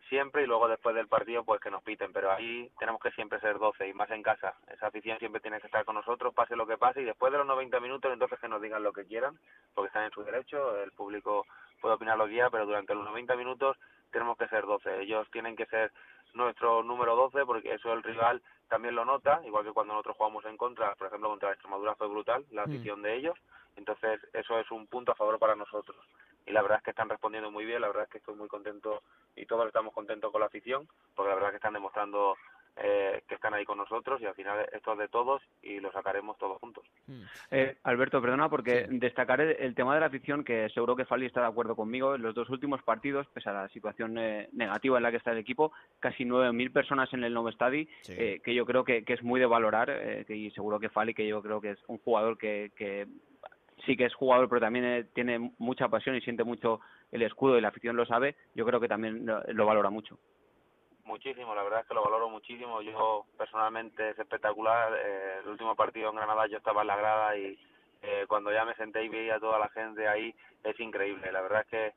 siempre 0.10 0.44
y 0.44 0.48
luego 0.48 0.68
después 0.68 0.96
del 0.96 1.08
partido 1.08 1.44
pues 1.44 1.62
que 1.62 1.72
nos 1.72 1.84
piten, 1.84 2.14
pero 2.14 2.32
ahí 2.32 2.70
tenemos 2.80 3.02
que 3.02 3.12
siempre 3.12 3.40
ser 3.40 3.58
12 3.58 3.88
y 3.88 3.94
más 3.94 4.10
en 4.12 4.24
casa. 4.24 4.56
Esa 4.72 4.88
afición 4.88 5.18
siempre 5.20 5.42
tiene 5.42 5.60
que 5.60 5.68
estar 5.68 5.86
con 5.86 5.96
nosotros, 5.96 6.34
pase 6.34 6.56
lo 6.56 6.68
que 6.68 6.78
pase 6.78 7.02
y 7.02 7.06
después 7.06 7.32
de 7.32 7.38
los 7.38 7.48
90 7.48 7.80
minutos 7.80 8.12
entonces 8.12 8.40
que 8.40 8.48
nos 8.48 8.62
digan 8.62 8.84
lo 8.84 8.94
que 8.94 9.06
quieran, 9.06 9.38
porque 9.74 9.88
están 9.88 10.06
en 10.06 10.12
su 10.12 10.24
derecho, 10.24 10.82
el 10.82 10.92
público 10.92 11.46
puede 11.82 11.96
opinar 11.96 12.18
lo 12.18 12.26
que 12.26 12.34
quiera, 12.34 12.50
pero 12.50 12.66
durante 12.66 12.96
los 12.96 13.06
90 13.06 13.36
minutos 13.36 13.78
tenemos 14.12 14.38
que 14.38 14.48
ser 14.48 14.66
12. 14.66 15.02
Ellos 15.02 15.28
tienen 15.32 15.56
que 15.56 15.66
ser 15.66 15.92
nuestro 16.34 16.84
número 16.84 17.16
12 17.16 17.46
porque 17.46 17.74
eso 17.74 17.94
el 17.94 18.04
rival 18.04 18.42
también 18.70 18.96
lo 18.96 19.06
nota, 19.06 19.42
igual 19.46 19.64
que 19.64 19.72
cuando 19.72 19.94
nosotros 19.94 20.18
jugamos 20.18 20.46
en 20.46 20.58
contra, 20.58 20.96
por 20.96 21.08
ejemplo 21.08 21.30
contra 21.30 21.50
la 21.50 21.54
Extremadura 21.54 21.96
fue 21.96 22.08
brutal 22.08 22.46
la 22.52 22.66
mm. 22.66 22.70
afición 22.70 23.02
de 23.02 23.16
ellos, 23.16 23.38
entonces 23.76 24.20
eso 24.34 24.60
es 24.60 24.70
un 24.72 24.88
punto 24.88 25.12
a 25.12 25.16
favor 25.16 25.40
para 25.40 25.56
nosotros 25.56 25.98
y 26.46 26.52
la 26.52 26.62
verdad 26.62 26.78
es 26.78 26.84
que 26.84 26.92
están 26.92 27.10
respondiendo 27.10 27.52
muy 27.52 27.66
bien, 27.66 27.82
la 27.82 27.88
verdad 27.88 28.04
es 28.04 28.10
que 28.10 28.18
estoy 28.20 28.36
muy 28.36 28.48
contento 28.48 29.04
y 29.36 29.46
todos 29.46 29.66
estamos 29.68 29.94
contentos 29.94 30.32
con 30.32 30.42
la 30.42 30.48
afición, 30.48 30.88
porque 31.16 31.30
la 31.30 31.36
verdad 31.36 31.50
es 31.50 31.54
que 31.54 31.58
están 31.58 31.74
demostrando 31.74 32.36
eh, 32.78 33.24
que 33.30 33.36
están 33.36 33.54
ahí 33.54 33.64
con 33.64 33.78
nosotros 33.78 34.22
y 34.22 34.26
al 34.26 34.36
final 34.36 34.68
esto 34.74 34.92
es 34.92 35.00
de 35.00 35.08
todos 35.08 35.42
y 35.62 35.80
lo 35.80 35.94
sacaremos 35.94 36.38
todos 36.38 36.60
juntos. 36.60 36.84
Hmm. 37.08 37.22
Eh, 37.50 37.78
Alberto, 37.84 38.22
perdona, 38.22 38.50
porque 38.50 38.88
destacaré 38.90 39.66
el, 39.66 39.74
tema 39.74 39.94
de 39.94 40.02
la 40.02 40.08
afición, 40.08 40.44
que 40.44 40.68
seguro 40.70 40.94
que 40.94 41.06
Fali 41.06 41.26
está 41.26 41.40
de 41.40 41.48
acuerdo 41.48 41.78
conmigo, 41.78 42.16
en 42.16 42.22
los 42.22 42.36
dos 42.36 42.50
últimos 42.50 42.84
partidos, 42.84 43.28
pese 43.28 43.50
a 43.50 43.54
la 43.54 43.70
situación 43.70 44.18
eh, 44.18 44.50
negativa 44.52 44.98
en 44.98 45.04
la 45.04 45.12
que 45.12 45.18
está 45.18 45.32
el 45.32 45.38
equipo, 45.38 45.72
casi 46.02 46.26
9.000 46.26 46.74
personas 46.74 47.14
en 47.14 47.24
el 47.24 47.34
nuevo 47.34 47.48
estadio, 47.48 47.88
que 48.06 48.54
yo 48.54 48.66
creo 48.66 48.84
que, 48.84 49.06
que, 49.06 49.14
es 49.14 49.24
muy 49.24 49.40
de 49.40 49.46
valorar 49.46 50.26
y 50.28 50.52
seguro 50.52 50.78
que 50.78 50.90
Fali, 50.90 51.14
que 51.14 51.28
yo 51.28 51.42
creo 51.42 51.62
que 51.62 51.72
es 51.72 51.80
un 51.88 51.98
jugador 52.00 52.38
que, 52.38 52.74
que 52.76 53.08
sí 53.86 53.96
que 53.96 54.06
es 54.06 54.14
jugador, 54.14 54.50
pero 54.50 54.62
también 54.62 54.86
eh, 54.86 55.04
tiene 55.14 55.52
mucha 55.58 55.88
pasión 55.88 56.16
y 56.16 56.22
siente 56.22 56.44
mucho 56.44 56.82
el 57.12 57.22
escudo 57.22 57.58
y 57.58 57.62
la 57.62 57.70
afición 57.70 57.96
lo 57.96 58.06
sabe, 58.06 58.36
yo 58.54 58.66
creo 58.66 58.80
que 58.80 58.88
también 58.88 59.26
lo, 59.26 59.66
valora 59.66 59.90
mucho. 59.90 60.18
Muchísimo, 61.04 61.54
la 61.54 61.64
verdad 61.64 61.82
es 61.82 61.88
que 61.88 61.94
lo 61.94 62.04
valoro 62.04 62.30
muchísimo. 62.30 62.82
Yo 62.82 63.26
personalmente 63.38 64.10
es 64.10 64.20
espectacular. 64.20 64.92
Eh, 64.94 65.40
el 65.44 65.50
último 65.50 65.76
partido 65.76 66.10
en 66.10 66.16
Granada 66.16 66.48
yo 66.48 66.58
estaba 66.58 66.82
en 66.82 66.88
la 66.88 66.98
grada 66.98 67.38
y 67.38 67.60
eh, 68.02 68.26
cuando 68.28 68.52
ya 68.52 68.66
me 68.66 68.74
senté 68.74 69.04
y 69.04 69.10
vi 69.10 69.30
a 69.30 69.40
toda 69.40 69.60
la 69.60 69.70
gente 69.70 70.08
ahí 70.08 70.34
es 70.64 70.80
increíble. 70.80 71.32
La 71.32 71.42
verdad 71.42 71.62
es 71.62 71.68
que 71.68 71.94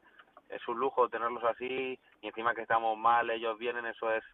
es 0.55 0.69
un 0.69 0.78
lujo 0.78 1.09
tenerlos 1.09 1.43
así 1.44 1.98
y 2.20 2.27
encima 2.27 2.55
que 2.55 2.62
estamos 2.62 2.98
mal, 2.98 3.31
ellos 3.31 3.59
vienen, 3.59 3.86
eso 3.86 4.12
es 4.12 4.24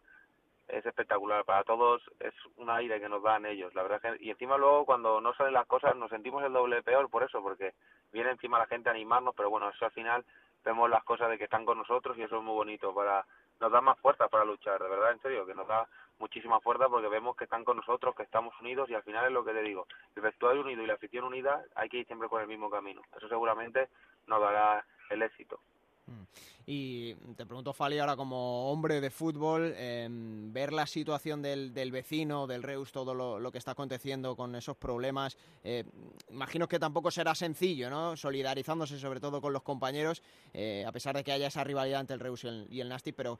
es 0.67 0.85
espectacular. 0.85 1.45
Para 1.45 1.63
todos 1.63 2.01
es 2.19 2.33
un 2.57 2.69
aire 2.69 2.99
que 2.99 3.09
nos 3.09 3.23
dan 3.23 3.45
ellos, 3.45 3.73
la 3.73 3.83
verdad. 3.83 4.01
Que, 4.01 4.23
y 4.23 4.29
encima 4.31 4.57
luego 4.57 4.85
cuando 4.85 5.21
no 5.21 5.33
salen 5.33 5.53
las 5.53 5.67
cosas 5.67 5.95
nos 5.95 6.09
sentimos 6.09 6.43
el 6.43 6.53
doble 6.53 6.83
peor 6.83 7.09
por 7.09 7.23
eso, 7.23 7.41
porque 7.41 7.73
viene 8.11 8.31
encima 8.31 8.59
la 8.59 8.67
gente 8.67 8.89
a 8.89 8.93
animarnos, 8.93 9.35
pero 9.35 9.49
bueno, 9.49 9.69
eso 9.69 9.85
al 9.85 9.91
final 9.91 10.25
vemos 10.63 10.89
las 10.89 11.03
cosas 11.03 11.29
de 11.29 11.37
que 11.37 11.43
están 11.45 11.65
con 11.65 11.77
nosotros 11.77 12.17
y 12.17 12.23
eso 12.23 12.37
es 12.37 12.43
muy 12.43 12.55
bonito 12.55 12.93
para 12.93 13.25
nos 13.59 13.71
da 13.71 13.81
más 13.81 13.97
fuerza 13.99 14.27
para 14.27 14.43
luchar, 14.43 14.81
de 14.81 14.89
verdad, 14.89 15.11
en 15.11 15.21
serio, 15.21 15.45
que 15.45 15.55
nos 15.55 15.67
da 15.67 15.87
muchísima 16.19 16.59
fuerza 16.59 16.89
porque 16.89 17.07
vemos 17.07 17.35
que 17.35 17.45
están 17.45 17.63
con 17.63 17.77
nosotros, 17.77 18.15
que 18.15 18.23
estamos 18.23 18.53
unidos 18.59 18.89
y 18.89 18.95
al 18.95 19.03
final 19.03 19.25
es 19.25 19.31
lo 19.31 19.45
que 19.45 19.53
te 19.53 19.61
digo, 19.61 19.87
el 20.15 20.21
vestuario 20.21 20.61
unido 20.61 20.83
y 20.83 20.87
la 20.87 20.95
afición 20.95 21.23
unida 21.25 21.63
hay 21.75 21.89
que 21.89 21.97
ir 21.97 22.05
siempre 22.05 22.27
por 22.27 22.41
el 22.41 22.47
mismo 22.47 22.69
camino. 22.69 23.01
Eso 23.15 23.29
seguramente 23.29 23.89
nos 24.27 24.41
dará 24.41 24.85
el 25.09 25.21
éxito. 25.21 25.59
Mm. 26.07 26.23
Y 26.67 27.13
te 27.35 27.45
pregunto, 27.45 27.73
Fali, 27.73 27.99
ahora 27.99 28.15
como 28.15 28.71
hombre 28.71 28.99
de 28.99 29.09
fútbol, 29.09 29.73
em, 29.77 30.51
ver 30.51 30.73
la 30.73 30.87
situación 30.87 31.41
del, 31.41 31.73
del, 31.73 31.91
vecino, 31.91 32.47
del 32.47 32.63
Reus, 32.63 32.91
todo 32.91 33.13
lo, 33.13 33.51
que 33.51 33.59
está 33.59 33.71
aconteciendo 33.71 34.35
con 34.35 34.55
esos 34.55 34.75
problemas, 34.75 35.37
eh, 35.63 35.83
imagino 36.29 36.67
que 36.67 36.79
tampoco 36.79 37.11
será 37.11 37.35
sencillo, 37.35 37.89
¿no? 37.89 38.17
Solidarizándose 38.17 38.97
sobre 38.97 39.19
todo 39.19 39.41
con 39.41 39.53
los 39.53 39.61
compañeros, 39.61 40.23
eh, 40.53 40.83
a 40.87 40.91
pesar 40.91 41.15
de 41.15 41.23
que 41.23 41.31
haya 41.31 41.47
esa 41.47 41.63
rivalidad 41.63 42.01
entre 42.01 42.15
el 42.15 42.19
Reus 42.19 42.43
y 42.43 42.47
el, 42.47 42.67
y 42.69 42.81
el 42.81 42.89
Nasty, 42.89 43.11
pero 43.11 43.37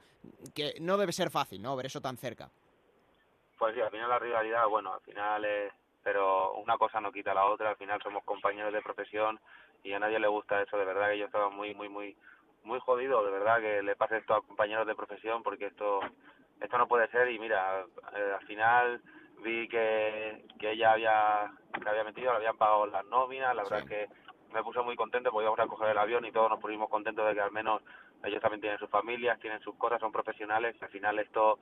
que 0.54 0.74
no 0.80 0.96
debe 0.96 1.12
ser 1.12 1.30
fácil, 1.30 1.60
¿no? 1.62 1.74
Ver 1.74 1.86
eso 1.86 2.00
tan 2.00 2.16
cerca. 2.16 2.48
Pues 3.58 3.74
sí, 3.74 3.80
al 3.80 3.90
final 3.90 4.08
la 4.08 4.18
rivalidad, 4.18 4.68
bueno, 4.68 4.92
al 4.92 5.00
final 5.00 5.44
es 5.44 5.72
pero 6.06 6.52
una 6.52 6.78
cosa 6.78 7.00
no 7.00 7.10
quita 7.10 7.34
la 7.34 7.46
otra, 7.46 7.70
al 7.70 7.76
final 7.76 8.00
somos 8.00 8.22
compañeros 8.22 8.72
de 8.72 8.80
profesión 8.80 9.40
y 9.82 9.92
a 9.92 9.98
nadie 9.98 10.20
le 10.20 10.28
gusta 10.28 10.62
eso, 10.62 10.78
de 10.78 10.84
verdad 10.84 11.10
que 11.10 11.18
yo 11.18 11.26
estaba 11.26 11.50
muy, 11.50 11.74
muy, 11.74 11.88
muy 11.88 12.16
muy 12.66 12.80
jodido, 12.80 13.24
de 13.24 13.30
verdad, 13.30 13.60
que 13.60 13.82
le 13.82 13.96
pase 13.96 14.18
esto 14.18 14.34
a 14.34 14.42
compañeros 14.42 14.86
de 14.86 14.94
profesión, 14.94 15.42
porque 15.42 15.66
esto 15.66 16.00
esto 16.60 16.78
no 16.78 16.88
puede 16.88 17.08
ser. 17.08 17.30
Y 17.30 17.38
mira, 17.38 17.84
eh, 18.14 18.32
al 18.38 18.46
final 18.46 19.00
vi 19.42 19.68
que, 19.68 20.44
que 20.58 20.72
ella 20.72 20.92
había 20.92 21.52
que 21.80 21.88
había 21.88 22.04
metido, 22.04 22.32
le 22.32 22.38
habían 22.38 22.56
pagado 22.56 22.86
las 22.86 23.04
nóminas, 23.06 23.54
la 23.54 23.62
verdad 23.62 23.80
es 23.80 23.86
que 23.86 24.08
me 24.52 24.62
puse 24.62 24.80
muy 24.80 24.96
contento 24.96 25.30
porque 25.30 25.44
íbamos 25.44 25.60
a 25.60 25.66
coger 25.66 25.90
el 25.90 25.98
avión 25.98 26.24
y 26.24 26.32
todos 26.32 26.48
nos 26.48 26.60
pusimos 26.60 26.88
contentos 26.88 27.26
de 27.26 27.34
que 27.34 27.40
al 27.40 27.52
menos 27.52 27.82
ellos 28.24 28.40
también 28.40 28.60
tienen 28.60 28.78
sus 28.78 28.88
familias, 28.88 29.38
tienen 29.40 29.60
sus 29.60 29.76
cosas, 29.76 30.00
son 30.00 30.10
profesionales, 30.12 30.74
al 30.80 30.88
final 30.88 31.18
esto 31.18 31.58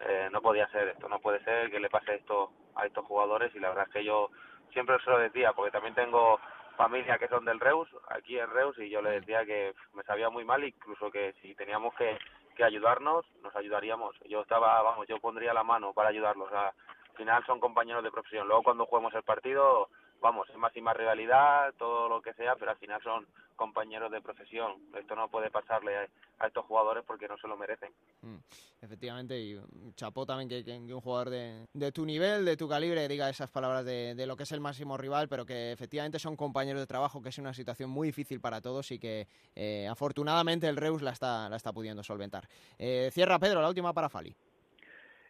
eh, 0.00 0.28
no 0.30 0.40
podía 0.40 0.68
ser, 0.68 0.88
esto 0.88 1.08
no 1.08 1.18
puede 1.18 1.42
ser 1.42 1.70
que 1.70 1.80
le 1.80 1.90
pase 1.90 2.14
esto 2.14 2.52
a 2.76 2.86
estos 2.86 3.04
jugadores 3.04 3.54
y 3.54 3.58
la 3.58 3.70
verdad 3.70 3.86
es 3.88 3.92
que 3.92 4.04
yo 4.04 4.30
siempre 4.72 4.96
se 5.02 5.10
lo 5.10 5.18
decía, 5.18 5.52
porque 5.52 5.72
también 5.72 5.94
tengo 5.94 6.38
familia 6.76 7.18
que 7.18 7.28
son 7.28 7.44
del 7.44 7.60
Reus, 7.60 7.88
aquí 8.08 8.38
en 8.38 8.50
Reus, 8.50 8.78
y 8.78 8.88
yo 8.88 9.02
le 9.02 9.20
decía 9.20 9.44
que 9.44 9.74
me 9.94 10.02
sabía 10.04 10.30
muy 10.30 10.44
mal, 10.44 10.62
incluso 10.64 11.10
que 11.10 11.34
si 11.42 11.54
teníamos 11.54 11.94
que, 11.94 12.18
que 12.56 12.64
ayudarnos, 12.64 13.24
nos 13.42 13.54
ayudaríamos. 13.56 14.14
Yo 14.28 14.42
estaba, 14.42 14.80
vamos, 14.82 15.06
yo 15.08 15.18
pondría 15.18 15.52
la 15.52 15.64
mano 15.64 15.92
para 15.92 16.10
ayudarlos. 16.10 16.52
al 16.52 16.72
final 17.16 17.44
son 17.46 17.60
compañeros 17.60 18.04
de 18.04 18.10
profesión. 18.10 18.46
Luego 18.46 18.62
cuando 18.62 18.86
juguemos 18.86 19.14
el 19.14 19.22
partido 19.22 19.88
vamos, 20.20 20.48
es 20.50 20.56
máxima 20.56 20.94
rivalidad, 20.94 21.74
todo 21.78 22.08
lo 22.08 22.22
que 22.22 22.34
sea, 22.34 22.56
pero 22.56 22.70
al 22.70 22.78
final 22.78 23.02
son 23.02 23.26
compañeros 23.56 24.10
de 24.12 24.20
profesión. 24.20 24.72
Esto 24.98 25.16
no 25.16 25.28
puede 25.28 25.50
pasarle 25.50 25.96
a, 26.38 26.46
estos 26.46 26.66
jugadores 26.66 27.02
porque 27.06 27.26
no 27.26 27.36
se 27.38 27.48
lo 27.48 27.56
merecen. 27.56 27.90
Mm, 28.20 28.36
efectivamente, 28.82 29.38
y 29.40 29.58
chapó 29.94 30.26
también 30.26 30.48
que, 30.48 30.64
que 30.64 30.94
un 30.94 31.00
jugador 31.00 31.30
de, 31.30 31.66
de, 31.72 31.92
tu 31.92 32.04
nivel, 32.04 32.44
de 32.44 32.56
tu 32.56 32.68
calibre, 32.68 33.08
diga 33.08 33.30
esas 33.30 33.50
palabras 33.50 33.84
de, 33.84 34.14
de, 34.14 34.26
lo 34.26 34.36
que 34.36 34.42
es 34.42 34.52
el 34.52 34.60
máximo 34.60 34.96
rival, 34.96 35.28
pero 35.28 35.46
que 35.46 35.72
efectivamente 35.72 36.18
son 36.18 36.36
compañeros 36.36 36.80
de 36.80 36.86
trabajo, 36.86 37.22
que 37.22 37.30
es 37.30 37.38
una 37.38 37.54
situación 37.54 37.90
muy 37.90 38.08
difícil 38.08 38.40
para 38.40 38.60
todos 38.60 38.90
y 38.90 38.98
que 38.98 39.26
eh, 39.54 39.88
afortunadamente 39.88 40.68
el 40.68 40.76
Reus 40.76 41.02
la 41.02 41.12
está, 41.12 41.48
la 41.48 41.56
está 41.56 41.72
pudiendo 41.72 42.02
solventar. 42.02 42.48
Eh, 42.78 43.10
cierra 43.12 43.38
Pedro, 43.38 43.62
la 43.62 43.68
última 43.68 43.92
para 43.92 44.08
Fali. 44.08 44.36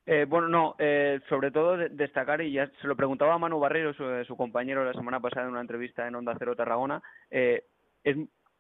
Eh, 0.06 0.24
bueno, 0.28 0.48
no, 0.48 0.76
eh, 0.78 1.20
sobre 1.28 1.50
todo 1.50 1.76
de 1.76 1.88
destacar, 1.88 2.40
y 2.40 2.52
ya 2.52 2.70
se 2.80 2.86
lo 2.86 2.94
preguntaba 2.96 3.34
a 3.34 3.38
Manu 3.38 3.58
Barrero, 3.58 3.92
su, 3.92 4.04
su, 4.24 4.36
compañero, 4.36 4.84
la 4.84 4.92
semana 4.92 5.18
pasada 5.18 5.46
en 5.46 5.52
una 5.52 5.60
entrevista 5.60 6.06
en 6.06 6.14
Onda 6.14 6.36
Cero 6.38 6.54
Tarragona, 6.54 7.02
eh, 7.30 7.64
es, 8.04 8.16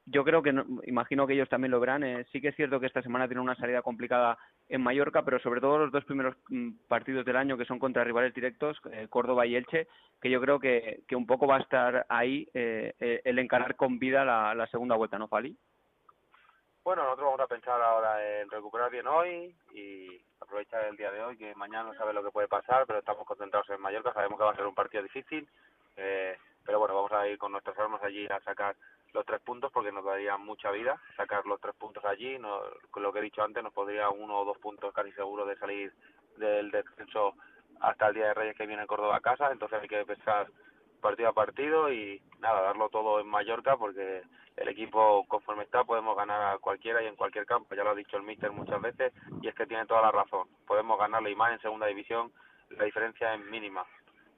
yo 0.06 0.24
creo 0.24 0.40
que, 0.40 0.52
no, 0.52 0.64
imagino 0.84 1.26
que 1.26 1.34
ellos 1.34 1.48
también 1.48 1.72
lo 1.72 1.80
verán, 1.80 2.04
eh, 2.04 2.24
sí 2.30 2.40
que 2.40 2.48
es 2.48 2.56
cierto 2.56 2.78
que 2.78 2.86
esta 2.86 3.02
semana 3.02 3.26
tiene 3.26 3.40
una 3.40 3.56
salida 3.56 3.82
complicada 3.82 4.38
en 4.68 4.80
Mallorca, 4.80 5.24
pero 5.24 5.40
sobre 5.40 5.60
todo 5.60 5.78
los 5.78 5.92
dos 5.92 6.04
primeros 6.04 6.36
mm, 6.48 6.70
partidos 6.88 7.24
del 7.24 7.36
año 7.36 7.58
que 7.58 7.64
son 7.64 7.80
contra 7.80 8.04
rivales 8.04 8.32
directos, 8.32 8.80
eh, 8.92 9.08
Córdoba 9.10 9.46
y 9.46 9.56
Elche, 9.56 9.88
que 10.20 10.30
yo 10.30 10.40
creo 10.40 10.60
que, 10.60 11.02
un 11.12 11.26
poco 11.26 11.48
va 11.48 11.56
a 11.56 11.60
estar 11.60 12.06
ahí 12.08 12.48
eh, 12.54 12.94
eh, 13.00 13.20
el 13.24 13.38
encarar 13.40 13.74
con 13.74 13.98
vida 13.98 14.24
la, 14.24 14.54
la 14.54 14.68
segunda 14.68 14.94
vuelta, 14.94 15.18
¿no, 15.18 15.26
Fali? 15.26 15.56
Bueno, 16.86 17.02
nosotros 17.02 17.26
vamos 17.26 17.40
a 17.40 17.48
pensar 17.48 17.82
ahora 17.82 18.40
en 18.40 18.48
recuperar 18.48 18.92
bien 18.92 19.08
hoy 19.08 19.52
y 19.74 20.22
aprovechar 20.40 20.84
el 20.84 20.96
día 20.96 21.10
de 21.10 21.20
hoy, 21.20 21.36
que 21.36 21.52
mañana 21.56 21.90
no 21.90 21.94
sabe 21.94 22.12
lo 22.12 22.22
que 22.22 22.30
puede 22.30 22.46
pasar, 22.46 22.86
pero 22.86 23.00
estamos 23.00 23.26
concentrados 23.26 23.68
en 23.70 23.80
Mallorca, 23.80 24.12
sabemos 24.12 24.38
que 24.38 24.44
va 24.44 24.52
a 24.52 24.54
ser 24.54 24.68
un 24.68 24.74
partido 24.76 25.02
difícil, 25.02 25.48
eh, 25.96 26.38
pero 26.64 26.78
bueno, 26.78 26.94
vamos 26.94 27.10
a 27.10 27.26
ir 27.26 27.38
con 27.38 27.50
nuestras 27.50 27.76
armas 27.76 28.00
allí 28.04 28.28
a 28.28 28.38
sacar 28.38 28.76
los 29.12 29.26
tres 29.26 29.40
puntos 29.40 29.72
porque 29.72 29.90
nos 29.90 30.04
daría 30.04 30.36
mucha 30.36 30.70
vida 30.70 30.96
sacar 31.16 31.44
los 31.44 31.60
tres 31.60 31.74
puntos 31.74 32.04
allí, 32.04 32.38
no, 32.38 32.60
lo 32.94 33.12
que 33.12 33.18
he 33.18 33.22
dicho 33.22 33.42
antes, 33.42 33.64
nos 33.64 33.72
podría 33.72 34.08
uno 34.10 34.38
o 34.38 34.44
dos 34.44 34.58
puntos 34.58 34.94
casi 34.94 35.10
seguro 35.10 35.44
de 35.44 35.56
salir 35.56 35.92
del 36.36 36.70
descenso 36.70 37.34
hasta 37.80 38.06
el 38.06 38.14
Día 38.14 38.26
de 38.26 38.34
Reyes 38.34 38.56
que 38.56 38.66
viene 38.68 38.86
Córdoba 38.86 39.16
a 39.16 39.20
casa, 39.20 39.50
entonces 39.50 39.82
hay 39.82 39.88
que 39.88 40.04
pensar 40.04 40.46
partido 41.06 41.28
a 41.28 41.32
partido 41.32 41.92
y 41.92 42.20
nada, 42.40 42.62
darlo 42.62 42.88
todo 42.88 43.20
en 43.20 43.28
Mallorca 43.28 43.76
porque 43.76 44.22
el 44.56 44.68
equipo 44.68 45.24
conforme 45.28 45.62
está 45.62 45.84
podemos 45.84 46.16
ganar 46.16 46.54
a 46.54 46.58
cualquiera 46.58 47.00
y 47.00 47.06
en 47.06 47.14
cualquier 47.14 47.46
campo, 47.46 47.76
ya 47.76 47.84
lo 47.84 47.90
ha 47.90 47.94
dicho 47.94 48.16
el 48.16 48.24
míster 48.24 48.50
muchas 48.50 48.82
veces 48.82 49.12
y 49.40 49.46
es 49.46 49.54
que 49.54 49.66
tiene 49.66 49.86
toda 49.86 50.02
la 50.02 50.10
razón, 50.10 50.48
podemos 50.66 50.98
ganarle 50.98 51.30
y 51.30 51.36
más 51.36 51.52
en 51.52 51.60
segunda 51.60 51.86
división, 51.86 52.32
la 52.70 52.84
diferencia 52.84 53.34
es 53.34 53.40
mínima, 53.46 53.86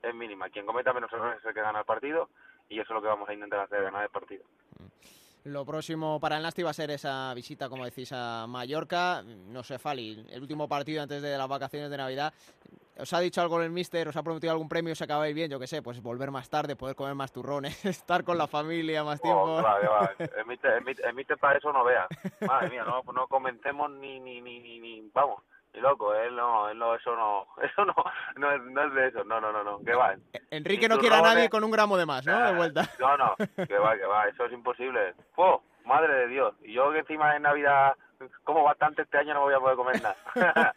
es 0.03 0.15
mínima, 0.15 0.51
quien 0.51 0.67
cometa 0.67 0.93
menos 0.93 1.11
errores 1.11 1.39
es 1.39 1.45
el 1.47 1.55
que 1.55 1.63
gana 1.63 1.79
el 1.79 1.87
partido 1.87 2.29
y 2.69 2.81
eso 2.81 2.93
es 2.93 2.95
lo 2.97 3.01
que 3.01 3.09
vamos 3.09 3.29
a 3.31 3.33
intentar 3.33 3.61
hacer, 3.61 3.83
ganar 3.83 4.03
el 4.03 4.11
partido. 4.11 4.45
Lo 5.49 5.65
próximo 5.65 6.21
para 6.21 6.37
el 6.37 6.43
Nasti 6.43 6.63
va 6.63 6.71
a 6.71 6.75
ser 6.75 6.91
esa 6.91 7.33
visita, 7.33 7.71
como 7.71 7.87
decís, 7.87 8.13
a 8.13 8.47
Mallorca. 8.47 9.23
No 9.23 9.63
sé, 9.63 9.79
Fali, 9.79 10.27
el 10.29 10.43
último 10.43 10.69
partido 10.69 11.03
antes 11.03 11.23
de 11.23 11.39
las 11.39 11.49
vacaciones 11.49 11.91
de 11.91 11.97
Navidad. 11.97 12.35
¿Os 12.99 13.13
ha 13.15 13.21
dicho 13.21 13.41
algo 13.41 13.63
el 13.63 13.71
mister? 13.71 14.09
¿Os 14.09 14.17
ha 14.17 14.23
prometido 14.23 14.53
algún 14.53 14.69
premio? 14.69 14.95
¿Se 14.95 15.05
acabáis 15.05 15.35
bien? 15.35 15.51
Yo 15.51 15.59
qué 15.59 15.67
sé, 15.67 15.81
pues 15.81 16.03
volver 16.03 16.31
más 16.31 16.51
tarde, 16.51 16.77
poder 16.77 16.97
comer 16.97 17.15
más 17.15 17.33
turrones, 17.33 17.83
estar 17.87 18.25
con 18.25 18.37
la 18.37 18.47
familia 18.47 19.05
más 19.05 19.23
tiempo. 19.23 19.57
Oh, 19.57 19.61
claro, 19.61 19.91
va. 19.91 20.13
El, 20.19 20.47
mister, 20.47 20.73
el, 20.73 20.85
mister, 20.85 21.07
el 21.07 21.15
mister 21.15 21.39
para 21.39 21.59
eso 21.59 21.73
no 21.73 21.83
vea. 21.83 22.07
Madre 22.47 22.69
mía, 22.69 22.85
no, 22.85 23.03
no 23.11 23.27
comencemos 23.27 23.91
ni, 23.93 24.21
ni, 24.21 24.43
ni, 24.43 24.61
ni, 24.61 24.81
ni 24.81 25.11
vamos 25.15 25.43
loco, 25.81 26.15
él 26.15 26.35
no, 26.37 26.69
él 26.69 26.79
no, 26.79 26.95
eso 26.95 27.15
no, 27.15 27.47
eso 27.63 27.85
no, 27.85 27.95
no 28.37 28.53
es, 28.53 28.63
no 28.63 28.85
es 28.85 28.95
de 28.95 29.09
eso, 29.09 29.25
no, 29.25 29.41
no, 29.41 29.53
no, 29.53 29.63
no, 29.65 29.79
que 29.85 29.95
va. 29.95 30.15
Enrique 30.51 30.89
no 30.89 30.99
quiere 30.99 31.17
a 31.17 31.23
nadie 31.23 31.49
con 31.49 31.65
un 31.65 31.71
gramo 31.71 31.97
de 31.97 32.07
más, 32.07 32.27
¿no? 32.27 32.39
De 32.39 32.55
vuelta. 32.55 32.83
No, 32.99 33.17
no, 33.17 33.37
que 33.37 33.79
va, 33.79 33.97
que 33.97 34.05
va, 34.05 34.29
eso 34.29 34.45
es 34.47 34.53
imposible. 34.53 35.15
¡Oh, 35.37 35.63
madre 35.85 36.13
de 36.15 36.29
Dios! 36.29 36.55
Y 36.63 36.73
yo 36.73 36.91
que 36.93 36.99
encima 36.99 37.37
en 37.37 37.43
Navidad 37.43 37.95
como 38.45 38.65
bastante 38.65 39.03
este 39.03 39.19
año 39.19 39.35
no 39.35 39.43
voy 39.43 39.55
a 39.55 39.61
poder 39.61 39.77
comer 39.77 40.03
nada. 40.03 40.17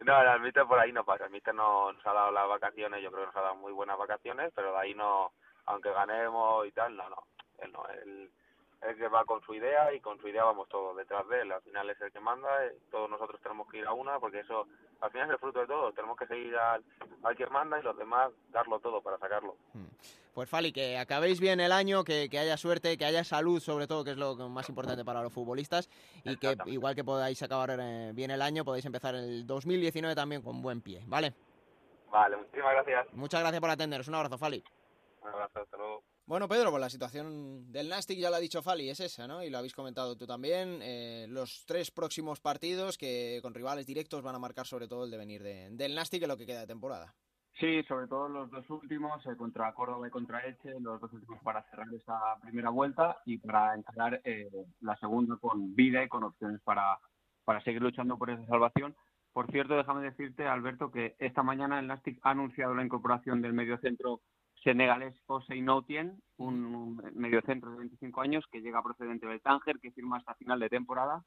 no, 0.00 0.24
no, 0.24 0.34
el 0.34 0.40
mister 0.40 0.64
por 0.64 0.78
ahí 0.78 0.92
no 0.92 1.04
pasa, 1.04 1.26
el 1.26 1.30
mister 1.30 1.54
no, 1.54 1.92
nos 1.92 2.06
ha 2.06 2.12
dado 2.12 2.30
las 2.30 2.48
vacaciones, 2.48 3.02
yo 3.02 3.10
creo 3.10 3.22
que 3.22 3.26
nos 3.26 3.36
ha 3.36 3.42
dado 3.42 3.56
muy 3.56 3.72
buenas 3.72 3.98
vacaciones, 3.98 4.52
pero 4.54 4.72
de 4.72 4.78
ahí 4.78 4.94
no, 4.94 5.32
aunque 5.66 5.92
ganemos 5.92 6.66
y 6.66 6.72
tal, 6.72 6.96
no, 6.96 7.08
no, 7.08 7.22
él 7.58 7.72
no, 7.72 7.86
él 7.88 8.30
el 8.82 8.96
que 8.96 9.08
va 9.08 9.24
con 9.24 9.42
su 9.42 9.54
idea 9.54 9.92
y 9.92 10.00
con 10.00 10.20
su 10.20 10.28
idea 10.28 10.44
vamos 10.44 10.68
todos 10.68 10.96
detrás 10.96 11.26
de 11.28 11.42
él. 11.42 11.52
Al 11.52 11.62
final 11.62 11.90
es 11.90 12.00
el 12.00 12.12
que 12.12 12.20
manda, 12.20 12.48
todos 12.90 13.10
nosotros 13.10 13.40
tenemos 13.40 13.68
que 13.68 13.78
ir 13.78 13.86
a 13.86 13.92
una 13.92 14.18
porque 14.20 14.40
eso 14.40 14.66
al 15.00 15.10
final 15.10 15.28
es 15.28 15.32
el 15.34 15.38
fruto 15.38 15.60
de 15.60 15.66
todo. 15.66 15.92
Tenemos 15.92 16.16
que 16.16 16.26
seguir 16.26 16.56
al, 16.56 16.84
al 17.22 17.36
que 17.36 17.46
manda 17.46 17.78
y 17.78 17.82
los 17.82 17.96
demás 17.96 18.30
darlo 18.50 18.78
todo 18.80 19.00
para 19.02 19.18
sacarlo. 19.18 19.56
Pues 20.34 20.48
Fali, 20.48 20.72
que 20.72 20.96
acabéis 20.96 21.40
bien 21.40 21.58
el 21.58 21.72
año, 21.72 22.04
que, 22.04 22.28
que 22.30 22.38
haya 22.38 22.56
suerte, 22.56 22.96
que 22.96 23.04
haya 23.04 23.24
salud 23.24 23.58
sobre 23.60 23.88
todo, 23.88 24.04
que 24.04 24.12
es 24.12 24.16
lo 24.16 24.36
más 24.48 24.68
importante 24.68 25.04
para 25.04 25.22
los 25.22 25.32
futbolistas 25.32 25.90
y 26.24 26.36
que 26.36 26.56
igual 26.66 26.94
que 26.94 27.02
podáis 27.02 27.42
acabar 27.42 27.76
eh, 27.80 28.12
bien 28.14 28.30
el 28.30 28.42
año, 28.42 28.64
podéis 28.64 28.86
empezar 28.86 29.16
el 29.16 29.46
2019 29.46 30.14
también 30.14 30.42
con 30.42 30.62
buen 30.62 30.80
pie, 30.80 31.02
¿vale? 31.06 31.34
Vale, 32.10 32.36
muchísimas 32.36 32.72
gracias. 32.72 33.12
Muchas 33.14 33.40
gracias 33.40 33.60
por 33.60 33.70
atenderos. 33.70 34.08
Un 34.08 34.14
abrazo, 34.14 34.38
Fali. 34.38 34.62
Un 35.22 35.28
abrazo, 35.28 35.60
hasta 35.60 35.76
luego. 35.76 36.02
Bueno, 36.28 36.46
Pedro, 36.46 36.68
pues 36.68 36.82
la 36.82 36.90
situación 36.90 37.72
del 37.72 37.88
Nastic 37.88 38.18
ya 38.18 38.28
lo 38.28 38.36
ha 38.36 38.38
dicho 38.38 38.62
Fali, 38.62 38.90
es 38.90 39.00
esa, 39.00 39.26
¿no? 39.26 39.42
Y 39.42 39.48
lo 39.48 39.56
habéis 39.56 39.74
comentado 39.74 40.14
tú 40.14 40.26
también. 40.26 40.80
Eh, 40.82 41.24
los 41.26 41.64
tres 41.64 41.90
próximos 41.90 42.38
partidos 42.38 42.98
que 42.98 43.38
con 43.40 43.54
rivales 43.54 43.86
directos 43.86 44.20
van 44.20 44.34
a 44.34 44.38
marcar 44.38 44.66
sobre 44.66 44.88
todo 44.88 45.06
el 45.06 45.10
devenir 45.10 45.42
de, 45.42 45.70
del 45.70 45.94
Nastic 45.94 46.22
en 46.22 46.28
lo 46.28 46.36
que 46.36 46.44
queda 46.44 46.60
de 46.60 46.66
temporada. 46.66 47.14
Sí, 47.58 47.82
sobre 47.84 48.08
todo 48.08 48.28
los 48.28 48.50
dos 48.50 48.68
últimos, 48.68 49.24
eh, 49.24 49.36
contra 49.38 49.72
Córdoba 49.72 50.06
y 50.06 50.10
contra 50.10 50.40
Elche, 50.40 50.78
los 50.80 51.00
dos 51.00 51.10
últimos 51.14 51.42
para 51.42 51.62
cerrar 51.70 51.86
esta 51.94 52.20
primera 52.42 52.68
vuelta 52.68 53.16
y 53.24 53.38
para 53.38 53.74
encarar 53.74 54.20
eh, 54.22 54.50
la 54.82 54.96
segunda 54.98 55.38
con 55.38 55.74
vida 55.74 56.04
y 56.04 56.08
con 56.08 56.24
opciones 56.24 56.60
para, 56.60 56.98
para 57.46 57.62
seguir 57.62 57.80
luchando 57.80 58.18
por 58.18 58.28
esa 58.28 58.44
salvación. 58.44 58.94
Por 59.32 59.50
cierto, 59.50 59.78
déjame 59.78 60.02
decirte, 60.02 60.46
Alberto, 60.46 60.90
que 60.90 61.16
esta 61.20 61.42
mañana 61.42 61.80
el 61.80 61.86
Nastic 61.86 62.18
ha 62.22 62.32
anunciado 62.32 62.74
la 62.74 62.84
incorporación 62.84 63.40
del 63.40 63.54
mediocentro 63.54 64.20
senegalés 64.62 65.14
José 65.26 65.60
Noutien, 65.60 66.20
un 66.36 66.96
mediocentro 67.14 67.70
de 67.70 67.78
25 67.78 68.20
años 68.20 68.44
que 68.50 68.60
llega 68.60 68.82
procedente 68.82 69.26
del 69.26 69.40
Tánger, 69.40 69.78
que 69.80 69.92
firma 69.92 70.18
hasta 70.18 70.34
final 70.34 70.60
de 70.60 70.68
temporada 70.68 71.24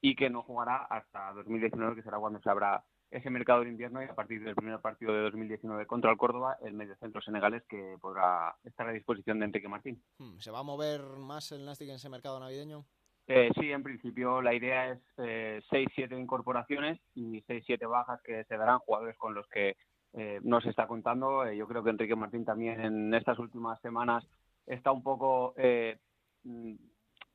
y 0.00 0.16
que 0.16 0.30
no 0.30 0.42
jugará 0.42 0.84
hasta 0.84 1.32
2019, 1.32 1.96
que 1.96 2.02
será 2.02 2.18
cuando 2.18 2.40
se 2.40 2.50
abra 2.50 2.84
ese 3.12 3.30
mercado 3.30 3.62
de 3.62 3.68
invierno 3.68 4.02
y 4.02 4.06
a 4.06 4.14
partir 4.14 4.42
del 4.42 4.54
primer 4.54 4.80
partido 4.80 5.12
de 5.12 5.20
2019 5.22 5.86
contra 5.86 6.10
el 6.10 6.16
Córdoba, 6.16 6.56
el 6.62 6.72
mediocentro 6.72 7.20
senegalés 7.20 7.62
que 7.68 7.96
podrá 8.00 8.56
estar 8.64 8.88
a 8.88 8.92
disposición 8.92 9.38
de 9.38 9.46
Enrique 9.46 9.68
Martín. 9.68 10.02
¿Se 10.38 10.50
va 10.50 10.60
a 10.60 10.64
mover 10.64 11.02
más 11.18 11.52
el 11.52 11.64
Nastic 11.64 11.90
en 11.90 11.96
ese 11.96 12.08
mercado 12.08 12.40
navideño? 12.40 12.86
Eh, 13.26 13.50
sí, 13.54 13.70
en 13.70 13.82
principio 13.82 14.42
la 14.42 14.54
idea 14.54 14.90
es 14.90 15.00
eh, 15.18 15.62
6-7 15.70 16.18
incorporaciones 16.18 16.98
y 17.14 17.42
6-7 17.42 17.88
bajas 17.88 18.20
que 18.22 18.44
se 18.44 18.56
darán 18.56 18.80
jugadores 18.80 19.16
con 19.16 19.34
los 19.34 19.46
que 19.48 19.76
eh, 20.14 20.40
no 20.42 20.60
se 20.60 20.70
está 20.70 20.86
contando. 20.86 21.44
Eh, 21.44 21.56
yo 21.56 21.66
creo 21.66 21.82
que 21.82 21.90
Enrique 21.90 22.16
Martín 22.16 22.44
también 22.44 22.80
en 22.80 23.14
estas 23.14 23.38
últimas 23.38 23.80
semanas 23.80 24.24
está 24.66 24.92
un 24.92 25.02
poco 25.02 25.54
eh, 25.56 25.98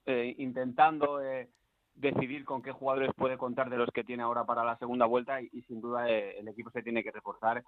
eh, 0.05 0.35
intentando 0.37 1.21
eh, 1.21 1.49
decidir 1.95 2.45
con 2.45 2.61
qué 2.61 2.71
jugadores 2.71 3.11
puede 3.15 3.37
contar 3.37 3.69
de 3.69 3.77
los 3.77 3.89
que 3.91 4.03
tiene 4.03 4.23
ahora 4.23 4.45
para 4.45 4.63
la 4.63 4.77
segunda 4.77 5.05
vuelta 5.05 5.41
y, 5.41 5.49
sin 5.63 5.81
duda 5.81 6.07
el 6.09 6.47
equipo 6.47 6.69
se 6.69 6.83
tiene 6.83 7.03
que 7.03 7.11
reforzar, 7.11 7.63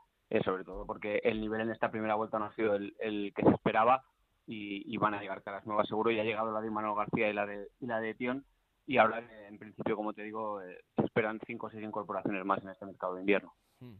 sobre 0.45 0.63
todo 0.63 0.85
porque 0.85 1.19
el 1.23 1.41
nivel 1.41 1.61
en 1.61 1.71
esta 1.71 1.89
primera 1.89 2.13
vuelta 2.15 2.37
no 2.37 2.45
ha 2.45 2.55
sido 2.55 2.75
el, 2.75 3.33
que 3.35 3.43
se 3.43 3.49
esperaba 3.49 4.03
y, 4.45 4.93
y, 4.93 4.97
van 4.97 5.15
a 5.15 5.21
llegar 5.21 5.41
caras 5.41 5.65
nuevas 5.65 5.87
seguro. 5.87 6.11
Ya 6.11 6.21
ha 6.21 6.25
llegado 6.25 6.51
la 6.51 6.61
de 6.61 6.69
Manuel 6.69 6.95
García 6.95 7.27
y 7.27 7.33
la 7.33 7.47
de, 7.47 7.69
y 7.79 7.87
la 7.87 7.99
de 7.99 8.13
Tion 8.13 8.45
y 8.85 8.97
ahora 8.97 9.23
en 9.47 9.57
principio, 9.57 9.95
como 9.95 10.13
te 10.13 10.23
digo, 10.23 10.61
se 10.95 11.05
esperan 11.05 11.39
cinco 11.45 11.67
o 11.67 11.69
seis 11.71 11.83
incorporaciones 11.83 12.45
más 12.45 12.61
en 12.63 12.69
este 12.69 12.85
mercado 12.85 13.15
de 13.15 13.21
invierno. 13.21 13.53
Hmm. 13.79 13.95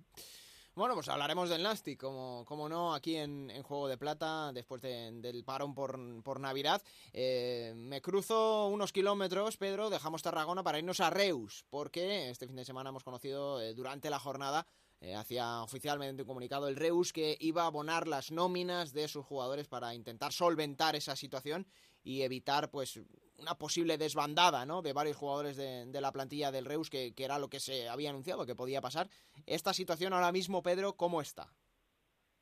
Bueno, 0.80 0.94
pues 0.94 1.10
hablaremos 1.10 1.50
del 1.50 1.62
Nastic, 1.62 2.00
como, 2.00 2.46
como 2.46 2.70
no, 2.70 2.94
aquí 2.94 3.18
en, 3.18 3.52
Juego 3.64 3.90
de 3.90 3.98
Plata, 3.98 4.54
después 4.54 4.82
de, 4.82 5.12
del 5.12 5.44
parón 5.44 5.76
por, 5.76 6.00
por 6.24 6.40
Navidad. 6.40 6.82
Eh, 7.12 7.74
me 7.76 8.02
cruzo 8.02 8.68
unos 8.70 8.94
kilómetros, 8.94 9.58
Pedro, 9.58 9.90
dejamos 9.90 10.22
Tarragona 10.22 10.64
para 10.64 10.80
irnos 10.80 11.02
a 11.02 11.10
Reus, 11.10 11.66
porque 11.70 12.30
este 12.30 12.48
fin 12.48 12.56
de 12.56 12.64
semana 12.64 12.92
hemos 12.92 13.04
conocido 13.04 13.60
eh, 13.60 13.74
durante 13.74 14.10
la 14.10 14.20
jornada 14.20 14.66
eh, 15.02 15.16
hacía 15.16 15.64
oficialmente 15.64 16.24
un 16.24 16.28
comunicado 16.28 16.68
el 16.68 16.76
Reus 16.76 17.14
que 17.14 17.38
iba 17.40 17.64
a 17.64 17.68
abonar 17.68 18.06
las 18.06 18.32
nóminas 18.32 18.92
de 18.92 19.08
sus 19.08 19.26
jugadores 19.26 19.68
para 19.68 19.96
intentar 19.96 20.34
solventar 20.34 20.98
esa 20.98 21.16
situación 21.16 21.66
y 22.04 22.22
evitar 22.22 22.70
pues 22.72 23.02
una 23.38 23.56
posible 23.56 23.98
desbandada 23.98 24.66
¿no? 24.66 24.82
de 24.82 24.94
varios 24.94 25.18
jugadores 25.18 25.58
de, 25.58 26.02
la 26.02 26.12
plantilla 26.12 26.52
del 26.52 26.66
Reus, 26.66 26.90
que, 26.90 27.14
que, 27.14 27.26
era 27.26 27.40
lo 27.40 27.50
que 27.50 27.60
se 27.60 27.88
había 27.88 28.10
anunciado 28.10 28.46
que 28.46 28.56
podía 28.56 28.82
pasar. 28.82 29.08
Esta 29.46 29.74
situación 29.74 30.14
ahora 30.14 30.32
mismo, 30.32 30.62
Pedro, 30.62 30.94
¿cómo 30.94 31.22
está? 31.22 31.48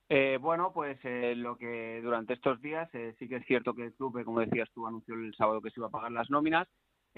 Eh, 0.10 0.38
bueno, 0.40 0.72
pues 0.74 0.98
eh, 1.04 1.36
lo 1.36 1.58
que 1.58 2.00
durante 2.02 2.34
estos 2.34 2.62
días 2.62 2.90
eh, 2.94 3.14
sí 3.20 3.28
que 3.28 3.38
es 3.38 3.46
cierto 3.46 3.74
que 3.74 3.86
el 3.86 3.94
club, 3.94 4.24
como 4.24 4.40
decías 4.40 4.70
tú, 4.74 4.88
anunció 4.88 5.16
el 5.16 5.36
sábado 5.36 5.62
que 5.62 5.70
se 5.70 5.80
iba 5.80 5.88
a 5.88 5.92
pagar 5.92 6.12
las 6.12 6.30
nóminas. 6.30 6.68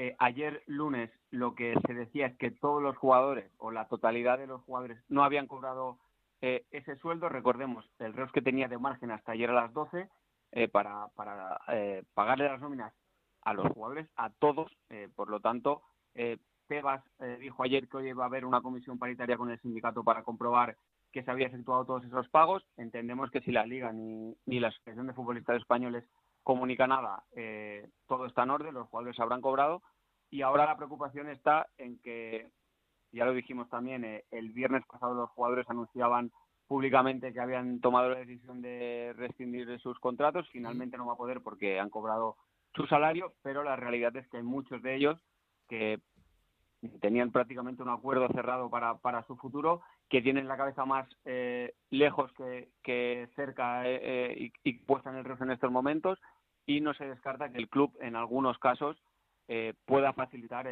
Eh, 0.02 0.16
ayer 0.18 0.64
lunes 0.66 1.12
lo 1.30 1.56
que 1.56 1.76
se 1.86 1.94
decía 1.94 2.28
es 2.28 2.38
que 2.38 2.52
todos 2.52 2.82
los 2.82 2.96
jugadores 2.96 3.52
o 3.58 3.70
la 3.70 3.90
totalidad 3.90 4.38
de 4.38 4.48
los 4.48 4.62
jugadores 4.62 4.98
no 5.10 5.26
habían 5.26 5.46
cobrado 5.46 6.00
eh, 6.42 6.64
ese 6.72 6.96
sueldo, 6.96 7.28
recordemos, 7.28 7.86
el 8.00 8.14
Reus 8.14 8.32
que 8.32 8.42
tenía 8.42 8.70
de 8.70 8.78
margen 8.78 9.12
hasta 9.12 9.34
ayer 9.34 9.50
a 9.50 9.62
las 9.62 9.74
12 9.74 10.08
eh, 10.52 10.68
para, 10.68 11.08
para 11.16 11.60
eh, 11.70 12.04
pagarle 12.14 12.46
las 12.46 12.62
nóminas 12.62 12.94
a 13.42 13.54
los 13.54 13.72
jugadores, 13.72 14.08
a 14.18 14.30
todos, 14.32 14.70
por 15.16 15.30
lo 15.30 15.40
tanto, 15.40 15.82
Tebas 16.68 17.02
dijo 17.40 17.64
ayer 17.64 17.88
que 17.88 17.98
hoy 17.98 18.12
va 18.12 18.26
a 18.26 18.28
haber 18.28 18.44
una 18.44 18.62
comisión 18.62 19.00
paritaria 19.00 19.38
con 19.38 19.50
el 19.50 19.60
sindicato 19.62 20.04
para 20.04 20.24
comprobar 20.24 20.76
que 21.14 21.24
se 21.24 21.32
había 21.32 21.48
efectuado 21.48 21.86
todos 21.86 22.04
esos 22.04 22.28
pagos. 22.28 22.68
Entendemos 22.76 23.32
que 23.32 23.40
si 23.40 23.54
la 23.54 23.66
Liga 23.66 23.94
ni, 23.94 24.36
ni 24.46 24.60
la 24.60 24.68
Asociación 24.68 25.08
de 25.08 25.14
Futbolistas 25.14 25.56
Españoles 25.56 26.04
comunica 26.44 26.86
nada, 26.86 27.24
todo 28.08 28.26
está 28.26 28.44
en 28.44 28.50
orden, 28.50 28.74
los 28.74 28.90
jugadores 28.90 29.18
habrán 29.22 29.42
cobrado. 29.42 29.82
Y 30.30 30.42
ahora 30.42 30.66
la 30.66 30.76
preocupación 30.76 31.30
está 31.30 31.68
en 31.78 31.98
que 32.00 32.52
ya 33.12 33.26
lo 33.26 33.34
dijimos 33.34 33.70
también, 33.70 34.06
eh, 34.06 34.26
el 34.32 34.52
viernes 34.52 34.86
pasado 34.86 35.14
los 35.14 35.30
jugadores 35.32 35.70
anunciaban 35.70 36.32
públicamente 36.70 37.34
que 37.34 37.40
habían 37.40 37.82
tomado 37.82 38.12
la 38.12 38.20
decisión 38.20 38.62
de 38.62 39.14
rescindir 39.18 39.80
sus 39.80 40.00
contratos. 40.00 40.48
Finalmente 40.52 40.98
no 40.98 41.08
va 41.08 41.14
a 41.14 41.18
poder 41.18 41.42
porque 41.42 41.80
han 41.80 41.90
cobrado 41.90 42.38
su 42.76 42.86
salario, 42.86 43.34
pero 43.42 43.64
la 43.64 43.76
realidad 43.76 44.16
es 44.16 44.28
que 44.28 44.38
hay 44.38 44.44
muchos 44.44 44.80
de 44.84 44.96
ellos 44.96 45.20
que 45.68 46.00
tenían 47.02 47.32
prácticamente 47.32 47.82
un 47.82 47.90
acuerdo 47.90 48.28
cerrado 48.30 48.70
para, 48.70 49.00
para 49.00 49.24
su 49.24 49.36
futuro, 49.36 49.82
que 50.10 50.22
tienen 50.22 50.48
la 50.48 50.58
cabeza 50.58 50.86
más 50.86 51.10
eh, 51.26 51.74
lejos 51.90 52.32
que, 52.34 53.28
cerca 53.36 53.82
eh, 53.86 54.52
y, 54.64 54.74
puesta 54.74 55.10
en 55.10 55.18
el 55.18 55.26
resto 55.26 55.46
en 55.46 55.52
estos 55.52 55.72
momentos 55.72 56.22
y 56.68 56.82
no 56.82 56.94
se 56.94 57.08
descarta 57.08 57.52
que 57.52 57.58
el 57.58 57.68
club 57.68 57.98
en 58.00 58.16
algunos 58.16 58.60
casos 58.60 58.96
pueda 59.86 60.14
facilitar 60.14 60.70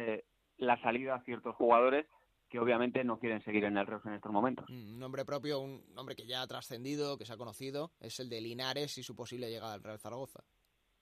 la 0.58 0.80
salida 0.80 1.16
a 1.16 1.22
ciertos 1.22 1.56
jugadores 1.56 2.06
que 2.48 2.58
obviamente 2.58 3.04
no 3.04 3.18
quieren 3.18 3.42
seguir 3.42 3.64
en 3.64 3.76
el 3.76 3.86
Reus 3.86 4.04
en 4.06 4.14
estos 4.14 4.32
momentos. 4.32 4.68
Mm, 4.68 4.94
un 4.94 4.98
nombre 4.98 5.24
propio, 5.24 5.60
un 5.60 5.82
nombre 5.94 6.16
que 6.16 6.26
ya 6.26 6.42
ha 6.42 6.46
trascendido, 6.46 7.18
que 7.18 7.24
se 7.24 7.32
ha 7.32 7.36
conocido, 7.36 7.92
es 8.00 8.18
el 8.20 8.28
de 8.28 8.40
Linares 8.40 8.96
y 8.98 9.02
su 9.02 9.14
posible 9.14 9.50
llegada 9.50 9.74
al 9.74 9.82
Real 9.82 9.98
Zaragoza. 9.98 10.40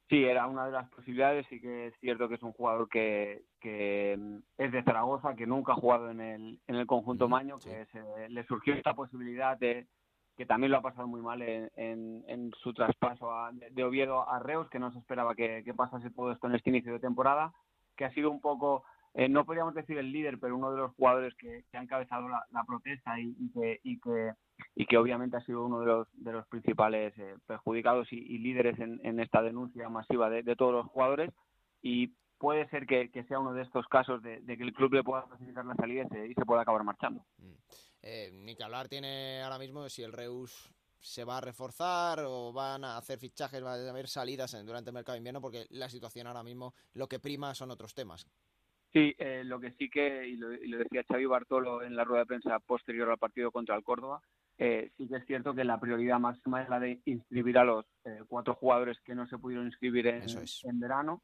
Sí, 0.09 0.23
era 0.23 0.47
una 0.47 0.67
de 0.67 0.73
las 0.73 0.89
posibilidades 0.91 1.51
y 1.51 1.61
que 1.61 1.89
es 1.89 1.95
cierto 1.99 2.29
que 2.29 2.37
es 2.37 2.43
un 2.43 2.53
jugador 2.53 2.89
que, 2.89 3.43
que 3.61 4.17
mm, 4.17 4.39
es 4.59 4.73
de 4.73 4.83
Zaragoza, 4.85 5.35
que 5.35 5.47
nunca 5.47 5.73
ha 5.73 5.77
jugado 5.77 6.11
en 6.11 6.21
el, 6.21 6.61
en 6.67 6.75
el 6.77 6.87
conjunto 6.87 7.29
Maño, 7.29 7.59
que 7.59 7.87
le 8.29 8.47
surgió 8.47 8.75
esta 8.75 8.95
posibilidad 8.95 9.59
de 9.59 9.87
que 10.37 10.47
también 10.47 10.71
lo 10.71 10.79
ha 10.79 10.83
pasado 10.83 11.09
muy 11.09 11.23
mal 11.23 11.41
en, 11.41 11.71
en, 11.77 12.53
su 12.63 12.75
traspaso 12.75 13.31
de 13.71 13.85
Oviedo 13.85 14.29
a 14.29 14.39
Reus, 14.39 14.69
que 14.69 14.79
no 14.79 14.93
se 14.93 14.99
esperaba 14.99 15.35
que, 15.35 15.63
que 15.65 15.73
pasase 15.73 16.11
todo 16.11 16.31
esto 16.31 16.47
en 16.47 16.57
este 16.57 16.69
inicio 16.69 16.93
de 16.93 17.01
temporada, 17.01 17.55
que 17.97 18.05
ha 18.05 18.13
sido 18.13 18.31
un 18.31 18.43
poco 18.43 18.85
eh, 19.19 19.31
no 19.31 19.47
podríamos 19.47 19.75
decir 19.75 19.97
el 19.97 20.13
líder, 20.13 20.39
pero 20.39 20.55
uno 20.55 20.71
de 20.71 20.77
los 20.77 20.95
jugadores 20.95 21.35
que, 21.37 21.65
ha 21.73 21.83
encabezado 21.83 22.29
la, 22.29 22.65
protesta 22.67 23.19
y, 23.19 23.51
que, 23.99 24.99
obviamente 24.99 25.39
ha 25.39 25.45
sido 25.47 25.65
uno 25.65 25.81
de 25.81 25.87
los, 25.87 26.09
de 26.13 26.33
los 26.33 26.47
principales 26.49 27.17
eh, 27.17 27.35
perjudicados 27.47 28.13
y, 28.13 28.37
líderes 28.37 28.79
en, 28.79 29.19
esta 29.19 29.41
denuncia 29.41 29.89
masiva 29.89 30.29
de, 30.29 30.55
todos 30.55 30.75
los 30.75 30.87
jugadores. 30.89 31.33
Y 31.81 32.09
puede 32.37 32.69
ser 32.69 32.87
que, 32.87 33.09
sea 33.27 33.39
uno 33.39 33.55
de 33.55 33.63
estos 33.63 33.87
casos 33.89 34.23
de, 34.23 34.43
que 34.45 34.63
el 34.63 34.75
club 34.75 34.93
le 34.93 35.03
pueda 35.03 35.23
facilitar 35.23 35.65
la 35.65 35.77
salida 35.77 36.03
y 36.03 36.35
se, 36.35 36.45
pueda 36.45 36.61
acabar 36.61 36.85
marchando. 36.85 37.25
Mm. 37.39 37.53
Eh, 38.03 38.31
ni 38.35 38.55
que 38.55 38.65
hablar 38.65 38.89
tiene 38.89 39.41
ahora 39.43 39.59
mismo 39.59 39.89
si 39.89 40.03
el 40.03 40.13
Reus 40.13 40.71
se 41.01 41.25
va 41.25 41.39
a 41.39 41.41
reforzar 41.41 42.21
o 42.27 42.53
van 42.53 42.85
a 42.85 42.99
hacer 42.99 43.19
fichajes, 43.19 43.65
va 43.65 43.77
a 43.77 43.89
haber 43.89 44.09
salidas 44.09 44.53
durante 44.67 44.91
el 44.91 44.95
mercado 44.95 45.15
de 45.15 45.21
invierno, 45.21 45.41
porque 45.41 45.67
la 45.71 45.89
situación 45.89 46.27
ahora 46.27 46.43
mismo 46.43 46.75
lo 46.93 47.09
que 47.09 47.19
prima 47.19 47.55
son 47.55 47.71
otros 47.71 47.95
temas. 47.95 48.27
Sí, 48.97 49.15
eh, 49.19 49.43
lo 49.45 49.61
que 49.61 49.73
sí 49.73 49.91
que, 49.91 50.27
y 50.27 50.37
lo, 50.37 50.49
decía 50.49 51.05
Xavi 51.07 51.27
Bartolo 51.27 51.83
en 51.83 51.95
la 51.95 52.05
rueda 52.05 52.21
de 52.21 52.29
prensa 52.29 52.59
posterior 52.61 53.11
al 53.11 53.19
partido 53.19 53.53
contra 53.53 53.77
el 53.77 53.85
Córdoba, 53.85 54.23
eh, 54.57 54.91
sí 54.97 55.07
que 55.07 55.17
es 55.17 55.27
cierto 55.27 55.55
que 55.55 55.65
la 55.65 55.79
prioridad 55.79 56.19
máxima 56.19 56.63
es 56.63 56.71
la 56.71 56.81
de 56.81 57.03
inscribir 57.05 57.59
a 57.59 57.65
los 57.65 57.85
eh, 58.07 58.21
cuatro 58.27 58.55
jugadores 58.55 58.99
que 59.05 59.15
no 59.15 59.27
se 59.27 59.37
pudieron 59.37 59.67
inscribir 59.67 60.07
en, 60.07 60.23
en 60.23 60.81
verano. 60.81 61.23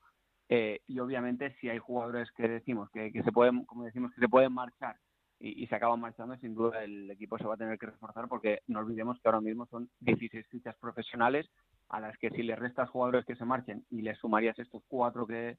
y 0.50 0.98
obviamente 0.98 1.56
si 1.62 1.70
hay 1.70 1.78
jugadores 1.78 2.30
que 2.32 2.46
decimos 2.46 2.90
que, 2.90 3.10
se 3.10 3.32
pueden, 3.32 3.64
como 3.64 3.84
decimos, 3.84 4.12
que 4.14 4.20
se 4.20 4.28
pueden 4.28 4.52
marchar 4.52 4.96
y, 5.40 5.66
se 5.66 5.74
acaban 5.74 5.98
marchando, 5.98 6.36
sin 6.36 6.54
duda 6.54 6.84
el 6.84 7.10
equipo 7.10 7.38
se 7.38 7.44
va 7.44 7.54
a 7.54 7.56
tener 7.56 7.78
que 7.78 7.86
reforzar 7.86 8.28
porque 8.28 8.60
no 8.66 8.80
olvidemos 8.80 9.18
que 9.18 9.28
ahora 9.28 9.40
mismo 9.40 9.64
son 9.64 9.88
16 10.00 10.46
fichas 10.48 10.76
profesionales 10.76 11.48
a 11.88 12.00
las 12.00 12.18
que 12.18 12.28
si 12.28 12.42
le 12.42 12.54
restas 12.54 12.90
jugadores 12.90 13.24
que 13.24 13.34
se 13.34 13.46
marchen 13.46 13.86
y 13.88 14.02
le 14.02 14.14
sumarías 14.16 14.58
estos 14.58 14.82
cuatro 14.88 15.26
que, 15.26 15.56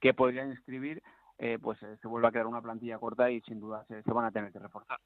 que 0.00 0.14
podrían 0.14 0.50
inscribir, 0.50 1.02
eh, 1.38 1.58
pues 1.60 1.82
eh, 1.82 1.96
se 2.00 2.08
vuelve 2.08 2.28
a 2.28 2.32
quedar 2.32 2.46
una 2.46 2.62
plantilla 2.62 2.98
corta 2.98 3.30
y 3.30 3.40
sin 3.42 3.60
duda 3.60 3.84
se, 3.86 4.02
van 4.12 4.24
a 4.24 4.30
tener 4.30 4.52
que 4.52 4.58
reforzar. 4.58 4.98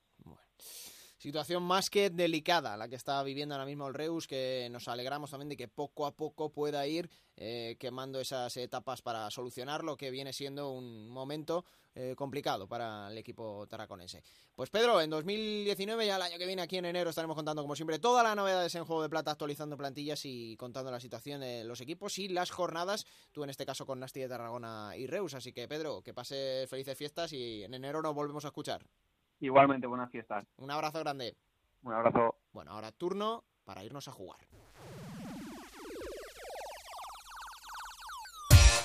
Situación 1.20 1.62
más 1.62 1.90
que 1.90 2.09
delicada 2.09 2.78
la 2.78 2.88
que 2.88 2.97
está 2.97 3.22
viviendo 3.22 3.55
ahora 3.55 3.66
mismo 3.66 3.86
el 3.86 3.92
Reus, 3.92 4.26
que 4.26 4.68
nos 4.70 4.88
alegramos 4.88 5.30
también 5.30 5.51
de 5.51 5.56
que 5.59 5.68
poco 5.68 6.06
a 6.06 6.16
poco 6.16 6.51
pueda 6.51 6.86
ir 6.86 7.10
eh, 7.36 7.76
quemando 7.78 8.20
esas 8.20 8.56
etapas 8.56 9.02
para 9.02 9.30
solucionar 9.30 9.84
lo 9.84 9.98
que 9.98 10.10
viene 10.10 10.32
siendo 10.32 10.70
un 10.70 11.10
momento 11.10 11.66
eh, 11.94 12.14
complicado 12.16 12.66
para 12.66 13.10
el 13.10 13.18
equipo 13.18 13.66
tarraconense. 13.68 14.22
Pues 14.55 14.70
Pedro, 14.70 14.98
en 15.02 15.10
2019, 15.10 16.06
ya 16.06 16.16
el 16.16 16.22
año 16.22 16.38
que 16.38 16.47
viene, 16.47 16.62
aquí 16.62 16.78
en 16.78 16.86
enero, 16.86 17.10
estaremos 17.10 17.36
contando 17.36 17.60
como 17.60 17.76
siempre 17.76 17.98
todas 17.98 18.24
las 18.24 18.34
novedades 18.34 18.74
en 18.76 18.86
Juego 18.86 19.02
de 19.02 19.10
Plata, 19.10 19.32
actualizando 19.32 19.76
plantillas 19.76 20.24
y 20.24 20.56
contando 20.56 20.90
la 20.90 21.01
situación 21.01 21.42
de 21.42 21.64
los 21.64 21.82
equipos 21.82 22.18
y 22.18 22.28
las 22.28 22.51
jornadas, 22.51 23.05
tú 23.30 23.44
en 23.44 23.51
este 23.51 23.66
caso 23.66 23.84
con 23.84 24.01
Nasti 24.01 24.20
de 24.20 24.28
Tarragona 24.28 24.97
y 24.97 25.06
Reus. 25.06 25.34
Así 25.34 25.52
que 25.52 25.68
Pedro, 25.68 26.01
que 26.01 26.14
pases 26.14 26.66
felices 26.70 26.97
fiestas 26.97 27.34
y 27.34 27.62
en 27.62 27.74
enero 27.74 28.01
nos 28.01 28.14
volvemos 28.14 28.47
a 28.47 28.48
escuchar. 28.48 28.86
Igualmente, 29.40 29.86
buenas 29.86 30.10
fiestas. 30.10 30.46
Un 30.58 30.70
abrazo 30.70 31.00
grande. 31.00 31.36
Un 31.82 31.94
abrazo. 31.94 32.36
Bueno, 32.52 32.72
ahora 32.72 32.92
turno 32.92 33.44
para 33.64 33.82
irnos 33.84 34.06
a 34.08 34.12
jugar. 34.12 34.40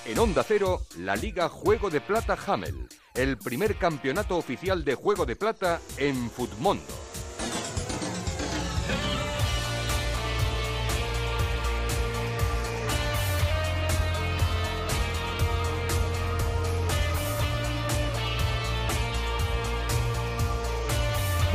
En 0.05 0.19
Onda 0.19 0.43
Cero, 0.43 0.81
la 0.99 1.15
Liga 1.15 1.49
Juego 1.49 1.89
de 1.89 1.99
Plata 1.99 2.37
Hamel, 2.47 2.87
el 3.15 3.37
primer 3.37 3.75
campeonato 3.75 4.37
oficial 4.37 4.85
de 4.85 4.93
Juego 4.93 5.25
de 5.25 5.35
Plata 5.35 5.81
en 5.97 6.29
Futmundo. 6.29 6.83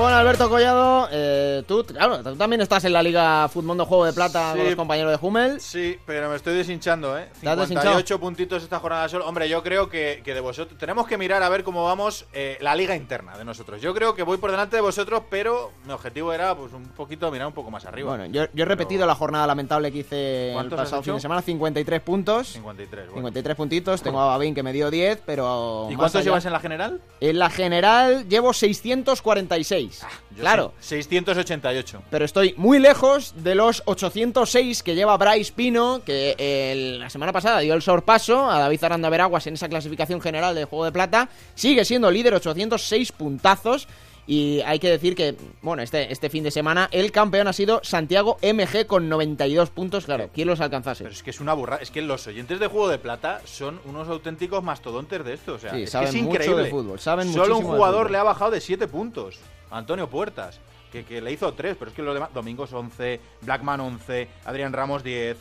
Bueno, 0.00 0.16
Alberto 0.16 0.48
Collado, 0.48 1.08
eh, 1.12 1.62
tú, 1.68 1.84
claro, 1.84 2.22
tú 2.22 2.34
también 2.34 2.62
estás 2.62 2.82
en 2.86 2.94
la 2.94 3.02
Liga 3.02 3.46
Futmundo 3.48 3.84
Juego 3.84 4.06
de 4.06 4.14
Plata 4.14 4.54
con 4.56 4.64
los 4.64 4.74
compañeros 4.74 5.12
de 5.12 5.26
Hummel. 5.26 5.60
Sí, 5.60 5.98
pero 6.06 6.30
me 6.30 6.36
estoy 6.36 6.54
deshinchando, 6.54 7.18
¿eh? 7.18 7.28
58 7.38 8.18
puntitos 8.18 8.62
esta 8.62 8.78
jornada 8.78 9.10
solo. 9.10 9.26
Hombre, 9.26 9.46
yo 9.50 9.62
creo 9.62 9.90
que, 9.90 10.22
de 10.24 10.40
vosotros. 10.40 10.78
Tenemos 10.78 11.06
que 11.06 11.18
mirar 11.18 11.42
a 11.42 11.50
ver 11.50 11.64
cómo 11.64 11.84
vamos 11.84 12.24
eh, 12.32 12.56
la 12.62 12.74
liga 12.74 12.96
interna 12.96 13.36
de 13.36 13.44
nosotros. 13.44 13.82
Yo 13.82 13.92
creo 13.92 14.14
que 14.14 14.22
voy 14.22 14.38
por 14.38 14.50
delante 14.50 14.76
de 14.76 14.80
vosotros, 14.80 15.24
pero 15.28 15.70
mi 15.84 15.92
objetivo 15.92 16.32
era, 16.32 16.56
pues, 16.56 16.72
un 16.72 16.84
poquito 16.84 17.30
mirar 17.30 17.48
un 17.48 17.52
poco 17.52 17.70
más 17.70 17.84
arriba. 17.84 18.16
Bueno, 18.16 18.24
yo, 18.24 18.44
he 18.56 18.64
repetido 18.64 19.06
la 19.06 19.14
jornada 19.14 19.46
lamentable 19.46 19.92
que 19.92 19.98
hice 19.98 20.54
el 20.54 20.70
pasado 20.70 21.02
fin 21.02 21.16
de 21.16 21.20
semana: 21.20 21.42
53 21.42 22.00
puntos. 22.00 22.48
53, 22.54 23.04
bueno. 23.08 23.28
53 23.28 23.54
puntitos. 23.54 24.02
Tengo 24.02 24.18
a 24.18 24.28
Babín 24.28 24.54
que 24.54 24.62
me 24.62 24.72
dio 24.72 24.90
10, 24.90 25.24
pero. 25.26 25.88
¿Y 25.90 25.94
cuántos 25.94 26.24
llevas 26.24 26.46
en 26.46 26.52
la 26.52 26.60
general? 26.60 27.02
En 27.20 27.38
la 27.38 27.50
general 27.50 28.26
llevo 28.30 28.54
646. 28.54 29.89
Ah, 30.02 30.08
claro. 30.36 30.72
688. 30.80 32.02
Pero 32.10 32.24
estoy 32.24 32.54
muy 32.56 32.78
lejos 32.78 33.34
de 33.36 33.54
los 33.54 33.82
806 33.86 34.82
que 34.82 34.94
lleva 34.94 35.16
Bryce 35.16 35.52
Pino, 35.52 36.02
que 36.04 36.96
la 36.98 37.10
semana 37.10 37.32
pasada 37.32 37.60
dio 37.60 37.74
el 37.74 37.82
sorpaso 37.82 38.50
a 38.50 38.58
David 38.58 38.84
Aranda 38.84 39.08
Veraguas 39.08 39.46
en 39.46 39.54
esa 39.54 39.68
clasificación 39.68 40.20
general 40.20 40.54
del 40.54 40.66
Juego 40.66 40.84
de 40.84 40.92
Plata. 40.92 41.28
Sigue 41.54 41.84
siendo 41.84 42.10
líder, 42.10 42.34
806 42.34 43.12
puntazos. 43.12 43.88
Y 44.26 44.60
hay 44.60 44.78
que 44.78 44.88
decir 44.88 45.16
que, 45.16 45.34
bueno, 45.60 45.82
este, 45.82 46.12
este 46.12 46.30
fin 46.30 46.44
de 46.44 46.52
semana 46.52 46.88
el 46.92 47.10
campeón 47.10 47.48
ha 47.48 47.52
sido 47.52 47.80
Santiago 47.82 48.36
MG 48.42 48.86
con 48.86 49.08
92 49.08 49.70
puntos. 49.70 50.04
Claro, 50.04 50.30
¿quién 50.32 50.46
los 50.46 50.60
alcanzase? 50.60 51.02
Pero 51.02 51.14
es 51.14 51.22
que 51.24 51.30
es 51.30 51.40
una 51.40 51.52
burra. 51.52 51.76
Es 51.76 51.90
que 51.90 52.00
los 52.00 52.28
oyentes 52.28 52.60
de 52.60 52.68
Juego 52.68 52.88
de 52.88 52.98
Plata 52.98 53.40
son 53.44 53.80
unos 53.86 54.08
auténticos 54.08 54.62
mastodontes 54.62 55.24
de 55.24 55.34
esto. 55.34 55.54
O 55.54 55.58
sea, 55.58 55.76
es, 55.76 55.90
saben 55.90 56.12
que 56.12 56.18
es 56.18 56.22
mucho 56.22 56.36
increíble. 56.36 56.62
de 56.62 56.70
fútbol. 56.70 57.00
Saben 57.00 57.32
Solo 57.32 57.58
un 57.58 57.64
jugador 57.64 58.12
le 58.12 58.18
ha 58.18 58.22
bajado 58.22 58.52
de 58.52 58.60
7 58.60 58.86
puntos. 58.86 59.40
Antonio 59.70 60.08
Puertas, 60.08 60.60
que, 60.92 61.04
que, 61.04 61.20
le 61.20 61.32
hizo 61.32 61.52
3, 61.52 61.76
pero 61.78 61.90
es 61.90 61.96
que 61.96 62.02
los 62.02 62.14
demás. 62.14 62.32
Domingos 62.34 62.72
11, 62.72 63.20
Blackman 63.42 63.80
11, 63.80 64.28
Adrián 64.44 64.72
Ramos 64.72 65.02
10. 65.02 65.36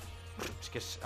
Es 0.61 0.69
que 0.69 0.77
es, 0.77 0.99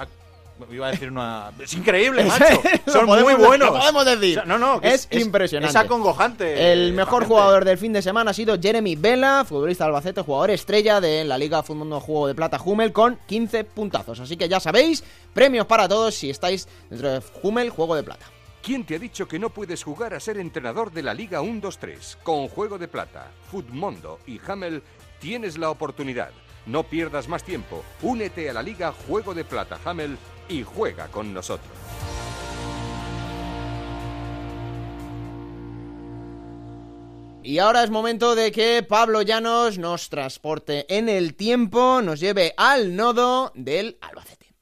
Iba 0.72 0.88
a 0.88 0.92
decir 0.92 1.10
una. 1.10 1.52
Es 1.60 1.74
increíble, 1.74 2.24
macho. 2.26 2.62
Son 2.88 3.06
muy 3.06 3.34
buenos. 3.34 3.70
Lo 3.72 3.80
podemos 3.80 4.06
decir. 4.06 4.42
no, 4.46 4.58
no. 4.58 4.80
Es, 4.82 5.08
impresionante. 5.12 5.78
Es 5.78 5.84
acongojante. 5.84 6.72
El 6.72 6.94
mejor 6.94 7.26
jugador 7.26 7.66
del 7.66 7.78
fin 7.78 7.92
de 7.92 8.02
semana 8.02 8.32
ha 8.32 8.34
sido 8.34 8.60
Jeremy 8.60 8.96
Vela, 8.96 9.46
futbolista 9.48 9.86
Albacete, 9.86 10.22
jugador 10.22 10.52
estrella 10.52 11.02
de 11.02 11.24
la 11.24 11.38
Liga 11.38 11.64
Fútbol 11.64 12.00
Juego 12.00 12.28
de 12.28 12.36
Plata 12.36 12.60
Hummel, 12.64 12.94
con 12.94 13.18
15 13.26 13.64
puntazos. 13.64 14.20
Así 14.20 14.38
que 14.38 14.48
ya 14.48 14.60
sabéis, 14.60 15.04
premios 15.34 15.66
para 15.66 15.88
todos 15.88 16.16
si 16.16 16.30
estáis 16.30 16.68
dentro 16.90 17.12
de 17.12 17.22
Hummel 17.42 17.70
Juego 17.70 17.96
de 17.96 18.04
Plata. 18.04 18.26
¿Quién 18.64 18.86
te 18.86 18.96
ha 18.96 19.00
dicho 19.00 19.28
que 19.28 19.40
no 19.40 19.50
puedes 19.50 19.84
jugar 19.84 20.14
a 20.14 20.22
ser 20.22 20.38
entrenador 20.38 20.90
de 20.94 21.04
la 21.04 21.14
Liga 21.14 21.42
1-2-3? 21.42 22.16
Con 22.24 22.48
Juego 22.48 22.78
de 22.78 22.88
Plata, 22.88 23.30
Futmundo 23.52 24.20
y 24.26 24.40
Hamel 24.48 24.82
tienes 25.20 25.58
la 25.58 25.70
oportunidad. 25.70 26.32
No 26.66 26.84
pierdas 26.84 27.28
más 27.28 27.44
tiempo. 27.44 27.84
Únete 28.02 28.50
a 28.50 28.54
la 28.54 28.64
Liga 28.64 28.94
Juego 29.06 29.34
de 29.34 29.44
Plata 29.44 29.78
Hamel 29.84 30.18
y 30.48 30.64
juega 30.64 31.10
con 31.10 31.34
nosotros. 31.34 31.74
Y 37.44 37.58
ahora 37.58 37.84
es 37.84 37.90
momento 37.90 38.34
de 38.34 38.54
que 38.54 38.82
Pablo 38.82 39.24
Llanos 39.24 39.78
nos 39.78 40.08
transporte 40.08 40.86
en 40.88 41.10
el 41.10 41.36
tiempo, 41.36 42.02
nos 42.02 42.22
lleve 42.22 42.54
al 42.56 42.96
nodo 42.96 43.52
del 43.56 43.98
Albacete. 44.00 44.54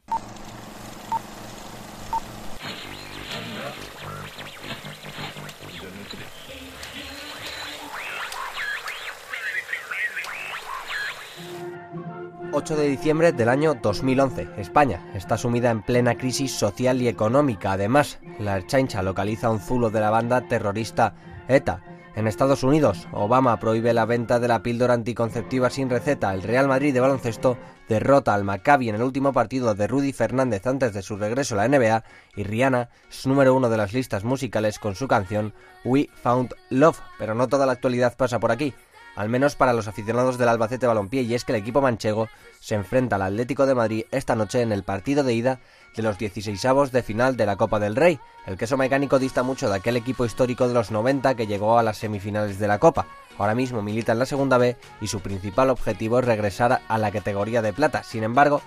8 12.53 12.75
de 12.75 12.87
diciembre 12.87 13.31
del 13.31 13.47
año 13.47 13.75
2011. 13.75 14.49
España 14.57 15.09
está 15.15 15.37
sumida 15.37 15.71
en 15.71 15.81
plena 15.81 16.15
crisis 16.15 16.51
social 16.51 17.01
y 17.01 17.07
económica. 17.07 17.71
Además, 17.71 18.19
la 18.39 18.65
chancha 18.67 19.01
localiza 19.01 19.49
un 19.49 19.59
zulo 19.59 19.89
de 19.89 20.01
la 20.01 20.09
banda 20.09 20.41
terrorista 20.41 21.13
ETA. 21.47 21.81
En 22.13 22.27
Estados 22.27 22.63
Unidos, 22.63 23.07
Obama 23.13 23.57
prohíbe 23.57 23.93
la 23.93 24.05
venta 24.05 24.37
de 24.39 24.49
la 24.49 24.61
píldora 24.61 24.93
anticonceptiva 24.93 25.69
sin 25.69 25.89
receta. 25.89 26.33
El 26.33 26.43
Real 26.43 26.67
Madrid 26.67 26.93
de 26.93 26.99
baloncesto 26.99 27.57
derrota 27.87 28.33
al 28.33 28.43
Maccabi 28.43 28.89
en 28.89 28.95
el 28.95 29.03
último 29.03 29.31
partido 29.31 29.73
de 29.73 29.87
Rudy 29.87 30.11
Fernández 30.11 30.67
antes 30.67 30.93
de 30.93 31.03
su 31.03 31.15
regreso 31.15 31.55
a 31.55 31.65
la 31.65 31.69
NBA. 31.69 32.03
Y 32.35 32.43
Rihanna 32.43 32.89
es 33.09 33.25
número 33.25 33.55
uno 33.55 33.69
de 33.69 33.77
las 33.77 33.93
listas 33.93 34.25
musicales 34.25 34.77
con 34.77 34.95
su 34.95 35.07
canción 35.07 35.53
We 35.85 36.09
Found 36.21 36.53
Love. 36.69 36.99
Pero 37.17 37.33
no 37.33 37.47
toda 37.47 37.65
la 37.65 37.71
actualidad 37.71 38.17
pasa 38.17 38.39
por 38.39 38.51
aquí 38.51 38.73
al 39.15 39.29
menos 39.29 39.55
para 39.55 39.73
los 39.73 39.87
aficionados 39.87 40.37
del 40.37 40.49
Albacete 40.49 40.87
Balompié, 40.87 41.21
y 41.23 41.33
es 41.33 41.45
que 41.45 41.51
el 41.51 41.59
equipo 41.59 41.81
manchego 41.81 42.29
se 42.59 42.75
enfrenta 42.75 43.15
al 43.15 43.23
Atlético 43.23 43.65
de 43.65 43.75
Madrid 43.75 44.05
esta 44.11 44.35
noche 44.35 44.61
en 44.61 44.71
el 44.71 44.83
partido 44.83 45.23
de 45.23 45.33
ida 45.33 45.59
de 45.95 46.03
los 46.03 46.17
16avos 46.17 46.91
de 46.91 47.03
final 47.03 47.35
de 47.37 47.45
la 47.45 47.55
Copa 47.55 47.79
del 47.79 47.95
Rey. 47.95 48.19
El 48.45 48.57
queso 48.57 48.77
mecánico 48.77 49.19
dista 49.19 49.43
mucho 49.43 49.69
de 49.69 49.75
aquel 49.75 49.97
equipo 49.97 50.25
histórico 50.25 50.67
de 50.67 50.73
los 50.73 50.91
90 50.91 51.35
que 51.35 51.47
llegó 51.47 51.77
a 51.77 51.83
las 51.83 51.97
semifinales 51.97 52.59
de 52.59 52.67
la 52.67 52.79
Copa. 52.79 53.07
Ahora 53.37 53.55
mismo 53.55 53.81
milita 53.81 54.11
en 54.11 54.19
la 54.19 54.25
segunda 54.25 54.57
B 54.57 54.77
y 55.01 55.07
su 55.07 55.19
principal 55.19 55.69
objetivo 55.69 56.19
es 56.19 56.25
regresar 56.25 56.81
a 56.87 56.97
la 56.97 57.11
categoría 57.11 57.61
de 57.61 57.73
plata. 57.73 58.03
Sin 58.03 58.23
embargo, 58.23 58.61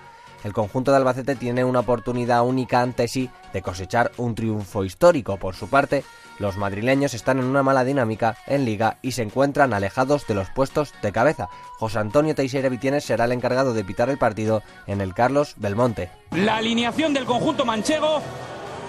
el 0.45 0.53
conjunto 0.53 0.91
de 0.91 0.97
Albacete 0.97 1.35
tiene 1.35 1.63
una 1.65 1.79
oportunidad 1.79 2.45
única 2.45 2.81
ante 2.81 3.07
sí 3.07 3.31
de 3.51 3.63
cosechar 3.63 4.11
un 4.17 4.35
triunfo 4.35 4.85
histórico. 4.85 5.37
Por 5.37 5.55
su 5.55 5.67
parte, 5.67 6.03
los 6.37 6.55
madrileños 6.55 7.15
están 7.15 7.39
en 7.39 7.45
una 7.45 7.63
mala 7.63 7.83
dinámica 7.83 8.37
en 8.45 8.63
liga 8.63 8.99
y 9.01 9.13
se 9.13 9.23
encuentran 9.23 9.73
alejados 9.73 10.27
de 10.27 10.35
los 10.35 10.51
puestos 10.51 10.93
de 11.01 11.11
cabeza. 11.11 11.49
José 11.79 11.97
Antonio 11.97 12.35
Teixeira 12.35 12.69
Vitienes 12.69 13.03
será 13.03 13.25
el 13.25 13.31
encargado 13.31 13.73
de 13.73 13.83
pitar 13.83 14.11
el 14.11 14.19
partido 14.19 14.61
en 14.85 15.01
el 15.01 15.15
Carlos 15.15 15.55
Belmonte. 15.57 16.11
La 16.33 16.57
alineación 16.57 17.11
del 17.11 17.25
conjunto 17.25 17.65
manchego 17.65 18.21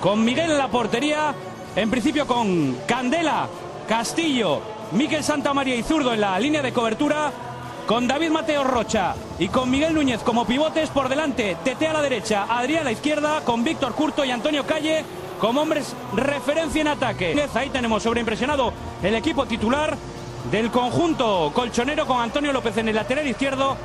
con 0.02 0.22
Miguel 0.26 0.50
en 0.50 0.58
la 0.58 0.68
portería, 0.68 1.34
en 1.74 1.90
principio 1.90 2.26
con 2.26 2.76
Candela, 2.86 3.48
Castillo, 3.88 4.60
Miquel 4.92 5.24
Santamaría 5.24 5.76
y 5.76 5.82
Zurdo 5.82 6.12
en 6.12 6.20
la 6.20 6.38
línea 6.38 6.60
de 6.60 6.74
cobertura 6.74 7.32
con 7.86 8.08
David 8.08 8.30
Mateo 8.30 8.64
Rocha 8.64 9.14
y 9.38 9.48
con 9.48 9.70
Miguel 9.70 9.94
Núñez 9.94 10.22
como 10.22 10.44
pivotes 10.44 10.90
por 10.90 11.08
delante, 11.08 11.56
Tete 11.62 11.86
a 11.86 11.92
la 11.92 12.02
derecha, 12.02 12.46
Adrián 12.48 12.82
a 12.82 12.84
la 12.84 12.92
izquierda, 12.92 13.42
con 13.44 13.62
Víctor 13.62 13.94
Curto 13.94 14.24
y 14.24 14.30
Antonio 14.30 14.66
Calle 14.66 15.04
como 15.40 15.62
hombres 15.62 15.94
referencia 16.14 16.80
en 16.80 16.88
ataque. 16.88 17.48
Ahí 17.54 17.70
tenemos 17.70 18.02
sobreimpresionado 18.02 18.72
el 19.02 19.14
equipo 19.14 19.46
titular 19.46 19.96
del 20.50 20.70
conjunto 20.70 21.52
colchonero 21.54 22.06
con 22.06 22.20
Antonio 22.20 22.52
López 22.52 22.76
en 22.78 22.88
el 22.88 22.96
lateral 22.96 23.26
izquierdo. 23.26 23.76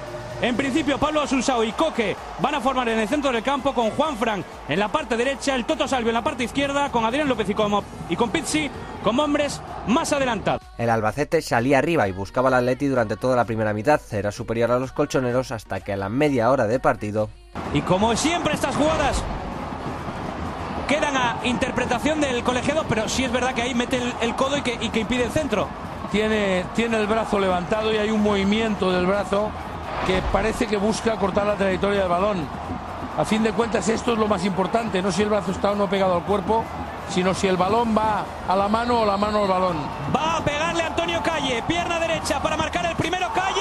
En 0.41 0.57
principio, 0.57 0.97
Pablo 0.97 1.22
Asunsao 1.22 1.63
y 1.63 1.72
Coque 1.72 2.15
van 2.39 2.55
a 2.55 2.61
formar 2.61 2.89
en 2.89 2.97
el 2.97 3.07
centro 3.07 3.31
del 3.31 3.43
campo 3.43 3.76
con 3.76 3.91
Juan 3.91 4.18
Fran 4.18 4.43
en 4.68 4.80
la 4.80 4.88
parte 4.88 5.15
derecha, 5.15 5.53
el 5.53 5.65
Toto 5.65 5.88
Salvio 5.88 6.09
en 6.09 6.15
la 6.15 6.23
parte 6.23 6.43
izquierda, 6.43 6.91
con 6.91 7.05
Adrián 7.05 7.30
López 7.30 7.47
y, 7.47 7.53
como, 7.53 7.84
y 8.09 8.15
con 8.15 8.31
Pizzi 8.31 8.72
como 9.03 9.22
hombres 9.22 9.61
más 9.85 10.11
adelantados. 10.13 10.63
El 10.80 10.89
Albacete 10.89 11.43
salía 11.43 11.77
arriba 11.77 12.07
y 12.07 12.11
buscaba 12.11 12.47
al 12.47 12.55
Atleti 12.55 12.88
durante 12.88 13.18
toda 13.18 13.35
la 13.35 13.45
primera 13.45 13.72
mitad. 13.72 14.01
Era 14.11 14.31
superior 14.31 14.72
a 14.72 14.80
los 14.80 14.91
colchoneros 14.93 15.51
hasta 15.51 15.80
que 15.80 15.93
a 15.93 15.97
la 15.97 16.09
media 16.09 16.49
hora 16.49 16.65
de 16.65 16.80
partido. 16.80 17.30
Y 17.76 17.81
como 17.81 18.15
siempre, 18.15 18.55
estas 18.55 18.76
jugadas 18.76 19.23
quedan 20.88 21.18
a 21.18 21.38
interpretación 21.43 22.19
del 22.19 22.43
colegiado, 22.43 22.85
pero 22.89 23.07
sí 23.07 23.23
es 23.23 23.31
verdad 23.31 23.53
que 23.53 23.61
ahí 23.61 23.76
mete 23.76 23.99
el, 24.22 24.35
codo 24.35 24.57
y 24.57 24.63
que, 24.63 24.76
y 24.81 24.89
que, 24.89 25.01
impide 25.01 25.26
el 25.26 25.31
centro. 25.31 25.68
Tiene, 26.11 26.65
tiene 26.76 26.99
el 26.99 27.05
brazo 27.05 27.39
levantado 27.39 27.93
y 27.93 27.97
hay 27.97 28.09
un 28.09 28.23
movimiento 28.23 28.91
del 28.91 29.05
brazo 29.05 29.51
que 30.05 30.22
parece 30.31 30.68
que 30.68 30.77
busca 30.77 31.15
cortar 31.18 31.45
la 31.45 31.55
trayectoria 31.55 32.01
del 32.01 32.09
balón. 32.09 32.47
A 33.18 33.26
fin 33.26 33.43
de 33.43 33.51
cuentas, 33.51 33.88
esto 33.89 34.13
es 34.13 34.18
lo 34.18 34.27
más 34.27 34.45
importante, 34.45 35.01
no 35.01 35.11
si 35.11 35.22
el 35.22 35.30
brazo 35.30 35.51
está 35.51 35.72
o 35.72 35.76
no 35.76 35.89
pegado 35.89 36.15
al 36.15 36.23
cuerpo, 36.23 36.63
sino 37.09 37.34
si 37.34 37.47
el 37.47 37.57
balón 37.57 37.95
va 37.95 38.23
a 38.47 38.55
la 38.55 38.68
mano 38.68 39.01
o 39.01 39.05
la 39.05 39.18
mano 39.18 39.43
al 39.43 39.47
balón. 39.47 39.77
Va 40.15 40.38
a 40.38 40.43
pegarle 40.43 40.84
Antonio 40.84 41.22
Calle, 41.22 41.61
pierna 41.68 41.99
derecha 41.99 42.41
para 42.41 42.55
marcar 42.55 42.85
el 42.85 42.95
primero. 42.95 43.27
Calle, 43.34 43.60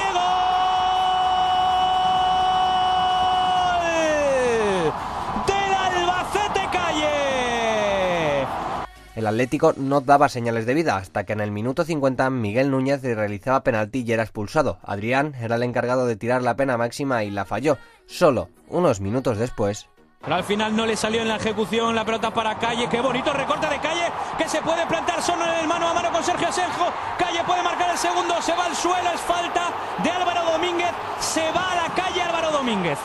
El 9.20 9.26
Atlético 9.26 9.74
no 9.76 10.00
daba 10.00 10.30
señales 10.30 10.64
de 10.64 10.72
vida 10.72 10.96
hasta 10.96 11.24
que 11.24 11.34
en 11.34 11.42
el 11.42 11.50
minuto 11.50 11.84
50 11.84 12.30
Miguel 12.30 12.70
Núñez 12.70 13.02
realizaba 13.02 13.62
penalti 13.62 14.02
y 14.02 14.12
era 14.12 14.22
expulsado. 14.22 14.78
Adrián 14.82 15.34
era 15.38 15.56
el 15.56 15.62
encargado 15.62 16.06
de 16.06 16.16
tirar 16.16 16.40
la 16.40 16.56
pena 16.56 16.78
máxima 16.78 17.22
y 17.22 17.30
la 17.30 17.44
falló. 17.44 17.76
Solo 18.06 18.48
unos 18.68 19.02
minutos 19.02 19.36
después. 19.36 19.90
Pero 20.22 20.36
al 20.36 20.44
final 20.44 20.74
no 20.74 20.86
le 20.86 20.96
salió 20.96 21.20
en 21.20 21.28
la 21.28 21.36
ejecución 21.36 21.94
la 21.94 22.06
pelota 22.06 22.32
para 22.32 22.58
Calle. 22.58 22.88
Qué 22.88 23.02
bonito 23.02 23.30
recorte 23.34 23.68
de 23.68 23.78
Calle 23.78 24.10
que 24.38 24.48
se 24.48 24.62
puede 24.62 24.86
plantar 24.86 25.20
solo 25.20 25.44
en 25.44 25.58
el 25.58 25.68
mano 25.68 25.88
a 25.88 25.92
mano 25.92 26.10
con 26.12 26.24
Sergio 26.24 26.48
Asenjo. 26.48 26.90
Calle 27.18 27.44
puede 27.46 27.62
marcar 27.62 27.90
el 27.90 27.98
segundo, 27.98 28.40
se 28.40 28.54
va 28.54 28.64
al 28.64 28.74
suelo, 28.74 29.10
es 29.14 29.20
falta 29.20 29.70
de 30.02 30.10
Álvaro 30.10 30.50
Domínguez. 30.50 30.92
Se 31.20 31.42
va 31.52 31.72
a 31.72 31.74
la 31.74 31.94
calle 31.94 32.22
Álvaro 32.22 32.52
Domínguez. 32.52 32.98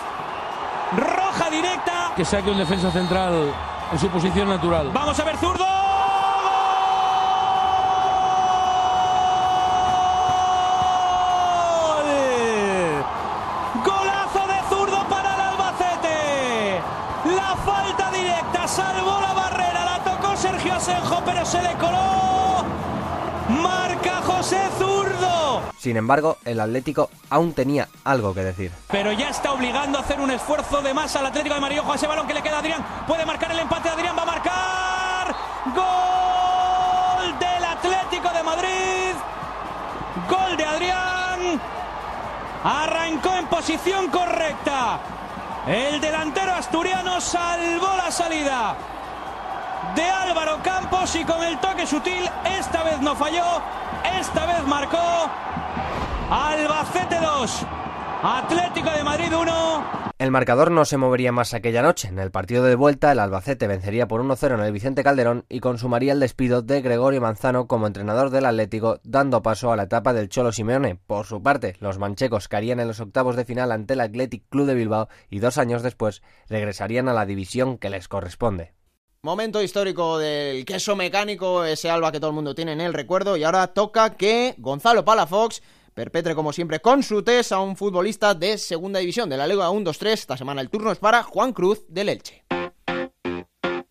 Roja 0.96 1.50
directa. 1.50 2.14
Que 2.16 2.24
saque 2.24 2.52
un 2.52 2.58
defensa 2.58 2.90
central 2.90 3.54
en 3.92 4.00
su 4.00 4.08
posición 4.08 4.48
natural. 4.48 4.92
Vamos 4.94 5.20
a 5.20 5.26
ver 5.26 5.36
zurdo. 5.36 5.85
Sin 25.86 25.98
embargo, 25.98 26.38
el 26.46 26.60
Atlético 26.60 27.12
aún 27.30 27.54
tenía 27.54 27.88
algo 28.04 28.34
que 28.34 28.44
decir. 28.44 28.72
Pero 28.90 29.12
ya 29.12 29.30
está 29.30 29.54
obligando 29.54 30.00
a 30.00 30.02
hacer 30.02 30.20
un 30.20 30.32
esfuerzo 30.32 30.82
de 30.82 30.96
más 30.96 31.16
al 31.16 31.28
Atlético 31.28 31.54
de 31.54 31.62
Madrid. 31.62 31.80
Ojo 31.80 31.94
ese 31.94 32.08
balón 32.08 32.26
que 32.26 32.34
le 32.34 32.42
queda 32.42 32.56
a 32.56 32.60
Adrián. 32.62 32.84
Puede 33.06 33.24
marcar 33.24 33.52
el 33.52 33.60
empate. 33.60 33.90
Adrián 33.90 34.16
va 34.18 34.24
a 34.24 34.26
marcar. 34.26 35.36
Gol 35.76 37.38
del 37.38 37.64
Atlético 37.64 38.34
de 38.36 38.42
Madrid. 38.42 39.14
Gol 40.28 40.58
de 40.58 40.66
Adrián. 40.66 41.62
Arrancó 42.64 43.36
en 43.36 43.46
posición 43.46 44.08
correcta. 44.08 45.00
El 45.68 46.02
delantero 46.02 46.52
asturiano 46.56 47.22
salvó 47.22 47.96
la 47.96 48.10
salida 48.10 48.76
de 49.94 50.10
Álvaro 50.10 50.64
Campos 50.64 51.16
y 51.16 51.24
con 51.24 51.44
el 51.44 51.60
toque 51.60 51.86
sutil, 51.86 52.28
esta 52.58 52.82
vez 52.82 53.00
no 53.02 53.16
falló, 53.16 53.62
esta 54.20 54.48
vez 54.48 54.64
marcó 54.66 55.30
Albacete 56.30 57.18
2, 57.22 57.66
Atlético 58.24 58.90
de 58.90 59.04
Madrid 59.04 59.32
1. 59.32 60.12
El 60.18 60.32
marcador 60.32 60.72
no 60.72 60.84
se 60.84 60.98
movería 60.98 61.32
más 61.32 61.54
aquella 61.54 61.84
noche. 61.84 62.08
En 62.08 62.18
el 62.18 62.32
partido 62.32 62.64
de 62.64 62.74
vuelta, 62.74 63.12
el 63.12 63.20
Albacete 63.20 63.68
vencería 63.68 64.08
por 64.08 64.24
1-0 64.24 64.56
en 64.56 64.62
el 64.62 64.72
Vicente 64.72 65.04
Calderón 65.04 65.46
y 65.50 65.60
consumaría 65.60 66.14
el 66.14 66.20
despido 66.20 66.64
de 66.64 66.82
Gregorio 66.82 67.22
Manzano 67.22 67.68
como 67.68 67.86
entrenador 67.86 68.32
del 68.32 68.48
Atlético, 68.48 69.00
dando 69.04 69.44
paso 69.44 69.72
a 69.72 69.76
la 69.76 69.84
etapa 69.84 70.14
del 70.14 70.30
Cholo 70.30 70.52
Simeone. 70.52 70.96
Por 70.96 71.28
su 71.28 71.44
parte, 71.44 71.76
los 71.80 72.00
manchecos 72.00 72.48
caerían 72.48 72.80
en 72.80 72.88
los 72.88 73.02
octavos 73.02 73.36
de 73.36 73.46
final 73.46 73.72
ante 73.72 73.94
el 73.94 74.02
Athletic 74.02 74.50
Club 74.50 74.66
de 74.66 74.74
Bilbao 74.74 75.10
y 75.30 75.38
dos 75.38 75.60
años 75.60 75.84
después 75.84 76.24
regresarían 76.50 77.08
a 77.08 77.14
la 77.14 77.28
división 77.28 77.78
que 77.78 77.92
les 77.92 78.08
corresponde. 78.08 78.74
Momento 79.22 79.62
histórico 79.62 80.20
del 80.20 80.66
queso 80.66 80.96
mecánico, 80.96 81.66
ese 81.66 81.90
alba 81.90 82.12
que 82.12 82.20
todo 82.20 82.30
el 82.30 82.36
mundo 82.36 82.54
tiene 82.54 82.74
en 82.74 82.82
el 82.82 82.94
recuerdo. 82.94 83.38
Y 83.38 83.44
ahora 83.44 83.68
toca 83.68 84.12
que 84.18 84.54
Gonzalo 84.60 85.04
Palafox 85.04 85.64
perpetre, 85.96 86.36
como 86.36 86.54
siempre, 86.54 86.82
con 86.82 87.02
su 87.02 87.24
test 87.24 87.54
a 87.54 87.60
un 87.60 87.76
futbolista 87.76 88.36
de 88.36 88.60
segunda 88.60 89.00
división 89.00 89.30
de 89.30 89.38
la 89.38 89.48
Liga 89.48 89.72
1-2-3. 89.72 90.08
Esta 90.12 90.38
semana 90.38 90.62
el 90.62 90.70
turno 90.70 90.92
es 90.92 91.00
para 91.00 91.24
Juan 91.24 91.54
Cruz 91.54 91.86
del 91.88 92.10
Elche. 92.10 92.44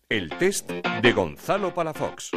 El 0.07 0.29
test 0.37 0.69
de 0.69 1.11
Gonzalo 1.11 1.73
Palafox. 1.73 2.29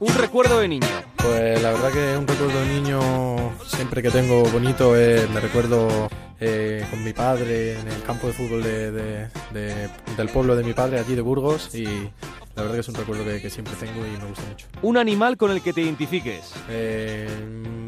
Un 0.00 0.14
recuerdo 0.14 0.60
de 0.60 0.68
niño. 0.68 0.86
Pues 1.16 1.60
la 1.60 1.72
verdad 1.72 1.92
que 1.92 2.16
un 2.16 2.26
recuerdo 2.26 2.60
de 2.60 2.66
niño 2.66 3.52
siempre 3.66 4.00
que 4.00 4.10
tengo 4.10 4.44
bonito 4.44 4.96
es, 4.96 5.28
me 5.30 5.40
recuerdo 5.40 6.08
eh, 6.40 6.84
con 6.90 7.02
mi 7.04 7.12
padre 7.12 7.78
en 7.78 7.88
el 7.88 8.02
campo 8.02 8.26
de 8.28 8.32
fútbol 8.32 8.62
de, 8.62 8.90
de- 8.92 9.28
de- 9.52 9.88
del 10.16 10.28
pueblo 10.28 10.54
de 10.56 10.64
mi 10.64 10.72
padre, 10.72 10.98
allí 11.00 11.14
de 11.14 11.20
Burgos, 11.22 11.74
y 11.74 11.86
la 12.58 12.62
verdad 12.62 12.74
que 12.74 12.80
es 12.80 12.88
un 12.88 12.94
recuerdo 12.96 13.24
que, 13.24 13.40
que 13.40 13.50
siempre 13.50 13.72
tengo 13.78 14.04
y 14.04 14.10
me 14.20 14.26
gusta 14.26 14.42
mucho. 14.48 14.66
Un 14.82 14.96
animal 14.96 15.36
con 15.36 15.52
el 15.52 15.62
que 15.62 15.72
te 15.72 15.80
identifiques. 15.80 16.52
Eh, 16.68 17.28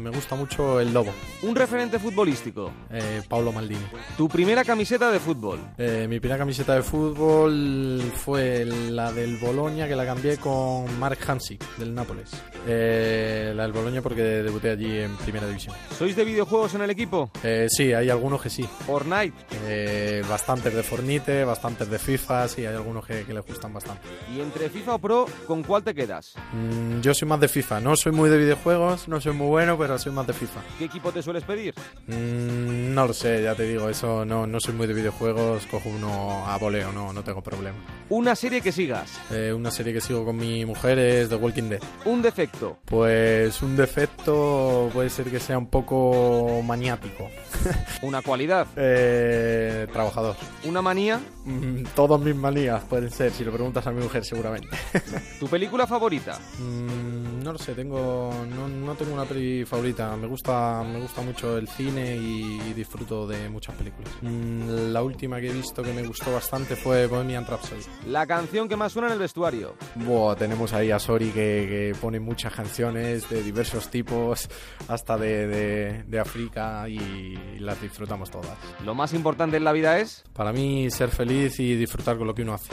me 0.01 0.09
gusta 0.11 0.35
mucho 0.35 0.79
el 0.79 0.93
lobo. 0.93 1.11
Un 1.43 1.55
referente 1.55 1.99
futbolístico. 1.99 2.71
Eh, 2.89 3.21
Paulo 3.27 3.51
Maldini. 3.51 3.85
Tu 4.15 4.29
primera 4.29 4.63
camiseta 4.63 5.11
de 5.11 5.19
fútbol. 5.19 5.59
Eh, 5.77 6.07
mi 6.09 6.21
primera 6.21 6.37
camiseta 6.39 6.73
de 6.75 6.83
fútbol 6.83 8.01
fue 8.15 8.65
la 8.65 9.11
del 9.11 9.37
Boloña, 9.37 9.89
que 9.89 9.95
la 9.95 10.05
cambié 10.05 10.37
con 10.37 10.99
Mark 10.99 11.19
Hansik, 11.27 11.63
del 11.75 11.93
Nápoles. 11.93 12.31
Eh, 12.65 13.51
la 13.53 13.63
del 13.63 13.73
Boloña 13.73 14.01
porque 14.01 14.21
debuté 14.21 14.69
allí 14.69 14.99
en 14.99 15.17
primera 15.17 15.47
división. 15.47 15.75
¿Sois 15.97 16.15
de 16.15 16.23
videojuegos 16.23 16.73
en 16.75 16.81
el 16.83 16.89
equipo? 16.89 17.29
Eh, 17.43 17.67
sí, 17.69 17.91
hay 17.91 18.09
algunos 18.09 18.41
que 18.41 18.49
sí. 18.49 18.63
Fortnite. 18.85 19.33
Eh, 19.67 20.23
bastantes 20.29 20.73
de 20.73 20.81
Fornite, 20.81 21.43
bastantes 21.43 21.89
de 21.89 21.99
FIFA, 21.99 22.47
sí, 22.47 22.65
hay 22.65 22.75
algunos 22.75 23.05
que, 23.05 23.23
que 23.25 23.33
les 23.33 23.45
gustan 23.45 23.73
bastante. 23.73 24.01
Y 24.33 24.39
entre 24.39 24.60
FIFA 24.69 24.95
o 24.95 24.99
Pro, 24.99 25.25
¿con 25.47 25.63
cuál 25.63 25.83
te 25.83 25.93
quedas? 25.93 26.33
Mm, 26.53 27.01
yo 27.01 27.13
soy 27.13 27.27
más 27.27 27.39
de 27.39 27.47
FIFA, 27.47 27.79
no 27.79 27.95
soy 27.95 28.11
muy 28.11 28.29
de 28.29 28.37
videojuegos, 28.37 29.07
no 29.07 29.19
soy 29.21 29.33
muy 29.33 29.47
bueno, 29.47 29.77
pero 29.77 29.97
soy 29.97 30.11
más 30.11 30.27
de 30.27 30.33
FIFA. 30.33 30.61
¿Qué 30.77 30.85
equipo 30.85 31.11
te 31.11 31.21
sueles 31.21 31.43
pedir? 31.43 31.73
Mm, 32.07 32.93
no 32.93 33.07
lo 33.07 33.13
sé, 33.13 33.43
ya 33.43 33.55
te 33.55 33.63
digo, 33.63 33.89
eso 33.89 34.25
no, 34.25 34.45
no 34.47 34.59
soy 34.59 34.73
muy 34.73 34.87
de 34.87 34.93
videojuegos, 34.93 35.65
cojo 35.67 35.89
uno 35.89 36.45
a 36.47 36.57
voleo, 36.57 36.91
no, 36.91 37.13
no 37.13 37.23
tengo 37.23 37.41
problema. 37.41 37.77
Una 38.09 38.35
serie 38.35 38.61
que 38.61 38.71
sigas. 38.71 39.19
Eh, 39.31 39.53
una 39.53 39.71
serie 39.71 39.93
que 39.93 40.01
sigo 40.01 40.25
con 40.25 40.35
mi 40.35 40.65
mujer 40.65 40.99
es 40.99 41.29
The 41.29 41.35
Walking 41.35 41.69
Dead. 41.69 41.81
Un 42.05 42.21
defecto. 42.21 42.77
Pues 42.85 43.61
un 43.61 43.77
defecto 43.77 44.89
puede 44.93 45.09
ser 45.09 45.29
que 45.29 45.39
sea 45.39 45.57
un 45.57 45.67
poco 45.67 46.61
maniático. 46.63 47.29
Una 48.01 48.21
cualidad. 48.21 48.67
Eh, 48.75 49.87
trabajador. 49.91 50.35
Una 50.65 50.81
manía. 50.81 51.19
Mm, 51.45 51.83
todas 51.95 52.19
mis 52.19 52.35
manías 52.35 52.83
pueden 52.83 53.09
ser, 53.11 53.31
si 53.31 53.43
lo 53.43 53.51
preguntas 53.51 53.85
a 53.87 53.91
mi 53.91 54.01
mujer 54.01 54.25
seguramente. 54.41 54.69
¿Tu 55.39 55.47
película 55.47 55.85
favorita? 55.85 56.39
Mm, 56.59 57.43
no 57.43 57.53
lo 57.53 57.57
sé, 57.57 57.73
tengo 57.73 58.31
no, 58.49 58.67
no 58.67 58.95
tengo 58.95 59.13
una 59.13 59.25
peli 59.25 59.65
favorita. 59.65 60.15
Me 60.15 60.27
gusta 60.27 60.83
me 60.83 60.99
gusta 60.99 61.21
mucho 61.21 61.57
el 61.57 61.67
cine 61.67 62.15
y, 62.15 62.59
y 62.69 62.73
disfruto 62.73 63.27
de 63.27 63.49
muchas 63.49 63.75
películas. 63.75 64.11
Mm, 64.21 64.91
la 64.91 65.03
última 65.03 65.39
que 65.39 65.49
he 65.49 65.53
visto 65.53 65.83
que 65.83 65.93
me 65.93 66.05
gustó 66.05 66.33
bastante 66.33 66.75
fue 66.75 67.07
Bohemian 67.07 67.45
Rhapsody. 67.45 67.81
La 68.07 68.25
canción 68.25 68.67
que 68.67 68.75
más 68.75 68.91
suena 68.91 69.07
en 69.07 69.13
el 69.13 69.19
vestuario. 69.19 69.75
Buah, 69.95 70.35
tenemos 70.35 70.73
ahí 70.73 70.91
a 70.91 70.99
Sori 70.99 71.29
que, 71.29 71.31
que 71.33 71.95
pone 71.99 72.19
muchas 72.19 72.53
canciones 72.53 73.29
de 73.29 73.43
diversos 73.43 73.89
tipos, 73.89 74.49
hasta 74.87 75.17
de, 75.17 75.47
de, 75.47 76.03
de 76.03 76.19
África 76.19 76.87
y 76.87 77.59
las 77.59 77.81
disfrutamos 77.81 78.31
todas. 78.31 78.57
Lo 78.83 78.95
más 78.95 79.13
importante 79.13 79.57
en 79.57 79.63
la 79.63 79.71
vida 79.71 79.99
es. 79.99 80.23
Para 80.33 80.51
mí 80.51 80.89
ser 80.89 81.09
feliz 81.09 81.59
y 81.59 81.75
disfrutar 81.75 82.17
con 82.17 82.27
lo 82.27 82.33
que 82.33 82.41
uno 82.41 82.53
hace. 82.53 82.71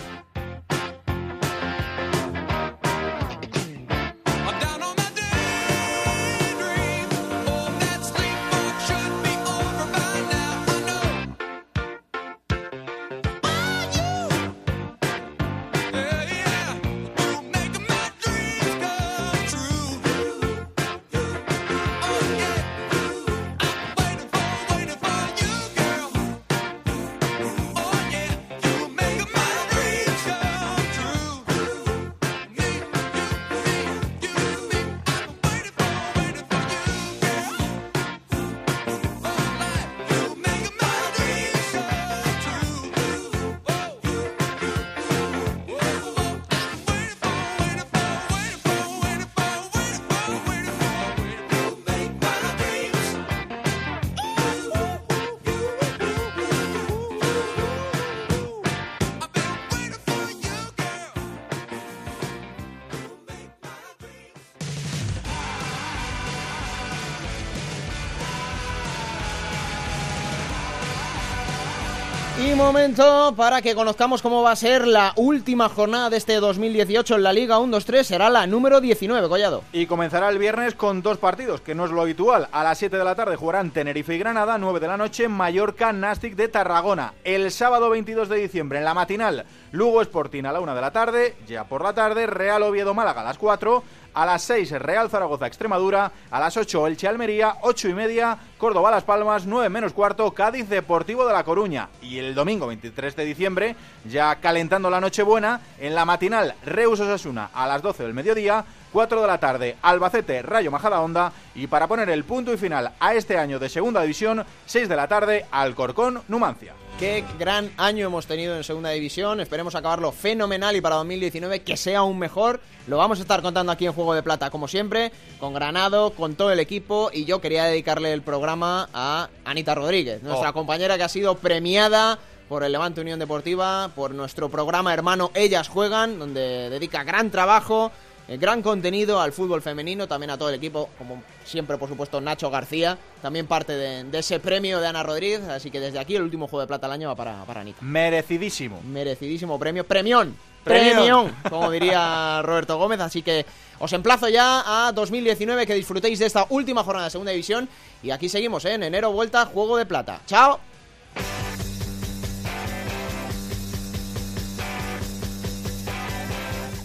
Para 73.35 73.63
que 73.63 73.75
conozcamos 73.75 74.23
cómo 74.23 74.43
va 74.43 74.53
a 74.53 74.57
ser 74.57 74.87
la 74.87 75.13
última 75.17 75.69
jornada 75.69 76.11
de 76.11 76.17
este 76.17 76.35
2018 76.37 77.17
en 77.17 77.23
la 77.23 77.33
Liga 77.33 77.59
1-2-3. 77.59 78.03
Será 78.05 78.31
la 78.31 78.47
número 78.47 78.81
19, 78.81 79.29
Collado. 79.29 79.63
Y 79.73 79.87
comenzará 79.87 80.29
el 80.29 80.39
viernes 80.39 80.75
con 80.75 81.03
dos 81.03 81.19
partidos, 81.19 81.61
que 81.61 81.75
no 81.75 81.85
es 81.85 81.91
lo 81.91 82.01
habitual. 82.01 82.49
A 82.53 82.65
las 82.65 82.79
7 82.79 82.97
de 82.97 83.05
la 83.05 83.15
tarde 83.15 83.37
jugarán 83.37 83.71
Tenerife 83.71 84.15
y 84.15 84.19
Granada, 84.19 84.59
9 84.59 84.81
de 84.81 84.89
la 84.89 84.97
noche 84.97 85.29
Mallorca 85.29 85.93
Nastic 85.93 86.37
de 86.37 86.49
Tarragona. 86.49 87.15
El 87.25 87.51
sábado 87.51 87.91
22 87.91 88.29
de 88.29 88.37
diciembre 88.37 88.79
en 88.79 88.85
la 88.85 88.95
matinal 88.95 89.45
Lugo 89.73 90.01
Sporting 90.01 90.45
a 90.45 90.53
la 90.53 90.61
1 90.61 90.75
de 90.75 90.81
la 90.81 90.91
tarde, 90.91 91.37
ya 91.47 91.65
por 91.65 91.83
la 91.83 91.93
tarde 91.93 92.27
Real 92.27 92.63
Oviedo 92.63 92.95
Málaga 92.95 93.21
a 93.21 93.25
las 93.25 93.39
4. 93.39 93.83
A 94.19 94.27
las 94.27 94.43
6 94.43 94.73
Real 94.81 95.09
Zaragoza 95.09 95.47
Extremadura, 95.47 96.11
a 96.29 96.41
las 96.41 96.57
8 96.57 96.89
Elche 96.89 97.07
Almería, 97.07 97.55
8 97.61 97.91
y 97.91 97.95
media 97.95 98.37
Córdoba 98.59 98.91
Las 98.91 99.05
Palmas, 99.05 99.47
9 99.47 99.69
menos 99.69 99.93
cuarto 99.93 100.29
Cádiz 100.33 100.69
Deportivo 100.69 101.25
de 101.25 101.33
La 101.33 101.45
Coruña. 101.45 101.89
Y 102.03 102.19
el 102.19 102.35
domingo 102.35 102.67
23 102.67 103.15
de 103.15 103.25
diciembre, 103.25 103.77
ya 104.11 104.35
calentando 104.41 104.91
la 104.91 105.01
Nochebuena, 105.01 105.61
en 105.79 105.95
la 105.95 106.05
matinal 106.05 106.57
Reus 106.67 106.99
Osasuna 106.99 107.51
a 107.55 107.69
las 107.69 107.81
12 107.81 108.03
del 108.03 108.13
mediodía, 108.13 108.65
4 108.93 109.21
de 109.21 109.27
la 109.29 109.39
tarde 109.39 109.77
Albacete 109.83 110.43
Rayo 110.43 110.73
Majadahonda 110.73 111.31
y 111.55 111.69
para 111.69 111.87
poner 111.87 112.11
el 112.11 112.25
punto 112.25 112.53
y 112.53 112.57
final 112.57 112.91
a 112.99 113.15
este 113.15 113.39
año 113.39 113.61
de 113.61 113.69
Segunda 113.69 114.03
División, 114.03 114.45
6 114.67 114.89
de 114.89 114.97
la 114.97 115.07
tarde 115.07 115.47
Alcorcón 115.53 116.23
Numancia. 116.27 116.75
Qué 116.99 117.25
gran 117.39 117.71
año 117.77 118.07
hemos 118.07 118.27
tenido 118.27 118.57
en 118.57 118.65
Segunda 118.65 118.91
División. 118.91 119.39
Esperemos 119.41 119.77
acabarlo 119.77 120.11
fenomenal 120.11 120.75
y 120.75 120.81
para 120.81 120.97
2019 120.97 121.61
que 121.61 121.77
sea 121.77 122.01
aún 122.01 122.19
mejor. 122.19 122.61
Lo 122.89 122.97
vamos 122.97 123.21
a 123.21 123.23
estar 123.23 123.41
contando 123.41 123.71
aquí 123.71 123.87
en 123.87 123.93
Juego 123.93 124.15
de 124.15 124.23
Plata, 124.25 124.51
como 124.51 124.67
siempre, 124.67 125.13
con 125.39 125.55
Granado, 125.55 126.11
con 126.11 126.35
todo 126.35 126.51
el 126.51 126.59
equipo. 126.59 127.11
Y 127.13 127.25
yo 127.25 127.41
quería 127.41 127.65
dedicarle 127.67 128.13
el 128.13 128.23
programa 128.23 128.89
a 128.93 129.29
Anita 129.45 129.77
Rodríguez, 129.77 130.25
nuestra 130.25 130.51
Oh. 130.51 130.55
compañera 130.55 130.97
que 130.97 131.05
ha 131.05 131.09
sido 131.09 131.37
premiada 131.37 132.19
por 132.49 132.65
el 132.65 132.73
Levante 132.73 133.01
Unión 133.01 133.21
Deportiva, 133.21 133.91
por 133.95 134.13
nuestro 134.13 134.49
programa 134.49 134.93
hermano 134.93 135.31
Ellas 135.35 135.69
Juegan, 135.69 136.19
donde 136.19 136.69
dedica 136.69 137.05
gran 137.05 137.31
trabajo, 137.31 137.93
eh, 138.29 138.37
gran 138.37 138.61
contenido 138.63 139.21
al 139.21 139.33
fútbol 139.33 139.63
femenino, 139.63 140.07
también 140.07 140.31
a 140.31 140.37
todo 140.39 140.51
el 140.51 140.57
equipo, 140.57 140.91
como 140.99 141.23
siempre, 141.45 141.79
por 141.79 141.89
supuesto, 141.89 142.21
Nacho 142.21 142.51
García, 142.51 142.99
también 143.23 143.47
parte 143.47 143.73
de, 143.73 144.05
de 144.05 144.19
ese 144.19 144.39
premio 144.39 144.81
de 144.81 144.87
Ana 144.87 145.03
Rodríguez, 145.03 145.43
así 145.49 145.71
que 145.71 145.81
desde 145.81 145.99
aquí 145.99 146.15
el 146.15 146.23
último 146.23 146.47
juego 146.47 146.61
de 146.61 146.67
plata 146.67 146.87
del 146.87 146.95
año 146.95 147.09
va 147.09 147.17
para, 147.17 147.45
para 147.45 147.63
Anita. 147.63 147.79
Merecidísimo. 147.81 148.83
Merecidísimo 148.83 149.59
premio, 149.59 149.85
premión, 149.85 150.37
Premión. 150.63 150.97
premión, 150.97 151.37
como 151.49 151.71
diría 151.71 152.43
Roberto 152.43 152.77
Gómez, 152.77 153.01
así 153.01 153.23
que 153.23 153.47
os 153.79 153.93
emplazo 153.95 154.29
ya 154.29 154.89
a 154.89 154.93
2019, 154.93 155.67
que 155.67 155.75
disfrutéis 155.75 156.19
de 156.19 156.27
esta 156.27 156.47
última 156.51 156.85
jornada 156.85 157.07
de 157.07 157.11
Segunda 157.11 157.33
División, 157.33 157.69
y 158.03 158.11
aquí 158.11 158.29
seguimos, 158.29 158.65
¿eh? 158.67 158.75
en 158.75 158.83
enero 158.83 159.11
vuelta, 159.11 159.47
Juego 159.47 159.79
de 159.79 159.87
Plata. 159.87 160.21
¡Chao! 160.27 160.61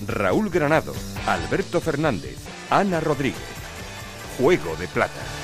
Raúl 0.08 0.50
Granado, 0.50 0.94
Alberto 1.26 1.80
Fernández, 1.80 2.36
Ana 2.70 3.00
Rodríguez. 3.00 3.40
Juego 4.38 4.76
de 4.76 4.90
Plata. 4.90 5.43